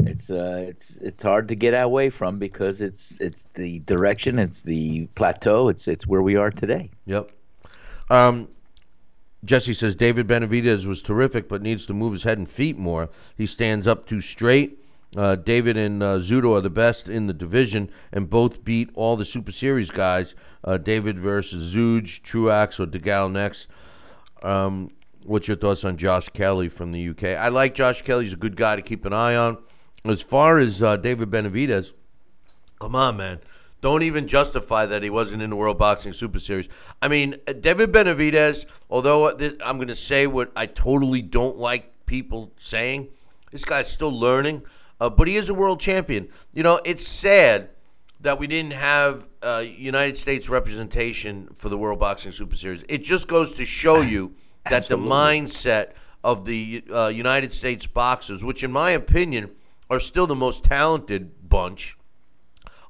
It's 0.00 0.30
uh, 0.30 0.64
it's 0.66 0.96
it's 0.98 1.22
hard 1.22 1.48
to 1.48 1.54
get 1.54 1.72
away 1.72 2.10
from 2.10 2.38
because 2.38 2.80
it's 2.80 3.20
it's 3.20 3.44
the 3.54 3.80
direction, 3.80 4.38
it's 4.38 4.62
the 4.62 5.06
plateau, 5.14 5.68
it's 5.68 5.86
it's 5.88 6.06
where 6.06 6.22
we 6.22 6.36
are 6.36 6.50
today. 6.50 6.90
Yep. 7.06 7.30
Um, 8.08 8.48
Jesse 9.44 9.74
says 9.74 9.94
David 9.94 10.26
Benavidez 10.26 10.86
was 10.86 11.02
terrific, 11.02 11.48
but 11.48 11.62
needs 11.62 11.86
to 11.86 11.94
move 11.94 12.12
his 12.12 12.22
head 12.22 12.38
and 12.38 12.48
feet 12.48 12.78
more. 12.78 13.08
He 13.36 13.46
stands 13.46 13.86
up 13.86 14.06
too 14.06 14.20
straight. 14.20 14.78
Uh, 15.14 15.36
David 15.36 15.76
and 15.76 16.02
uh, 16.02 16.18
Zurdo 16.18 16.56
are 16.56 16.60
the 16.60 16.70
best 16.70 17.08
in 17.08 17.26
the 17.26 17.32
division, 17.32 17.90
and 18.12 18.28
both 18.28 18.64
beat 18.64 18.90
all 18.94 19.16
the 19.16 19.24
Super 19.24 19.52
Series 19.52 19.90
guys. 19.90 20.34
Uh, 20.64 20.78
David 20.78 21.18
versus 21.18 21.74
Zeuge, 21.74 22.22
Truax, 22.22 22.80
or 22.80 22.86
DeGale 22.86 23.30
next. 23.30 23.68
Um, 24.42 24.90
what's 25.24 25.48
your 25.48 25.56
thoughts 25.56 25.84
on 25.84 25.96
Josh 25.96 26.28
Kelly 26.30 26.68
from 26.68 26.92
the 26.92 27.08
UK? 27.08 27.24
I 27.24 27.48
like 27.48 27.74
Josh 27.74 28.02
Kelly. 28.02 28.24
He's 28.24 28.32
a 28.32 28.36
good 28.36 28.56
guy 28.56 28.76
to 28.76 28.82
keep 28.82 29.04
an 29.04 29.12
eye 29.12 29.36
on. 29.36 29.58
As 30.04 30.22
far 30.22 30.58
as 30.58 30.82
uh, 30.82 30.96
David 30.96 31.30
Benavidez, 31.30 31.92
come 32.78 32.94
on, 32.94 33.16
man. 33.16 33.40
Don't 33.80 34.02
even 34.02 34.26
justify 34.26 34.86
that 34.86 35.02
he 35.02 35.10
wasn't 35.10 35.42
in 35.42 35.50
the 35.50 35.56
World 35.56 35.78
Boxing 35.78 36.12
Super 36.12 36.38
Series. 36.38 36.68
I 37.02 37.08
mean, 37.08 37.36
uh, 37.46 37.52
David 37.52 37.92
Benavidez, 37.92 38.66
although 38.88 39.30
I'm 39.30 39.76
going 39.76 39.88
to 39.88 39.94
say 39.94 40.26
what 40.26 40.50
I 40.56 40.66
totally 40.66 41.22
don't 41.22 41.56
like 41.56 42.06
people 42.06 42.52
saying, 42.58 43.08
this 43.52 43.64
guy's 43.64 43.90
still 43.90 44.12
learning, 44.12 44.62
uh, 45.00 45.10
but 45.10 45.28
he 45.28 45.36
is 45.36 45.48
a 45.48 45.54
world 45.54 45.80
champion. 45.80 46.28
You 46.52 46.62
know, 46.62 46.80
it's 46.84 47.06
sad 47.06 47.70
that 48.20 48.38
we 48.38 48.46
didn't 48.46 48.72
have 48.72 49.28
uh, 49.42 49.64
United 49.66 50.16
States 50.16 50.48
representation 50.48 51.48
for 51.54 51.68
the 51.68 51.78
World 51.78 52.00
Boxing 52.00 52.32
Super 52.32 52.56
Series. 52.56 52.84
It 52.88 53.04
just 53.04 53.28
goes 53.28 53.54
to 53.54 53.64
show 53.64 54.00
you 54.00 54.34
that 54.68 54.88
the 54.88 54.96
mindset 54.96 55.92
of 56.24 56.44
the 56.44 56.82
uh, 56.92 57.06
United 57.14 57.52
States 57.52 57.86
boxers, 57.86 58.42
which 58.42 58.64
in 58.64 58.72
my 58.72 58.90
opinion 58.90 59.50
are 59.88 60.00
still 60.00 60.26
the 60.26 60.34
most 60.34 60.64
talented 60.64 61.48
bunch, 61.48 61.96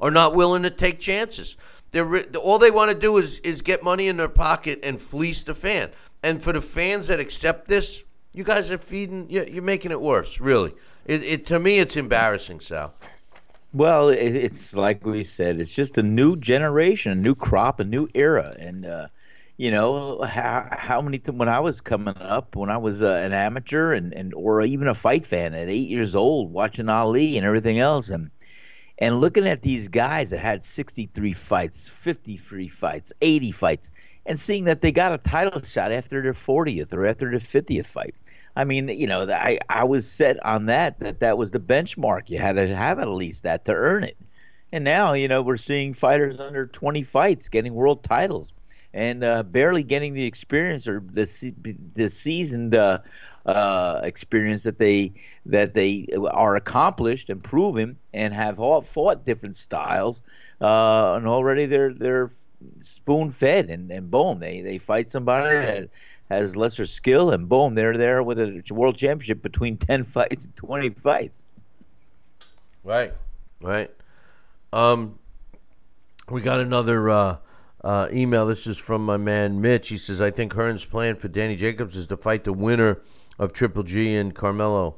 are 0.00 0.10
not 0.10 0.34
willing 0.34 0.62
to 0.62 0.70
take 0.70 1.00
chances. 1.00 1.56
They're 1.90 2.24
all 2.36 2.58
they 2.58 2.70
want 2.70 2.90
to 2.90 2.98
do 2.98 3.18
is 3.18 3.38
is 3.40 3.62
get 3.62 3.82
money 3.82 4.08
in 4.08 4.16
their 4.16 4.28
pocket 4.28 4.80
and 4.82 5.00
fleece 5.00 5.42
the 5.42 5.54
fan. 5.54 5.90
And 6.22 6.42
for 6.42 6.52
the 6.52 6.60
fans 6.60 7.08
that 7.08 7.20
accept 7.20 7.68
this, 7.68 8.04
you 8.32 8.44
guys 8.44 8.70
are 8.70 8.78
feeding. 8.78 9.28
You're, 9.30 9.46
you're 9.46 9.62
making 9.62 9.92
it 9.92 10.00
worse. 10.00 10.40
Really, 10.40 10.74
it, 11.06 11.22
it 11.22 11.46
to 11.46 11.58
me 11.58 11.78
it's 11.78 11.96
embarrassing, 11.96 12.60
Sal. 12.60 12.94
Well, 13.72 14.08
it, 14.08 14.34
it's 14.34 14.74
like 14.74 15.04
we 15.04 15.24
said, 15.24 15.60
it's 15.60 15.74
just 15.74 15.98
a 15.98 16.02
new 16.02 16.36
generation, 16.36 17.12
a 17.12 17.16
new 17.16 17.34
crop, 17.34 17.80
a 17.80 17.84
new 17.84 18.08
era, 18.14 18.54
and 18.58 18.86
uh, 18.86 19.08
you 19.56 19.70
know 19.70 20.22
how 20.22 20.68
how 20.70 21.00
many 21.00 21.18
when 21.18 21.48
I 21.48 21.60
was 21.60 21.80
coming 21.80 22.16
up, 22.16 22.56
when 22.56 22.70
I 22.70 22.76
was 22.76 23.02
uh, 23.02 23.22
an 23.24 23.32
amateur 23.32 23.92
and 23.92 24.12
and 24.12 24.34
or 24.34 24.62
even 24.62 24.88
a 24.88 24.94
fight 24.94 25.26
fan 25.26 25.54
at 25.54 25.68
eight 25.68 25.88
years 25.88 26.14
old, 26.14 26.52
watching 26.52 26.88
Ali 26.88 27.36
and 27.36 27.46
everything 27.46 27.78
else, 27.78 28.08
and 28.08 28.30
and 28.98 29.20
looking 29.20 29.46
at 29.46 29.62
these 29.62 29.88
guys 29.88 30.30
that 30.30 30.38
had 30.38 30.64
63 30.64 31.32
fights, 31.32 31.86
53 31.88 32.68
fights, 32.68 33.12
80 33.20 33.52
fights, 33.52 33.90
and 34.24 34.38
seeing 34.38 34.64
that 34.64 34.80
they 34.80 34.90
got 34.90 35.12
a 35.12 35.18
title 35.18 35.62
shot 35.62 35.92
after 35.92 36.22
their 36.22 36.32
40th 36.32 36.92
or 36.94 37.06
after 37.06 37.30
their 37.30 37.38
50th 37.38 37.86
fight. 37.86 38.14
I 38.56 38.64
mean, 38.64 38.88
you 38.88 39.06
know, 39.06 39.28
I 39.28 39.58
I 39.68 39.84
was 39.84 40.10
set 40.10 40.44
on 40.44 40.66
that 40.66 40.98
that 41.00 41.20
that 41.20 41.38
was 41.38 41.50
the 41.50 41.60
benchmark. 41.60 42.30
You 42.30 42.38
had 42.38 42.56
to 42.56 42.74
have 42.74 42.98
at 42.98 43.08
least 43.08 43.42
that 43.44 43.64
to 43.66 43.74
earn 43.74 44.04
it. 44.04 44.16
And 44.72 44.82
now, 44.82 45.12
you 45.12 45.28
know, 45.28 45.42
we're 45.42 45.58
seeing 45.58 45.94
fighters 45.94 46.40
under 46.40 46.66
20 46.66 47.02
fights 47.04 47.48
getting 47.48 47.74
world 47.74 48.02
titles 48.02 48.52
and 48.92 49.22
uh, 49.22 49.42
barely 49.42 49.82
getting 49.82 50.14
the 50.14 50.24
experience 50.24 50.88
or 50.88 51.02
the 51.12 51.54
the 51.94 52.08
seasoned 52.08 52.74
uh, 52.74 52.98
uh, 53.44 54.00
experience 54.02 54.62
that 54.64 54.78
they 54.78 55.12
that 55.44 55.74
they 55.74 56.06
are 56.30 56.56
accomplished 56.56 57.30
and 57.30 57.44
proven 57.44 57.98
and 58.14 58.34
have 58.34 58.56
fought 58.86 59.24
different 59.24 59.54
styles 59.54 60.22
uh, 60.60 61.14
and 61.14 61.26
already 61.28 61.66
they're 61.66 61.92
they're 61.92 62.30
spoon 62.80 63.30
fed 63.30 63.68
and, 63.68 63.90
and 63.90 64.10
boom 64.10 64.40
they 64.40 64.62
they 64.62 64.78
fight 64.78 65.10
somebody 65.10 65.54
that 65.54 65.90
has 66.30 66.56
lesser 66.56 66.86
skill 66.86 67.30
and 67.30 67.48
boom 67.48 67.74
they're 67.74 67.96
there 67.96 68.22
with 68.22 68.38
a 68.38 68.62
world 68.70 68.96
championship 68.96 69.42
between 69.42 69.76
10 69.78 70.04
fights 70.04 70.46
and 70.46 70.56
20 70.56 70.90
fights 70.90 71.44
Right, 72.86 73.12
right. 73.60 73.90
Um, 74.72 75.18
we 76.30 76.40
got 76.40 76.60
another 76.60 77.10
uh, 77.10 77.36
uh, 77.82 78.08
email. 78.12 78.46
This 78.46 78.68
is 78.68 78.78
from 78.78 79.04
my 79.04 79.16
man 79.16 79.60
Mitch. 79.60 79.88
He 79.88 79.96
says, 79.96 80.20
"I 80.20 80.30
think 80.30 80.54
Hearn's 80.54 80.84
plan 80.84 81.16
for 81.16 81.26
Danny 81.26 81.56
Jacobs 81.56 81.96
is 81.96 82.06
to 82.06 82.16
fight 82.16 82.44
the 82.44 82.52
winner 82.52 83.02
of 83.40 83.52
Triple 83.52 83.82
G 83.82 84.14
and 84.14 84.32
Carmelo. 84.32 84.94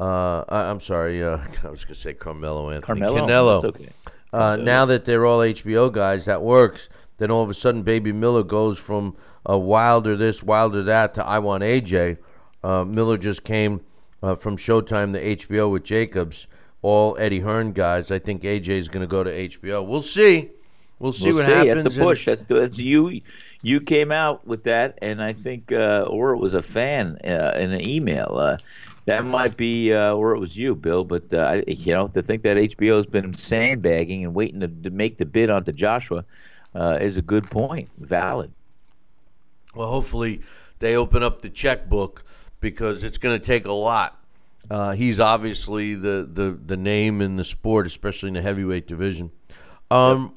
Uh, 0.00 0.44
I, 0.48 0.70
I'm 0.70 0.78
sorry, 0.78 1.20
uh, 1.20 1.38
I 1.64 1.68
was 1.68 1.84
going 1.84 1.94
to 1.94 2.00
say 2.00 2.14
Carmelo 2.14 2.70
Anthony 2.70 3.00
Carmelo? 3.00 3.26
Canelo. 3.26 3.64
Okay. 3.64 3.88
Uh, 4.32 4.56
now 4.56 4.84
that 4.84 5.04
they're 5.04 5.26
all 5.26 5.40
HBO 5.40 5.92
guys, 5.92 6.24
that 6.26 6.42
works. 6.42 6.88
Then 7.18 7.32
all 7.32 7.42
of 7.42 7.50
a 7.50 7.54
sudden, 7.54 7.82
Baby 7.82 8.12
Miller 8.12 8.44
goes 8.44 8.78
from 8.78 9.14
uh, 9.48 9.58
Wilder 9.58 10.16
this, 10.16 10.42
Wilder 10.42 10.82
that 10.82 11.14
to 11.14 11.26
I 11.26 11.38
want 11.38 11.62
AJ. 11.62 12.18
Uh, 12.62 12.84
Miller 12.84 13.18
just 13.18 13.44
came 13.44 13.80
uh, 14.22 14.34
from 14.34 14.56
Showtime 14.56 15.12
to 15.12 15.36
HBO 15.36 15.70
with 15.70 15.84
Jacobs, 15.84 16.46
all 16.80 17.16
Eddie 17.18 17.40
Hearn 17.40 17.72
guys. 17.72 18.10
I 18.10 18.18
think 18.18 18.42
AJ 18.42 18.68
is 18.68 18.88
going 18.88 19.00
to 19.02 19.10
go 19.10 19.24
to 19.24 19.30
HBO. 19.30 19.86
We'll 19.86 20.02
see. 20.02 20.50
We'll 20.98 21.12
see 21.12 21.28
we'll 21.28 21.36
what 21.36 21.46
see. 21.46 21.50
happens. 21.52 21.84
That's 21.84 21.96
a 21.96 22.00
and- 22.00 22.06
push. 22.06 22.24
That's, 22.26 22.44
that's 22.44 22.78
you. 22.78 23.20
You 23.64 23.80
came 23.80 24.10
out 24.10 24.46
with 24.46 24.64
that, 24.64 24.98
and 25.02 25.22
I 25.22 25.32
think, 25.32 25.70
uh, 25.70 26.06
or 26.08 26.32
it 26.32 26.38
was 26.38 26.54
a 26.54 26.62
fan 26.62 27.18
uh, 27.24 27.56
in 27.56 27.72
an 27.72 27.80
email. 27.86 28.36
Uh, 28.36 28.58
that 29.04 29.24
might 29.24 29.56
be, 29.56 29.92
uh, 29.92 30.12
or 30.12 30.34
it 30.34 30.38
was 30.38 30.56
you, 30.56 30.74
Bill. 30.74 31.04
But 31.04 31.32
uh, 31.32 31.62
you 31.66 31.92
know, 31.92 32.08
to 32.08 32.22
think 32.22 32.42
that 32.42 32.56
HBO 32.56 32.96
has 32.96 33.06
been 33.06 33.34
sandbagging 33.34 34.24
and 34.24 34.34
waiting 34.34 34.60
to, 34.60 34.68
to 34.68 34.90
make 34.90 35.18
the 35.18 35.26
bid 35.26 35.50
onto 35.50 35.72
Joshua 35.72 36.24
uh, 36.74 36.98
is 37.00 37.16
a 37.16 37.22
good 37.22 37.50
point. 37.50 37.88
Valid. 37.98 38.52
Well, 39.74 39.88
hopefully 39.88 40.42
they 40.78 40.96
open 40.96 41.22
up 41.22 41.42
the 41.42 41.50
checkbook 41.50 42.24
because 42.60 43.04
it's 43.04 43.18
going 43.18 43.38
to 43.38 43.44
take 43.44 43.66
a 43.66 43.72
lot. 43.72 44.18
Uh, 44.70 44.92
he's 44.92 45.18
obviously 45.18 45.94
the, 45.94 46.28
the, 46.30 46.58
the 46.64 46.76
name 46.76 47.20
in 47.20 47.36
the 47.36 47.44
sport, 47.44 47.86
especially 47.86 48.28
in 48.28 48.34
the 48.34 48.42
heavyweight 48.42 48.86
division. 48.86 49.30
Um, 49.90 50.36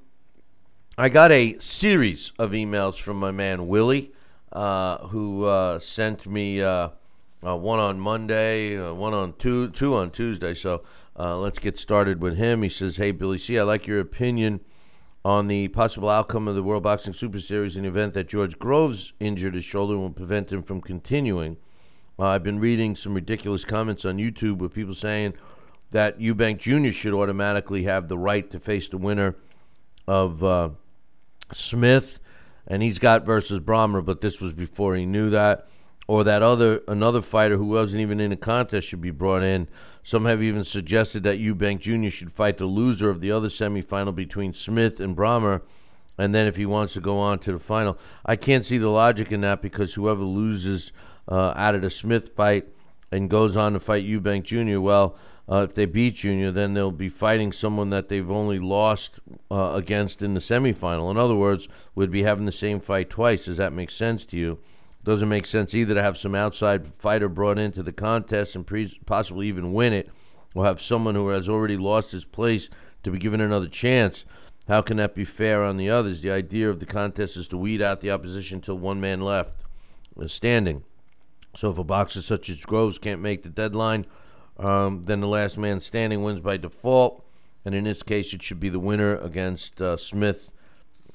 I 0.98 1.10
got 1.10 1.32
a 1.32 1.58
series 1.60 2.32
of 2.40 2.52
emails 2.52 3.00
from 3.00 3.18
my 3.18 3.32
man 3.32 3.68
Willie, 3.68 4.12
uh, 4.52 5.08
who 5.08 5.44
uh, 5.44 5.80
sent 5.80 6.26
me 6.26 6.62
uh, 6.62 6.90
uh, 7.46 7.56
one 7.56 7.80
on 7.80 8.00
Monday, 8.00 8.78
uh, 8.78 8.94
one 8.94 9.14
on 9.14 9.34
two, 9.34 9.70
two 9.70 9.94
on 9.94 10.10
Tuesday. 10.10 10.54
So 10.54 10.84
let's 11.16 11.60
get 11.60 11.78
started 11.78 12.22
with 12.22 12.38
him. 12.38 12.62
He 12.64 12.70
says, 12.70 12.98
"Hey 12.98 13.12
Billy 13.12 13.38
C, 13.38 13.60
I 13.60 13.64
like 13.64 13.88
your 13.88 14.00
opinion 14.00 14.62
on 15.26 15.48
the 15.48 15.68
possible 15.70 16.08
outcome 16.08 16.48
of 16.48 16.54
the 16.54 16.62
World 16.62 16.84
Boxing 16.84 17.12
Super 17.12 17.40
Series 17.40 17.76
in 17.76 17.82
the 17.82 17.90
event 17.90 18.14
that 18.14 18.28
George 18.28 18.60
Groves 18.60 19.12
injured 19.20 19.56
his 19.56 19.64
shoulder 19.64 19.94
and 19.94 20.04
will 20.04 20.12
prevent 20.12 20.52
him 20.52 20.62
from 20.62 20.82
continuing. 20.82 21.58
Uh, 22.20 22.28
I've 22.28 22.44
been 22.44 22.60
reading 22.60 22.96
some 22.96 23.16
ridiculous 23.16 23.66
comments 23.66 24.06
on 24.06 24.20
YouTube 24.20 24.58
with 24.58 24.76
people 24.76 24.94
saying 24.94 25.34
that 25.90 26.20
Eubank 26.20 26.60
Jr. 26.60 26.92
should 26.92 27.16
automatically 27.16 27.84
have 27.86 28.08
the 28.08 28.20
right 28.20 28.48
to 28.52 28.60
face 28.60 28.88
the 28.88 29.00
winner 29.00 29.36
of 30.08 30.44
uh, 30.44 30.70
Smith, 31.52 32.20
and 32.68 32.84
he's 32.84 33.00
got 33.00 33.26
versus 33.26 33.60
Brahmer, 33.60 34.06
but 34.06 34.22
this 34.22 34.40
was 34.40 34.54
before 34.54 34.96
he 34.96 35.08
knew 35.08 35.32
that. 35.32 35.68
Or 36.08 36.24
that 36.24 36.44
other 36.44 36.82
another 36.88 37.20
fighter 37.20 37.58
who 37.58 37.66
wasn't 37.66 38.02
even 38.02 38.20
in 38.20 38.30
the 38.30 38.36
contest 38.36 38.90
should 38.90 39.02
be 39.02 39.10
brought 39.10 39.42
in. 39.42 39.68
Some 40.06 40.26
have 40.26 40.42
even 40.42 40.64
suggested 40.64 41.24
that 41.24 41.40
Eubank 41.40 41.80
Jr. 41.80 42.10
should 42.10 42.32
fight 42.32 42.60
the 42.60 42.68
loser 42.68 43.10
of 43.10 43.20
the 43.20 43.32
other 43.32 43.50
semifinal 43.50 44.16
between 44.16 44.54
Smith 44.54 45.02
and 45.02 45.18
Brahmer 45.18 45.64
and 46.18 46.34
then 46.34 46.48
if 46.48 46.56
he 46.56 46.66
wants 46.66 46.94
to 46.94 47.02
go 47.02 47.18
on 47.18 47.40
to 47.40 47.52
the 47.52 47.60
final, 47.60 47.98
I 48.26 48.36
can't 48.36 48.66
see 48.66 48.78
the 48.78 48.90
logic 48.90 49.32
in 49.32 49.42
that 49.42 49.62
because 49.62 49.96
whoever 49.96 50.24
loses 50.24 50.92
uh, 51.28 51.54
out 51.56 51.76
of 51.76 51.82
the 51.82 51.90
Smith 51.90 52.30
fight 52.30 52.66
and 53.12 53.30
goes 53.30 53.58
on 53.58 53.74
to 53.74 53.80
fight 53.80 54.06
Eubank 54.06 54.44
Jr. 54.44 54.80
Well, 54.80 55.18
uh, 55.50 55.66
if 55.68 55.76
they 55.76 55.86
beat 55.86 56.16
Junior, 56.16 56.52
then 56.52 56.74
they'll 56.74 56.92
be 56.92 57.10
fighting 57.10 57.52
someone 57.52 57.90
that 57.92 58.10
they've 58.10 58.32
only 58.32 58.60
lost 58.60 59.20
uh, 59.52 59.72
against 59.74 60.22
in 60.22 60.34
the 60.34 60.40
semifinal. 60.40 61.12
In 61.12 61.18
other 61.18 61.36
words, 61.36 61.68
would 61.96 62.12
be 62.12 62.24
having 62.24 62.46
the 62.46 62.52
same 62.52 62.80
fight 62.80 63.10
twice. 63.10 63.46
Does 63.46 63.58
that 63.58 63.74
make 63.74 63.90
sense 63.90 64.26
to 64.28 64.38
you? 64.38 64.60
Doesn't 65.06 65.30
make 65.30 65.46
sense 65.46 65.76
either 65.76 65.94
to 65.94 66.02
have 66.02 66.18
some 66.18 66.34
outside 66.34 66.88
fighter 66.88 67.30
brought 67.30 67.60
into 67.60 67.84
the 67.84 67.94
contest 67.94 68.56
and 68.56 68.66
pre- 68.66 69.00
possibly 69.06 69.48
even 69.48 69.72
win 69.72 69.94
it, 69.94 70.10
or 70.56 70.66
have 70.66 70.82
someone 70.82 71.14
who 71.14 71.30
has 71.30 71.48
already 71.48 71.78
lost 71.78 72.12
his 72.12 72.26
place 72.26 72.72
to 73.04 73.12
be 73.12 73.20
given 73.20 73.40
another 73.40 73.68
chance. 73.68 74.26
How 74.68 74.82
can 74.82 74.98
that 74.98 75.14
be 75.14 75.24
fair 75.24 75.64
on 75.64 75.78
the 75.78 75.92
others? 75.92 76.22
The 76.22 76.32
idea 76.32 76.72
of 76.72 76.80
the 76.80 76.88
contest 76.88 77.38
is 77.38 77.48
to 77.50 77.58
weed 77.58 77.84
out 77.84 78.02
the 78.02 78.10
opposition 78.10 78.58
until 78.58 78.80
one 78.80 79.00
man 79.00 79.22
left 79.22 79.60
is 80.18 80.34
standing. 80.34 80.84
So 81.56 81.70
if 81.70 81.78
a 81.78 81.84
boxer 81.84 82.24
such 82.24 82.50
as 82.50 82.66
Groves 82.66 82.98
can't 82.98 83.22
make 83.22 83.44
the 83.44 83.50
deadline, 83.50 84.08
um, 84.58 85.04
then 85.04 85.22
the 85.22 85.28
last 85.28 85.60
man 85.60 85.82
standing 85.82 86.24
wins 86.24 86.40
by 86.40 86.58
default. 86.58 87.24
And 87.64 87.76
in 87.76 87.84
this 87.84 88.02
case, 88.02 88.34
it 88.34 88.42
should 88.42 88.60
be 88.60 88.70
the 88.70 88.80
winner 88.80 89.18
against 89.18 89.80
uh, 89.84 89.98
Smith 89.98 90.52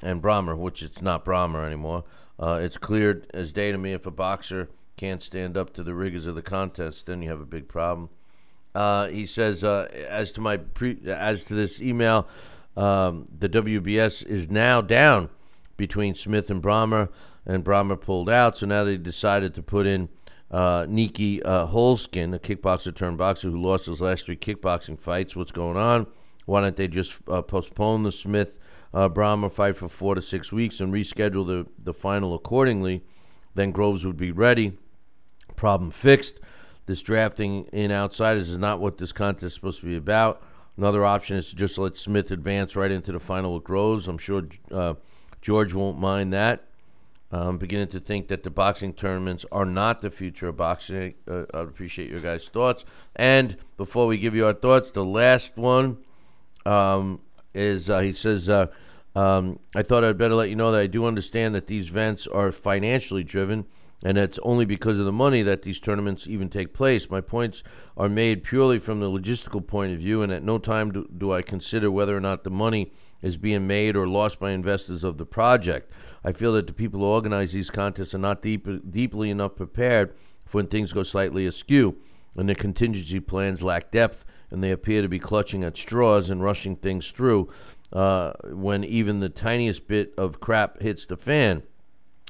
and 0.01 0.23
Brahmer, 0.23 0.57
which 0.57 0.81
it's 0.81 1.03
not 1.03 1.25
Brahmer 1.25 1.67
anymore. 1.67 2.05
Uh, 2.41 2.59
it's 2.63 2.79
clear 2.79 3.23
as 3.35 3.53
day 3.53 3.71
to 3.71 3.77
me 3.77 3.93
if 3.93 4.07
a 4.07 4.11
boxer 4.11 4.71
can't 4.97 5.23
stand 5.23 5.57
up 5.57 5.73
to 5.75 5.83
the 5.83 5.95
rigors 5.95 6.27
of 6.27 6.35
the 6.35 6.43
contest, 6.43 7.07
then 7.07 7.21
you 7.21 7.29
have 7.29 7.41
a 7.41 7.47
big 7.47 7.69
problem. 7.69 8.09
Uh, 8.75 9.09
he 9.09 9.27
says, 9.27 9.63
uh, 9.63 9.89
as 10.09 10.33
to 10.33 10.41
my 10.41 10.57
pre- 10.57 11.01
as 11.07 11.45
to 11.45 11.55
this 11.55 11.83
email, 11.83 12.27
um, 12.77 13.27
the 13.37 13.49
WBS 13.49 14.25
is 14.27 14.51
now 14.51 14.81
down 14.81 15.29
between 15.77 16.15
Smith 16.15 16.51
and 16.51 16.63
Brahmer, 16.63 17.11
and 17.45 17.65
Brahmer 17.65 18.01
pulled 18.01 18.31
out. 18.31 18.57
So 18.57 18.67
now 18.67 18.85
they 18.85 18.97
decided 18.97 19.55
to 19.55 19.63
put 19.63 19.87
in 19.87 20.09
uh, 20.51 20.85
Nieky 20.85 21.43
uh, 21.45 21.67
Holzken, 21.67 22.35
a 22.35 22.39
kickboxer 22.39 22.95
turned 22.95 23.19
boxer 23.19 23.51
who 23.51 23.61
lost 23.61 23.87
his 23.87 24.01
last 24.01 24.27
three 24.27 24.37
kickboxing 24.37 24.99
fights. 24.99 25.37
What's 25.37 25.53
going 25.53 25.77
on? 25.77 26.07
Why 26.47 26.63
don't 26.63 26.77
they 26.77 26.89
just 26.89 27.21
uh, 27.29 27.43
postpone 27.43 28.05
the 28.05 28.13
Smith 28.13 28.59
uh, 28.93 29.09
Brahmer 29.09 29.51
fight 29.51 29.77
for 29.77 29.89
four 29.89 30.15
to 30.15 30.23
six 30.23 30.53
weeks 30.53 30.81
and 30.81 30.93
reschedule 30.93 31.47
the, 31.47 31.67
the 31.83 31.95
final 31.95 32.35
accordingly? 32.35 33.05
Then 33.55 33.73
Groves 33.73 34.05
would 34.05 34.17
be 34.17 34.33
ready. 34.33 34.79
Problem 35.57 35.91
fixed. 35.91 36.41
This 36.87 37.03
drafting 37.03 37.67
in 37.67 37.93
outsiders 37.93 38.49
is 38.49 38.59
not 38.59 38.81
what 38.81 38.99
this 38.99 39.13
contest 39.13 39.45
is 39.45 39.55
supposed 39.55 39.81
to 39.81 39.87
be 39.87 39.97
about. 39.97 40.43
Another 40.77 41.05
option 41.05 41.37
is 41.37 41.51
to 41.51 41.57
just 41.57 41.79
let 41.79 41.97
Smith 41.97 42.31
advance 42.31 42.75
right 42.75 42.91
into 42.91 43.13
the 43.13 43.21
final 43.21 43.55
with 43.55 43.65
Groves. 43.65 44.09
I'm 44.09 44.19
sure 44.19 44.45
uh, 44.73 44.95
George 45.41 45.75
won't 45.75 45.99
mind 45.99 46.33
that. 46.33 46.65
I'm 47.33 47.59
beginning 47.59 47.89
to 47.89 48.01
think 48.01 48.29
that 48.29 48.43
the 48.43 48.51
boxing 48.51 48.93
tournaments 48.93 49.47
are 49.53 49.65
not 49.65 50.01
the 50.01 50.11
future 50.11 50.49
of 50.49 50.57
boxing. 50.57 51.15
Uh, 51.29 51.45
I'd 51.55 51.69
appreciate 51.69 52.11
your 52.11 52.21
guys' 52.21 52.49
thoughts. 52.49 52.85
And 53.15 53.57
before 53.77 54.07
we 54.07 54.19
give 54.19 54.35
you 54.35 54.47
our 54.47 54.53
thoughts, 54.53 54.91
the 54.91 55.05
last 55.05 55.57
one 55.57 55.99
um, 56.67 57.21
is 57.55 57.91
uh, 57.91 58.01
he 58.01 58.13
says, 58.13 58.49
uh, 58.49 58.67
um, 59.15 59.59
I 59.75 59.83
thought 59.83 60.05
I'd 60.05 60.19
better 60.19 60.35
let 60.35 60.51
you 60.51 60.57
know 60.57 60.73
that 60.73 60.81
I 60.81 60.87
do 60.87 61.05
understand 61.05 61.55
that 61.55 61.67
these 61.67 61.91
events 61.91 62.27
are 62.27 62.53
financially 62.53 63.25
driven, 63.25 63.67
and 64.05 64.17
it's 64.17 64.39
only 64.43 64.65
because 64.65 64.99
of 64.99 65.05
the 65.05 65.13
money 65.13 65.43
that 65.43 65.63
these 65.63 65.81
tournaments 65.81 66.27
even 66.27 66.49
take 66.49 66.73
place. 66.73 67.11
My 67.11 67.21
points 67.21 67.63
are 67.97 68.09
made 68.09 68.45
purely 68.45 68.79
from 68.79 69.01
the 69.01 69.11
logistical 69.11 69.67
point 69.67 69.93
of 69.93 69.99
view, 69.99 70.23
and 70.23 70.33
at 70.33 70.45
no 70.45 70.59
time 70.59 70.93
do, 70.93 71.09
do 71.17 71.33
I 71.33 71.43
consider 71.43 71.91
whether 71.91 72.17
or 72.17 72.21
not 72.21 72.45
the 72.45 72.51
money 72.51 72.93
is 73.21 73.37
being 73.37 73.67
made 73.67 73.97
or 73.97 74.09
lost 74.09 74.41
by 74.41 74.53
investors 74.53 75.05
of 75.05 75.19
the 75.19 75.27
project. 75.27 75.91
I 76.25 76.33
feel 76.33 76.53
that 76.55 76.67
the 76.67 76.73
people 76.73 77.01
who 77.01 77.07
organize 77.07 77.53
these 77.53 77.71
contests 77.71 78.15
are 78.15 78.19
not 78.19 78.43
deep, 78.43 78.67
deeply 78.91 79.31
enough 79.31 79.57
prepared 79.57 80.15
for 80.47 80.59
when 80.59 80.67
things 80.67 80.93
go 80.93 81.03
slightly 81.03 81.47
askew, 81.47 81.97
and 82.37 82.49
their 82.49 82.55
contingency 82.55 83.21
plans 83.21 83.63
lack 83.63 83.91
depth, 83.91 84.25
and 84.51 84.63
they 84.63 84.71
appear 84.71 85.03
to 85.03 85.09
be 85.09 85.19
clutching 85.19 85.63
at 85.65 85.77
straws 85.77 86.31
and 86.31 86.43
rushing 86.43 86.77
things 86.77 87.11
through 87.11 87.49
uh, 87.93 88.33
when 88.45 88.85
even 88.85 89.21
the 89.21 89.29
tiniest 89.29 89.87
bit 89.87 90.13
of 90.17 90.41
crap 90.41 90.81
hits 90.81 91.07
the 91.07 91.17
fan. 91.17 91.63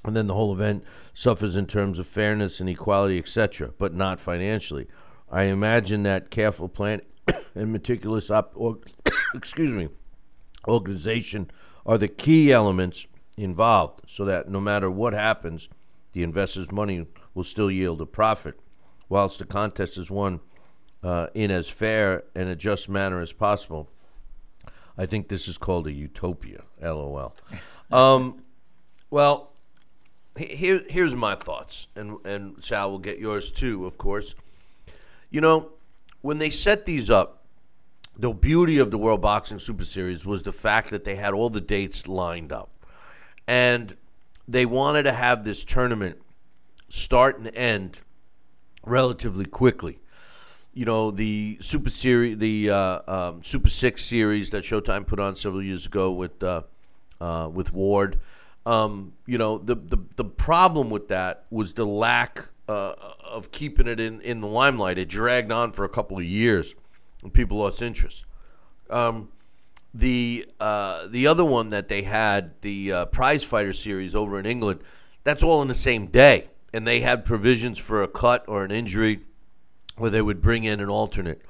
And 0.05 0.17
then 0.17 0.27
the 0.27 0.35
whole 0.35 0.53
event 0.53 0.85
suffers 1.13 1.57
in 1.57 1.67
terms 1.67 1.99
of 1.99 2.07
fairness 2.07 2.61
and 2.61 2.69
equality, 2.69 3.19
etc., 3.19 3.73
but 3.77 3.95
not 3.95 4.19
financially. 4.19 4.87
I 5.31 5.45
imagine 5.45 6.03
that 6.05 6.31
careful 6.31 6.69
planning 6.69 7.05
and 7.55 7.73
meticulous 7.73 8.31
op- 8.31 8.53
or, 8.55 8.79
excuse 9.35 9.73
me, 9.73 9.89
organization 10.67 11.51
are 11.85 11.99
the 11.99 12.09
key 12.09 12.53
elements 12.53 13.07
involved 13.37 14.03
so 14.07 14.25
that 14.25 14.49
no 14.49 14.61
matter 14.61 14.91
what 14.91 15.13
happens, 15.13 15.69
the 16.13 16.23
investor's 16.23 16.73
money 16.73 17.07
will 17.35 17.45
still 17.45 17.71
yield 17.71 18.01
a 18.01 18.07
profit, 18.07 18.59
whilst 19.09 19.39
the 19.39 19.45
contest 19.45 19.97
is 19.97 20.11
won 20.11 20.41
uh, 21.03 21.29
in 21.35 21.51
as 21.51 21.69
fair 21.69 22.25
and 22.35 22.49
a 22.49 22.57
just 22.57 22.89
manner 22.89 23.21
as 23.21 23.33
possible. 23.33 23.89
I 24.99 25.07
think 25.07 25.29
this 25.29 25.49
is 25.49 25.57
called 25.57 25.87
a 25.87 25.93
utopia. 25.93 26.63
LOL. 26.83 27.35
Um, 27.91 28.43
well, 29.11 29.53
here, 30.37 30.83
here's 30.89 31.15
my 31.15 31.35
thoughts, 31.35 31.89
and 31.97 32.19
and 32.25 32.63
Sal 32.63 32.91
will 32.91 32.99
get 32.99 33.19
yours 33.19 33.51
too, 33.51 33.87
of 33.87 33.99
course. 33.99 34.35
You 35.31 35.41
know, 35.41 35.73
when 36.21 36.39
they 36.39 36.51
set 36.51 36.87
these 36.87 37.11
up, 37.11 37.45
the 38.17 38.33
beauty 38.33 38.79
of 38.79 38.91
the 38.91 38.99
World 38.99 39.23
Boxing 39.23 39.59
Super 39.59 39.85
Series 39.85 40.27
was 40.27 40.43
the 40.43 40.53
fact 40.53 40.91
that 40.91 41.05
they 41.05 41.15
had 41.15 41.33
all 41.33 41.49
the 41.49 41.61
dates 41.61 42.07
lined 42.07 42.53
up 42.53 42.71
and 43.47 43.97
they 44.47 44.67
wanted 44.67 45.05
to 45.05 45.13
have 45.13 45.45
this 45.45 45.65
tournament 45.65 46.21
start 46.89 47.39
and 47.39 47.55
end 47.55 48.01
relatively 48.85 49.45
quickly. 49.45 50.01
You 50.73 50.85
know, 50.85 51.11
the 51.11 51.59
Super 51.61 51.91
Series, 51.91 52.39
the 52.39 52.71
uh, 52.71 53.01
um, 53.09 53.43
Super 53.43 53.69
Six 53.69 54.05
series 54.05 54.51
that 54.51 54.63
Showtime 54.63 55.07
put 55.07 55.19
on 55.19 55.35
several 55.35 55.63
years 55.63 55.87
ago 55.87 56.13
with 56.13 56.43
uh, 56.43 56.63
uh, 57.21 57.51
with 57.53 57.73
Ward. 57.73 58.21
Um, 58.67 59.15
you 59.27 59.37
know, 59.37 59.59
the, 59.59 59.75
the 59.75 59.99
the 60.17 60.25
problem 60.25 60.91
with 60.91 61.09
that 61.09 61.45
was 61.51 61.73
the 61.73 61.85
lack 61.85 62.51
uh, 62.69 62.95
of 63.25 63.51
keeping 63.51 63.89
it 63.89 63.99
in, 63.99 64.21
in 64.21 64.41
the 64.41 64.47
limelight. 64.47 64.97
It 64.97 65.09
dragged 65.09 65.51
on 65.51 65.73
for 65.73 65.85
a 65.85 65.89
couple 65.89 66.19
of 66.19 66.25
years, 66.25 66.75
and 67.23 67.35
people 67.35 67.59
lost 67.59 67.83
interest. 67.83 68.25
Um, 68.91 69.31
the 69.93 70.47
uh, 70.61 71.09
the 71.09 71.27
other 71.27 71.45
one 71.45 71.71
that 71.71 71.89
they 71.89 72.03
had, 72.03 72.61
the 72.61 72.93
uh, 72.93 73.05
Prize 73.07 73.43
Fighter 73.43 73.73
series 73.73 74.15
over 74.15 74.39
in 74.39 74.47
England, 74.47 74.83
that's 75.25 75.43
all 75.43 75.63
in 75.63 75.69
the 75.69 75.75
same 75.75 76.07
day, 76.07 76.47
and 76.73 76.87
they 76.87 77.01
had 77.01 77.25
provisions 77.25 77.77
for 77.77 78.05
a 78.05 78.09
cut 78.09 78.45
or 78.47 78.65
an 78.65 78.71
injury 78.71 79.21
where 80.01 80.11
they 80.11 80.23
would 80.23 80.41
bring 80.41 80.65
in 80.65 80.81
an 80.81 80.89
alternate. 80.89 81.43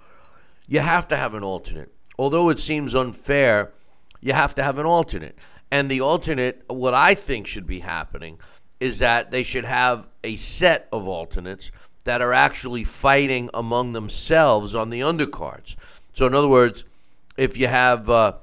You 0.66 0.80
have 0.80 1.08
to 1.08 1.16
have 1.16 1.34
an 1.34 1.42
alternate, 1.42 1.92
although 2.18 2.50
it 2.50 2.60
seems 2.60 2.94
unfair. 2.94 3.72
You 4.20 4.32
have 4.34 4.54
to 4.56 4.62
have 4.62 4.78
an 4.78 4.86
alternate, 4.86 5.38
and 5.70 5.90
the 5.90 6.00
alternate, 6.02 6.64
what 6.68 6.94
I 6.94 7.14
think 7.14 7.46
should 7.46 7.66
be 7.66 7.80
happening, 7.80 8.38
is 8.78 8.98
that 8.98 9.30
they 9.30 9.42
should 9.42 9.64
have 9.64 10.08
a 10.22 10.36
set 10.36 10.88
of 10.92 11.08
alternates 11.08 11.70
that 12.04 12.20
are 12.20 12.32
actually 12.32 12.84
fighting 12.84 13.48
among 13.54 13.92
themselves 13.92 14.74
on 14.74 14.90
the 14.90 15.00
undercards. 15.00 15.76
So, 16.12 16.26
in 16.26 16.34
other 16.34 16.48
words 16.48 16.84
if 17.40 17.56
you 17.56 17.66
have 17.66 18.10
uh, 18.10 18.34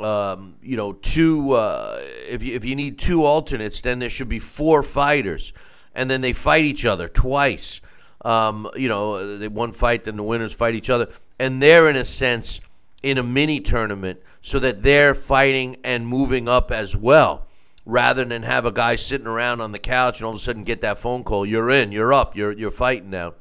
um, 0.00 0.56
you 0.62 0.76
know 0.78 0.94
two 0.94 1.52
uh, 1.52 1.98
if 2.28 2.42
you 2.42 2.54
if 2.54 2.64
you 2.64 2.74
need 2.74 2.98
two 2.98 3.24
alternates, 3.24 3.82
then 3.82 3.98
there 3.98 4.08
should 4.08 4.30
be 4.30 4.38
four 4.38 4.82
fighters, 4.82 5.52
and 5.94 6.10
then 6.10 6.22
they 6.22 6.32
fight 6.32 6.64
each 6.64 6.86
other 6.86 7.06
twice. 7.06 7.82
Um, 8.26 8.68
you 8.74 8.88
know, 8.88 9.38
they 9.38 9.46
one 9.46 9.72
fight, 9.72 10.02
then 10.02 10.16
the 10.16 10.22
winners 10.24 10.52
fight 10.52 10.74
each 10.74 10.90
other, 10.90 11.08
and 11.38 11.62
they're 11.62 11.88
in 11.88 11.94
a 11.94 12.04
sense 12.04 12.60
in 13.02 13.18
a 13.18 13.22
mini 13.22 13.60
tournament, 13.60 14.18
so 14.42 14.58
that 14.58 14.82
they're 14.82 15.14
fighting 15.14 15.76
and 15.84 16.06
moving 16.06 16.48
up 16.48 16.72
as 16.72 16.96
well, 16.96 17.46
rather 17.84 18.24
than 18.24 18.42
have 18.42 18.66
a 18.66 18.72
guy 18.72 18.96
sitting 18.96 19.28
around 19.28 19.60
on 19.60 19.70
the 19.70 19.78
couch 19.78 20.18
and 20.18 20.26
all 20.26 20.32
of 20.32 20.40
a 20.40 20.42
sudden 20.42 20.64
get 20.64 20.80
that 20.80 20.98
phone 20.98 21.22
call, 21.22 21.46
you're 21.46 21.70
in, 21.70 21.92
you're 21.92 22.12
up, 22.12 22.36
you're 22.36 22.50
you're 22.50 22.72
fighting 22.72 23.10
now. 23.10 23.34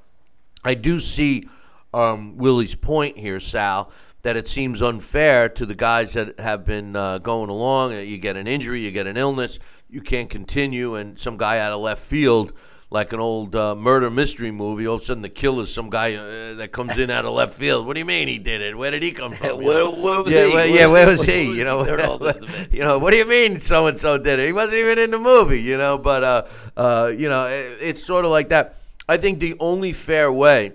I 0.64 0.76
do 0.76 1.00
see 1.00 1.50
um, 1.92 2.38
Willie's 2.38 2.76
point 2.76 3.18
here, 3.18 3.40
Sal, 3.40 3.92
that 4.22 4.36
it 4.36 4.48
seems 4.48 4.82
unfair 4.82 5.50
to 5.50 5.66
the 5.66 5.76
guys 5.76 6.14
that 6.14 6.40
have 6.40 6.64
been 6.64 6.96
uh, 6.96 7.18
going 7.20 7.50
along. 7.50 7.94
You 7.94 8.18
get 8.20 8.36
an 8.36 8.48
injury, 8.48 8.82
you 8.82 8.92
get 8.92 9.08
an 9.08 9.18
illness, 9.18 9.58
you 9.90 10.02
can't 10.02 10.30
continue, 10.30 10.96
and 10.96 11.18
some 11.18 11.38
guy 11.38 11.60
out 11.60 11.72
of 11.72 11.82
left 11.82 12.02
field, 12.02 12.54
like 12.96 13.14
an 13.14 13.20
old 13.20 13.56
uh, 13.56 13.76
murder 13.76 14.10
mystery 14.10 14.50
movie, 14.50 14.88
all 14.88 14.96
of 14.96 15.02
a 15.02 15.06
sudden 15.06 15.22
the 15.22 15.30
killer's 15.30 15.72
some 15.72 15.90
guy 15.90 16.16
uh, 16.16 16.56
that 16.56 16.72
comes 16.72 16.98
in 16.98 17.12
out 17.12 17.26
of 17.26 17.34
left 17.34 17.54
field. 17.54 17.86
What 17.86 17.94
do 17.94 18.00
you 18.00 18.06
mean 18.06 18.28
he 18.28 18.40
did 18.40 18.62
it? 18.62 18.76
Where 18.76 18.90
did 18.90 19.04
he 19.04 19.12
come 19.12 19.34
from? 19.34 19.58
where, 19.64 19.86
where 19.86 20.24
was 20.24 20.34
yeah, 20.34 20.48
he? 20.48 20.54
Where, 20.54 20.68
yeah, 20.68 20.88
where 20.88 21.06
was 21.06 21.22
he? 21.22 21.56
You 21.56 21.66
know, 21.66 21.80
he 21.80 21.86
during 21.86 22.06
all 22.06 22.18
this 22.20 22.42
event? 22.42 22.74
you 22.74 22.80
know, 22.80 22.98
what 22.98 23.12
do 23.12 23.18
you 23.18 23.28
mean 23.28 23.60
so 23.60 23.86
and 23.86 24.00
so 24.00 24.18
did 24.18 24.40
it? 24.40 24.48
He 24.48 24.54
wasn't 24.54 24.80
even 24.80 24.98
in 24.98 25.12
the 25.12 25.20
movie, 25.20 25.62
you 25.62 25.78
know. 25.78 25.98
But 25.98 26.24
uh, 26.24 26.46
uh, 26.76 27.12
you 27.16 27.30
know, 27.30 27.46
it, 27.46 27.78
it's 27.82 28.04
sort 28.04 28.26
of 28.26 28.32
like 28.32 28.50
that. 28.50 28.78
I 29.08 29.18
think 29.18 29.40
the 29.40 29.56
only 29.60 29.92
fair 29.92 30.32
way 30.32 30.72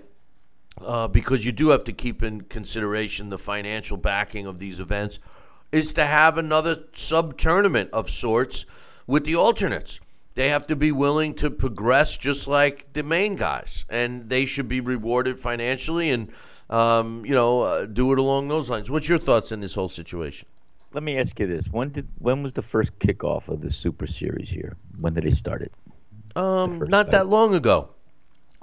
uh, 0.85 1.07
because 1.07 1.45
you 1.45 1.51
do 1.51 1.69
have 1.69 1.83
to 1.85 1.93
keep 1.93 2.23
in 2.23 2.41
consideration 2.41 3.29
the 3.29 3.37
financial 3.37 3.97
backing 3.97 4.45
of 4.47 4.59
these 4.59 4.79
events, 4.79 5.19
is 5.71 5.93
to 5.93 6.05
have 6.05 6.37
another 6.37 6.83
sub 6.95 7.37
tournament 7.37 7.89
of 7.93 8.09
sorts 8.09 8.65
with 9.07 9.25
the 9.25 9.35
alternates. 9.35 9.99
They 10.33 10.49
have 10.49 10.67
to 10.67 10.75
be 10.75 10.91
willing 10.91 11.33
to 11.35 11.49
progress 11.49 12.17
just 12.17 12.47
like 12.47 12.93
the 12.93 13.03
main 13.03 13.35
guys, 13.35 13.85
and 13.89 14.29
they 14.29 14.45
should 14.45 14.67
be 14.69 14.79
rewarded 14.79 15.37
financially 15.37 16.09
and, 16.11 16.31
um, 16.69 17.25
you 17.25 17.35
know, 17.35 17.61
uh, 17.61 17.85
do 17.85 18.13
it 18.13 18.19
along 18.19 18.47
those 18.47 18.69
lines. 18.69 18.89
What's 18.89 19.09
your 19.09 19.17
thoughts 19.17 19.51
on 19.51 19.59
this 19.59 19.73
whole 19.73 19.89
situation? 19.89 20.47
Let 20.93 21.03
me 21.03 21.17
ask 21.17 21.37
you 21.39 21.47
this: 21.47 21.67
When 21.69 21.89
did 21.89 22.07
when 22.19 22.43
was 22.43 22.53
the 22.53 22.61
first 22.61 22.97
kickoff 22.99 23.49
of 23.49 23.61
the 23.61 23.69
Super 23.71 24.07
Series 24.07 24.49
here? 24.49 24.77
When 24.99 25.13
did 25.13 25.23
they 25.25 25.31
start 25.31 25.61
it? 25.61 25.73
Um, 26.35 26.79
not 26.79 27.07
fight. 27.07 27.11
that 27.11 27.27
long 27.27 27.53
ago. 27.55 27.89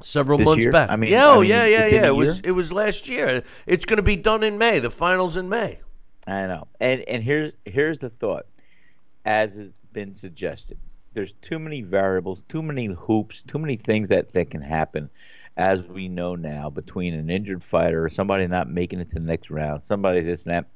Several 0.01 0.39
This 0.39 0.45
months 0.47 0.63
year? 0.63 0.73
back. 0.73 0.91
I 0.91 0.97
mean- 0.97 1.11
yeah, 1.11 1.27
I 1.27 1.37
oh 1.37 1.41
mean, 1.41 1.51
yeah, 1.51 1.67
yeah, 1.67 1.87
yeah. 1.87 2.07
It 2.07 2.15
was 2.17 2.41
it 2.41 2.53
was 2.53 2.73
last 2.73 3.09
year. 3.09 3.43
It's 3.67 3.85
going 3.85 3.97
to 3.97 4.03
be 4.03 4.17
done 4.17 4.43
in 4.43 4.57
May. 4.57 4.79
The 4.79 4.91
finals 4.91 5.37
in 5.37 5.49
May. 5.49 5.81
I 6.27 6.47
know. 6.47 6.69
And 6.81 7.01
and 7.03 7.23
here's 7.23 7.53
here's 7.65 7.99
the 7.99 8.09
thought, 8.09 8.47
as 9.25 9.57
has 9.57 9.73
been 9.93 10.15
suggested. 10.15 10.79
There's 11.19 11.33
too 11.43 11.59
many 11.59 11.83
variables, 11.83 12.45
too 12.49 12.63
many 12.63 12.87
hoops, 12.87 13.43
too 13.43 13.59
many 13.59 13.75
things 13.75 14.09
that, 14.11 14.31
that 14.35 14.51
can 14.51 14.63
happen, 14.63 15.11
as 15.57 15.83
we 15.83 16.07
know 16.07 16.37
now, 16.37 16.71
between 16.71 17.13
an 17.13 17.29
injured 17.29 17.65
fighter 17.65 18.05
or 18.05 18.09
somebody 18.09 18.47
not 18.47 18.71
making 18.71 19.01
it 19.01 19.09
to 19.11 19.15
the 19.15 19.25
next 19.25 19.51
round, 19.51 19.83
somebody 19.83 20.21
this 20.21 20.45
and 20.47 20.55
that. 20.55 20.67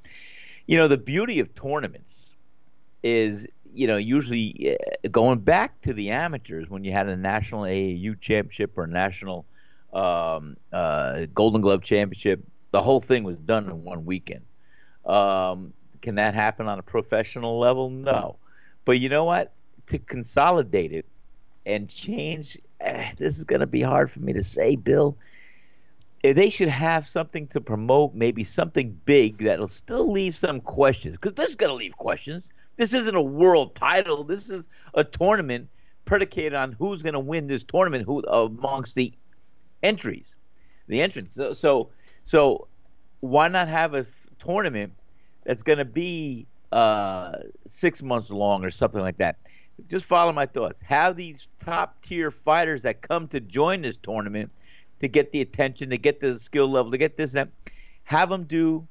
You 0.67 0.79
know, 0.79 0.89
the 0.89 0.97
beauty 0.97 1.39
of 1.39 1.55
tournaments 1.55 2.27
is, 3.05 3.47
you 3.73 3.87
know, 3.87 3.97
usually 3.97 4.77
uh, 4.77 5.09
going 5.13 5.39
back 5.39 5.81
to 5.83 5.93
the 5.93 6.11
amateurs 6.11 6.69
when 6.69 6.83
you 6.83 6.91
had 6.91 7.09
a 7.09 7.17
national 7.17 7.63
AAU 7.63 8.21
championship 8.21 8.77
or 8.77 8.83
a 8.83 8.89
national 8.89 9.47
um, 9.93 10.57
uh, 10.73 11.27
Golden 11.33 11.61
Glove 11.61 11.83
championship, 11.83 12.43
the 12.73 12.83
whole 12.83 13.01
thing 13.01 13.23
was 13.23 13.37
done 13.37 13.67
in 13.71 13.85
one 13.85 14.05
weekend. 14.05 14.43
Um, 15.07 15.73
can 16.01 16.17
that 16.17 16.35
happen 16.35 16.67
on 16.67 16.81
a 16.81 16.83
professional 16.83 17.61
level? 17.61 17.91
No. 17.91 18.39
But 18.85 18.99
you 18.99 19.09
know 19.09 19.23
what? 19.23 19.53
To 19.93 19.99
consolidate 19.99 20.93
it 20.93 21.05
and 21.67 21.87
change, 21.87 22.57
eh, 22.81 23.13
this 23.19 23.37
is 23.37 23.45
going 23.45 23.61
to 23.61 23.67
be 23.67 23.83
hard 23.83 24.11
for 24.11 24.21
me 24.21 24.33
to 24.33 24.43
say, 24.43 24.75
Bill. 24.75 25.19
Eh, 26.25 26.33
They 26.33 26.49
should 26.49 26.69
have 26.69 27.07
something 27.07 27.47
to 27.49 27.61
promote, 27.61 28.15
maybe 28.15 28.43
something 28.43 28.99
big 29.05 29.37
that'll 29.45 29.69
still 29.69 30.11
leave 30.11 30.35
some 30.35 30.63
questions. 30.63 31.19
Because 31.19 31.35
this 31.35 31.51
is 31.51 31.57
going 31.57 31.69
to 31.69 31.77
leave 31.77 31.95
questions. 31.99 32.49
This 32.79 32.95
isn't 32.95 33.15
a 33.15 33.21
world 33.21 33.75
title. 33.75 34.25
This 34.25 34.49
is 34.49 34.67
a 34.95 35.05
tournament 35.05 35.69
predicated 36.07 36.55
on 36.55 36.73
who's 36.73 37.03
going 37.03 37.13
to 37.13 37.21
win 37.21 37.47
this 37.47 37.63
tournament 37.63 38.07
who 38.07 38.21
amongst 38.21 38.95
the 38.95 39.13
entries, 39.83 40.37
the 40.89 41.03
entrants. 41.03 41.35
So, 41.35 41.53
so, 41.53 41.91
so 42.25 42.67
why 43.21 43.49
not 43.49 43.69
have 43.69 43.93
a 43.93 43.99
f- 43.99 44.27
tournament 44.39 44.95
that's 45.45 45.63
going 45.63 45.81
to 45.81 45.85
be 45.85 46.47
uh, 46.73 47.33
six 47.67 48.03
months 48.03 48.31
long 48.31 48.65
or 48.65 48.71
something 48.71 49.03
like 49.03 49.19
that? 49.19 49.37
Just 49.89 50.05
follow 50.05 50.33
my 50.33 50.47
thoughts. 50.47 50.81
Have 50.83 51.17
these 51.17 51.49
top 51.59 52.01
tier 52.03 52.31
fighters 52.31 52.83
that 52.83 53.01
come 53.01 53.29
to 53.29 53.41
join 53.41 53.83
this 53.83 53.97
tournament 53.97 54.51
to 55.01 55.09
get 55.09 55.33
the 55.33 55.41
attention, 55.41 55.91
to 55.91 55.99
get 55.99 56.21
the 56.21 56.39
skill 56.39 56.71
level, 56.71 56.91
to 56.91 56.99
get 56.99 57.17
this 57.17 57.35
and 57.35 57.49
that. 57.49 57.73
Have 58.05 58.29
them 58.29 58.45
do 58.45 58.87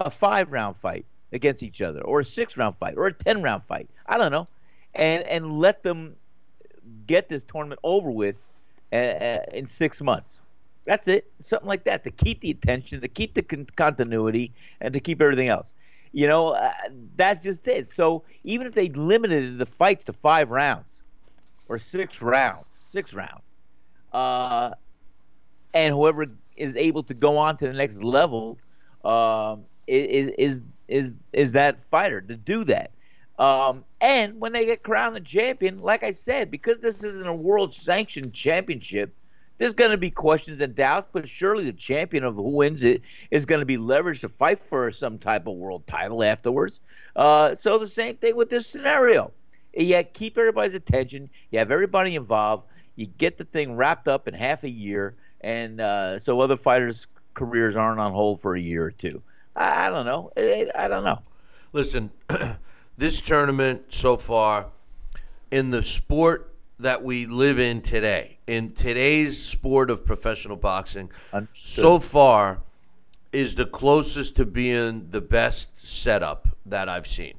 a 0.00 0.10
five 0.10 0.50
round 0.50 0.76
fight 0.76 1.04
against 1.32 1.62
each 1.62 1.80
other, 1.80 2.00
or 2.02 2.20
a 2.20 2.24
six 2.24 2.56
round 2.56 2.76
fight, 2.78 2.94
or 2.96 3.06
a 3.06 3.12
ten 3.12 3.42
round 3.42 3.64
fight. 3.64 3.88
I 4.06 4.18
don't 4.18 4.32
know, 4.32 4.46
and 4.94 5.22
and 5.24 5.58
let 5.58 5.82
them 5.82 6.16
get 7.06 7.28
this 7.28 7.44
tournament 7.44 7.80
over 7.84 8.10
with 8.10 8.40
uh, 8.92 8.96
uh, 8.96 9.38
in 9.52 9.66
six 9.66 10.00
months. 10.00 10.40
That's 10.84 11.06
it, 11.06 11.30
something 11.40 11.68
like 11.68 11.84
that 11.84 12.02
to 12.04 12.10
keep 12.10 12.40
the 12.40 12.50
attention, 12.50 13.00
to 13.00 13.08
keep 13.08 13.34
the 13.34 13.42
con- 13.42 13.66
continuity, 13.76 14.52
and 14.80 14.92
to 14.92 15.00
keep 15.00 15.22
everything 15.22 15.48
else. 15.48 15.72
You 16.12 16.28
know, 16.28 16.48
uh, 16.48 16.72
that's 17.16 17.42
just 17.42 17.66
it. 17.68 17.88
So 17.88 18.24
even 18.44 18.66
if 18.66 18.74
they 18.74 18.88
limited 18.90 19.58
the 19.58 19.66
fights 19.66 20.04
to 20.04 20.12
five 20.12 20.50
rounds 20.50 21.00
or 21.68 21.78
six 21.78 22.20
rounds, 22.20 22.66
six 22.88 23.14
rounds, 23.14 23.42
uh, 24.12 24.70
and 25.74 25.94
whoever 25.94 26.26
is 26.56 26.76
able 26.76 27.02
to 27.04 27.14
go 27.14 27.38
on 27.38 27.56
to 27.58 27.66
the 27.66 27.72
next 27.72 28.02
level 28.02 28.58
um, 29.04 29.64
is 29.86 30.30
is 30.38 30.62
is 30.88 31.16
is 31.32 31.52
that 31.52 31.80
fighter 31.82 32.20
to 32.20 32.36
do 32.36 32.64
that. 32.64 32.90
Um, 33.38 33.84
and 34.00 34.38
when 34.38 34.52
they 34.52 34.66
get 34.66 34.82
crowned 34.82 35.16
the 35.16 35.20
champion, 35.20 35.80
like 35.80 36.04
I 36.04 36.12
said, 36.12 36.50
because 36.50 36.78
this 36.78 37.02
isn't 37.02 37.26
a 37.26 37.34
world 37.34 37.74
sanctioned 37.74 38.34
championship, 38.34 39.14
there's 39.58 39.74
going 39.74 39.90
to 39.90 39.96
be 39.96 40.10
questions 40.10 40.60
and 40.60 40.74
doubts. 40.74 41.08
But 41.12 41.28
surely 41.28 41.64
the 41.64 41.72
champion 41.72 42.24
of 42.24 42.34
who 42.34 42.50
wins 42.50 42.82
it 42.82 43.02
is 43.30 43.46
going 43.46 43.60
to 43.60 43.66
be 43.66 43.76
leveraged 43.76 44.20
to 44.20 44.28
fight 44.28 44.60
for 44.60 44.90
some 44.90 45.18
type 45.18 45.46
of 45.46 45.54
world 45.54 45.86
title 45.86 46.22
afterwards. 46.22 46.80
Uh, 47.14 47.54
so 47.54 47.78
the 47.78 47.86
same 47.86 48.16
thing 48.16 48.36
with 48.36 48.50
this 48.50 48.66
scenario. 48.66 49.32
You 49.74 50.02
keep 50.04 50.36
everybody's 50.36 50.74
attention. 50.74 51.30
You 51.50 51.58
have 51.58 51.70
everybody 51.70 52.14
involved. 52.14 52.66
You 52.96 53.06
get 53.06 53.38
the 53.38 53.44
thing 53.44 53.74
wrapped 53.76 54.06
up 54.06 54.28
in 54.28 54.34
half 54.34 54.64
a 54.64 54.68
year, 54.68 55.14
and 55.40 55.80
uh, 55.80 56.18
so 56.18 56.40
other 56.40 56.56
fighters' 56.56 57.06
careers 57.32 57.74
aren't 57.74 57.98
on 57.98 58.12
hold 58.12 58.40
for 58.40 58.54
a 58.54 58.60
year 58.60 58.84
or 58.84 58.90
two. 58.90 59.22
I, 59.56 59.86
I 59.86 59.90
don't 59.90 60.04
know. 60.04 60.30
I, 60.36 60.70
I 60.74 60.88
don't 60.88 61.04
know. 61.04 61.20
Listen, 61.72 62.10
this 62.96 63.22
tournament 63.22 63.94
so 63.94 64.16
far 64.18 64.66
in 65.50 65.70
the 65.70 65.82
sport 65.82 66.51
that 66.82 67.02
we 67.02 67.26
live 67.26 67.58
in 67.58 67.80
today, 67.80 68.38
in 68.46 68.72
today's 68.72 69.42
sport 69.42 69.90
of 69.90 70.04
professional 70.04 70.56
boxing, 70.56 71.10
so 71.54 71.98
far 71.98 72.60
is 73.32 73.54
the 73.54 73.66
closest 73.66 74.36
to 74.36 74.44
being 74.46 75.08
the 75.10 75.20
best 75.20 75.86
setup 75.86 76.48
that 76.66 76.88
I've 76.88 77.06
seen. 77.06 77.34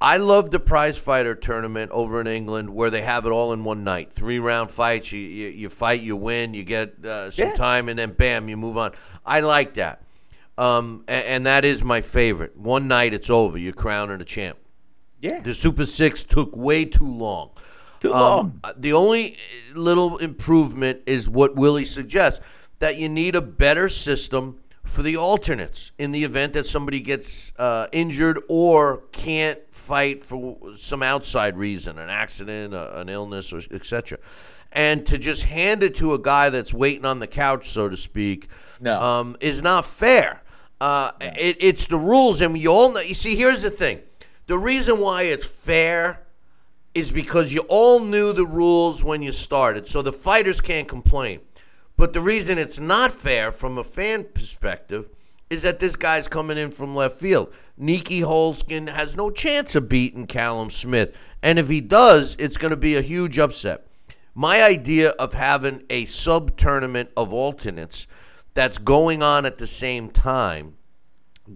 I 0.00 0.16
love 0.18 0.50
the 0.50 0.60
prize 0.60 0.98
fighter 0.98 1.34
tournament 1.34 1.90
over 1.90 2.20
in 2.20 2.26
England 2.26 2.68
where 2.68 2.90
they 2.90 3.02
have 3.02 3.26
it 3.26 3.30
all 3.30 3.52
in 3.52 3.64
one 3.64 3.84
night. 3.84 4.12
Three 4.12 4.38
round 4.38 4.70
fights. 4.70 5.12
You, 5.12 5.20
you, 5.20 5.48
you 5.48 5.68
fight, 5.68 6.02
you 6.02 6.16
win, 6.16 6.52
you 6.52 6.62
get 6.62 7.02
uh, 7.04 7.30
some 7.30 7.48
Yeah. 7.48 7.54
time, 7.54 7.88
and 7.88 7.98
then 7.98 8.12
bam, 8.12 8.48
you 8.48 8.56
move 8.56 8.76
on. 8.76 8.92
I 9.24 9.40
like 9.40 9.74
that. 9.74 10.02
Um, 10.58 11.04
and, 11.08 11.24
and 11.26 11.46
that 11.46 11.64
is 11.64 11.82
my 11.82 12.00
favorite. 12.00 12.56
One 12.56 12.86
night, 12.86 13.14
it's 13.14 13.30
over. 13.30 13.56
You're 13.56 13.72
crowning 13.72 14.20
a 14.20 14.24
champ. 14.24 14.58
Yeah. 15.20 15.40
The 15.40 15.54
Super 15.54 15.86
Six 15.86 16.22
took 16.22 16.54
way 16.54 16.84
too 16.84 17.08
long. 17.10 17.50
Too 18.04 18.12
Um, 18.12 18.60
long. 18.64 18.74
the 18.76 18.92
only 18.92 19.36
little 19.74 20.18
improvement 20.18 21.00
is 21.06 21.26
what 21.28 21.56
Willie 21.56 21.86
suggests 21.86 22.44
that 22.80 22.98
you 22.98 23.08
need 23.08 23.34
a 23.34 23.40
better 23.40 23.88
system 23.88 24.58
for 24.84 25.00
the 25.00 25.16
alternates 25.16 25.92
in 25.98 26.12
the 26.12 26.22
event 26.24 26.52
that 26.52 26.66
somebody 26.66 27.00
gets 27.00 27.52
uh, 27.58 27.86
injured 27.92 28.38
or 28.48 29.04
can't 29.12 29.58
fight 29.70 30.22
for 30.22 30.58
some 30.76 31.02
outside 31.02 31.56
reason, 31.56 31.98
an 31.98 32.10
accident, 32.10 32.74
a, 32.74 33.00
an 33.00 33.08
illness, 33.08 33.52
or 33.54 33.62
etc. 33.70 34.18
And 34.72 35.06
to 35.06 35.16
just 35.16 35.44
hand 35.44 35.82
it 35.82 35.94
to 35.96 36.12
a 36.12 36.18
guy 36.18 36.50
that's 36.50 36.74
waiting 36.74 37.06
on 37.06 37.20
the 37.20 37.26
couch, 37.26 37.70
so 37.70 37.88
to 37.88 37.96
speak, 37.96 38.48
No. 38.82 39.00
um, 39.00 39.36
is 39.40 39.62
not 39.62 39.86
fair. 39.86 40.42
Uh, 40.78 41.12
it, 41.22 41.56
it's 41.60 41.86
the 41.86 41.96
rules, 41.96 42.42
and 42.42 42.58
you 42.58 42.70
all 42.70 42.92
know. 42.92 43.00
You 43.00 43.14
see, 43.14 43.34
here's 43.36 43.62
the 43.62 43.70
thing: 43.70 44.00
the 44.48 44.58
reason 44.58 44.98
why 44.98 45.22
it's 45.22 45.46
fair 45.46 46.20
is 46.94 47.10
because 47.10 47.52
you 47.52 47.60
all 47.68 48.00
knew 48.00 48.32
the 48.32 48.46
rules 48.46 49.02
when 49.02 49.22
you 49.22 49.32
started, 49.32 49.86
so 49.86 50.00
the 50.00 50.12
fighters 50.12 50.60
can't 50.60 50.88
complain. 50.88 51.40
But 51.96 52.12
the 52.12 52.20
reason 52.20 52.58
it's 52.58 52.80
not 52.80 53.10
fair 53.10 53.50
from 53.50 53.78
a 53.78 53.84
fan 53.84 54.24
perspective 54.24 55.10
is 55.50 55.62
that 55.62 55.80
this 55.80 55.96
guy's 55.96 56.28
coming 56.28 56.58
in 56.58 56.70
from 56.70 56.94
left 56.94 57.20
field. 57.20 57.52
Nieky 57.80 58.20
Holzken 58.20 58.88
has 58.88 59.16
no 59.16 59.30
chance 59.30 59.74
of 59.74 59.88
beating 59.88 60.26
Callum 60.26 60.70
Smith. 60.70 61.16
And 61.42 61.58
if 61.58 61.68
he 61.68 61.80
does, 61.80 62.36
it's 62.38 62.56
going 62.56 62.70
to 62.70 62.76
be 62.76 62.96
a 62.96 63.02
huge 63.02 63.38
upset. 63.38 63.86
My 64.34 64.62
idea 64.62 65.10
of 65.10 65.32
having 65.32 65.84
a 65.90 66.06
sub 66.06 66.56
tournament 66.56 67.10
of 67.16 67.32
alternates 67.32 68.06
that's 68.54 68.78
going 68.78 69.22
on 69.22 69.44
at 69.46 69.58
the 69.58 69.66
same 69.66 70.08
time 70.08 70.74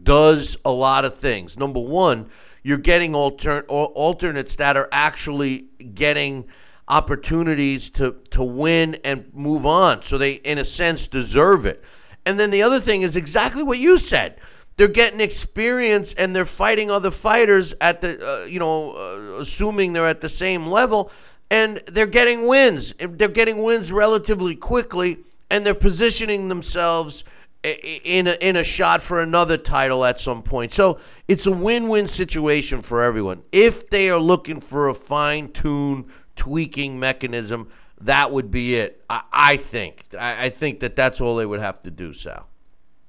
does 0.02 0.56
a 0.64 0.70
lot 0.70 1.04
of 1.04 1.14
things. 1.14 1.58
Number 1.58 1.80
one, 1.80 2.28
you're 2.68 2.76
getting 2.76 3.14
alter- 3.14 3.64
alternates 3.66 4.56
that 4.56 4.76
are 4.76 4.90
actually 4.92 5.68
getting 5.94 6.46
opportunities 6.86 7.88
to, 7.88 8.16
to 8.30 8.44
win 8.44 8.94
and 9.04 9.32
move 9.32 9.64
on. 9.64 10.02
So 10.02 10.18
they, 10.18 10.32
in 10.32 10.58
a 10.58 10.66
sense, 10.66 11.06
deserve 11.06 11.64
it. 11.64 11.82
And 12.26 12.38
then 12.38 12.50
the 12.50 12.62
other 12.62 12.78
thing 12.78 13.00
is 13.00 13.16
exactly 13.16 13.62
what 13.62 13.78
you 13.78 13.96
said. 13.96 14.38
They're 14.76 14.86
getting 14.86 15.22
experience 15.22 16.12
and 16.12 16.36
they're 16.36 16.44
fighting 16.44 16.90
other 16.90 17.10
fighters 17.10 17.72
at 17.80 18.02
the, 18.02 18.20
uh, 18.22 18.44
you 18.44 18.58
know, 18.58 18.92
uh, 18.92 19.40
assuming 19.40 19.94
they're 19.94 20.06
at 20.06 20.20
the 20.20 20.28
same 20.28 20.66
level, 20.66 21.10
and 21.50 21.78
they're 21.86 22.06
getting 22.06 22.46
wins. 22.46 22.92
They're 22.92 23.28
getting 23.28 23.62
wins 23.62 23.90
relatively 23.90 24.56
quickly, 24.56 25.20
and 25.50 25.64
they're 25.64 25.72
positioning 25.72 26.48
themselves 26.48 27.24
in 27.62 28.26
a, 28.28 28.32
in 28.40 28.56
a 28.56 28.64
shot 28.64 29.02
for 29.02 29.20
another 29.20 29.56
title 29.56 30.04
at 30.04 30.20
some 30.20 30.42
point. 30.42 30.72
So 30.72 30.98
it's 31.26 31.46
a 31.46 31.52
win-win 31.52 32.08
situation 32.08 32.82
for 32.82 33.02
everyone. 33.02 33.42
If 33.52 33.90
they 33.90 34.10
are 34.10 34.18
looking 34.18 34.60
for 34.60 34.88
a 34.88 34.94
fine-tuned 34.94 36.06
tweaking 36.36 36.98
mechanism, 36.98 37.68
that 38.00 38.30
would 38.30 38.50
be 38.50 38.76
it. 38.76 39.02
I, 39.10 39.22
I 39.32 39.56
think. 39.56 40.02
I, 40.18 40.46
I 40.46 40.48
think 40.50 40.80
that 40.80 40.94
that's 40.94 41.20
all 41.20 41.36
they 41.36 41.46
would 41.46 41.60
have 41.60 41.82
to 41.82 41.90
do, 41.90 42.12
Sal. 42.12 42.46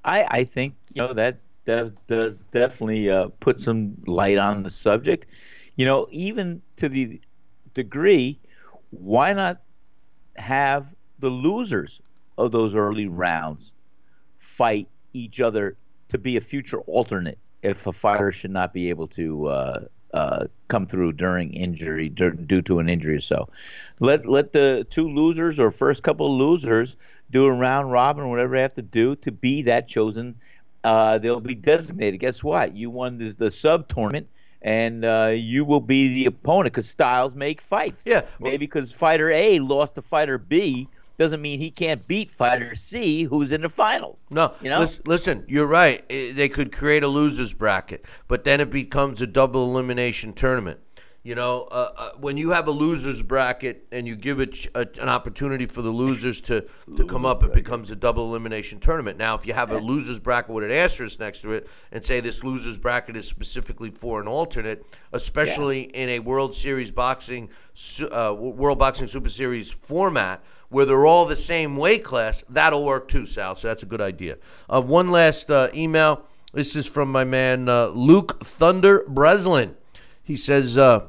I, 0.04 0.26
I 0.28 0.44
think 0.44 0.74
you 0.94 1.02
know 1.02 1.12
that 1.12 1.38
does, 1.64 1.92
does 2.06 2.44
definitely 2.44 3.10
uh, 3.10 3.28
put 3.38 3.60
some 3.60 3.96
light 4.06 4.38
on 4.38 4.62
the 4.62 4.70
subject. 4.70 5.26
You 5.76 5.84
know, 5.84 6.08
even 6.10 6.62
to 6.76 6.88
the 6.88 7.20
degree, 7.74 8.40
why 8.90 9.32
not 9.32 9.62
have 10.36 10.94
the 11.18 11.28
losers 11.28 12.00
of 12.38 12.50
those 12.50 12.74
early 12.74 13.06
rounds 13.06 13.72
fight 14.60 14.86
each 15.14 15.40
other 15.40 15.74
to 16.10 16.18
be 16.18 16.36
a 16.36 16.40
future 16.40 16.80
alternate 16.80 17.38
if 17.62 17.86
a 17.86 17.92
fighter 17.92 18.30
should 18.30 18.50
not 18.50 18.74
be 18.74 18.90
able 18.90 19.08
to 19.08 19.46
uh, 19.48 19.80
uh, 20.12 20.44
come 20.68 20.86
through 20.86 21.14
during 21.14 21.54
injury 21.54 22.10
due 22.10 22.60
to 22.60 22.78
an 22.78 22.86
injury 22.86 23.16
or 23.16 23.22
so. 23.22 23.48
Let 24.00 24.26
let 24.26 24.52
the 24.52 24.86
two 24.90 25.08
losers 25.08 25.58
or 25.58 25.70
first 25.70 26.02
couple 26.02 26.26
of 26.26 26.32
losers 26.32 26.96
do 27.30 27.46
a 27.46 27.52
round 27.52 27.90
robin 27.90 28.24
or 28.24 28.28
whatever 28.28 28.54
they 28.54 28.60
have 28.60 28.74
to 28.74 28.82
do 28.82 29.16
to 29.16 29.32
be 29.32 29.62
that 29.62 29.88
chosen. 29.88 30.34
Uh, 30.84 31.16
they'll 31.16 31.40
be 31.40 31.54
designated. 31.54 32.20
Guess 32.20 32.44
what? 32.44 32.76
You 32.76 32.90
won 32.90 33.16
the, 33.16 33.30
the 33.30 33.50
sub 33.50 33.88
tournament. 33.88 34.28
And 34.62 35.06
uh, 35.06 35.32
you 35.34 35.64
will 35.64 35.80
be 35.80 36.12
the 36.12 36.26
opponent 36.26 36.74
because 36.74 36.86
styles 36.86 37.34
make 37.34 37.62
fights. 37.62 38.02
Yeah, 38.04 38.26
maybe 38.40 38.58
because 38.58 38.92
fighter 38.92 39.30
A 39.30 39.58
lost 39.58 39.94
to 39.94 40.02
fighter 40.02 40.36
B 40.36 40.86
doesn't 41.20 41.42
mean 41.42 41.58
he 41.58 41.70
can't 41.70 42.06
beat 42.08 42.30
fighter 42.30 42.74
C, 42.74 43.24
who's 43.24 43.52
in 43.52 43.60
the 43.60 43.68
finals. 43.68 44.26
No, 44.30 44.54
you 44.62 44.70
know. 44.70 44.80
Listen, 44.80 45.02
listen, 45.04 45.44
you're 45.48 45.66
right. 45.66 46.02
Eh, 46.08 46.32
they 46.32 46.48
could 46.48 46.72
create 46.72 47.02
a 47.02 47.08
losers 47.08 47.52
bracket, 47.52 48.06
but 48.26 48.44
then 48.44 48.58
it 48.58 48.70
becomes 48.70 49.20
a 49.20 49.26
double 49.26 49.64
elimination 49.64 50.32
tournament. 50.32 50.80
You 51.22 51.34
know, 51.34 51.68
uh, 51.70 51.92
uh, 51.96 52.10
when 52.18 52.38
you 52.38 52.52
have 52.52 52.66
a 52.66 52.70
losers 52.70 53.20
bracket 53.20 53.86
and 53.92 54.06
you 54.06 54.16
give 54.16 54.40
it 54.40 54.66
a, 54.74 54.88
an 55.02 55.10
opportunity 55.10 55.66
for 55.66 55.82
the 55.82 55.90
losers 55.90 56.40
to, 56.42 56.66
to 56.96 57.04
come 57.04 57.26
up, 57.26 57.44
it 57.44 57.52
becomes 57.52 57.90
a 57.90 57.96
double 57.96 58.24
elimination 58.30 58.80
tournament. 58.80 59.18
Now, 59.18 59.34
if 59.34 59.46
you 59.46 59.52
have 59.52 59.70
a 59.70 59.78
losers 59.78 60.18
bracket 60.18 60.54
with 60.54 60.64
an 60.64 60.70
asterisk 60.70 61.20
next 61.20 61.42
to 61.42 61.52
it 61.52 61.68
and 61.92 62.02
say 62.02 62.20
this 62.20 62.42
losers 62.42 62.78
bracket 62.78 63.16
is 63.16 63.28
specifically 63.28 63.90
for 63.90 64.22
an 64.22 64.28
alternate, 64.28 64.86
especially 65.12 65.88
yeah. 65.88 66.04
in 66.04 66.08
a 66.08 66.18
World 66.20 66.54
Series 66.54 66.90
boxing, 66.90 67.50
uh, 68.10 68.34
World 68.34 68.78
Boxing 68.78 69.06
Super 69.06 69.28
Series 69.28 69.70
format 69.70 70.42
where 70.70 70.86
they're 70.86 71.04
all 71.04 71.26
the 71.26 71.36
same 71.36 71.76
weight 71.76 72.02
class, 72.02 72.44
that'll 72.48 72.84
work 72.84 73.08
too, 73.08 73.26
Sal. 73.26 73.56
So 73.56 73.68
that's 73.68 73.82
a 73.82 73.86
good 73.86 74.00
idea. 74.00 74.38
Uh, 74.70 74.80
one 74.80 75.10
last 75.10 75.50
uh, 75.50 75.68
email. 75.74 76.22
This 76.52 76.74
is 76.74 76.86
from 76.86 77.12
my 77.12 77.24
man 77.24 77.68
uh, 77.68 77.88
Luke 77.88 78.42
Thunder 78.42 79.04
Breslin. 79.06 79.76
He 80.30 80.36
says, 80.36 80.78
uh, 80.78 81.08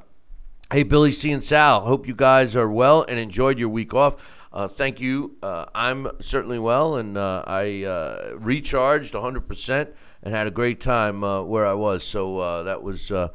Hey, 0.73 0.81
Billy 0.81 1.11
C. 1.11 1.31
and 1.31 1.43
Sal, 1.43 1.81
hope 1.81 2.07
you 2.07 2.15
guys 2.15 2.56
are 2.56 2.68
well 2.68 3.06
and 3.07 3.19
enjoyed 3.19 3.60
your 3.60 3.69
week 3.69 3.93
off. 3.93 4.48
Uh, 4.52 4.68
thank 4.68 4.99
you. 4.99 5.38
Uh, 5.43 5.65
I'm 5.76 6.07
certainly 6.19 6.57
well, 6.57 6.95
and 6.95 7.15
I 7.19 8.31
recharged 8.39 9.14
100% 9.14 9.93
and 10.23 10.34
had 10.34 10.48
a 10.48 10.49
great 10.49 10.81
time 10.81 11.22
where 11.22 11.68
I 11.68 11.73
was. 11.73 12.03
So 12.03 12.64
that 12.64 12.81
was 12.81 13.11
a 13.11 13.30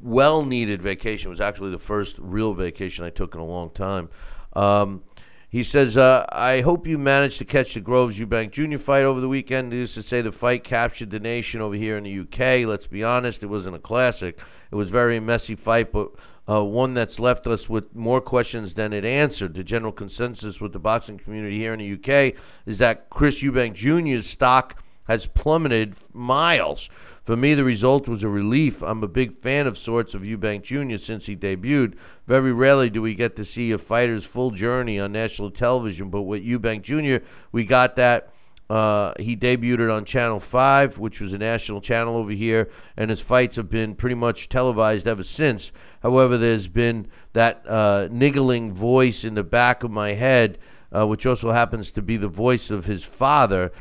well 0.00 0.44
needed 0.44 0.80
vacation. 0.80 1.26
It 1.26 1.30
was 1.30 1.40
actually 1.40 1.72
the 1.72 1.78
first 1.78 2.16
real 2.20 2.54
vacation 2.54 3.04
I 3.04 3.10
took 3.10 3.34
in 3.34 3.40
a 3.40 3.44
long 3.44 3.70
time. 3.70 4.10
Um, 4.52 5.02
he 5.50 5.64
says, 5.64 5.96
uh, 5.96 6.24
I 6.30 6.60
hope 6.60 6.86
you 6.86 6.96
managed 6.96 7.38
to 7.38 7.44
catch 7.44 7.74
the 7.74 7.80
Groves 7.80 8.20
Eubank 8.20 8.52
Jr. 8.52 8.78
fight 8.78 9.02
over 9.02 9.20
the 9.20 9.28
weekend. 9.28 9.70
Needless 9.70 9.94
to 9.94 10.02
say, 10.02 10.20
the 10.20 10.30
fight 10.30 10.62
captured 10.62 11.10
the 11.10 11.18
nation 11.18 11.60
over 11.60 11.74
here 11.74 11.96
in 11.96 12.04
the 12.04 12.20
UK. 12.20 12.68
Let's 12.68 12.86
be 12.86 13.02
honest, 13.02 13.42
it 13.42 13.48
wasn't 13.48 13.74
a 13.74 13.80
classic. 13.80 14.38
It 14.70 14.76
was 14.76 14.90
very 14.90 15.18
messy 15.18 15.56
fight, 15.56 15.90
but 15.90 16.12
uh, 16.48 16.64
one 16.64 16.94
that's 16.94 17.18
left 17.18 17.48
us 17.48 17.68
with 17.68 17.96
more 17.96 18.20
questions 18.20 18.74
than 18.74 18.92
it 18.92 19.04
answered. 19.04 19.54
The 19.54 19.64
general 19.64 19.90
consensus 19.90 20.60
with 20.60 20.72
the 20.72 20.78
boxing 20.78 21.18
community 21.18 21.58
here 21.58 21.72
in 21.72 21.80
the 21.80 21.94
UK 21.94 22.36
is 22.64 22.78
that 22.78 23.10
Chris 23.10 23.42
Eubank 23.42 23.74
Jr.'s 23.74 24.28
stock 24.28 24.80
has 25.10 25.26
plummeted 25.26 25.96
miles. 26.12 26.88
For 27.20 27.36
me, 27.36 27.54
the 27.54 27.64
result 27.64 28.06
was 28.06 28.22
a 28.22 28.28
relief. 28.28 28.80
I'm 28.80 29.02
a 29.02 29.08
big 29.08 29.32
fan 29.32 29.66
of 29.66 29.76
sorts 29.76 30.14
of 30.14 30.22
Eubank 30.22 30.62
Jr. 30.62 30.98
since 30.98 31.26
he 31.26 31.34
debuted. 31.34 31.94
Very 32.28 32.52
rarely 32.52 32.90
do 32.90 33.02
we 33.02 33.16
get 33.16 33.34
to 33.34 33.44
see 33.44 33.72
a 33.72 33.78
fighter's 33.78 34.24
full 34.24 34.52
journey 34.52 35.00
on 35.00 35.10
national 35.10 35.50
television, 35.50 36.10
but 36.10 36.22
with 36.22 36.46
Eubank 36.46 36.82
Jr., 36.82 37.24
we 37.50 37.64
got 37.64 37.96
that. 37.96 38.32
Uh, 38.70 39.12
he 39.18 39.36
debuted 39.36 39.92
on 39.92 40.04
Channel 40.04 40.38
5, 40.38 40.98
which 40.98 41.20
was 41.20 41.32
a 41.32 41.38
national 41.38 41.80
channel 41.80 42.14
over 42.14 42.30
here, 42.30 42.70
and 42.96 43.10
his 43.10 43.20
fights 43.20 43.56
have 43.56 43.68
been 43.68 43.96
pretty 43.96 44.14
much 44.14 44.48
televised 44.48 45.08
ever 45.08 45.24
since. 45.24 45.72
However, 46.04 46.38
there's 46.38 46.68
been 46.68 47.08
that 47.32 47.64
uh, 47.66 48.06
niggling 48.12 48.72
voice 48.72 49.24
in 49.24 49.34
the 49.34 49.42
back 49.42 49.82
of 49.82 49.90
my 49.90 50.12
head, 50.12 50.56
uh, 50.92 51.04
which 51.04 51.26
also 51.26 51.50
happens 51.50 51.90
to 51.90 52.00
be 52.00 52.16
the 52.16 52.28
voice 52.28 52.70
of 52.70 52.84
his 52.84 53.04
father, 53.04 53.72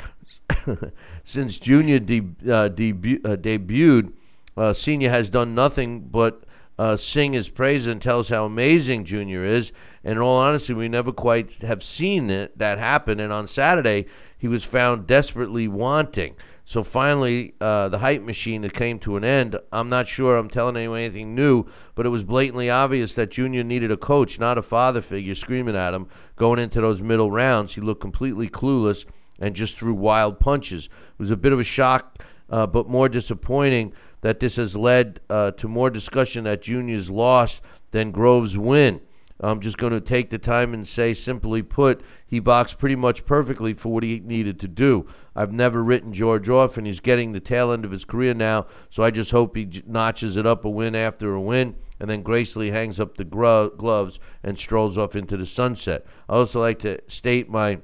since 1.30 1.60
Junior 1.60 2.00
de, 2.00 2.22
uh, 2.22 2.70
debu- 2.70 3.24
uh, 3.24 3.38
debuted, 3.38 4.14
uh, 4.58 4.74
Senior 4.74 5.12
has 5.12 5.30
done 5.30 5.54
nothing 5.54 6.02
but 6.02 6.44
uh, 6.80 6.98
sing 6.98 7.34
his 7.34 7.50
praise 7.50 7.86
and 7.86 8.02
tells 8.02 8.30
how 8.30 8.46
amazing 8.46 9.06
Junior 9.06 9.44
is. 9.44 9.72
And 10.04 10.14
in 10.14 10.18
all 10.18 10.38
honesty, 10.38 10.74
we 10.74 10.90
never 10.90 11.12
quite 11.12 11.56
have 11.58 11.84
seen 11.84 12.32
it, 12.32 12.58
that 12.58 12.80
happen. 12.80 13.20
And 13.20 13.32
on 13.32 13.48
Saturday, 13.48 14.08
he 14.40 14.48
was 14.48 14.64
found 14.64 15.06
desperately 15.06 15.68
wanting. 15.68 16.36
So 16.66 16.84
finally, 16.84 17.54
uh, 17.62 17.90
the 17.90 18.00
hype 18.00 18.24
machine 18.24 18.68
came 18.70 18.98
to 19.00 19.16
an 19.16 19.24
end. 19.24 19.56
I'm 19.72 19.90
not 19.90 20.08
sure 20.08 20.36
I'm 20.36 20.50
telling 20.50 20.78
anyone 20.78 21.00
anything 21.00 21.36
new, 21.36 21.66
but 21.94 22.08
it 22.08 22.10
was 22.10 22.24
blatantly 22.24 22.72
obvious 22.72 23.14
that 23.16 23.30
Junior 23.30 23.64
needed 23.64 23.92
a 23.92 23.98
coach, 23.98 24.40
not 24.40 24.58
a 24.58 24.64
father 24.64 25.02
figure 25.02 25.36
screaming 25.36 25.76
at 25.76 25.94
him. 25.94 26.08
Going 26.38 26.58
into 26.58 26.82
those 26.82 27.04
middle 27.04 27.30
rounds, 27.30 27.76
he 27.76 27.82
looked 27.82 28.02
completely 28.02 28.50
clueless 28.50 29.06
and 29.40 29.56
just 29.56 29.78
threw 29.78 29.94
wild 29.94 30.40
punches. 30.40 30.86
It 30.86 31.20
was 31.20 31.32
a 31.32 31.38
bit 31.38 31.54
of 31.54 31.60
a 31.60 31.64
shock, 31.64 32.24
uh, 32.50 32.68
but 32.68 32.90
more 32.90 33.10
disappointing 33.10 33.94
that 34.22 34.40
this 34.40 34.58
has 34.58 34.76
led 34.76 35.22
uh, 35.30 35.52
to 35.52 35.68
more 35.68 35.90
discussion 35.90 36.44
that 36.44 36.62
Junior's 36.62 37.10
loss 37.10 37.62
than 37.92 38.12
Groves' 38.12 38.58
win. 38.58 39.02
I'm 39.42 39.62
just 39.62 39.78
going 39.78 39.94
to 39.94 40.02
take 40.02 40.30
the 40.32 40.38
time 40.38 40.74
and 40.74 40.86
say, 40.86 41.14
simply 41.14 41.62
put, 41.62 42.02
he 42.28 42.42
boxed 42.42 42.78
pretty 42.78 42.98
much 42.98 43.26
perfectly 43.26 43.72
for 43.72 43.94
what 43.94 44.04
he 44.04 44.20
needed 44.20 44.60
to 44.60 44.68
do. 44.68 45.08
I've 45.34 45.54
never 45.54 45.82
written 45.82 46.12
George 46.12 46.50
off, 46.50 46.78
and 46.78 46.86
he's 46.86 47.00
getting 47.00 47.32
the 47.32 47.40
tail 47.40 47.72
end 47.72 47.86
of 47.86 47.92
his 47.92 48.04
career 48.04 48.34
now, 48.34 48.68
so 48.90 49.02
I 49.02 49.12
just 49.12 49.32
hope 49.32 49.56
he 49.56 49.82
notches 49.88 50.36
it 50.36 50.46
up 50.46 50.66
a 50.66 50.70
win 50.70 50.94
after 50.94 51.34
a 51.34 51.42
win 51.42 51.76
and 52.00 52.10
then 52.10 52.22
gracefully 52.22 52.72
hangs 52.72 53.00
up 53.00 53.18
the 53.18 53.26
gro- 53.26 53.70
gloves 53.70 54.20
and 54.44 54.58
strolls 54.58 54.98
off 54.98 55.16
into 55.16 55.38
the 55.38 55.46
sunset. 55.46 56.06
I 56.28 56.36
also 56.36 56.60
like 56.60 56.80
to 56.80 57.02
state 57.08 57.50
my 57.50 57.80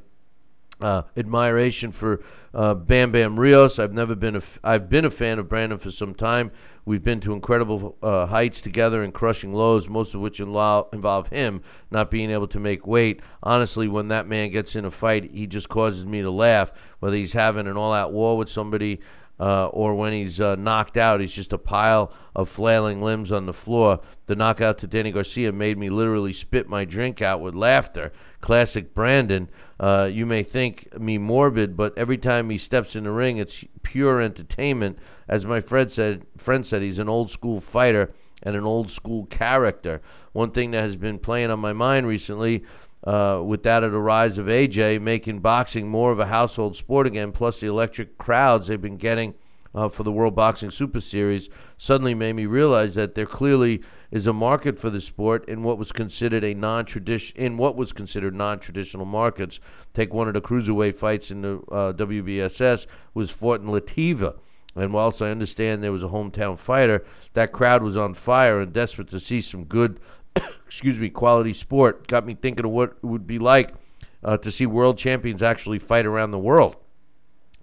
uh, 0.85 1.01
admiration 1.17 1.91
for 1.91 2.21
uh, 2.53 2.75
Bam 2.75 3.11
Bam 3.11 3.39
Rios. 3.39 3.79
I've 3.79 3.91
never 3.91 4.13
been 4.13 4.35
a 4.35 4.37
f- 4.37 4.59
I've 4.63 4.87
been 4.87 5.03
a 5.03 5.09
fan 5.09 5.39
of 5.39 5.49
Brandon 5.49 5.79
for 5.79 5.89
some 5.89 6.13
time. 6.13 6.51
We've 6.85 7.03
been 7.03 7.19
to 7.21 7.33
incredible 7.33 7.97
uh, 8.03 8.27
heights 8.27 8.61
together 8.61 9.01
and 9.01 9.11
crushing 9.11 9.51
lows, 9.51 9.89
most 9.89 10.13
of 10.13 10.21
which 10.21 10.39
involve, 10.39 10.93
involve 10.93 11.29
him 11.29 11.63
not 11.89 12.11
being 12.11 12.29
able 12.29 12.47
to 12.49 12.59
make 12.59 12.85
weight. 12.85 13.19
Honestly, 13.41 13.87
when 13.87 14.09
that 14.09 14.27
man 14.27 14.51
gets 14.51 14.75
in 14.75 14.85
a 14.85 14.91
fight, 14.91 15.31
he 15.31 15.47
just 15.47 15.69
causes 15.69 16.05
me 16.05 16.21
to 16.21 16.29
laugh. 16.29 16.71
Whether 16.99 17.17
he's 17.17 17.33
having 17.33 17.65
an 17.65 17.77
all-out 17.77 18.13
war 18.13 18.37
with 18.37 18.49
somebody 18.49 18.99
uh, 19.39 19.65
or 19.69 19.95
when 19.95 20.13
he's 20.13 20.39
uh, 20.39 20.55
knocked 20.55 20.97
out, 20.97 21.19
he's 21.19 21.33
just 21.33 21.51
a 21.51 21.57
pile 21.57 22.13
of 22.35 22.47
flailing 22.47 23.01
limbs 23.01 23.31
on 23.31 23.47
the 23.47 23.53
floor. 23.53 24.01
The 24.27 24.35
knockout 24.35 24.77
to 24.77 24.87
Danny 24.87 25.11
Garcia 25.11 25.51
made 25.51 25.79
me 25.79 25.89
literally 25.89 26.33
spit 26.33 26.69
my 26.69 26.85
drink 26.85 27.23
out 27.23 27.41
with 27.41 27.55
laughter. 27.55 28.11
Classic 28.39 28.93
Brandon. 28.93 29.49
Uh, 29.80 30.10
you 30.11 30.26
may 30.26 30.41
think 30.41 30.97
me 30.99 31.18
morbid, 31.18 31.76
but 31.76 31.97
every 31.97 32.18
time 32.18 32.49
he 32.49 32.57
steps 32.57 32.95
in 32.95 33.03
the 33.03 33.11
ring, 33.11 33.38
it's 33.38 33.65
pure 33.84 34.22
entertainment. 34.22 34.97
As 35.27 35.45
my 35.45 35.60
friend 35.60 35.91
said, 35.91 36.26
friend 36.38 36.65
said, 36.65 36.81
he's 36.81 36.99
an 36.99 37.10
old 37.10 37.30
school 37.30 37.60
fighter 37.60 38.14
and 38.41 38.56
an 38.56 38.64
old 38.64 38.89
school 38.89 39.26
character. 39.26 40.02
One 40.31 40.52
thing 40.52 40.72
that 40.72 40.81
has 40.81 40.95
been 40.95 41.19
playing 41.19 41.52
on 41.52 41.60
my 41.60 41.73
mind 41.73 42.07
recently 42.07 42.64
uh, 43.03 43.41
with 43.43 43.64
that 43.64 43.84
of 43.84 43.91
the 43.91 43.99
rise 43.99 44.38
of 44.38 44.47
AJ, 44.47 45.02
making 45.02 45.39
boxing 45.39 45.88
more 45.88 46.11
of 46.11 46.19
a 46.19 46.27
household 46.27 46.76
sport 46.76 47.06
again, 47.06 47.31
plus 47.31 47.60
the 47.60 47.68
electric 47.68 48.18
crowds 48.18 48.68
they've 48.68 48.81
been 48.81 48.97
getting 48.97 49.35
uh, 49.76 49.89
for 49.89 50.03
the 50.03 50.11
World 50.11 50.35
Boxing 50.35 50.72
Super 50.72 51.02
Series, 51.02 51.49
suddenly 51.77 52.14
made 52.14 52.34
me 52.34 52.45
realize 52.45 52.95
that 52.95 53.14
there 53.14 53.26
clearly 53.26 53.84
is 54.15 54.27
a 54.27 54.31
market 54.31 54.79
for 54.79 54.89
the 54.89 55.01
sport 55.01 55.43
in 55.49 55.61
what 55.61 55.77
was 55.77 55.91
considered 55.91 56.41
a 56.41 56.53
non-tradition 56.53 57.35
in 57.35 57.57
what 57.57 57.75
was 57.75 57.91
considered 57.91 58.33
non-traditional 58.33 59.03
markets. 59.03 59.59
Take 59.93 60.13
one 60.13 60.29
of 60.29 60.33
the 60.33 60.39
cruiserweight 60.39 60.95
fights 60.95 61.31
in 61.31 61.41
the 61.41 61.55
uh, 61.69 61.91
WBSS 61.91 62.87
was 63.13 63.29
fought 63.29 63.59
in 63.59 63.67
Lativa. 63.67 64.37
And 64.73 64.93
whilst 64.93 65.21
I 65.21 65.31
understand 65.31 65.83
there 65.83 65.91
was 65.91 66.03
a 66.03 66.07
hometown 66.07 66.57
fighter, 66.57 67.03
that 67.33 67.51
crowd 67.51 67.83
was 67.83 67.97
on 67.97 68.13
fire 68.13 68.61
and 68.61 68.71
desperate 68.71 69.09
to 69.09 69.19
see 69.19 69.41
some 69.41 69.65
good 69.65 69.99
excuse 70.65 70.97
me, 70.97 71.09
quality 71.09 71.51
sport. 71.51 72.07
Got 72.07 72.25
me 72.25 72.35
thinking 72.35 72.65
of 72.65 72.71
what 72.71 72.91
it 72.91 73.03
would 73.05 73.27
be 73.27 73.37
like 73.37 73.75
uh, 74.23 74.37
to 74.37 74.49
see 74.49 74.65
world 74.65 74.97
champions 74.97 75.43
actually 75.43 75.79
fight 75.79 76.05
around 76.05 76.31
the 76.31 76.39
world. 76.39 76.77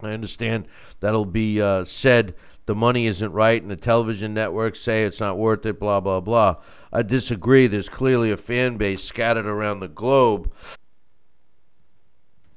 I 0.01 0.11
understand 0.11 0.67
that'll 0.99 1.25
be 1.25 1.59
uh, 1.59 1.85
said 1.85 2.35
the 2.65 2.75
money 2.75 3.07
isn't 3.07 3.31
right 3.31 3.61
and 3.61 3.69
the 3.69 3.75
television 3.75 4.33
networks 4.33 4.79
say 4.79 5.03
it's 5.03 5.19
not 5.19 5.37
worth 5.37 5.65
it, 5.65 5.79
blah, 5.79 5.99
blah, 5.99 6.19
blah. 6.21 6.55
I 6.91 7.01
disagree. 7.01 7.67
There's 7.67 7.89
clearly 7.89 8.31
a 8.31 8.37
fan 8.37 8.77
base 8.77 9.03
scattered 9.03 9.45
around 9.45 9.79
the 9.81 9.87
globe. 9.87 10.51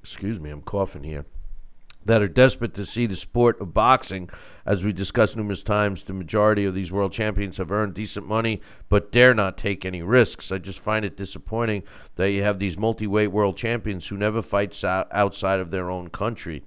Excuse 0.00 0.38
me, 0.38 0.50
I'm 0.50 0.62
coughing 0.62 1.02
here. 1.02 1.26
that 2.04 2.22
are 2.22 2.28
desperate 2.28 2.72
to 2.74 2.86
see 2.86 3.04
the 3.06 3.16
sport 3.16 3.60
of 3.60 3.74
boxing. 3.74 4.30
As 4.64 4.84
we 4.84 4.92
discussed 4.92 5.36
numerous 5.36 5.64
times, 5.64 6.04
the 6.04 6.12
majority 6.12 6.64
of 6.64 6.72
these 6.72 6.92
world 6.92 7.10
champions 7.12 7.56
have 7.56 7.72
earned 7.72 7.94
decent 7.94 8.28
money 8.28 8.60
but 8.88 9.10
dare 9.10 9.34
not 9.34 9.58
take 9.58 9.84
any 9.84 10.02
risks. 10.02 10.52
I 10.52 10.58
just 10.58 10.78
find 10.78 11.04
it 11.04 11.16
disappointing 11.16 11.82
that 12.14 12.30
you 12.30 12.44
have 12.44 12.60
these 12.60 12.78
multi 12.78 13.08
weight 13.08 13.32
world 13.32 13.56
champions 13.56 14.06
who 14.06 14.16
never 14.16 14.40
fight 14.40 14.80
outside 14.84 15.58
of 15.58 15.72
their 15.72 15.90
own 15.90 16.08
country. 16.08 16.62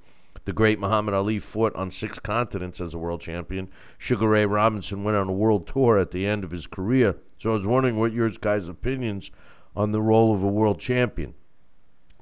The 0.45 0.53
great 0.53 0.80
Muhammad 0.80 1.14
Ali 1.14 1.40
fought 1.40 1.76
on 1.76 1.91
six 1.91 2.18
continents 2.20 2.82
as 2.82 2.94
a 2.94 2.98
world 2.98 3.22
champion. 3.22 3.70
Sugar 3.98 4.30
Ray 4.30 4.45
Robinson 4.45 5.03
went 5.03 5.18
on 5.18 5.30
a 5.30 5.34
world 5.34 5.68
tour 5.68 5.98
at 5.98 6.11
the 6.11 6.26
end 6.26 6.44
of 6.44 6.52
his 6.52 6.68
career. 6.68 7.16
So 7.38 7.52
I 7.52 7.57
was 7.57 7.68
wondering 7.68 7.98
what 7.98 8.14
your 8.14 8.30
guys' 8.30 8.68
opinions 8.68 9.32
on 9.76 9.91
the 9.91 10.02
role 10.02 10.34
of 10.34 10.41
a 10.44 10.48
world 10.48 10.80
champion. 10.80 11.36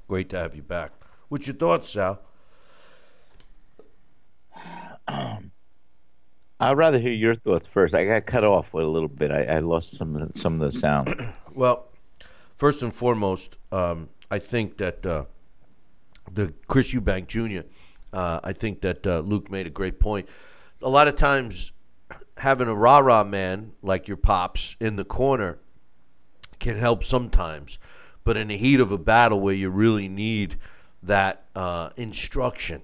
Great 0.06 0.28
to 0.30 0.38
have 0.38 0.54
you 0.54 0.62
back. 0.62 0.92
What's 1.28 1.46
your 1.46 1.56
thoughts, 1.56 1.90
Sal? 1.90 2.20
I'd 6.60 6.76
rather 6.76 6.98
hear 6.98 7.12
your 7.12 7.34
thoughts 7.34 7.66
first. 7.66 7.94
I 7.94 8.04
got 8.04 8.26
cut 8.26 8.44
off 8.44 8.74
a 8.74 8.78
little 8.78 9.08
bit. 9.08 9.30
I, 9.30 9.44
I 9.44 9.58
lost 9.60 9.96
some 9.96 10.16
of 10.16 10.32
the, 10.32 10.38
some 10.38 10.60
of 10.60 10.72
the 10.72 10.78
sound. 10.78 11.14
well, 11.54 11.88
first 12.56 12.82
and 12.82 12.92
foremost, 12.92 13.56
um, 13.70 14.08
I 14.30 14.38
think 14.38 14.78
that 14.78 15.06
uh, 15.06 15.24
the 16.32 16.52
Chris 16.66 16.92
Eubank 16.94 17.28
Jr. 17.28 17.68
Uh, 18.12 18.40
I 18.42 18.52
think 18.52 18.80
that 18.82 19.06
uh, 19.06 19.20
Luke 19.20 19.50
made 19.50 19.66
a 19.66 19.70
great 19.70 20.00
point. 20.00 20.28
A 20.82 20.88
lot 20.88 21.08
of 21.08 21.16
times, 21.16 21.72
having 22.38 22.68
a 22.68 22.74
rah 22.74 22.98
rah 22.98 23.24
man 23.24 23.72
like 23.82 24.08
your 24.08 24.16
pops 24.16 24.76
in 24.80 24.96
the 24.96 25.04
corner 25.04 25.58
can 26.58 26.76
help 26.76 27.04
sometimes, 27.04 27.78
but 28.24 28.36
in 28.36 28.48
the 28.48 28.56
heat 28.56 28.80
of 28.80 28.92
a 28.92 28.98
battle 28.98 29.40
where 29.40 29.54
you 29.54 29.70
really 29.70 30.08
need 30.08 30.56
that 31.02 31.44
uh, 31.54 31.90
instruction, 31.96 32.82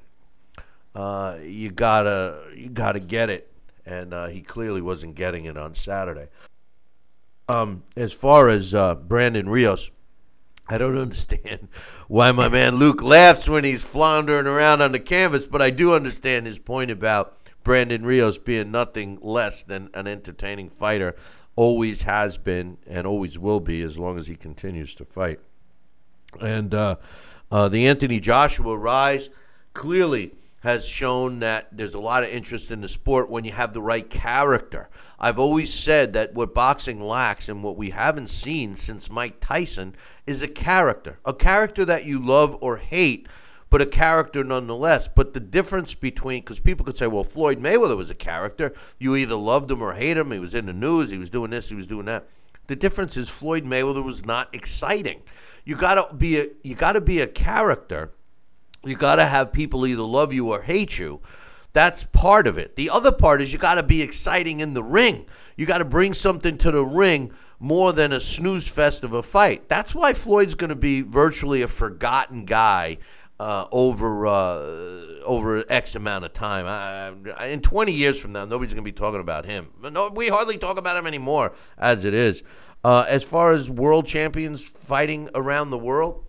uh, 0.94 1.38
you 1.42 1.70
gotta 1.70 2.42
you 2.54 2.68
gotta 2.68 3.00
get 3.00 3.30
it, 3.30 3.50
and 3.86 4.12
uh, 4.12 4.26
he 4.26 4.40
clearly 4.40 4.82
wasn't 4.82 5.14
getting 5.14 5.46
it 5.46 5.56
on 5.56 5.74
Saturday. 5.74 6.28
Um, 7.48 7.82
as 7.96 8.12
far 8.12 8.48
as 8.48 8.74
uh, 8.74 8.94
Brandon 8.94 9.48
Rios, 9.48 9.90
I 10.68 10.78
don't 10.78 10.96
understand 10.96 11.68
why 12.08 12.32
my 12.32 12.48
man 12.48 12.76
Luke 12.76 13.02
laughs 13.02 13.48
when 13.48 13.64
he's 13.64 13.84
floundering 13.84 14.46
around 14.46 14.80
on 14.80 14.92
the 14.92 15.00
canvas, 15.00 15.44
but 15.44 15.60
I 15.60 15.70
do 15.70 15.92
understand 15.92 16.46
his 16.46 16.58
point 16.58 16.90
about 16.90 17.36
Brandon 17.62 18.04
Rios 18.04 18.38
being 18.38 18.70
nothing 18.70 19.18
less 19.20 19.62
than 19.62 19.90
an 19.94 20.06
entertaining 20.06 20.70
fighter. 20.70 21.16
Always 21.56 22.02
has 22.02 22.38
been 22.38 22.78
and 22.86 23.06
always 23.06 23.38
will 23.38 23.60
be 23.60 23.82
as 23.82 23.98
long 23.98 24.18
as 24.18 24.26
he 24.26 24.36
continues 24.36 24.94
to 24.96 25.04
fight. 25.04 25.40
And 26.40 26.74
uh, 26.74 26.96
uh, 27.50 27.68
the 27.68 27.86
Anthony 27.86 28.18
Joshua 28.18 28.76
rise 28.76 29.30
clearly 29.72 30.32
has 30.64 30.88
shown 30.88 31.40
that 31.40 31.68
there's 31.72 31.92
a 31.92 32.00
lot 32.00 32.22
of 32.22 32.30
interest 32.30 32.70
in 32.70 32.80
the 32.80 32.88
sport 32.88 33.28
when 33.28 33.44
you 33.44 33.52
have 33.52 33.74
the 33.74 33.82
right 33.82 34.08
character. 34.08 34.88
I've 35.20 35.38
always 35.38 35.72
said 35.72 36.14
that 36.14 36.32
what 36.32 36.54
boxing 36.54 37.02
lacks 37.02 37.50
and 37.50 37.62
what 37.62 37.76
we 37.76 37.90
haven't 37.90 38.28
seen 38.28 38.74
since 38.74 39.10
Mike 39.10 39.40
Tyson 39.40 39.94
is 40.26 40.40
a 40.40 40.48
character, 40.48 41.18
a 41.26 41.34
character 41.34 41.84
that 41.84 42.06
you 42.06 42.18
love 42.18 42.56
or 42.62 42.78
hate, 42.78 43.28
but 43.68 43.82
a 43.82 43.86
character 43.86 44.42
nonetheless. 44.42 45.06
But 45.06 45.34
the 45.34 45.40
difference 45.40 45.92
between, 45.92 46.40
because 46.40 46.60
people 46.60 46.86
could 46.86 46.96
say, 46.96 47.08
well, 47.08 47.24
Floyd 47.24 47.60
Mayweather 47.60 47.96
was 47.96 48.08
a 48.08 48.14
character. 48.14 48.72
You 48.98 49.16
either 49.16 49.34
loved 49.34 49.70
him 49.70 49.82
or 49.82 49.92
hate 49.92 50.16
him. 50.16 50.30
He 50.30 50.38
was 50.38 50.54
in 50.54 50.64
the 50.64 50.72
news. 50.72 51.10
He 51.10 51.18
was 51.18 51.28
doing 51.28 51.50
this. 51.50 51.68
He 51.68 51.74
was 51.74 51.86
doing 51.86 52.06
that. 52.06 52.26
The 52.68 52.76
difference 52.76 53.18
is 53.18 53.28
Floyd 53.28 53.64
Mayweather 53.64 54.02
was 54.02 54.24
not 54.24 54.54
exciting. 54.54 55.20
You 55.66 55.76
gotta 55.76 56.14
be 56.14 56.40
a 56.40 56.48
you 56.62 56.74
gotta 56.74 57.02
be 57.02 57.20
a 57.20 57.26
character 57.26 58.12
you 58.84 58.96
got 58.96 59.16
to 59.16 59.26
have 59.26 59.52
people 59.52 59.86
either 59.86 60.02
love 60.02 60.32
you 60.32 60.52
or 60.52 60.62
hate 60.62 60.98
you. 60.98 61.20
That's 61.72 62.04
part 62.04 62.46
of 62.46 62.56
it. 62.56 62.76
The 62.76 62.90
other 62.90 63.10
part 63.12 63.42
is 63.42 63.52
you 63.52 63.58
got 63.58 63.74
to 63.74 63.82
be 63.82 64.00
exciting 64.00 64.60
in 64.60 64.74
the 64.74 64.82
ring. 64.82 65.26
You 65.56 65.66
got 65.66 65.78
to 65.78 65.84
bring 65.84 66.14
something 66.14 66.56
to 66.58 66.70
the 66.70 66.84
ring 66.84 67.32
more 67.58 67.92
than 67.92 68.12
a 68.12 68.20
snooze 68.20 68.68
fest 68.68 69.04
of 69.04 69.12
a 69.12 69.22
fight. 69.22 69.68
That's 69.68 69.94
why 69.94 70.12
Floyd's 70.12 70.54
going 70.54 70.70
to 70.70 70.76
be 70.76 71.00
virtually 71.00 71.62
a 71.62 71.68
forgotten 71.68 72.44
guy 72.44 72.98
uh, 73.40 73.66
over 73.72 74.26
uh, 74.26 75.22
over 75.24 75.64
X 75.68 75.94
amount 75.94 76.24
of 76.24 76.32
time. 76.32 76.66
I, 76.66 77.46
in 77.48 77.60
20 77.60 77.92
years 77.92 78.20
from 78.20 78.32
now, 78.32 78.44
nobody's 78.44 78.74
going 78.74 78.84
to 78.84 78.88
be 78.90 78.92
talking 78.92 79.20
about 79.20 79.44
him. 79.44 79.70
No, 79.82 80.10
we 80.10 80.28
hardly 80.28 80.58
talk 80.58 80.78
about 80.78 80.96
him 80.96 81.06
anymore 81.06 81.52
as 81.78 82.04
it 82.04 82.14
is. 82.14 82.42
Uh, 82.84 83.04
as 83.08 83.24
far 83.24 83.52
as 83.52 83.70
world 83.70 84.06
champions 84.06 84.62
fighting 84.62 85.30
around 85.34 85.70
the 85.70 85.78
world, 85.78 86.24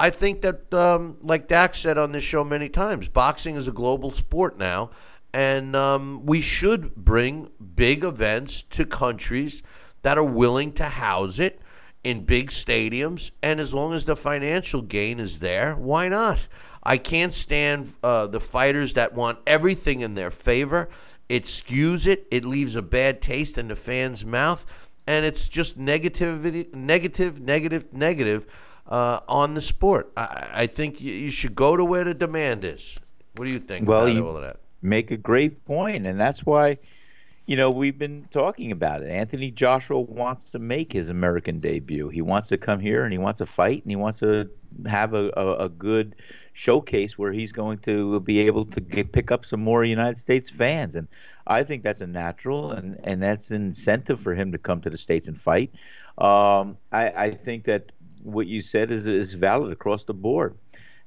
I 0.00 0.08
think 0.08 0.40
that, 0.40 0.72
um, 0.72 1.18
like 1.20 1.46
Dax 1.46 1.78
said 1.78 1.98
on 1.98 2.10
this 2.10 2.24
show 2.24 2.42
many 2.42 2.70
times, 2.70 3.06
boxing 3.06 3.56
is 3.56 3.68
a 3.68 3.72
global 3.72 4.10
sport 4.10 4.56
now, 4.56 4.92
and 5.34 5.76
um, 5.76 6.24
we 6.24 6.40
should 6.40 6.94
bring 6.94 7.50
big 7.76 8.02
events 8.02 8.62
to 8.62 8.86
countries 8.86 9.62
that 10.00 10.16
are 10.16 10.24
willing 10.24 10.72
to 10.72 10.84
house 10.84 11.38
it 11.38 11.60
in 12.02 12.24
big 12.24 12.48
stadiums. 12.48 13.30
And 13.42 13.60
as 13.60 13.74
long 13.74 13.92
as 13.92 14.06
the 14.06 14.16
financial 14.16 14.80
gain 14.80 15.20
is 15.20 15.40
there, 15.40 15.74
why 15.74 16.08
not? 16.08 16.48
I 16.82 16.96
can't 16.96 17.34
stand 17.34 17.92
uh, 18.02 18.26
the 18.26 18.40
fighters 18.40 18.94
that 18.94 19.12
want 19.12 19.40
everything 19.46 20.00
in 20.00 20.14
their 20.14 20.30
favor. 20.30 20.88
It 21.28 21.42
skews 21.42 22.06
it. 22.06 22.26
It 22.30 22.46
leaves 22.46 22.74
a 22.74 22.80
bad 22.80 23.20
taste 23.20 23.58
in 23.58 23.68
the 23.68 23.76
fans' 23.76 24.24
mouth, 24.24 24.64
and 25.06 25.26
it's 25.26 25.46
just 25.46 25.78
negativity, 25.78 26.74
negative, 26.74 27.38
negative, 27.38 27.92
negative 27.92 28.46
uh, 28.90 29.20
on 29.28 29.54
the 29.54 29.62
sport. 29.62 30.12
I, 30.16 30.48
I 30.52 30.66
think 30.66 31.00
you, 31.00 31.12
you, 31.12 31.30
should 31.30 31.54
go 31.54 31.76
to 31.76 31.84
where 31.84 32.04
the 32.04 32.14
demand 32.14 32.64
is. 32.64 32.98
What 33.36 33.44
do 33.44 33.50
you 33.50 33.60
think 33.60 33.88
well, 33.88 34.02
about 34.02 34.14
you 34.14 34.26
all 34.26 34.36
of 34.36 34.42
that? 34.42 34.56
Make 34.82 35.10
a 35.10 35.16
great 35.16 35.64
point, 35.64 36.06
and 36.06 36.18
that's 36.18 36.44
why, 36.44 36.78
you 37.46 37.56
know, 37.56 37.70
we've 37.70 37.98
been 37.98 38.26
talking 38.30 38.72
about 38.72 39.02
it. 39.02 39.10
Anthony 39.10 39.50
Joshua 39.50 40.00
wants 40.00 40.50
to 40.50 40.58
make 40.58 40.92
his 40.92 41.08
American 41.08 41.60
debut. 41.60 42.08
He 42.08 42.22
wants 42.22 42.48
to 42.48 42.58
come 42.58 42.80
here 42.80 43.04
and 43.04 43.12
he 43.12 43.18
wants 43.18 43.38
to 43.38 43.46
fight 43.46 43.82
and 43.82 43.90
he 43.90 43.96
wants 43.96 44.20
to 44.20 44.50
have 44.86 45.14
a, 45.14 45.30
a, 45.36 45.64
a 45.64 45.68
good 45.68 46.16
showcase 46.52 47.18
where 47.18 47.32
he's 47.32 47.52
going 47.52 47.78
to 47.78 48.20
be 48.20 48.40
able 48.40 48.64
to 48.64 48.80
get, 48.80 49.12
pick 49.12 49.30
up 49.30 49.44
some 49.44 49.60
more 49.60 49.84
United 49.84 50.18
States 50.18 50.50
fans. 50.50 50.94
And 50.94 51.08
I 51.46 51.62
think 51.62 51.82
that's 51.82 52.00
a 52.00 52.06
natural 52.06 52.72
and, 52.72 52.98
and 53.04 53.22
that's 53.22 53.50
an 53.50 53.62
incentive 53.66 54.20
for 54.20 54.34
him 54.34 54.52
to 54.52 54.58
come 54.58 54.80
to 54.80 54.90
the 54.90 54.98
States 54.98 55.28
and 55.28 55.38
fight. 55.38 55.72
Um, 56.18 56.76
I, 56.92 57.12
I 57.16 57.30
think 57.30 57.64
that 57.64 57.92
what 58.22 58.46
you 58.46 58.60
said 58.60 58.90
is 58.90 59.06
is 59.06 59.34
valid 59.34 59.72
across 59.72 60.04
the 60.04 60.14
board. 60.14 60.56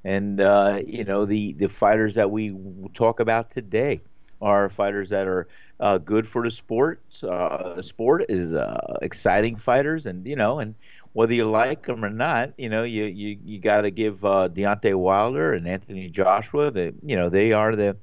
And 0.04 0.40
uh, 0.40 0.80
you 0.86 1.04
know 1.04 1.24
the 1.24 1.52
the 1.54 1.68
fighters 1.68 2.14
that 2.16 2.30
we 2.30 2.54
talk 2.92 3.20
about 3.20 3.50
today 3.50 4.00
are 4.40 4.68
fighters 4.68 5.08
that 5.10 5.26
are 5.26 5.48
uh, 5.80 5.98
good 5.98 6.26
for 6.28 6.42
the 6.42 6.50
sport. 6.50 7.00
Uh, 7.22 7.80
sport 7.82 8.26
is 8.28 8.54
uh, 8.54 8.98
exciting 9.02 9.56
fighters, 9.56 10.06
and 10.06 10.26
you 10.26 10.36
know, 10.36 10.58
and 10.58 10.74
whether 11.14 11.32
you 11.32 11.44
like 11.48 11.86
them 11.86 12.04
or 12.04 12.10
not, 12.10 12.52
you 12.58 12.68
know, 12.68 12.82
you 12.82 13.04
you, 13.04 13.38
you 13.44 13.58
got 13.58 13.82
to 13.82 13.90
give 13.90 14.24
uh, 14.24 14.48
Deontay 14.52 14.94
Wilder 14.94 15.54
and 15.54 15.66
Anthony 15.66 16.08
Joshua. 16.10 16.70
The 16.70 16.94
you 17.02 17.16
know 17.16 17.28
they 17.28 17.52
are 17.52 17.74
the 17.74 17.96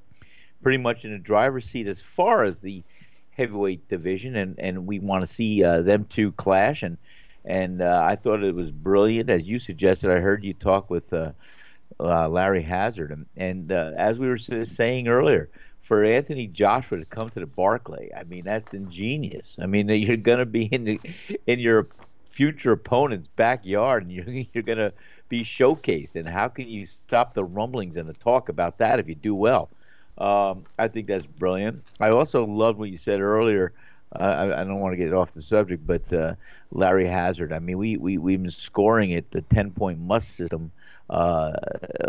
pretty 0.63 0.77
much 0.77 1.05
in 1.05 1.11
the 1.11 1.19
driver's 1.19 1.65
seat 1.65 1.87
as 1.87 2.01
far 2.01 2.43
as 2.43 2.59
the 2.59 2.83
heavyweight 3.31 3.87
division, 3.87 4.35
and 4.35 4.59
and 4.59 4.87
we 4.87 4.99
want 4.99 5.21
to 5.21 5.27
see 5.27 5.63
uh, 5.63 5.81
them 5.81 6.05
two 6.05 6.31
clash 6.31 6.83
and 6.83 6.97
and 7.45 7.81
uh, 7.81 8.01
I 8.03 8.15
thought 8.15 8.43
it 8.43 8.55
was 8.55 8.71
brilliant. 8.71 9.29
As 9.29 9.47
you 9.47 9.59
suggested, 9.59 10.11
I 10.11 10.19
heard 10.19 10.43
you 10.43 10.53
talk 10.53 10.89
with 10.89 11.11
uh, 11.13 11.31
uh, 11.99 12.29
Larry 12.29 12.61
Hazzard, 12.61 13.11
and, 13.11 13.25
and 13.37 13.71
uh, 13.71 13.91
as 13.97 14.17
we 14.17 14.27
were 14.27 14.37
saying 14.37 15.07
earlier, 15.07 15.49
for 15.81 16.03
Anthony 16.03 16.47
Joshua 16.47 16.99
to 16.99 17.05
come 17.05 17.29
to 17.31 17.39
the 17.39 17.47
Barclay, 17.47 18.09
I 18.15 18.23
mean 18.23 18.43
that's 18.43 18.73
ingenious. 18.73 19.57
I 19.61 19.65
mean 19.65 19.89
you're 19.89 20.17
going 20.17 20.39
to 20.39 20.45
be 20.45 20.65
in 20.65 20.83
the, 20.83 21.01
in 21.47 21.59
your 21.59 21.87
future 22.29 22.71
opponent's 22.71 23.27
backyard, 23.27 24.03
and 24.03 24.11
you're 24.13 24.45
you're 24.53 24.63
going 24.63 24.77
to 24.77 24.93
be 25.29 25.43
showcased. 25.43 26.15
And 26.15 26.27
how 26.27 26.47
can 26.47 26.67
you 26.67 26.85
stop 26.85 27.33
the 27.33 27.43
rumblings 27.43 27.95
and 27.95 28.07
the 28.07 28.13
talk 28.13 28.49
about 28.49 28.77
that 28.79 28.99
if 28.99 29.07
you 29.07 29.15
do 29.15 29.33
well? 29.33 29.71
Um, 30.17 30.65
I 30.77 30.87
think 30.87 31.07
that's 31.07 31.25
brilliant. 31.25 31.83
I 31.99 32.09
also 32.09 32.45
loved 32.45 32.77
what 32.77 32.89
you 32.89 32.97
said 32.97 33.21
earlier 33.21 33.73
I, 34.13 34.61
I, 34.61 34.63
don't 34.63 34.79
want 34.79 34.93
to 34.93 34.97
get 34.97 35.13
off 35.13 35.31
the 35.31 35.41
subject, 35.41 35.87
but 35.87 36.11
uh, 36.11 36.35
Larry 36.71 37.07
Hazzard. 37.07 37.53
I 37.53 37.59
mean, 37.59 37.77
we 37.77 37.97
we 37.97 38.17
we've 38.17 38.41
been 38.41 38.51
scoring 38.51 39.11
it 39.11 39.31
the 39.31 39.41
ten 39.41 39.71
point 39.71 39.99
must 39.99 40.35
system 40.35 40.71
uh, 41.09 41.53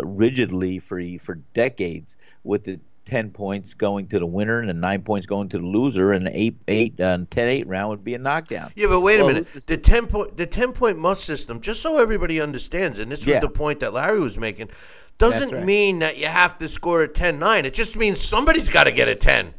rigidly 0.03 0.79
for 0.79 1.01
for 1.19 1.35
decades, 1.53 2.17
with 2.43 2.65
the 2.65 2.79
ten 3.05 3.29
points 3.29 3.73
going 3.73 4.07
to 4.07 4.19
the 4.19 4.25
winner 4.25 4.59
and 4.59 4.69
the 4.69 4.73
nine 4.73 5.01
points 5.01 5.27
going 5.27 5.49
to 5.49 5.57
the 5.57 5.65
loser, 5.65 6.11
and 6.11 6.27
eight 6.33 6.57
eight 6.67 6.99
and 6.99 7.23
uh, 7.23 7.35
10-8 7.35 7.63
round 7.67 7.89
would 7.89 8.03
be 8.03 8.15
a 8.15 8.17
knockdown. 8.17 8.71
Yeah, 8.75 8.87
but 8.87 9.01
wait 9.01 9.19
well, 9.19 9.29
a 9.29 9.33
minute. 9.33 9.47
The 9.65 9.77
ten 9.77 10.07
point 10.07 10.35
the 10.35 10.45
ten 10.45 10.73
point 10.73 10.97
must 10.97 11.23
system, 11.23 11.61
just 11.61 11.81
so 11.81 11.99
everybody 11.99 12.41
understands, 12.41 12.99
and 12.99 13.11
this 13.11 13.19
was 13.19 13.35
yeah. 13.35 13.39
the 13.39 13.49
point 13.49 13.79
that 13.79 13.93
Larry 13.93 14.19
was 14.19 14.37
making, 14.37 14.69
doesn't 15.17 15.51
right. 15.51 15.65
mean 15.65 15.99
that 15.99 16.17
you 16.17 16.27
have 16.27 16.57
to 16.59 16.67
score 16.67 17.03
a 17.03 17.07
10-9. 17.07 17.63
It 17.65 17.73
just 17.73 17.95
means 17.95 18.19
somebody's 18.19 18.69
got 18.69 18.85
to 18.85 18.91
get 18.91 19.07
a 19.07 19.15
ten. 19.15 19.53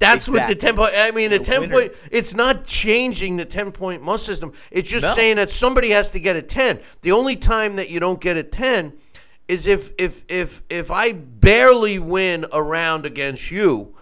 That's 0.00 0.28
exactly. 0.28 0.40
what 0.40 0.48
the 0.48 0.54
ten 0.54 0.76
point. 0.76 0.92
I 0.96 1.10
mean, 1.12 1.30
the, 1.30 1.38
the 1.38 1.44
ten 1.44 1.60
winner. 1.60 1.72
point. 1.74 1.92
It's 2.10 2.34
not 2.34 2.64
changing 2.64 3.36
the 3.36 3.44
ten 3.44 3.70
point 3.70 4.02
must 4.02 4.26
system. 4.26 4.52
It's 4.70 4.90
just 4.90 5.04
no. 5.06 5.12
saying 5.12 5.36
that 5.36 5.50
somebody 5.50 5.90
has 5.90 6.10
to 6.12 6.20
get 6.20 6.36
a 6.36 6.42
ten. 6.42 6.80
The 7.02 7.12
only 7.12 7.36
time 7.36 7.76
that 7.76 7.90
you 7.90 8.00
don't 8.00 8.20
get 8.20 8.36
a 8.36 8.42
ten 8.42 8.94
is 9.46 9.66
if 9.66 9.92
if 9.98 10.24
if 10.28 10.62
if 10.70 10.90
I 10.90 11.12
barely 11.12 11.98
win 11.98 12.46
a 12.50 12.62
round 12.62 13.04
against 13.04 13.50
you 13.50 13.94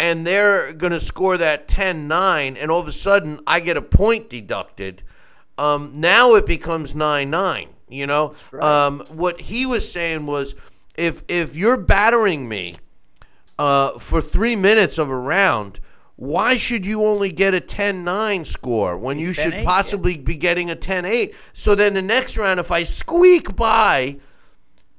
and 0.00 0.26
they're 0.26 0.72
going 0.72 0.92
to 0.92 1.00
score 1.00 1.36
that 1.36 1.68
10-9 1.68 2.56
and 2.58 2.70
all 2.70 2.80
of 2.80 2.88
a 2.88 2.92
sudden 2.92 3.38
I 3.46 3.60
get 3.60 3.76
a 3.76 3.82
point 3.82 4.30
deducted, 4.30 5.02
um, 5.58 5.92
now 5.94 6.34
it 6.36 6.46
becomes 6.46 6.94
9-9, 6.94 7.68
you 7.90 8.06
know? 8.06 8.34
Um, 8.58 9.00
what 9.10 9.42
he 9.42 9.66
was 9.66 9.92
saying 9.92 10.24
was 10.24 10.54
if 10.96 11.22
if 11.28 11.54
you're 11.54 11.76
battering 11.76 12.48
me 12.48 12.78
uh, 13.60 13.98
for 13.98 14.22
3 14.22 14.56
minutes 14.56 14.96
of 14.96 15.10
a 15.10 15.16
round, 15.16 15.80
why 16.16 16.56
should 16.56 16.86
you 16.86 17.04
only 17.04 17.30
get 17.30 17.54
a 17.54 17.60
10-9 17.60 18.46
score 18.46 18.96
when 18.96 19.18
you 19.18 19.34
should 19.34 19.52
10-8, 19.52 19.56
yeah. 19.58 19.64
possibly 19.64 20.16
be 20.16 20.34
getting 20.34 20.70
a 20.70 20.76
10-8? 20.76 21.34
So 21.52 21.74
then 21.74 21.92
the 21.92 22.00
next 22.00 22.38
round 22.38 22.58
if 22.58 22.70
I 22.72 22.84
squeak 22.84 23.54
by 23.54 24.18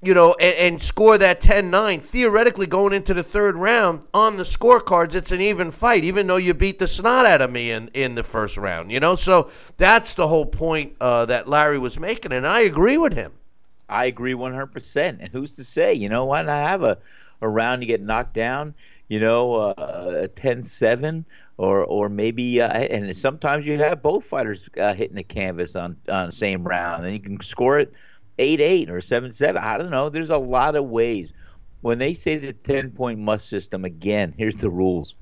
you 0.03 0.15
know, 0.15 0.35
and, 0.39 0.55
and 0.55 0.81
score 0.81 1.17
that 1.17 1.41
10 1.41 1.69
9, 1.69 1.99
theoretically 1.99 2.65
going 2.65 2.93
into 2.93 3.13
the 3.13 3.23
third 3.23 3.55
round 3.55 4.03
on 4.13 4.38
the 4.38 4.43
scorecards, 4.43 5.13
it's 5.13 5.31
an 5.31 5.41
even 5.41 5.69
fight, 5.69 6.03
even 6.03 6.25
though 6.25 6.38
you 6.38 6.53
beat 6.53 6.79
the 6.79 6.88
snot 6.88 7.25
out 7.25 7.41
of 7.41 7.51
me 7.51 7.71
in, 7.71 7.88
in 7.93 8.15
the 8.15 8.23
first 8.23 8.57
round, 8.57 8.91
you 8.91 8.99
know? 8.99 9.15
So 9.15 9.51
that's 9.77 10.15
the 10.15 10.27
whole 10.27 10.47
point 10.47 10.95
uh, 10.99 11.25
that 11.25 11.47
Larry 11.47 11.77
was 11.77 11.99
making, 11.99 12.31
and 12.31 12.47
I 12.47 12.61
agree 12.61 12.97
with 12.97 13.13
him. 13.13 13.33
I 13.88 14.05
agree 14.05 14.33
100%. 14.33 15.17
And 15.19 15.27
who's 15.27 15.55
to 15.57 15.63
say, 15.63 15.93
you 15.93 16.09
know, 16.09 16.25
why 16.25 16.41
not 16.41 16.67
have 16.67 16.81
a, 16.81 16.97
a 17.41 17.49
round 17.49 17.81
you 17.81 17.88
get 17.88 18.01
knocked 18.01 18.34
down, 18.34 18.73
you 19.07 19.19
know, 19.19 19.55
uh, 19.55 20.22
a 20.23 20.27
10 20.27 20.61
7? 20.61 21.26
Or, 21.57 21.84
or 21.84 22.09
maybe, 22.09 22.59
uh, 22.59 22.69
and 22.69 23.15
sometimes 23.15 23.68
you 23.68 23.77
have 23.77 24.01
both 24.01 24.26
fighters 24.26 24.68
uh, 24.80 24.95
hitting 24.95 25.15
the 25.15 25.23
canvas 25.23 25.76
on, 25.76 25.95
on 26.09 26.26
the 26.26 26.31
same 26.31 26.63
round, 26.63 27.05
and 27.05 27.13
you 27.13 27.19
can 27.19 27.39
score 27.39 27.77
it 27.77 27.93
eight 28.41 28.59
eight 28.59 28.89
or 28.89 28.99
seven 28.99 29.31
seven. 29.31 29.61
I 29.63 29.77
don't 29.77 29.91
know. 29.91 30.09
There's 30.09 30.30
a 30.30 30.38
lot 30.38 30.76
of 30.76 30.85
ways. 30.85 31.31
When 31.81 31.97
they 31.97 32.13
say 32.13 32.38
the 32.38 32.53
ten 32.53 32.91
point 32.91 33.19
must 33.19 33.49
system 33.49 33.85
again, 33.85 34.34
here's 34.38 34.55
the 34.55 34.69
rules: 34.69 35.15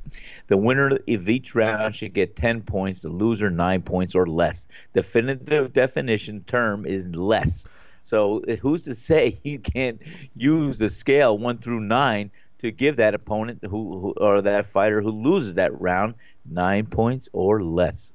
the 0.48 0.58
winner 0.58 0.88
of 1.08 1.30
each 1.30 1.56
round 1.56 1.96
should 1.96 2.14
get 2.14 2.36
ten 2.36 2.62
points, 2.62 3.02
the 3.02 3.10
loser 3.10 3.50
nine 3.50 3.82
points 3.82 4.16
or 4.16 4.28
less. 4.28 4.68
Definitive 4.94 5.72
definition 5.74 6.44
term 6.48 6.86
is 6.86 7.08
less. 7.08 7.66
So 8.10 8.42
who's 8.62 8.84
to 8.84 8.96
say 8.96 9.40
you 9.44 9.60
can't 9.60 10.02
use 10.36 10.78
the 10.78 10.90
scale 10.90 11.38
one 11.38 11.58
through 11.58 11.82
nine 11.82 12.32
to 12.58 12.72
give 12.72 12.98
that 12.98 13.14
opponent 13.14 13.60
who, 13.62 13.70
who 13.70 14.14
or 14.20 14.42
that 14.42 14.66
fighter 14.66 15.02
who 15.02 15.12
loses 15.12 15.54
that 15.56 15.80
round 15.80 16.16
nine 16.50 16.88
points 16.88 17.30
or 17.32 17.64
less? 17.64 18.12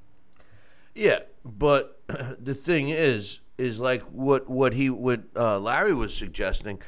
Yeah, 0.95 1.21
but 1.45 2.01
the 2.39 2.55
thing 2.55 2.89
is, 2.91 3.41
is 3.57 3.79
like 3.79 4.03
what 4.03 4.51
what 4.51 4.73
he 4.75 4.91
what 4.91 5.23
uh, 5.37 5.61
Larry 5.61 5.95
was 5.95 6.15
suggesting 6.15 6.83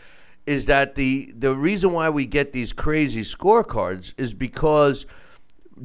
is 0.47 0.67
that 0.67 0.97
the 0.97 1.33
the 1.39 1.55
reason 1.55 1.93
why 1.93 2.11
we 2.11 2.27
get 2.27 2.53
these 2.53 2.73
crazy 2.73 3.23
scorecards 3.23 4.15
is 4.19 4.35
because 4.35 5.07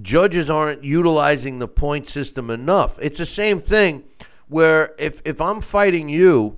judges 0.01 0.49
aren't 0.49 0.83
utilizing 0.83 1.59
the 1.59 1.67
point 1.67 2.07
system 2.07 2.49
enough. 2.49 2.97
It's 2.99 3.19
the 3.19 3.27
same 3.27 3.61
thing 3.61 4.03
where 4.47 4.95
if 4.97 5.21
if 5.23 5.39
I'm 5.39 5.61
fighting 5.61 6.09
you 6.09 6.57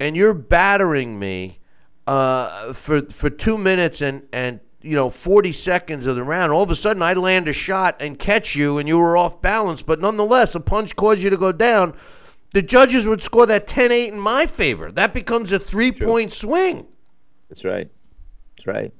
and 0.00 0.16
you're 0.16 0.34
battering 0.34 1.18
me 1.18 1.58
uh, 2.06 2.72
for 2.72 3.02
for 3.02 3.30
two 3.30 3.58
minutes 3.58 4.00
and 4.00 4.26
and 4.32 4.60
you 4.80 4.94
know 4.94 5.08
40 5.10 5.52
seconds 5.52 6.06
of 6.06 6.16
the 6.16 6.22
round, 6.22 6.52
all 6.52 6.62
of 6.62 6.70
a 6.70 6.76
sudden 6.76 7.02
I 7.02 7.14
land 7.14 7.48
a 7.48 7.52
shot 7.52 7.96
and 8.00 8.18
catch 8.18 8.54
you 8.56 8.78
and 8.78 8.88
you 8.88 8.98
were 8.98 9.16
off 9.16 9.40
balance, 9.42 9.82
but 9.82 10.00
nonetheless 10.00 10.54
a 10.54 10.60
punch 10.60 10.96
caused 10.96 11.22
you 11.22 11.30
to 11.30 11.36
go 11.36 11.52
down 11.52 11.94
the 12.52 12.62
judges 12.62 13.06
would 13.06 13.22
score 13.22 13.46
that 13.46 13.66
10 13.66 13.92
8 13.92 14.12
in 14.12 14.18
my 14.18 14.46
favor. 14.46 14.90
That 14.90 15.14
becomes 15.14 15.52
a 15.52 15.58
three 15.58 15.92
point 15.92 16.32
swing. 16.32 16.86
That's 17.48 17.64
right. 17.64 17.88
That's 18.56 18.66
right. 18.66 18.92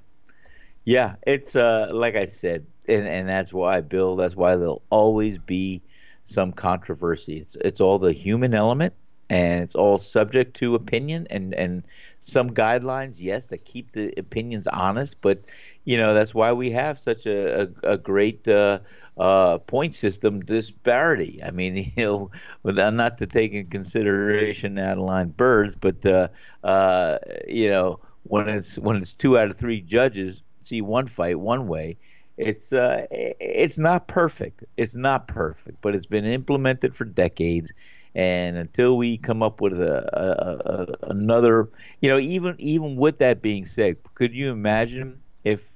Yeah, 0.84 1.16
it's 1.26 1.54
uh, 1.54 1.88
like 1.92 2.16
I 2.16 2.24
said, 2.24 2.66
and, 2.88 3.06
and 3.06 3.28
that's 3.28 3.52
why, 3.52 3.80
Bill, 3.82 4.16
that's 4.16 4.34
why 4.34 4.56
there'll 4.56 4.82
always 4.88 5.36
be 5.36 5.82
some 6.24 6.52
controversy. 6.52 7.36
It's 7.38 7.56
it's 7.56 7.80
all 7.80 7.98
the 7.98 8.12
human 8.12 8.54
element, 8.54 8.94
and 9.30 9.62
it's 9.62 9.74
all 9.74 9.98
subject 9.98 10.56
to 10.56 10.74
opinion 10.74 11.26
and 11.30 11.54
and 11.54 11.84
some 12.20 12.50
guidelines, 12.50 13.16
yes, 13.20 13.46
that 13.48 13.64
keep 13.64 13.92
the 13.92 14.12
opinions 14.18 14.66
honest. 14.66 15.20
But 15.22 15.44
you 15.84 15.96
know 15.96 16.14
that's 16.14 16.34
why 16.34 16.52
we 16.52 16.70
have 16.70 16.98
such 16.98 17.26
a 17.26 17.62
a, 17.62 17.92
a 17.92 17.98
great 17.98 18.46
uh, 18.48 18.80
uh, 19.16 19.58
point 19.58 19.94
system 19.94 20.40
disparity. 20.40 21.40
I 21.44 21.50
mean, 21.50 21.76
you 21.96 22.30
know, 22.64 22.90
not 22.90 23.18
to 23.18 23.26
take 23.26 23.52
in 23.52 23.66
consideration 23.68 24.78
Adalaide 24.78 25.36
Byrds, 25.36 25.76
but 25.76 26.04
uh, 26.06 26.28
uh, 26.64 27.18
you 27.46 27.70
know, 27.70 27.98
when 28.24 28.48
it's 28.48 28.78
when 28.78 28.96
it's 28.96 29.14
two 29.14 29.38
out 29.38 29.50
of 29.50 29.56
three 29.56 29.80
judges 29.80 30.42
see 30.60 30.82
one 30.82 31.06
fight 31.06 31.38
one 31.38 31.66
way, 31.66 31.96
it's 32.36 32.72
uh, 32.72 33.06
it's 33.10 33.78
not 33.78 34.06
perfect. 34.08 34.64
It's 34.76 34.94
not 34.94 35.28
perfect, 35.28 35.78
but 35.80 35.94
it's 35.94 36.06
been 36.06 36.24
implemented 36.24 36.94
for 36.94 37.04
decades. 37.04 37.72
And 38.18 38.56
until 38.56 38.96
we 38.96 39.16
come 39.16 39.44
up 39.44 39.60
with 39.60 39.80
a, 39.80 40.02
a, 40.12 41.06
a 41.06 41.10
another, 41.10 41.68
you 42.00 42.08
know, 42.08 42.18
even 42.18 42.56
even 42.58 42.96
with 42.96 43.18
that 43.18 43.40
being 43.42 43.64
said, 43.64 43.96
could 44.14 44.34
you 44.34 44.50
imagine 44.50 45.22
if 45.44 45.70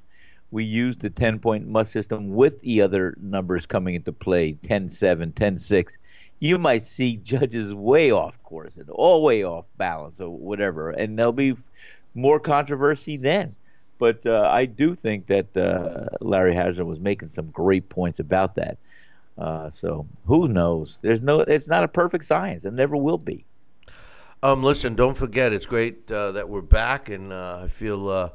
we 0.50 0.64
used 0.64 1.02
the 1.02 1.08
10 1.08 1.38
point 1.38 1.68
must 1.68 1.92
system 1.92 2.30
with 2.30 2.60
the 2.62 2.82
other 2.82 3.16
numbers 3.20 3.64
coming 3.64 3.94
into 3.94 4.12
play 4.12 4.54
10 4.64 4.90
7, 4.90 5.30
10 5.30 5.56
6, 5.56 5.98
you 6.40 6.58
might 6.58 6.82
see 6.82 7.16
judges 7.16 7.72
way 7.72 8.10
off 8.10 8.42
course 8.42 8.76
and 8.76 8.90
all 8.90 9.22
way 9.22 9.44
off 9.44 9.66
balance 9.76 10.20
or 10.20 10.28
whatever. 10.28 10.90
And 10.90 11.16
there'll 11.16 11.30
be 11.30 11.54
more 12.12 12.40
controversy 12.40 13.18
then. 13.18 13.54
But 14.00 14.26
uh, 14.26 14.48
I 14.50 14.66
do 14.66 14.96
think 14.96 15.28
that 15.28 15.56
uh, 15.56 16.16
Larry 16.20 16.56
Hazzard 16.56 16.86
was 16.86 16.98
making 16.98 17.28
some 17.28 17.50
great 17.52 17.88
points 17.88 18.18
about 18.18 18.56
that. 18.56 18.78
Uh, 19.38 19.70
so 19.70 20.06
who 20.26 20.48
knows? 20.48 20.98
There's 21.02 21.22
no. 21.22 21.40
It's 21.40 21.68
not 21.68 21.84
a 21.84 21.88
perfect 21.88 22.24
science, 22.24 22.64
and 22.64 22.76
never 22.76 22.96
will 22.96 23.18
be. 23.18 23.44
Um, 24.42 24.62
listen, 24.62 24.96
don't 24.96 25.16
forget, 25.16 25.52
it's 25.52 25.66
great 25.66 26.10
uh, 26.10 26.32
that 26.32 26.48
we're 26.48 26.62
back, 26.62 27.08
and 27.08 27.32
uh, 27.32 27.60
I 27.62 27.68
feel 27.68 28.08
uh, 28.08 28.30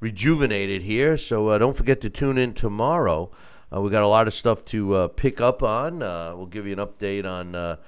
rejuvenated 0.00 0.82
here. 0.82 1.16
So 1.16 1.48
uh, 1.48 1.58
don't 1.58 1.76
forget 1.76 2.00
to 2.00 2.10
tune 2.10 2.38
in 2.38 2.54
tomorrow. 2.54 3.30
Uh, 3.74 3.80
we 3.80 3.90
got 3.90 4.02
a 4.02 4.08
lot 4.08 4.26
of 4.26 4.34
stuff 4.34 4.64
to 4.66 5.08
pick 5.16 5.40
up 5.40 5.62
on. 5.62 6.00
We'll 6.00 6.46
give 6.46 6.66
you 6.66 6.72
an 6.72 6.78
update 6.78 7.24
on 7.24 7.78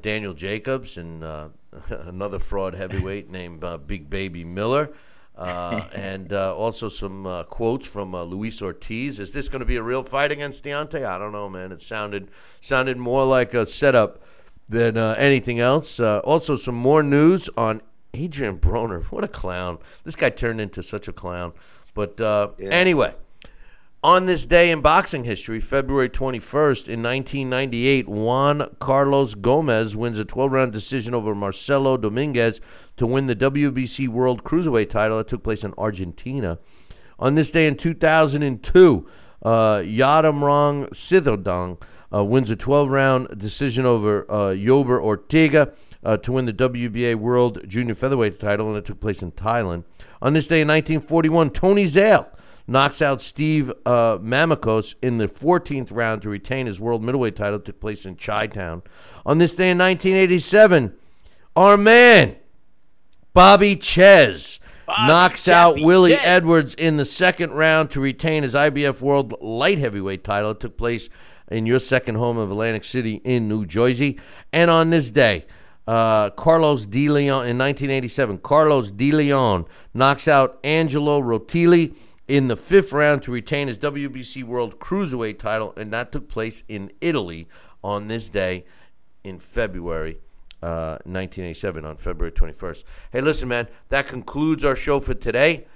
Daniel 0.00 0.34
Jacobs 0.34 0.96
and 0.98 1.24
another 1.88 2.38
fraud 2.38 2.74
heavyweight 2.74 3.30
named 3.30 3.64
Big 3.86 4.08
Baby 4.08 4.44
Miller. 4.44 4.92
Uh, 5.36 5.86
and 5.92 6.32
uh, 6.32 6.56
also 6.56 6.88
some 6.88 7.26
uh, 7.26 7.42
quotes 7.44 7.86
from 7.86 8.16
Luis 8.16 8.62
Ortiz. 8.62 9.20
Is 9.20 9.32
this 9.32 9.48
going 9.48 9.60
to 9.60 9.66
be 9.66 9.76
a 9.76 9.82
real 9.82 10.02
fight 10.02 10.32
against 10.32 10.64
Deontay? 10.64 11.04
I 11.04 11.18
don't 11.18 11.32
know, 11.32 11.48
man. 11.48 11.72
It 11.72 11.82
sounded 11.82 12.30
sounded 12.60 12.96
more 12.96 13.24
like 13.24 13.52
a 13.54 13.66
setup 13.66 14.22
than 14.68 14.96
anything 14.96 15.60
else. 15.60 16.00
also, 16.00 16.56
some 16.56 16.74
more 16.74 17.02
news 17.02 17.48
on 17.56 17.82
Adrian 18.14 18.58
Broner, 18.58 19.04
what 19.06 19.24
a 19.24 19.28
clown. 19.28 19.78
This 20.04 20.16
guy 20.16 20.30
turned 20.30 20.60
into 20.60 20.82
such 20.82 21.08
a 21.08 21.12
clown. 21.12 21.52
But 21.94 22.20
uh, 22.20 22.50
yeah. 22.58 22.68
anyway, 22.68 23.14
on 24.06 24.26
this 24.26 24.46
day 24.46 24.70
in 24.70 24.80
boxing 24.82 25.24
history, 25.24 25.58
February 25.58 26.08
21st, 26.08 26.86
in 26.86 27.02
1998, 27.02 28.08
Juan 28.08 28.72
Carlos 28.78 29.34
Gomez 29.34 29.96
wins 29.96 30.20
a 30.20 30.24
12 30.24 30.52
round 30.52 30.72
decision 30.72 31.12
over 31.12 31.34
Marcelo 31.34 31.96
Dominguez 31.96 32.60
to 32.98 33.04
win 33.04 33.26
the 33.26 33.34
WBC 33.34 34.06
World 34.06 34.44
Cruiserweight 34.44 34.90
title 34.90 35.18
that 35.18 35.26
took 35.26 35.42
place 35.42 35.64
in 35.64 35.74
Argentina. 35.76 36.60
On 37.18 37.34
this 37.34 37.50
day 37.50 37.66
in 37.66 37.74
2002, 37.74 39.08
uh, 39.42 39.78
Yoddamrong 39.78 40.88
Sithyodthong 40.90 41.82
uh, 42.14 42.22
wins 42.22 42.48
a 42.48 42.54
12 42.54 42.88
round 42.88 43.36
decision 43.36 43.84
over 43.84 44.24
uh, 44.30 44.50
Yober 44.50 45.02
Ortega 45.02 45.72
uh, 46.04 46.16
to 46.18 46.30
win 46.30 46.44
the 46.44 46.52
WBA 46.52 47.16
World 47.16 47.60
Junior 47.66 47.96
Featherweight 47.96 48.38
title, 48.38 48.68
and 48.68 48.76
it 48.76 48.84
took 48.84 49.00
place 49.00 49.20
in 49.20 49.32
Thailand. 49.32 49.82
On 50.22 50.32
this 50.32 50.46
day 50.46 50.60
in 50.60 50.68
1941, 50.68 51.50
Tony 51.50 51.86
Zale 51.86 52.28
knocks 52.66 53.00
out 53.00 53.22
Steve 53.22 53.70
uh, 53.84 54.18
Mamakos 54.18 54.94
in 55.02 55.18
the 55.18 55.28
14th 55.28 55.88
round 55.92 56.22
to 56.22 56.28
retain 56.28 56.66
his 56.66 56.80
world 56.80 57.02
middleweight 57.02 57.36
title. 57.36 57.60
Took 57.60 57.80
place 57.80 58.06
in 58.06 58.16
Chi-Town. 58.16 58.82
On 59.24 59.38
this 59.38 59.54
day 59.54 59.70
in 59.70 59.78
1987, 59.78 60.94
our 61.54 61.76
man 61.76 62.36
Bobby 63.32 63.76
Czyz 63.76 64.60
Bobby 64.86 65.06
knocks 65.06 65.48
out 65.48 65.80
Willie 65.80 66.12
Ches. 66.12 66.26
Edwards 66.26 66.74
in 66.74 66.96
the 66.96 67.04
second 67.04 67.52
round 67.52 67.90
to 67.92 68.00
retain 68.00 68.42
his 68.42 68.54
IBF 68.54 69.00
World 69.02 69.34
Light 69.40 69.78
Heavyweight 69.78 70.24
title. 70.24 70.52
It 70.52 70.60
took 70.60 70.76
place 70.76 71.08
in 71.50 71.66
your 71.66 71.78
second 71.78 72.16
home 72.16 72.38
of 72.38 72.50
Atlantic 72.50 72.84
City 72.84 73.20
in 73.24 73.48
New 73.48 73.66
Jersey. 73.66 74.18
And 74.52 74.70
on 74.70 74.90
this 74.90 75.10
day, 75.10 75.46
uh, 75.86 76.30
Carlos 76.30 76.86
De 76.86 77.08
Leon 77.08 77.46
in 77.46 77.58
1987. 77.58 78.38
Carlos 78.38 78.90
De 78.90 79.12
Leon 79.12 79.66
knocks 79.94 80.26
out 80.26 80.58
Angelo 80.64 81.20
Rottoli 81.20 81.94
in 82.28 82.48
the 82.48 82.56
fifth 82.56 82.92
round 82.92 83.22
to 83.22 83.32
retain 83.32 83.68
his 83.68 83.78
WBC 83.78 84.42
World 84.44 84.78
Cruiserweight 84.78 85.38
title, 85.38 85.72
and 85.76 85.92
that 85.92 86.12
took 86.12 86.28
place 86.28 86.64
in 86.68 86.90
Italy 87.00 87.48
on 87.82 88.08
this 88.08 88.28
day 88.28 88.64
in 89.22 89.38
February 89.38 90.18
uh, 90.62 90.98
1987 91.04 91.84
on 91.84 91.96
February 91.96 92.32
21st. 92.32 92.84
Hey, 93.12 93.20
listen, 93.20 93.48
man, 93.48 93.68
that 93.88 94.06
concludes 94.06 94.64
our 94.64 94.76
show 94.76 94.98
for 94.98 95.14
today. 95.14 95.66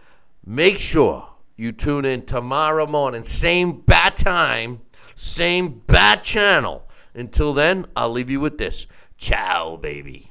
Make 0.45 0.79
sure 0.79 1.29
you 1.57 1.73
tune 1.73 2.05
in 2.05 2.23
tomorrow 2.23 2.87
morning, 2.87 3.23
same 3.23 3.81
bat 3.83 4.17
time, 4.17 4.81
same 5.15 5.83
bat 5.87 6.25
channel. 6.25 6.89
Until 7.15 7.53
then, 7.53 7.87
I'll 7.95 8.11
leave 8.11 8.31
you 8.31 8.41
with 8.41 8.59
this. 8.59 8.87
Ciao, 9.19 9.77
baby. 9.77 10.31